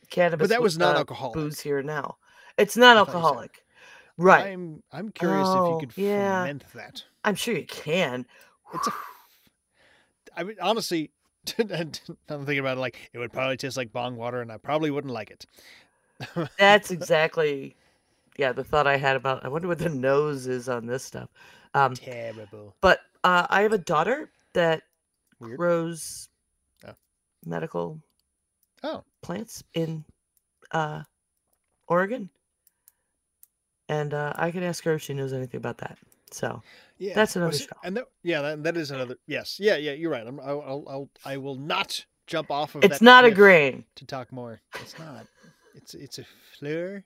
cannabis. 0.10 0.46
But 0.48 0.50
that 0.50 0.62
was 0.62 0.78
not 0.78 0.96
uh, 0.96 1.00
alcoholic. 1.00 1.36
Booze 1.36 1.60
here 1.60 1.84
now. 1.84 2.18
It's 2.58 2.76
not 2.76 2.98
I 2.98 3.00
thought 3.00 3.08
you 3.08 3.12
said- 3.12 3.16
alcoholic, 3.16 3.64
right? 4.18 4.48
I'm 4.48 4.82
I'm 4.92 5.12
curious 5.12 5.48
if 5.48 5.56
Oh, 5.56 5.74
you 5.80 5.86
could 5.88 5.98
yeah. 5.98 6.42
ferment 6.44 6.64
that. 6.74 7.04
I'm 7.24 7.36
sure 7.36 7.56
you 7.56 7.66
can. 7.66 8.26
It's 8.74 8.88
a. 8.88 8.92
I 10.36 10.44
mean, 10.44 10.56
honestly, 10.62 11.12
I'm 11.60 11.92
thinking 12.28 12.60
about 12.60 12.78
it. 12.78 12.82
Like, 12.82 13.10
it 13.14 13.20
would 13.20 13.32
probably 13.32 13.58
taste 13.58 13.78
like 13.78 13.92
bong 13.94 14.16
water, 14.16 14.42
and 14.42 14.52
I 14.52 14.58
probably 14.58 14.90
wouldn't 14.92 15.14
like 15.14 15.30
it. 15.32 15.46
That's 16.58 16.90
exactly, 16.98 17.76
yeah, 18.38 18.52
the 18.52 18.64
thought 18.64 18.88
I 18.88 18.98
had 18.98 19.16
about. 19.16 19.46
I 19.46 19.48
wonder 19.50 19.68
what 19.68 19.78
the 19.80 19.90
nose 19.90 20.48
is 20.48 20.68
on 20.70 20.86
this 20.88 21.04
stuff. 21.04 21.30
Um, 21.74 21.94
Terrible. 21.96 22.76
but 22.82 23.00
uh, 23.24 23.46
I 23.50 23.62
have 23.62 23.74
a 23.74 23.78
daughter 23.78 24.30
that 24.54 24.82
Weird. 25.41 25.57
grows 25.57 26.30
Oh. 26.88 26.93
medical 27.45 28.01
Oh, 28.84 29.03
plants 29.22 29.63
in 29.73 30.05
uh, 30.72 31.03
Oregon, 31.88 32.30
and 33.88 34.11
uh, 34.13 34.34
I 34.35 34.49
can 34.49 34.63
ask 34.63 34.84
her 34.85 34.93
if 34.93 35.03
she 35.03 35.13
knows 35.13 35.34
anything 35.34 35.57
about 35.57 35.77
that. 35.80 35.99
So 36.31 36.63
yeah. 36.97 37.13
That's 37.13 37.35
another 37.35 37.57
show. 37.57 37.68
And 37.84 37.97
that, 37.97 38.05
yeah, 38.23 38.41
that, 38.41 38.63
that 38.63 38.77
is 38.77 38.89
another. 38.91 39.18
Yes, 39.27 39.59
yeah, 39.59 39.76
yeah. 39.76 39.91
You're 39.91 40.11
right. 40.11 40.26
I'm, 40.26 40.39
I'll, 40.39 40.61
I'll, 40.61 40.85
I'll, 40.88 41.09
I 41.26 41.38
will 41.38 41.55
not 41.55 42.05
jump 42.26 42.49
off 42.49 42.76
of. 42.76 42.84
it's 42.84 43.01
not 43.01 43.26
a 43.26 43.31
grain. 43.31 43.85
to 43.95 44.05
talk 44.05 44.31
more. 44.31 44.61
It's 44.80 44.97
not. 44.97 45.27
It's 45.76 45.93
it's 45.93 46.19
a 46.19 46.26
fleur. 46.57 47.03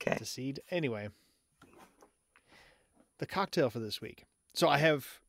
Okay. 0.00 0.12
It's 0.12 0.22
a 0.22 0.26
seed. 0.26 0.60
Anyway, 0.70 1.08
the 3.18 3.26
cocktail 3.26 3.70
for 3.70 3.78
this 3.78 4.00
week. 4.00 4.26
So 4.54 4.68
I 4.68 4.78
have 4.78 5.20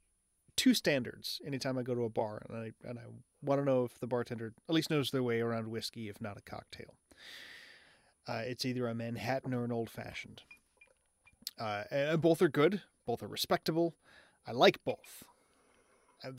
two 0.55 0.73
standards 0.73 1.41
anytime 1.45 1.77
I 1.77 1.83
go 1.83 1.95
to 1.95 2.03
a 2.03 2.09
bar, 2.09 2.43
and 2.49 2.57
I 2.57 2.71
and 2.89 2.99
I 2.99 3.03
want 3.41 3.61
to 3.61 3.65
know 3.65 3.83
if 3.85 3.99
the 3.99 4.07
bartender 4.07 4.53
at 4.69 4.75
least 4.75 4.89
knows 4.89 5.11
their 5.11 5.23
way 5.23 5.41
around 5.41 5.69
whiskey, 5.69 6.09
if 6.09 6.21
not 6.21 6.37
a 6.37 6.41
cocktail. 6.41 6.95
Uh, 8.27 8.41
it's 8.45 8.65
either 8.65 8.87
a 8.87 8.95
Manhattan 8.95 9.53
or 9.53 9.65
an 9.65 9.71
old 9.71 9.89
fashioned. 9.89 10.43
Uh, 11.59 11.83
and 11.91 12.21
both 12.21 12.41
are 12.41 12.47
good. 12.47 12.81
Both 13.05 13.21
are 13.21 13.27
respectable. 13.27 13.95
I 14.47 14.51
like 14.53 14.83
both. 14.85 15.23
uh, 16.23 16.31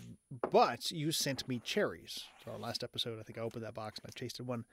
but 0.51 0.91
you 0.91 1.13
sent 1.13 1.47
me 1.49 1.61
cherries. 1.63 2.25
So 2.45 2.53
our 2.53 2.59
last 2.59 2.83
episode, 2.83 3.21
I 3.21 3.23
think 3.23 3.39
I 3.39 3.43
opened 3.43 3.65
that 3.65 3.75
box 3.75 3.99
and 4.03 4.11
I 4.11 4.19
tasted 4.19 4.47
one. 4.47 4.65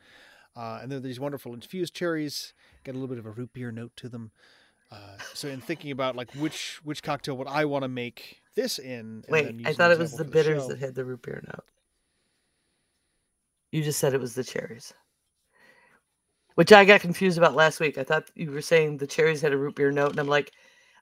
Uh, 0.56 0.80
and 0.82 0.92
they're 0.92 1.00
these 1.00 1.20
wonderful 1.20 1.54
infused 1.54 1.94
cherries. 1.94 2.54
Get 2.84 2.92
a 2.92 2.98
little 2.98 3.08
bit 3.14 3.20
of 3.20 3.26
a 3.26 3.32
root 3.32 3.54
beer 3.54 3.72
note 3.72 3.92
to 3.98 4.10
them. 4.10 4.32
Uh, 4.92 5.18
so 5.34 5.48
in 5.48 5.62
thinking 5.62 5.92
about 5.92 6.16
like 6.16 6.32
which 6.34 6.80
which 6.84 7.02
cocktail 7.04 7.38
would 7.38 7.48
I 7.48 7.64
want 7.66 7.84
to 7.84 7.88
make 7.90 8.41
this 8.56 8.80
in? 8.80 9.23
Wait, 9.30 9.56
I 9.65 9.73
thought 9.73 9.91
it 9.91 9.99
was 9.99 10.14
the 10.15 10.23
bitters 10.26 10.64
show- 10.64 10.68
that 10.69 10.80
had 10.80 10.95
the 10.95 11.06
root 11.06 11.22
beer 11.22 11.41
note. 11.45 11.65
You 13.72 13.84
just 13.84 13.99
said 13.99 14.14
it 14.14 14.19
was 14.19 14.36
the 14.36 14.44
cherries. 14.44 14.94
Which 16.56 16.73
I 16.73 16.84
got 16.84 16.99
confused 16.99 17.38
about 17.38 17.56
last 17.56 17.80
week. 17.80 17.98
I 17.98 18.03
thought 18.03 18.30
you 18.36 18.52
were 18.52 18.61
saying 18.61 18.98
the 18.98 19.07
cherries 19.07 19.41
had 19.41 19.53
a 19.53 19.57
root 19.57 19.76
beer 19.76 19.91
note, 19.91 20.11
and 20.11 20.19
I'm 20.19 20.28
like, 20.28 20.52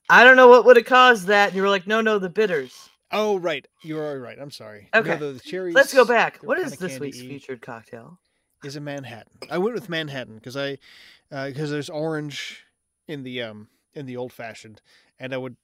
I 0.09 0.23
don't 0.23 0.35
know 0.35 0.47
what 0.47 0.65
would 0.65 0.77
have 0.77 0.85
caused 0.85 1.25
that. 1.27 1.47
And 1.47 1.55
you 1.55 1.63
were 1.63 1.69
like, 1.69 1.87
no, 1.87 2.01
no, 2.01 2.19
the 2.19 2.29
bitters. 2.29 2.89
Oh 3.11 3.39
right, 3.39 3.67
you're 3.81 4.21
right. 4.21 4.37
I'm 4.39 4.51
sorry. 4.51 4.87
Okay. 4.93 5.09
No, 5.09 5.17
the, 5.17 5.33
the 5.33 5.39
cherries. 5.39 5.73
Let's 5.73 5.93
go 5.93 6.05
back. 6.05 6.39
What 6.43 6.59
is 6.59 6.77
this 6.77 6.99
week's 6.99 7.19
featured 7.19 7.61
cocktail? 7.61 8.19
Is 8.63 8.75
a 8.75 8.81
Manhattan. 8.81 9.39
I 9.49 9.57
went 9.57 9.73
with 9.73 9.89
Manhattan 9.89 10.35
because 10.35 10.55
I 10.55 10.77
because 11.31 11.71
there's 11.71 11.89
orange 11.89 12.65
in 13.07 13.23
the 13.23 13.41
um 13.41 13.69
in 13.95 14.05
the 14.05 14.17
old 14.17 14.31
fashioned, 14.31 14.81
and 15.17 15.33
I 15.33 15.37
would 15.37 15.55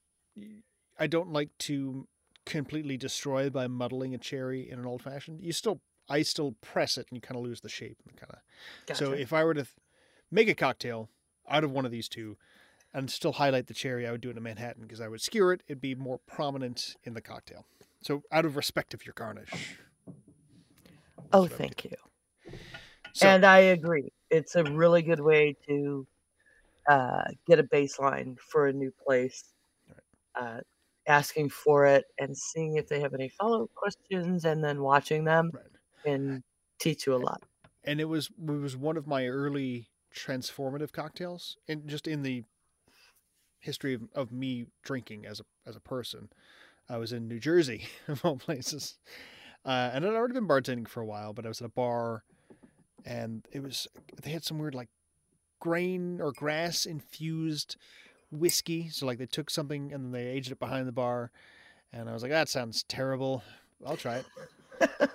I 0.98 1.06
don't 1.06 1.32
like 1.32 1.50
to 1.60 2.06
completely 2.44 2.96
destroy 2.96 3.50
by 3.50 3.66
muddling 3.66 4.14
a 4.14 4.18
cherry 4.18 4.70
in 4.70 4.78
an 4.78 4.86
old 4.86 5.02
fashioned. 5.02 5.42
You 5.42 5.52
still 5.52 5.80
I 6.08 6.22
still 6.22 6.52
press 6.60 6.96
it 6.96 7.06
and 7.10 7.16
you 7.16 7.20
kind 7.20 7.36
of 7.36 7.44
lose 7.44 7.60
the 7.60 7.68
shape 7.68 7.98
and 8.08 8.16
kind 8.16 8.32
of. 8.32 8.96
So 8.96 9.12
if 9.12 9.32
I 9.32 9.44
were 9.44 9.54
to 9.54 9.62
th- 9.62 9.74
make 10.30 10.48
a 10.48 10.54
cocktail 10.54 11.10
out 11.48 11.64
of 11.64 11.72
one 11.72 11.84
of 11.84 11.90
these 11.90 12.08
two 12.08 12.36
and 12.94 13.10
still 13.10 13.32
highlight 13.32 13.66
the 13.66 13.74
cherry, 13.74 14.06
I 14.06 14.12
would 14.12 14.20
do 14.20 14.28
it 14.28 14.32
in 14.32 14.38
a 14.38 14.40
Manhattan 14.40 14.82
because 14.82 15.00
I 15.00 15.08
would 15.08 15.20
skewer 15.20 15.52
it. 15.52 15.62
It'd 15.66 15.80
be 15.80 15.94
more 15.94 16.18
prominent 16.18 16.94
in 17.02 17.14
the 17.14 17.20
cocktail. 17.20 17.66
So 18.02 18.22
out 18.30 18.44
of 18.44 18.56
respect 18.56 18.94
of 18.94 19.04
your 19.04 19.14
garnish. 19.14 19.78
oh, 20.06 20.12
what 20.12 21.34
I 21.34 21.40
would 21.40 21.52
thank 21.52 21.84
you. 21.84 21.96
So, 23.12 23.26
and 23.26 23.44
I 23.44 23.58
agree. 23.58 24.12
It's 24.30 24.54
a 24.54 24.62
really 24.62 25.02
good 25.02 25.20
way 25.20 25.56
to 25.66 26.06
uh, 26.88 27.24
get 27.48 27.58
a 27.58 27.64
baseline 27.64 28.38
for 28.38 28.68
a 28.68 28.72
new 28.72 28.92
place. 29.04 29.42
Uh, 30.38 30.60
asking 31.06 31.48
for 31.48 31.86
it 31.86 32.04
and 32.18 32.36
seeing 32.36 32.76
if 32.76 32.88
they 32.88 33.00
have 33.00 33.14
any 33.14 33.28
follow 33.28 33.64
up 33.64 33.74
questions 33.74 34.44
and 34.44 34.62
then 34.62 34.80
watching 34.82 35.24
them 35.24 35.50
right. 35.54 35.64
can 36.04 36.42
teach 36.78 37.06
you 37.06 37.14
a 37.14 37.16
lot. 37.16 37.42
and 37.84 38.00
it 38.00 38.06
was 38.06 38.30
it 38.40 38.50
was 38.50 38.76
one 38.76 38.96
of 38.96 39.06
my 39.06 39.26
early 39.26 39.88
transformative 40.14 40.92
cocktails 40.92 41.56
and 41.68 41.86
just 41.88 42.06
in 42.08 42.22
the 42.22 42.42
history 43.60 43.94
of, 43.94 44.02
of 44.14 44.32
me 44.32 44.66
drinking 44.82 45.26
as 45.26 45.40
a 45.40 45.44
as 45.68 45.76
a 45.76 45.80
person 45.80 46.28
i 46.88 46.96
was 46.96 47.12
in 47.12 47.28
new 47.28 47.38
jersey 47.38 47.86
of 48.08 48.24
all 48.24 48.36
places 48.36 48.96
uh, 49.64 49.90
and 49.92 50.04
i'd 50.04 50.12
already 50.14 50.34
been 50.34 50.48
bartending 50.48 50.88
for 50.88 51.00
a 51.00 51.06
while 51.06 51.32
but 51.32 51.44
i 51.44 51.48
was 51.48 51.60
at 51.60 51.66
a 51.66 51.70
bar 51.70 52.22
and 53.04 53.46
it 53.52 53.62
was 53.62 53.86
they 54.22 54.30
had 54.30 54.44
some 54.44 54.58
weird 54.58 54.74
like 54.74 54.88
grain 55.60 56.20
or 56.20 56.32
grass 56.32 56.86
infused 56.86 57.76
whiskey 58.30 58.88
so 58.88 59.06
like 59.06 59.18
they 59.18 59.26
took 59.26 59.50
something 59.50 59.92
and 59.92 60.04
then 60.04 60.12
they 60.12 60.26
aged 60.26 60.50
it 60.50 60.58
behind 60.58 60.86
the 60.86 60.92
bar 60.92 61.30
and 61.92 62.08
i 62.08 62.12
was 62.12 62.22
like 62.22 62.32
that 62.32 62.48
sounds 62.48 62.82
terrible 62.84 63.42
i'll 63.86 63.96
try 63.96 64.16
it 64.16 64.26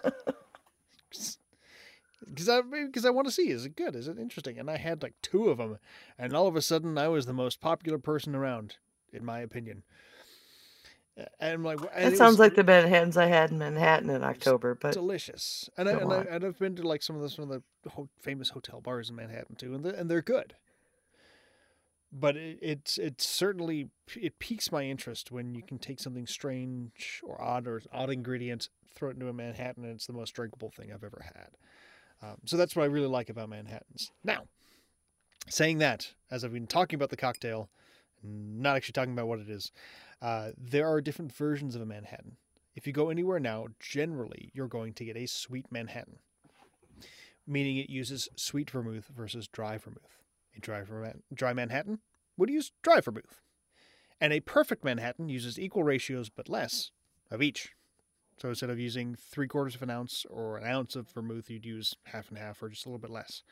because 2.32 2.50
I 2.50 2.62
because 2.62 3.06
I 3.06 3.10
want 3.10 3.28
to 3.28 3.34
see 3.34 3.50
is 3.50 3.66
it 3.66 3.76
good? 3.76 3.96
Is 3.96 4.08
it 4.08 4.18
interesting? 4.18 4.58
And 4.58 4.70
I 4.70 4.78
had 4.78 5.04
like 5.04 5.14
two 5.22 5.50
of 5.50 5.58
them, 5.58 5.78
and 6.18 6.34
all 6.34 6.48
of 6.48 6.56
a 6.56 6.62
sudden 6.62 6.98
I 6.98 7.08
was 7.08 7.26
the 7.26 7.34
most 7.34 7.62
popular 7.62 7.98
person 7.98 8.36
around, 8.36 8.78
in 9.12 9.26
my 9.26 9.40
opinion. 9.40 9.84
And 11.18 11.54
I'm 11.54 11.64
like, 11.64 11.80
and 11.94 12.06
That 12.06 12.14
it 12.14 12.18
sounds 12.18 12.34
was 12.34 12.40
like 12.40 12.56
the 12.56 12.64
Manhattans 12.64 13.18
I 13.18 13.26
had 13.26 13.52
in 13.52 13.58
Manhattan 13.60 14.10
in 14.10 14.24
October, 14.24 14.76
but 14.76 14.94
delicious. 14.94 15.70
And 15.78 15.90
I, 15.90 15.94
and 15.94 16.14
I 16.14 16.22
and 16.22 16.46
I've 16.46 16.58
been 16.58 16.76
to 16.78 16.88
like 16.88 17.04
some 17.04 17.16
of 17.16 17.22
the 17.22 17.30
some 17.30 17.52
of 17.52 17.62
the 17.84 17.92
famous 18.22 18.50
hotel 18.50 18.80
bars 18.82 19.10
in 19.10 19.16
Manhattan 19.16 19.56
too, 19.56 19.76
and 19.76 19.84
they're, 19.84 19.94
and 19.94 20.10
they're 20.10 20.22
good. 20.22 20.56
But 22.14 22.36
it, 22.36 22.60
it's 22.62 22.98
it's 22.98 23.28
certainly 23.28 23.90
it 24.20 24.40
piques 24.40 24.72
my 24.72 24.84
interest 24.84 25.32
when 25.32 25.56
you 25.56 25.64
can 25.64 25.80
take 25.80 26.00
something 26.00 26.28
strange 26.28 27.22
or 27.24 27.42
odd 27.42 27.68
or 27.68 27.82
odd 27.92 28.10
ingredient, 28.10 28.70
throw 28.94 29.10
it 29.10 29.14
into 29.14 29.30
a 29.30 29.34
Manhattan, 29.34 29.86
and 29.86 29.94
it's 29.94 30.08
the 30.08 30.14
most 30.14 30.32
drinkable 30.32 30.70
thing 30.70 30.92
I've 30.92 31.04
ever 31.04 31.24
had. 31.24 31.50
Um, 32.22 32.38
so 32.46 32.58
that's 32.58 32.76
what 32.76 32.84
I 32.84 32.88
really 32.88 33.08
like 33.08 33.30
about 33.30 33.50
Manhattans. 33.50 34.12
Now, 34.24 34.44
saying 35.48 35.80
that, 35.80 36.14
as 36.30 36.44
I've 36.44 36.54
been 36.54 36.68
talking 36.68 36.98
about 36.98 37.10
the 37.10 37.18
cocktail, 37.18 37.70
not 38.24 38.76
actually 38.76 38.94
talking 38.94 39.14
about 39.14 39.28
what 39.28 39.40
it 39.40 39.50
is, 39.50 39.72
uh, 40.22 40.52
there 40.58 40.88
are 40.88 41.02
different 41.02 41.34
versions 41.34 41.76
of 41.76 41.82
a 41.82 41.86
Manhattan. 41.86 42.38
If 42.76 42.86
you 42.86 42.94
go 42.94 43.10
anywhere 43.10 43.40
now, 43.40 43.68
generally 43.80 44.52
you're 44.54 44.68
going 44.68 44.94
to 44.94 45.06
get 45.06 45.18
a 45.18 45.26
sweet 45.26 45.66
Manhattan, 45.72 46.20
meaning 47.48 47.78
it 47.78 47.90
uses 47.90 48.30
sweet 48.36 48.70
vermouth 48.70 49.10
versus 49.16 49.48
dry 49.48 49.78
vermouth. 49.78 50.20
A 50.56 50.60
dry, 50.60 50.84
dry 51.34 51.53
Manhattan 51.53 51.99
would 52.38 52.49
use 52.49 52.72
dry 52.82 52.99
vermouth, 52.99 53.41
and 54.19 54.34
a 54.34 54.40
perfect 54.40 54.84
Manhattan 54.84 55.30
uses 55.30 55.60
equal 55.60 55.84
ratios 55.84 56.30
but 56.30 56.49
less 56.49 56.91
of 57.30 57.41
each. 57.41 57.73
So 58.38 58.49
instead 58.49 58.69
of 58.69 58.80
using 58.80 59.15
three 59.15 59.48
quarters 59.48 59.76
of 59.76 59.84
an 59.84 59.90
ounce 59.90 60.26
or 60.30 60.57
an 60.57 60.65
ounce 60.65 60.95
of 60.95 61.10
vermouth, 61.10 61.49
you'd 61.49 61.65
use 61.65 61.95
half 62.06 62.30
and 62.30 62.38
half 62.38 62.61
or 62.64 62.69
just 62.69 62.86
a 62.86 62.90
little 62.90 62.99
bit 62.99 63.11
less. 63.11 63.44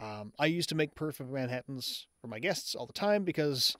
Um, 0.00 0.32
I 0.38 0.46
used 0.46 0.68
to 0.70 0.74
make 0.74 0.94
perfect 0.94 1.30
Manhattans 1.30 2.06
for 2.20 2.26
my 2.26 2.38
guests 2.38 2.74
all 2.74 2.86
the 2.86 2.92
time 2.92 3.22
because 3.22 3.76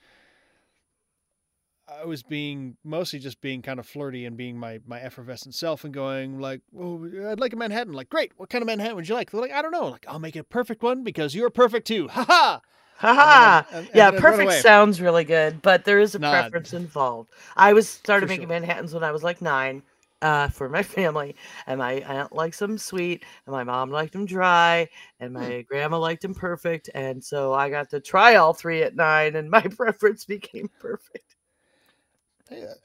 I 1.90 2.04
was 2.04 2.22
being 2.22 2.76
mostly 2.84 3.18
just 3.18 3.40
being 3.40 3.62
kind 3.62 3.78
of 3.80 3.86
flirty 3.86 4.24
and 4.24 4.36
being 4.36 4.56
my, 4.58 4.80
my 4.86 5.00
effervescent 5.00 5.54
self 5.54 5.84
and 5.84 5.92
going 5.92 6.38
like, 6.38 6.60
"Oh, 6.78 7.04
I'd 7.28 7.40
like 7.40 7.52
a 7.52 7.56
Manhattan." 7.56 7.92
Like, 7.92 8.08
great. 8.08 8.32
What 8.36 8.48
kind 8.48 8.62
of 8.62 8.66
Manhattan 8.66 8.96
would 8.96 9.08
you 9.08 9.14
like? 9.14 9.30
They're 9.30 9.40
like, 9.40 9.50
I 9.50 9.60
don't 9.62 9.72
know. 9.72 9.88
Like, 9.88 10.06
I'll 10.08 10.18
make 10.20 10.36
a 10.36 10.44
perfect 10.44 10.82
one 10.82 11.02
because 11.04 11.34
you're 11.34 11.50
perfect 11.50 11.86
too. 11.86 12.08
Ha 12.08 12.24
ha. 12.24 12.60
haha. 12.96 13.58
And 13.58 13.66
then- 13.66 13.78
and- 13.80 13.86
and 13.88 13.96
Yeah, 13.96 14.20
perfect 14.20 14.52
sounds 14.62 15.00
really 15.00 15.24
good, 15.24 15.62
but 15.62 15.84
there 15.84 15.98
is 16.00 16.14
a 16.14 16.18
Nah. 16.18 16.30
preference 16.30 16.72
involved. 16.74 17.30
I 17.56 17.72
was 17.72 17.88
started 17.88 18.28
making 18.28 18.42
sure. 18.48 18.60
Manhattans 18.60 18.92
when 18.94 19.02
I 19.04 19.10
was 19.10 19.22
like 19.22 19.40
nine 19.42 19.82
uh, 20.22 20.48
for 20.48 20.68
my 20.68 20.82
family, 20.82 21.34
and 21.66 21.78
my 21.78 21.94
aunt 21.94 22.32
likes 22.32 22.58
them 22.58 22.76
sweet, 22.76 23.24
and 23.46 23.52
my 23.54 23.64
mom 23.64 23.90
liked 23.90 24.12
them 24.12 24.26
dry, 24.26 24.86
and 25.18 25.30
Hmm. 25.34 25.42
my 25.42 25.62
grandma 25.62 25.98
liked 25.98 26.22
them 26.22 26.34
perfect, 26.34 26.90
and 26.94 27.24
so 27.24 27.54
I 27.54 27.70
got 27.70 27.88
to 27.90 28.00
try 28.00 28.34
all 28.36 28.52
three 28.52 28.82
at 28.82 28.94
nine, 28.94 29.34
and 29.34 29.50
my 29.50 29.62
preference 29.76 30.24
became 30.26 30.68
perfect. 30.78 31.36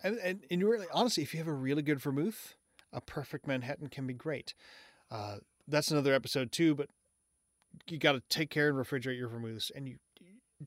And, 0.04 0.18
and 0.20 0.40
and 0.50 0.64
really, 0.64 0.88
honestly, 0.94 1.24
if 1.24 1.34
you 1.34 1.40
have 1.40 1.48
a 1.48 1.54
really 1.54 1.82
good 1.82 2.00
vermouth, 2.00 2.56
a 2.94 3.02
perfect 3.02 3.48
Manhattan 3.48 3.88
can 3.88 4.06
be 4.08 4.14
great. 4.14 4.54
Uh, 5.12 5.38
that's 5.68 5.92
another 5.92 6.14
episode 6.14 6.52
too, 6.52 6.76
but 6.76 6.90
you 7.88 7.98
got 7.98 8.14
to 8.14 8.22
take 8.30 8.50
care 8.50 8.70
and 8.70 8.78
refrigerate 8.78 9.18
your 9.18 9.28
vermouths, 9.28 9.72
and 9.76 9.88
you 9.88 9.98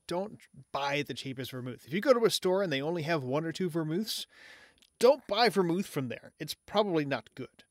don't 0.07 0.39
buy 0.73 1.03
the 1.07 1.15
cheapest 1.15 1.51
vermouth. 1.51 1.85
If 1.87 1.93
you 1.93 2.01
go 2.01 2.13
to 2.13 2.25
a 2.25 2.31
store 2.31 2.63
and 2.63 2.73
they 2.73 2.83
only 2.83 3.03
have 3.03 3.23
one 3.23 3.45
or 3.45 3.53
two 3.53 3.71
vermouths, 3.71 4.27
don't 4.99 5.27
buy 5.27 5.49
vermouth 5.49 5.87
from 5.87 6.09
there. 6.09 6.33
It's 6.39 6.55
probably 6.67 7.05
not 7.05 7.31
good. 7.35 7.65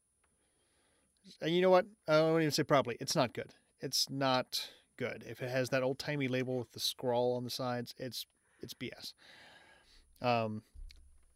And 1.42 1.54
you 1.54 1.62
know 1.62 1.70
what? 1.70 1.86
I 2.08 2.22
won't 2.22 2.42
even 2.42 2.52
say 2.52 2.64
probably. 2.64 2.98
It's 3.00 3.16
not 3.16 3.34
good. 3.34 3.54
It's 3.82 4.10
not 4.10 4.70
good. 4.98 5.24
If 5.28 5.42
it 5.42 5.50
has 5.50 5.70
that 5.70 5.84
old 5.84 6.00
timey 6.00 6.28
label 6.28 6.58
with 6.58 6.72
the 6.72 6.80
scroll 6.80 7.36
on 7.36 7.44
the 7.44 7.50
sides, 7.50 7.94
it's 7.98 8.26
it's 8.62 8.74
BS. 8.74 9.14
Um, 10.22 10.64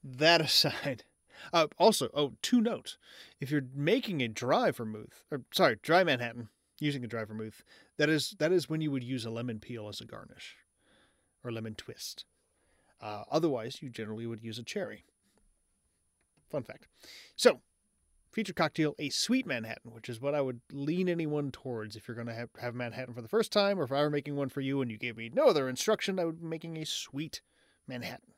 that 0.04 0.42
aside, 0.42 1.04
uh, 1.54 1.68
also, 1.78 2.10
oh, 2.14 2.34
two 2.42 2.62
notes. 2.62 2.98
If 3.40 3.52
you're 3.52 3.66
making 3.74 4.22
a 4.22 4.28
dry 4.28 4.72
vermouth, 4.72 5.24
or 5.32 5.42
sorry, 5.52 5.78
dry 5.82 6.04
Manhattan, 6.04 6.50
using 6.80 7.04
a 7.04 7.08
dry 7.08 7.24
vermouth, 7.24 7.64
that 7.98 8.10
is 8.10 8.36
that 8.40 8.52
is 8.52 8.70
when 8.70 8.82
you 8.82 8.92
would 8.92 9.04
use 9.04 9.26
a 9.26 9.30
lemon 9.30 9.60
peel 9.60 9.88
as 9.88 10.02
a 10.02 10.06
garnish, 10.06 10.58
or 11.44 11.52
lemon 11.52 11.76
twist. 11.76 12.26
Uh, 13.00 13.24
otherwise, 13.32 13.82
you 13.82 13.90
generally 13.90 14.28
would 14.28 14.44
use 14.44 14.60
a 14.60 14.64
cherry. 14.64 15.06
Fun 16.50 16.64
fact. 16.64 16.88
So, 17.36 17.62
feature 18.32 18.54
cocktail, 18.54 18.96
a 19.00 19.10
sweet 19.10 19.48
Manhattan, 19.48 19.92
which 19.92 20.10
is 20.10 20.22
what 20.22 20.36
I 20.36 20.42
would 20.42 20.62
lean 20.72 21.10
anyone 21.10 21.52
towards 21.52 21.96
if 21.96 22.08
you're 22.08 22.16
going 22.16 22.28
to 22.28 22.34
have, 22.34 22.50
have 22.60 22.76
Manhattan 22.76 23.14
for 23.14 23.22
the 23.22 23.28
first 23.28 23.52
time, 23.52 23.80
or 23.80 23.84
if 23.84 23.92
I 23.92 24.02
were 24.02 24.10
making 24.10 24.36
one 24.36 24.50
for 24.50 24.62
you 24.62 24.82
and 24.82 24.92
you 24.92 24.98
gave 24.98 25.18
me 25.18 25.32
no 25.34 25.48
other 25.48 25.68
instruction, 25.68 26.20
I 26.20 26.26
would 26.26 26.42
be 26.42 26.48
making 26.48 26.78
a 26.78 26.86
sweet 26.86 27.42
Manhattan, 27.88 28.34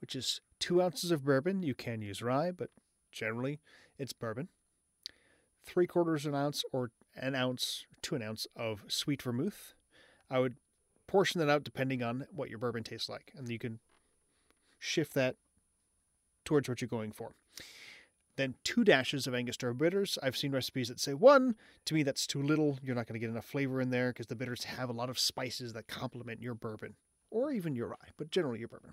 which 0.00 0.14
is 0.14 0.40
two 0.58 0.82
ounces 0.82 1.10
of 1.10 1.24
bourbon. 1.24 1.62
You 1.62 1.74
can 1.74 2.02
use 2.02 2.22
rye, 2.22 2.50
but 2.50 2.70
generally 3.12 3.60
it's 3.98 4.12
bourbon. 4.12 4.48
Three 5.64 5.86
quarters 5.86 6.26
an 6.26 6.34
ounce 6.34 6.64
or 6.72 6.90
an 7.16 7.34
ounce 7.34 7.86
to 8.02 8.14
an 8.14 8.22
ounce 8.22 8.46
of 8.54 8.84
sweet 8.88 9.22
vermouth. 9.22 9.74
I 10.30 10.38
would 10.38 10.56
portion 11.06 11.40
that 11.40 11.50
out 11.50 11.64
depending 11.64 12.02
on 12.02 12.26
what 12.30 12.50
your 12.50 12.58
bourbon 12.58 12.84
tastes 12.84 13.08
like, 13.08 13.32
and 13.36 13.48
you 13.48 13.58
can 13.58 13.80
shift 14.78 15.14
that 15.14 15.36
towards 16.44 16.68
what 16.68 16.80
you're 16.80 16.88
going 16.88 17.12
for. 17.12 17.32
Then 18.36 18.54
two 18.64 18.84
dashes 18.84 19.26
of 19.26 19.34
Angostura 19.34 19.74
bitters. 19.74 20.18
I've 20.22 20.36
seen 20.36 20.52
recipes 20.52 20.88
that 20.88 21.00
say 21.00 21.14
one. 21.14 21.56
To 21.86 21.94
me, 21.94 22.02
that's 22.02 22.26
too 22.26 22.42
little. 22.42 22.78
You're 22.82 22.94
not 22.94 23.06
going 23.06 23.14
to 23.14 23.18
get 23.18 23.30
enough 23.30 23.46
flavor 23.46 23.80
in 23.80 23.90
there 23.90 24.10
because 24.10 24.26
the 24.26 24.36
bitters 24.36 24.64
have 24.64 24.90
a 24.90 24.92
lot 24.92 25.08
of 25.08 25.18
spices 25.18 25.72
that 25.72 25.88
complement 25.88 26.42
your 26.42 26.54
bourbon 26.54 26.96
or 27.30 27.50
even 27.50 27.74
your 27.74 27.88
rye, 27.88 28.10
but 28.18 28.30
generally 28.30 28.58
your 28.58 28.68
bourbon. 28.68 28.92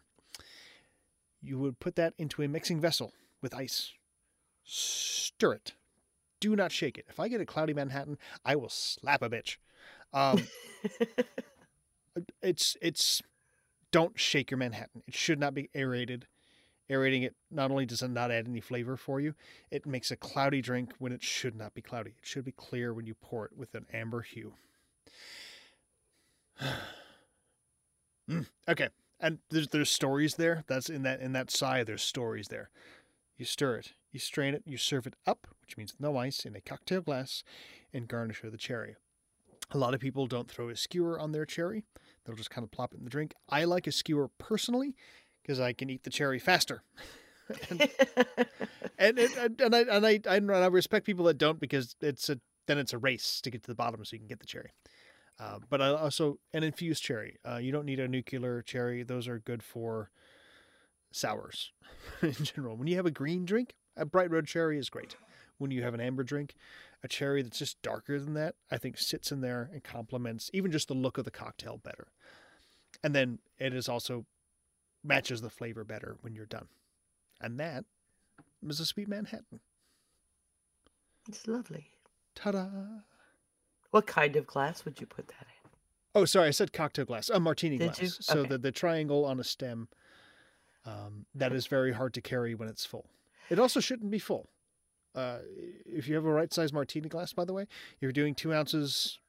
You 1.43 1.59
would 1.59 1.79
put 1.79 1.95
that 1.97 2.13
into 2.17 2.41
a 2.41 2.47
mixing 2.47 2.79
vessel 2.79 3.13
with 3.41 3.53
ice. 3.53 3.91
stir 4.63 5.53
it. 5.53 5.73
Do 6.39 6.55
not 6.55 6.71
shake 6.71 6.97
it. 6.97 7.05
If 7.09 7.19
I 7.19 7.27
get 7.27 7.41
a 7.41 7.45
cloudy 7.45 7.73
Manhattan, 7.73 8.17
I 8.45 8.55
will 8.55 8.69
slap 8.69 9.21
a 9.21 9.29
bitch. 9.29 9.57
Um, 10.13 10.47
it's 12.41 12.77
it's 12.81 13.21
don't 13.91 14.17
shake 14.19 14.51
your 14.51 14.57
Manhattan. 14.57 15.03
It 15.07 15.13
should 15.13 15.39
not 15.39 15.53
be 15.53 15.69
aerated. 15.75 16.23
Aerating 16.89 17.23
it 17.23 17.35
not 17.49 17.71
only 17.71 17.85
does 17.85 18.01
it 18.01 18.09
not 18.09 18.31
add 18.31 18.47
any 18.47 18.59
flavor 18.59 18.97
for 18.97 19.19
you, 19.19 19.35
it 19.71 19.85
makes 19.85 20.11
a 20.11 20.17
cloudy 20.17 20.61
drink 20.61 20.93
when 20.99 21.11
it 21.11 21.23
should 21.23 21.55
not 21.55 21.73
be 21.73 21.81
cloudy. 21.81 22.11
It 22.11 22.25
should 22.25 22.45
be 22.45 22.51
clear 22.51 22.93
when 22.93 23.05
you 23.05 23.15
pour 23.15 23.45
it 23.45 23.57
with 23.57 23.73
an 23.75 23.85
amber 23.93 24.21
hue. 24.21 24.53
Mm, 28.29 28.47
okay, 28.69 28.87
and 29.23 29.39
there's 29.49 29.69
there's 29.69 29.89
stories 29.89 30.35
there. 30.35 30.63
That's 30.67 30.89
in 30.89 31.01
that 31.03 31.21
in 31.21 31.31
that 31.31 31.49
sigh. 31.49 31.83
There's 31.83 32.03
stories 32.03 32.49
there. 32.49 32.69
You 33.37 33.45
stir 33.45 33.77
it, 33.77 33.93
you 34.11 34.19
strain 34.19 34.53
it, 34.53 34.61
you 34.65 34.77
serve 34.77 35.07
it 35.07 35.15
up, 35.25 35.47
which 35.61 35.75
means 35.75 35.95
no 35.99 36.17
ice, 36.17 36.45
in 36.45 36.55
a 36.55 36.61
cocktail 36.61 37.01
glass, 37.01 37.43
and 37.91 38.07
garnish 38.07 38.43
with 38.43 38.53
a 38.53 38.57
cherry. 38.57 38.95
A 39.71 39.77
lot 39.77 39.95
of 39.95 39.99
people 39.99 40.27
don't 40.27 40.51
throw 40.51 40.69
a 40.69 40.75
skewer 40.75 41.19
on 41.19 41.31
their 41.31 41.45
cherry. 41.45 41.83
They'll 42.23 42.35
just 42.35 42.51
kind 42.51 42.63
of 42.63 42.71
plop 42.71 42.93
it 42.93 42.99
in 42.99 43.05
the 43.05 43.09
drink. 43.09 43.33
I 43.49 43.63
like 43.63 43.87
a 43.87 43.91
skewer 43.91 44.29
personally 44.37 44.95
because 45.41 45.59
I 45.59 45.73
can 45.73 45.89
eat 45.89 46.03
the 46.03 46.11
cherry 46.11 46.37
faster. 46.37 46.83
and, 47.69 47.89
and, 48.99 49.19
and, 49.19 49.61
and, 49.61 49.75
I, 49.75 49.79
and 49.81 50.05
I, 50.05 50.19
and 50.25 50.51
I 50.51 50.67
respect 50.67 51.05
people 51.05 51.25
that 51.25 51.37
don't 51.37 51.59
because 51.59 51.95
it's 52.01 52.29
a 52.29 52.39
then 52.67 52.77
it's 52.77 52.93
a 52.93 52.97
race 52.97 53.41
to 53.41 53.49
get 53.49 53.61
to 53.63 53.67
the 53.67 53.75
bottom 53.75 54.03
so 54.05 54.13
you 54.13 54.19
can 54.19 54.27
get 54.27 54.39
the 54.39 54.45
cherry. 54.45 54.71
Uh, 55.39 55.59
but 55.69 55.81
I 55.81 55.87
also 55.89 56.39
an 56.53 56.63
infused 56.63 57.03
cherry. 57.03 57.37
Uh, 57.47 57.57
you 57.57 57.71
don't 57.71 57.85
need 57.85 57.99
a 57.99 58.07
nuclear 58.07 58.61
cherry; 58.61 59.03
those 59.03 59.27
are 59.27 59.39
good 59.39 59.63
for 59.63 60.11
sours 61.11 61.71
in 62.21 62.33
general. 62.33 62.75
When 62.75 62.87
you 62.87 62.95
have 62.97 63.05
a 63.05 63.11
green 63.11 63.45
drink, 63.45 63.75
a 63.95 64.05
bright 64.05 64.29
red 64.31 64.47
cherry 64.47 64.77
is 64.77 64.89
great. 64.89 65.15
When 65.57 65.71
you 65.71 65.83
have 65.83 65.93
an 65.93 66.01
amber 66.01 66.23
drink, 66.23 66.55
a 67.03 67.07
cherry 67.07 67.41
that's 67.41 67.59
just 67.59 67.81
darker 67.81 68.19
than 68.19 68.33
that, 68.33 68.55
I 68.71 68.77
think 68.77 68.97
sits 68.97 69.31
in 69.31 69.41
there 69.41 69.69
and 69.71 69.83
complements 69.83 70.49
even 70.53 70.71
just 70.71 70.87
the 70.87 70.93
look 70.93 71.17
of 71.17 71.25
the 71.25 71.31
cocktail 71.31 71.77
better. 71.77 72.07
And 73.03 73.13
then 73.13 73.39
it 73.59 73.73
is 73.73 73.87
also 73.87 74.25
matches 75.03 75.41
the 75.41 75.49
flavor 75.49 75.83
better 75.83 76.17
when 76.21 76.33
you're 76.33 76.45
done. 76.45 76.67
And 77.41 77.59
that 77.59 77.85
is 78.67 78.79
a 78.79 78.85
sweet 78.85 79.07
Manhattan. 79.07 79.59
It's 81.27 81.47
lovely. 81.47 81.91
Ta-da! 82.35 82.67
What 83.93 84.07
kind 84.07 84.35
of 84.37 84.47
glass 84.47 84.85
would 84.85 84.99
you 84.99 85.05
put 85.05 85.27
that 85.27 85.41
in? 85.41 85.69
Oh, 86.15 86.25
sorry, 86.25 86.47
I 86.47 86.51
said 86.51 86.73
cocktail 86.73 87.05
glass. 87.05 87.29
A 87.29 87.39
martini 87.39 87.77
Did 87.77 87.93
glass. 87.93 88.01
you? 88.01 88.07
So 88.07 88.39
Okay. 88.39 88.49
the 88.49 88.57
the 88.57 88.71
triangle 88.71 89.23
on 89.23 89.39
a 89.39 89.43
stem. 89.43 89.87
Um, 90.83 91.27
that 91.35 91.53
is 91.53 91.67
very 91.67 91.91
hard 91.93 92.11
to 92.15 92.21
carry 92.21 92.55
when 92.55 92.67
it's 92.69 92.87
full. 92.87 93.05
It 93.51 93.59
also 93.59 93.79
shouldn't 93.79 94.09
be 94.09 94.17
full. 94.17 94.49
Uh, 95.13 95.37
if 95.85 96.07
you 96.07 96.15
have 96.15 96.25
a 96.25 96.31
right 96.31 96.51
size 96.51 96.73
martini 96.73 97.07
glass, 97.07 97.33
by 97.33 97.45
the 97.45 97.53
way, 97.53 97.67
you're 98.01 98.11
doing 98.11 98.33
two 98.33 98.51
ounces, 98.51 99.19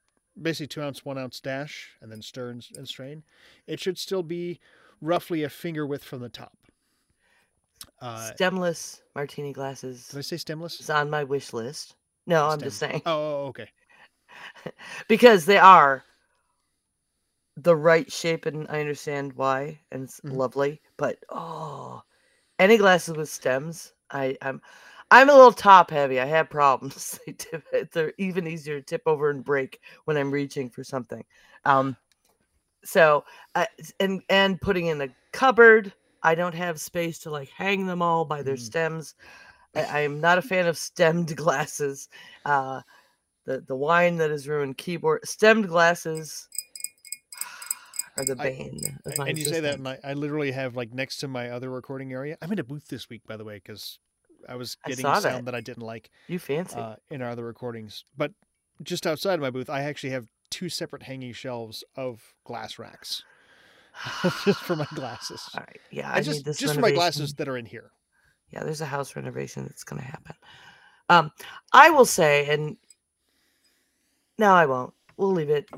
basically 0.40 0.68
two 0.68 0.82
ounce, 0.82 1.04
one 1.04 1.18
ounce 1.18 1.40
dash, 1.40 1.90
and 2.00 2.10
then 2.10 2.22
stir 2.22 2.48
and, 2.48 2.66
and 2.74 2.88
strain. 2.88 3.22
It 3.66 3.80
should 3.80 3.98
still 3.98 4.22
be 4.22 4.60
roughly 5.02 5.42
a 5.42 5.50
finger 5.50 5.86
width 5.86 6.04
from 6.04 6.20
the 6.20 6.30
top. 6.30 6.56
Uh, 8.00 8.30
Stemless 8.34 9.02
martini 9.14 9.52
glasses 9.52 10.08
did 10.08 10.18
I 10.18 10.22
say 10.22 10.36
stemless? 10.36 10.80
It's 10.80 10.88
on 10.88 11.10
my 11.10 11.22
wish 11.22 11.52
list. 11.52 11.96
No, 12.26 12.48
I'm 12.48 12.60
just 12.60 12.78
saying 12.78 13.02
Oh, 13.04 13.12
oh, 13.42 13.46
okay. 13.48 13.68
because 15.08 15.46
they 15.46 15.58
are 15.58 16.04
the 17.56 17.76
right 17.76 18.10
shape, 18.10 18.46
and 18.46 18.66
I 18.68 18.80
understand 18.80 19.32
why, 19.34 19.80
and 19.92 20.04
it's 20.04 20.20
Mhm. 20.24 20.36
lovely. 20.36 20.80
But 20.96 21.18
oh, 21.30 22.02
any 22.58 22.78
glasses 22.78 23.16
with 23.16 23.28
stems, 23.30 23.92
I 24.10 24.36
I'm 24.42 24.62
I'm 25.10 25.30
a 25.30 25.34
little 25.34 25.52
top 25.52 25.90
heavy. 25.90 26.20
I 26.20 26.26
have 26.26 26.50
problems. 26.50 27.18
They 27.26 27.32
tip, 27.34 27.64
they're 27.92 28.14
even 28.18 28.46
easier 28.48 28.80
to 28.80 28.86
tip 28.86 29.02
over 29.06 29.30
and 29.30 29.44
break 29.44 29.80
when 30.06 30.16
I'm 30.16 30.32
reaching 30.32 30.70
for 30.70 30.84
something. 30.84 31.24
Um, 31.64 31.96
so 32.84 33.24
uh, 33.54 33.66
and 34.00 34.22
and 34.28 34.60
putting 34.60 34.86
in 34.86 35.00
a 35.02 35.08
cupboard, 35.32 35.92
I 36.22 36.34
don't 36.34 36.54
have 36.54 36.80
space 36.80 37.18
to 37.20 37.30
like 37.30 37.48
hang 37.50 37.86
them 37.86 38.02
all 38.02 38.24
by 38.24 38.42
their 38.42 38.56
Mm. 38.56 38.58
stems. 38.58 39.14
I, 39.76 39.84
I 39.84 40.00
am 40.00 40.20
not 40.20 40.38
a 40.38 40.42
fan 40.42 40.66
of 40.68 40.78
stemmed 40.78 41.36
glasses. 41.36 42.08
Uh, 42.44 42.82
the 43.44 43.60
the 43.60 43.76
wine 43.76 44.16
that 44.16 44.30
has 44.30 44.48
ruined 44.48 44.76
keyboard 44.78 45.26
stemmed 45.26 45.68
glasses 45.68 46.48
are 48.18 48.24
the 48.24 48.36
I- 48.38 48.44
bane 48.50 48.98
of 49.06 49.18
my 49.18 49.28
and 49.28 49.38
you 49.38 49.44
say 49.44 49.60
that, 49.60 49.74
and 49.74 49.88
I, 49.88 49.98
I 50.04 50.12
literally 50.14 50.52
have 50.52 50.76
like 50.76 50.92
next 50.92 51.18
to 51.18 51.28
my 51.28 51.50
other 51.50 51.70
recording 51.70 52.12
area. 52.12 52.36
I'm 52.42 52.52
in 52.52 52.58
a 52.58 52.64
booth 52.64 52.88
this 52.88 53.08
week, 53.08 53.22
by 53.26 53.36
the 53.36 53.44
way, 53.44 53.56
because 53.56 53.98
I 54.48 54.56
was 54.56 54.76
getting 54.86 55.02
saw 55.02 55.20
sound 55.20 55.46
that. 55.46 55.52
that 55.52 55.54
I 55.54 55.60
didn't 55.60 55.82
like 55.84 56.10
you 56.28 56.38
fancy 56.38 56.76
uh, 56.76 56.96
in 57.10 57.22
our 57.22 57.30
other 57.30 57.44
recordings. 57.44 58.04
But 58.16 58.32
just 58.82 59.06
outside 59.06 59.34
of 59.34 59.40
my 59.40 59.50
booth, 59.50 59.70
I 59.70 59.82
actually 59.82 60.10
have 60.10 60.26
two 60.50 60.68
separate 60.68 61.02
hanging 61.02 61.32
shelves 61.32 61.82
of 61.96 62.22
glass 62.44 62.78
racks 62.78 63.24
just 64.44 64.60
for 64.60 64.76
my 64.76 64.86
glasses. 64.94 65.48
all 65.54 65.64
right 65.66 65.80
yeah 65.90 66.10
I 66.12 66.18
i 66.18 66.20
just 66.20 66.38
need 66.38 66.44
this 66.44 66.58
just 66.58 66.74
for 66.74 66.80
my 66.80 66.92
glasses 66.92 67.34
that 67.34 67.48
are 67.48 67.56
in 67.56 67.66
here. 67.66 67.90
yeah 68.50 68.62
there's 68.62 68.80
a 68.80 68.86
house 68.86 69.16
renovation 69.16 69.64
that's 69.64 69.82
going 69.82 70.00
to 70.00 70.06
happen 70.06 70.34
um 71.08 71.32
i 71.72 71.90
will 71.90 72.04
say 72.04 72.48
and 72.50 72.76
no 74.38 74.52
i 74.52 74.66
won't 74.66 74.92
we'll 75.16 75.32
leave 75.32 75.50
it 75.50 75.68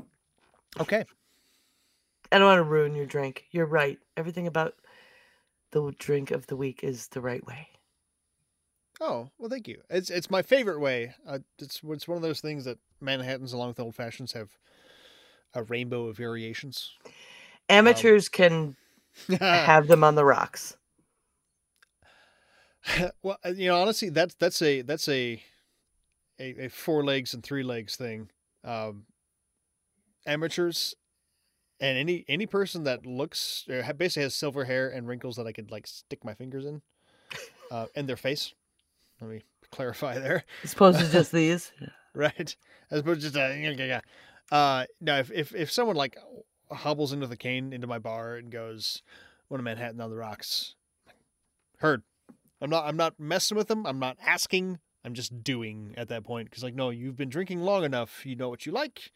Okay. 0.79 1.03
i 2.31 2.37
don't 2.37 2.47
want 2.47 2.59
to 2.59 2.63
ruin 2.63 2.95
your 2.95 3.05
drink 3.05 3.45
you're 3.51 3.65
right 3.65 3.99
everything 4.15 4.47
about 4.47 4.75
the 5.71 5.91
drink 5.99 6.31
of 6.31 6.47
the 6.47 6.55
week 6.55 6.83
is 6.83 7.07
the 7.09 7.21
right 7.21 7.45
way 7.45 7.67
Oh 8.99 9.29
well, 9.37 9.47
thank 9.49 9.67
you. 9.67 9.81
It's 9.91 10.09
it's 10.09 10.31
my 10.31 10.41
favorite 10.41 10.79
way. 10.79 11.13
Uh, 11.27 11.37
it's 11.59 11.81
it's 11.87 12.07
one 12.07 12.15
of 12.15 12.23
those 12.23 12.41
things 12.41 12.65
that 12.65 12.79
Manhattan's 12.99 13.53
along 13.53 13.67
with 13.69 13.79
old 13.79 13.93
fashions 13.93 14.31
have 14.31 14.49
a 15.53 15.61
rainbow 15.61 16.07
of 16.07 16.17
variations. 16.17 16.95
amateurs 17.69 18.27
can 18.27 18.75
have 19.39 19.87
them 19.87 20.03
on 20.03 20.15
the 20.15 20.25
rocks 20.25 20.75
well, 23.21 23.37
uh, 23.45 23.49
you 23.49 23.67
know, 23.67 23.79
honestly, 23.81 24.09
that's 24.09 24.35
that's 24.35 24.61
a 24.61 24.81
that's 24.81 25.07
a 25.09 25.41
a, 26.39 26.65
a 26.65 26.69
four 26.69 27.03
legs 27.03 27.33
and 27.33 27.43
three 27.43 27.63
legs 27.63 27.95
thing. 27.95 28.29
Um, 28.63 29.05
amateurs 30.25 30.95
and 31.79 31.97
any 31.97 32.25
any 32.27 32.45
person 32.45 32.83
that 32.83 33.05
looks 33.05 33.65
or 33.69 33.81
basically 33.93 34.23
has 34.23 34.35
silver 34.35 34.65
hair 34.65 34.89
and 34.89 35.07
wrinkles 35.07 35.35
that 35.37 35.47
I 35.47 35.51
could 35.51 35.71
like 35.71 35.87
stick 35.87 36.25
my 36.25 36.33
fingers 36.33 36.65
in, 36.65 36.81
uh, 37.71 37.85
in 37.95 38.07
their 38.07 38.17
face. 38.17 38.53
Let 39.21 39.29
me 39.29 39.41
clarify 39.71 40.19
there, 40.19 40.43
as 40.63 40.73
opposed 40.73 40.99
to 40.99 41.07
just 41.11 41.31
these 41.31 41.71
right? 42.17 42.55
As 42.91 42.99
opposed 43.01 43.21
to 43.21 43.27
just 43.27 43.37
uh, 43.37 43.53
yeah, 43.55 43.71
yeah, 43.71 43.85
yeah. 43.85 44.01
Uh, 44.51 44.85
no, 44.99 45.19
if, 45.19 45.31
if 45.31 45.55
if 45.55 45.71
someone 45.71 45.95
like 45.95 46.17
hobbles 46.71 47.13
into 47.13 47.27
the 47.27 47.37
cane 47.37 47.71
into 47.71 47.87
my 47.87 47.99
bar 47.99 48.35
and 48.35 48.51
goes, 48.51 49.03
"Want 49.49 49.61
a 49.61 49.63
Manhattan 49.63 50.01
on 50.01 50.09
the 50.09 50.17
rocks?" 50.17 50.75
Heard. 51.77 52.03
I'm 52.59 52.71
not. 52.71 52.85
I'm 52.85 52.97
not 52.97 53.19
messing 53.19 53.55
with 53.55 53.67
them. 53.67 53.85
I'm 53.85 53.99
not 53.99 54.17
asking. 54.25 54.79
I'm 55.07 55.13
just 55.13 55.41
doing 55.41 55.93
at 55.95 56.09
that 56.09 56.25
point 56.25 56.49
because, 56.49 56.63
like, 56.63 56.75
no, 56.75 56.89
you've 56.89 57.15
been 57.15 57.29
drinking 57.29 57.61
long 57.61 57.85
enough. 57.85 58.25
You 58.25 58.35
know 58.35 58.49
what 58.49 58.65
you 58.65 58.73
like, 58.73 59.13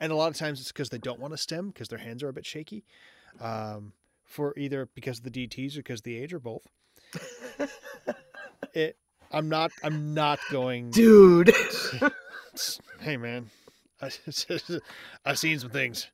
and 0.00 0.10
a 0.10 0.16
lot 0.16 0.30
of 0.30 0.36
times 0.38 0.58
it's 0.58 0.72
because 0.72 0.88
they 0.88 0.96
don't 0.96 1.20
want 1.20 1.34
to 1.34 1.36
stem 1.36 1.68
because 1.68 1.88
their 1.88 1.98
hands 1.98 2.22
are 2.22 2.28
a 2.30 2.32
bit 2.32 2.46
shaky, 2.46 2.84
um, 3.40 3.92
for 4.24 4.54
either 4.56 4.88
because 4.94 5.18
of 5.18 5.24
the 5.24 5.30
DTS 5.30 5.74
or 5.74 5.80
because 5.80 6.00
of 6.00 6.04
the 6.04 6.16
age 6.16 6.32
or 6.32 6.40
both. 6.40 6.66
It. 8.72 8.96
I'm 9.30 9.48
not. 9.48 9.70
I'm 9.84 10.14
not 10.14 10.40
going. 10.50 10.90
dude 10.90 11.52
hey 13.00 13.16
man, 13.16 13.50
I, 14.02 14.10
I've 15.24 15.38
seen 15.38 15.60
some 15.60 15.70
things. 15.70 16.08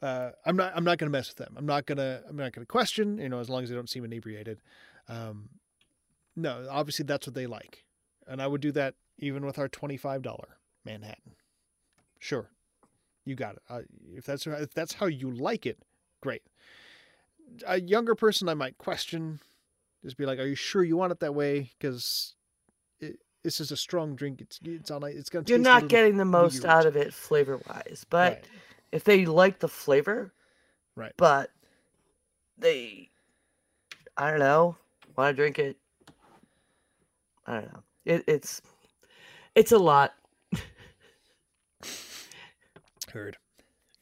Uh, 0.00 0.30
I'm 0.46 0.56
not. 0.56 0.72
I'm 0.74 0.84
not 0.84 0.96
going 0.96 1.12
to 1.12 1.18
mess 1.18 1.28
with 1.28 1.36
them. 1.36 1.56
I'm 1.58 1.66
not 1.66 1.84
gonna. 1.84 2.22
I'm 2.26 2.36
not 2.36 2.52
going 2.52 2.62
to 2.62 2.66
question. 2.66 3.18
You 3.18 3.28
know, 3.28 3.40
as 3.40 3.50
long 3.50 3.64
as 3.64 3.68
they 3.68 3.74
don't 3.74 3.90
seem 3.90 4.04
inebriated. 4.04 4.60
Um, 5.08 5.50
no, 6.36 6.66
obviously 6.70 7.04
that's 7.04 7.26
what 7.26 7.34
they 7.34 7.46
like, 7.46 7.83
and 8.26 8.40
I 8.42 8.46
would 8.46 8.60
do 8.60 8.72
that 8.72 8.94
even 9.18 9.44
with 9.44 9.58
our 9.58 9.68
twenty-five 9.68 10.22
dollar 10.22 10.58
Manhattan. 10.84 11.34
Sure, 12.18 12.50
you 13.24 13.34
got 13.34 13.56
it. 13.56 13.62
Uh, 13.68 13.80
if 14.14 14.24
that's 14.24 14.46
if 14.46 14.72
that's 14.74 14.94
how 14.94 15.06
you 15.06 15.30
like 15.30 15.66
it, 15.66 15.78
great. 16.20 16.42
A 17.66 17.80
younger 17.80 18.14
person, 18.14 18.48
I 18.48 18.54
might 18.54 18.78
question. 18.78 19.40
Just 20.02 20.16
be 20.16 20.26
like, 20.26 20.38
"Are 20.38 20.46
you 20.46 20.54
sure 20.54 20.82
you 20.82 20.96
want 20.96 21.12
it 21.12 21.20
that 21.20 21.34
way?" 21.34 21.70
Because 21.78 22.34
it, 23.00 23.18
this 23.42 23.60
is 23.60 23.70
a 23.70 23.76
strong 23.76 24.16
drink. 24.16 24.40
It's 24.40 24.58
it's 24.64 24.90
on. 24.90 25.02
a- 25.02 25.06
It's 25.08 25.28
going 25.30 25.44
to. 25.44 25.50
you're 25.52 25.58
not 25.60 25.88
getting 25.88 26.16
the 26.16 26.24
most 26.24 26.64
out 26.64 26.86
of 26.86 26.96
it 26.96 27.12
flavor 27.14 27.58
wise 27.68 28.04
but 28.08 28.32
Right. 28.32 28.44
if 28.92 29.04
they 29.04 29.26
like 29.26 29.58
the 29.58 29.68
flavor 29.68 30.32
Right. 30.96 31.12
but 31.16 31.50
they 32.56 33.10
i 34.16 34.30
don't 34.30 34.38
know 34.40 34.76
want 35.16 35.32
to 35.36 35.42
drink 35.42 35.58
it 35.58 35.76
i 37.46 37.54
don't 37.54 37.72
know 37.72 37.82
it, 38.04 38.24
it's 38.26 38.60
it's 39.54 39.72
a 39.72 39.78
lot 39.78 40.14
Heard. 43.12 43.36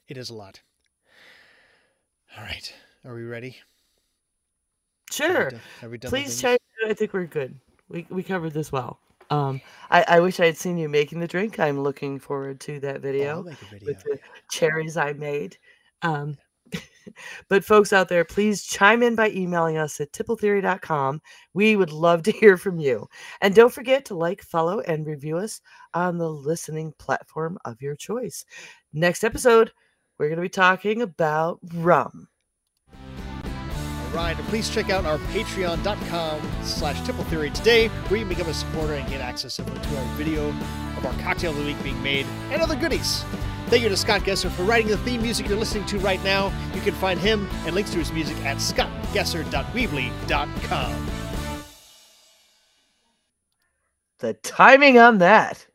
It 0.09 0.17
is 0.17 0.31
a 0.31 0.35
lot. 0.35 0.61
All 2.37 2.43
right. 2.45 2.73
Are 3.05 3.15
we 3.15 3.25
ready? 3.25 3.57
Have 5.11 5.29
we 5.29 5.35
sure 5.35 5.51
done- 5.51 5.61
Have 5.83 5.91
we 5.91 5.99
done 5.99 6.09
please 6.09 6.41
check 6.41 6.59
i 6.87 6.95
think 6.95 7.13
we're 7.13 7.27
good 7.27 7.55
we 7.91 8.07
we 8.09 8.23
covered 8.23 8.53
this 8.55 8.73
well. 8.73 8.99
Um, 9.31 9.61
I, 9.91 10.05
I 10.09 10.21
wish 10.21 10.41
I 10.41 10.47
had 10.47 10.57
seen 10.59 10.77
you 10.79 10.89
making 10.89 11.21
the 11.21 11.27
drink. 11.29 11.59
I'm 11.61 11.81
looking 11.81 12.19
forward 12.19 12.61
to 12.61 12.81
that 12.81 12.97
Oh, 12.97 13.01
video 13.01 13.37
I'll 13.37 13.43
make 13.45 13.61
a 13.63 13.65
video. 13.67 13.87
with 13.87 14.03
the 14.03 14.19
cherries 14.51 14.97
I 14.97 15.13
made. 15.15 15.57
Um, 16.03 16.37
but 17.49 17.65
folks 17.65 17.93
out 17.93 18.09
there, 18.09 18.25
please 18.25 18.65
chime 18.65 19.03
in 19.03 19.15
by 19.15 19.31
emailing 19.31 19.77
us 19.77 20.01
at 20.01 20.13
tippletheory.com. 20.13 21.21
We 21.55 21.77
would 21.77 21.93
love 21.93 22.23
to 22.25 22.33
hear 22.33 22.57
from 22.57 22.79
you. 22.79 23.09
And 23.41 23.55
don't 23.55 23.73
forget 23.73 24.05
to 24.07 24.15
like, 24.15 24.43
follow, 24.43 24.81
and 24.81 25.07
review 25.07 25.39
us 25.39 25.61
on 25.95 26.19
the 26.19 26.31
listening 26.31 26.93
platform 26.99 27.59
of 27.65 27.81
your 27.81 27.97
choice. 27.97 28.45
Next 28.93 29.25
episode, 29.25 29.73
we're 30.19 30.29
going 30.29 30.37
to 30.37 30.43
be 30.43 30.49
talking 30.49 31.03
about 31.03 31.59
rum. 31.75 32.29
And 34.15 34.39
please 34.49 34.71
check 34.71 34.91
out 34.91 35.05
our 35.05 35.19
patreon.com 35.19 36.41
slash 36.63 37.05
tipple 37.07 37.25
theory 37.25 37.51
today, 37.51 37.89
where 37.89 38.21
you 38.21 38.27
can 38.27 38.35
become 38.35 38.51
a 38.51 38.55
supporter 38.55 38.95
and 38.95 39.09
get 39.09 39.21
access 39.21 39.57
to 39.57 39.63
our 39.63 40.05
video 40.17 40.49
of 40.51 41.07
our 41.07 41.13
cocktail 41.21 41.51
of 41.51 41.57
the 41.57 41.65
week 41.65 41.83
being 41.83 42.01
made 42.03 42.27
and 42.51 42.61
other 42.63 42.77
goodies. 42.77 43.25
Thank 43.67 43.83
you 43.85 43.89
to 43.89 43.97
Scott 43.97 44.21
Gesser 44.23 44.51
for 44.51 44.65
writing 44.65 44.89
the 44.89 44.99
theme 44.99 45.23
music 45.23 45.49
you're 45.49 45.59
listening 45.59 45.87
to 45.87 45.99
right 45.99 46.23
now. 46.23 46.53
You 46.75 46.83
can 46.83 46.95
find 46.95 47.19
him 47.19 47.49
and 47.65 47.75
links 47.75 47.91
to 47.93 47.99
his 47.99 48.13
music 48.13 48.37
at 48.45 48.59
scottgesser.weebly.com. 48.59 51.07
The 54.19 54.35
timing 54.35 54.99
on 54.99 55.17
that. 55.19 55.67